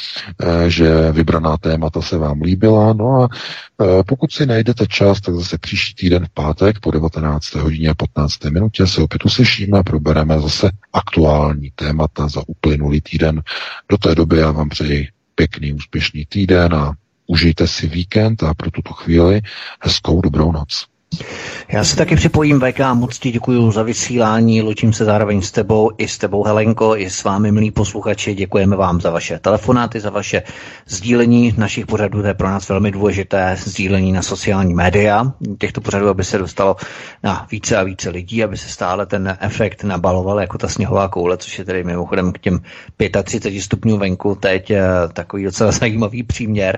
e, 0.42 0.70
že 0.70 1.12
vybraná 1.12 1.58
témata 1.58 2.02
se 2.02 2.18
vám 2.18 2.42
líbila. 2.42 2.94
No 2.94 3.24
a 3.24 3.28
pokud 4.08 4.32
si 4.32 4.46
najdete 4.46 4.88
čas, 4.88 5.22
tak 5.22 5.36
zase 5.36 5.58
příští 5.58 5.94
týden 5.96 6.26
v 6.26 6.30
pátek 6.30 6.80
po 6.80 6.92
19. 6.92 7.56
hodině 7.56 7.90
a 7.90 7.94
15. 7.96 8.44
minutě 8.44 8.88
se 8.88 9.02
opět 9.02 9.26
uslyšíme 9.26 9.80
a 9.80 9.84
probereme 9.84 10.40
zase 10.40 10.70
aktuální 10.94 11.72
témata 11.76 12.28
za 12.28 12.42
uplynulý 12.48 13.02
týden. 13.02 13.42
Do 13.90 13.98
té 13.98 14.16
doby 14.16 14.38
já 14.38 14.52
vám 14.52 14.70
přeji 14.70 15.08
pěkný, 15.36 15.74
úspěšný 15.74 16.26
týden 16.26 16.74
a 16.74 16.94
Užijte 17.28 17.68
si 17.68 17.88
víkend 17.88 18.44
a 18.44 18.54
pro 18.54 18.72
tuto 18.72 18.94
chvíli 18.94 19.42
hezkou 19.82 20.22
dobrou 20.22 20.52
noc. 20.52 20.88
Já 21.68 21.84
se 21.84 21.96
taky 21.96 22.16
připojím, 22.16 22.60
VK, 22.62 22.80
moc 22.94 23.20
ti 23.20 23.32
děkuji 23.32 23.72
za 23.72 23.84
vysílání, 23.84 24.62
lučím 24.62 24.94
se 24.94 25.06
zároveň 25.06 25.42
s 25.42 25.52
tebou, 25.52 25.92
i 25.98 26.08
s 26.08 26.18
tebou 26.18 26.44
Helenko, 26.44 26.96
i 26.98 27.10
s 27.10 27.24
vámi, 27.24 27.52
milí 27.52 27.72
posluchači, 27.72 28.36
děkujeme 28.36 28.76
vám 28.76 29.02
za 29.02 29.10
vaše 29.12 29.40
telefonáty, 29.40 30.00
za 30.00 30.10
vaše 30.10 30.44
sdílení 30.88 31.54
našich 31.58 31.86
pořadů, 31.86 32.22
to 32.22 32.28
je 32.28 32.34
pro 32.34 32.48
nás 32.48 32.70
velmi 32.70 32.92
důležité, 32.92 33.56
sdílení 33.60 34.12
na 34.12 34.22
sociální 34.22 34.74
média, 34.74 35.32
těchto 35.60 35.82
pořadů, 35.82 36.10
aby 36.10 36.24
se 36.24 36.38
dostalo 36.38 36.76
na 37.24 37.48
více 37.52 37.78
a 37.78 37.84
více 37.84 38.10
lidí, 38.10 38.44
aby 38.44 38.58
se 38.58 38.70
stále 38.70 39.06
ten 39.06 39.38
efekt 39.40 39.84
nabaloval 39.84 40.40
jako 40.40 40.58
ta 40.58 40.68
sněhová 40.68 41.08
koule, 41.08 41.38
což 41.38 41.60
je 41.60 41.66
tedy 41.66 41.84
mimochodem 41.84 42.32
k 42.32 42.40
těm 42.40 42.60
35 43.24 43.62
stupňů 43.62 43.98
venku 43.98 44.36
teď 44.36 44.72
eh, 44.72 44.84
takový 45.14 45.44
docela 45.44 45.72
zajímavý 45.72 46.24
příměr, 46.24 46.78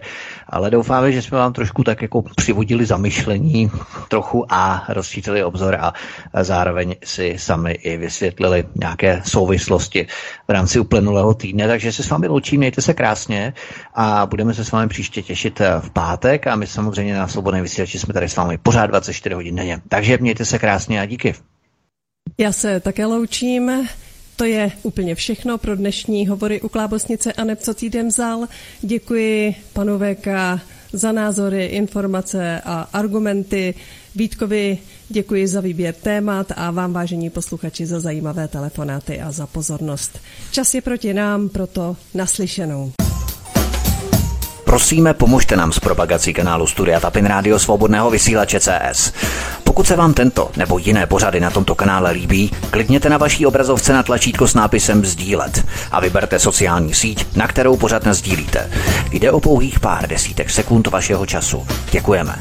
ale 0.49 0.71
doufáme, 0.71 1.11
že 1.11 1.21
jsme 1.21 1.37
vám 1.37 1.53
trošku 1.53 1.83
tak 1.83 2.01
jako 2.01 2.21
přivodili 2.35 2.85
zamyšlení, 2.85 3.71
trochu 4.07 4.26
a 4.49 4.85
rozšířili 4.89 5.43
obzor 5.43 5.77
a 5.81 5.93
zároveň 6.41 6.95
si 7.03 7.35
sami 7.37 7.71
i 7.71 7.97
vysvětlili 7.97 8.63
nějaké 8.75 9.21
souvislosti 9.25 10.07
v 10.47 10.51
rámci 10.51 10.79
uplynulého 10.79 11.33
týdne. 11.33 11.67
Takže 11.67 11.91
se 11.91 12.03
s 12.03 12.09
vámi 12.09 12.27
loučím, 12.27 12.59
mějte 12.59 12.81
se 12.81 12.93
krásně 12.93 13.53
a 13.93 14.25
budeme 14.25 14.53
se 14.53 14.65
s 14.65 14.71
vámi 14.71 14.87
příště 14.87 15.21
těšit 15.21 15.59
v 15.79 15.89
pátek 15.89 16.47
a 16.47 16.55
my 16.55 16.67
samozřejmě 16.67 17.15
na 17.15 17.27
Svobodné 17.27 17.61
vysílači 17.61 17.99
jsme 17.99 18.13
tady 18.13 18.29
s 18.29 18.35
vámi 18.35 18.57
pořád 18.57 18.87
24 18.87 19.35
hodin 19.35 19.55
denně. 19.55 19.81
Takže 19.89 20.17
mějte 20.17 20.45
se 20.45 20.59
krásně 20.59 21.01
a 21.01 21.05
díky. 21.05 21.35
Já 22.37 22.51
se 22.51 22.79
také 22.79 23.05
loučím. 23.05 23.87
To 24.35 24.45
je 24.45 24.71
úplně 24.83 25.15
všechno 25.15 25.57
pro 25.57 25.75
dnešní 25.75 26.27
hovory 26.27 26.61
u 26.61 26.69
Klábosnice 26.69 27.33
a 27.33 27.55
co 27.55 27.73
týden 27.73 28.07
vzal. 28.07 28.47
Děkuji 28.81 29.55
panu 29.73 29.99
VK 29.99 30.27
za 30.93 31.11
názory, 31.11 31.65
informace 31.65 32.61
a 32.65 32.87
argumenty. 32.93 33.73
Vítkovi 34.17 34.77
děkuji 35.09 35.47
za 35.47 35.61
výběr 35.61 35.93
témat 35.93 36.47
a 36.55 36.71
vám, 36.71 36.93
vážení 36.93 37.29
posluchači, 37.29 37.85
za 37.85 37.99
zajímavé 37.99 38.47
telefonáty 38.47 39.21
a 39.21 39.31
za 39.31 39.47
pozornost. 39.47 40.19
Čas 40.51 40.73
je 40.73 40.81
proti 40.81 41.13
nám, 41.13 41.49
proto 41.49 41.95
naslyšenou. 42.13 42.91
Prosíme, 44.63 45.13
pomožte 45.13 45.55
nám 45.55 45.71
s 45.71 45.79
propagací 45.79 46.33
kanálu 46.33 46.67
Studia 46.67 46.99
Tapin 46.99 47.25
Rádio 47.25 47.59
Svobodného 47.59 48.09
vysílače 48.09 48.59
CS. 48.59 49.13
Pokud 49.63 49.87
se 49.87 49.95
vám 49.95 50.13
tento 50.13 50.51
nebo 50.57 50.77
jiné 50.77 51.05
pořady 51.05 51.39
na 51.39 51.51
tomto 51.51 51.75
kanále 51.75 52.11
líbí, 52.11 52.51
klikněte 52.71 53.09
na 53.09 53.17
vaší 53.17 53.45
obrazovce 53.45 53.93
na 53.93 54.03
tlačítko 54.03 54.47
s 54.47 54.53
nápisem 54.53 55.05
Sdílet 55.05 55.65
a 55.91 55.99
vyberte 55.99 56.39
sociální 56.39 56.93
síť, 56.93 57.35
na 57.35 57.47
kterou 57.47 57.77
pořád 57.77 58.07
sdílíte. 58.07 58.71
Jde 59.11 59.31
o 59.31 59.39
pouhých 59.39 59.79
pár 59.79 60.07
desítek 60.07 60.49
sekund 60.49 60.87
vašeho 60.87 61.25
času. 61.25 61.67
Děkujeme. 61.91 62.35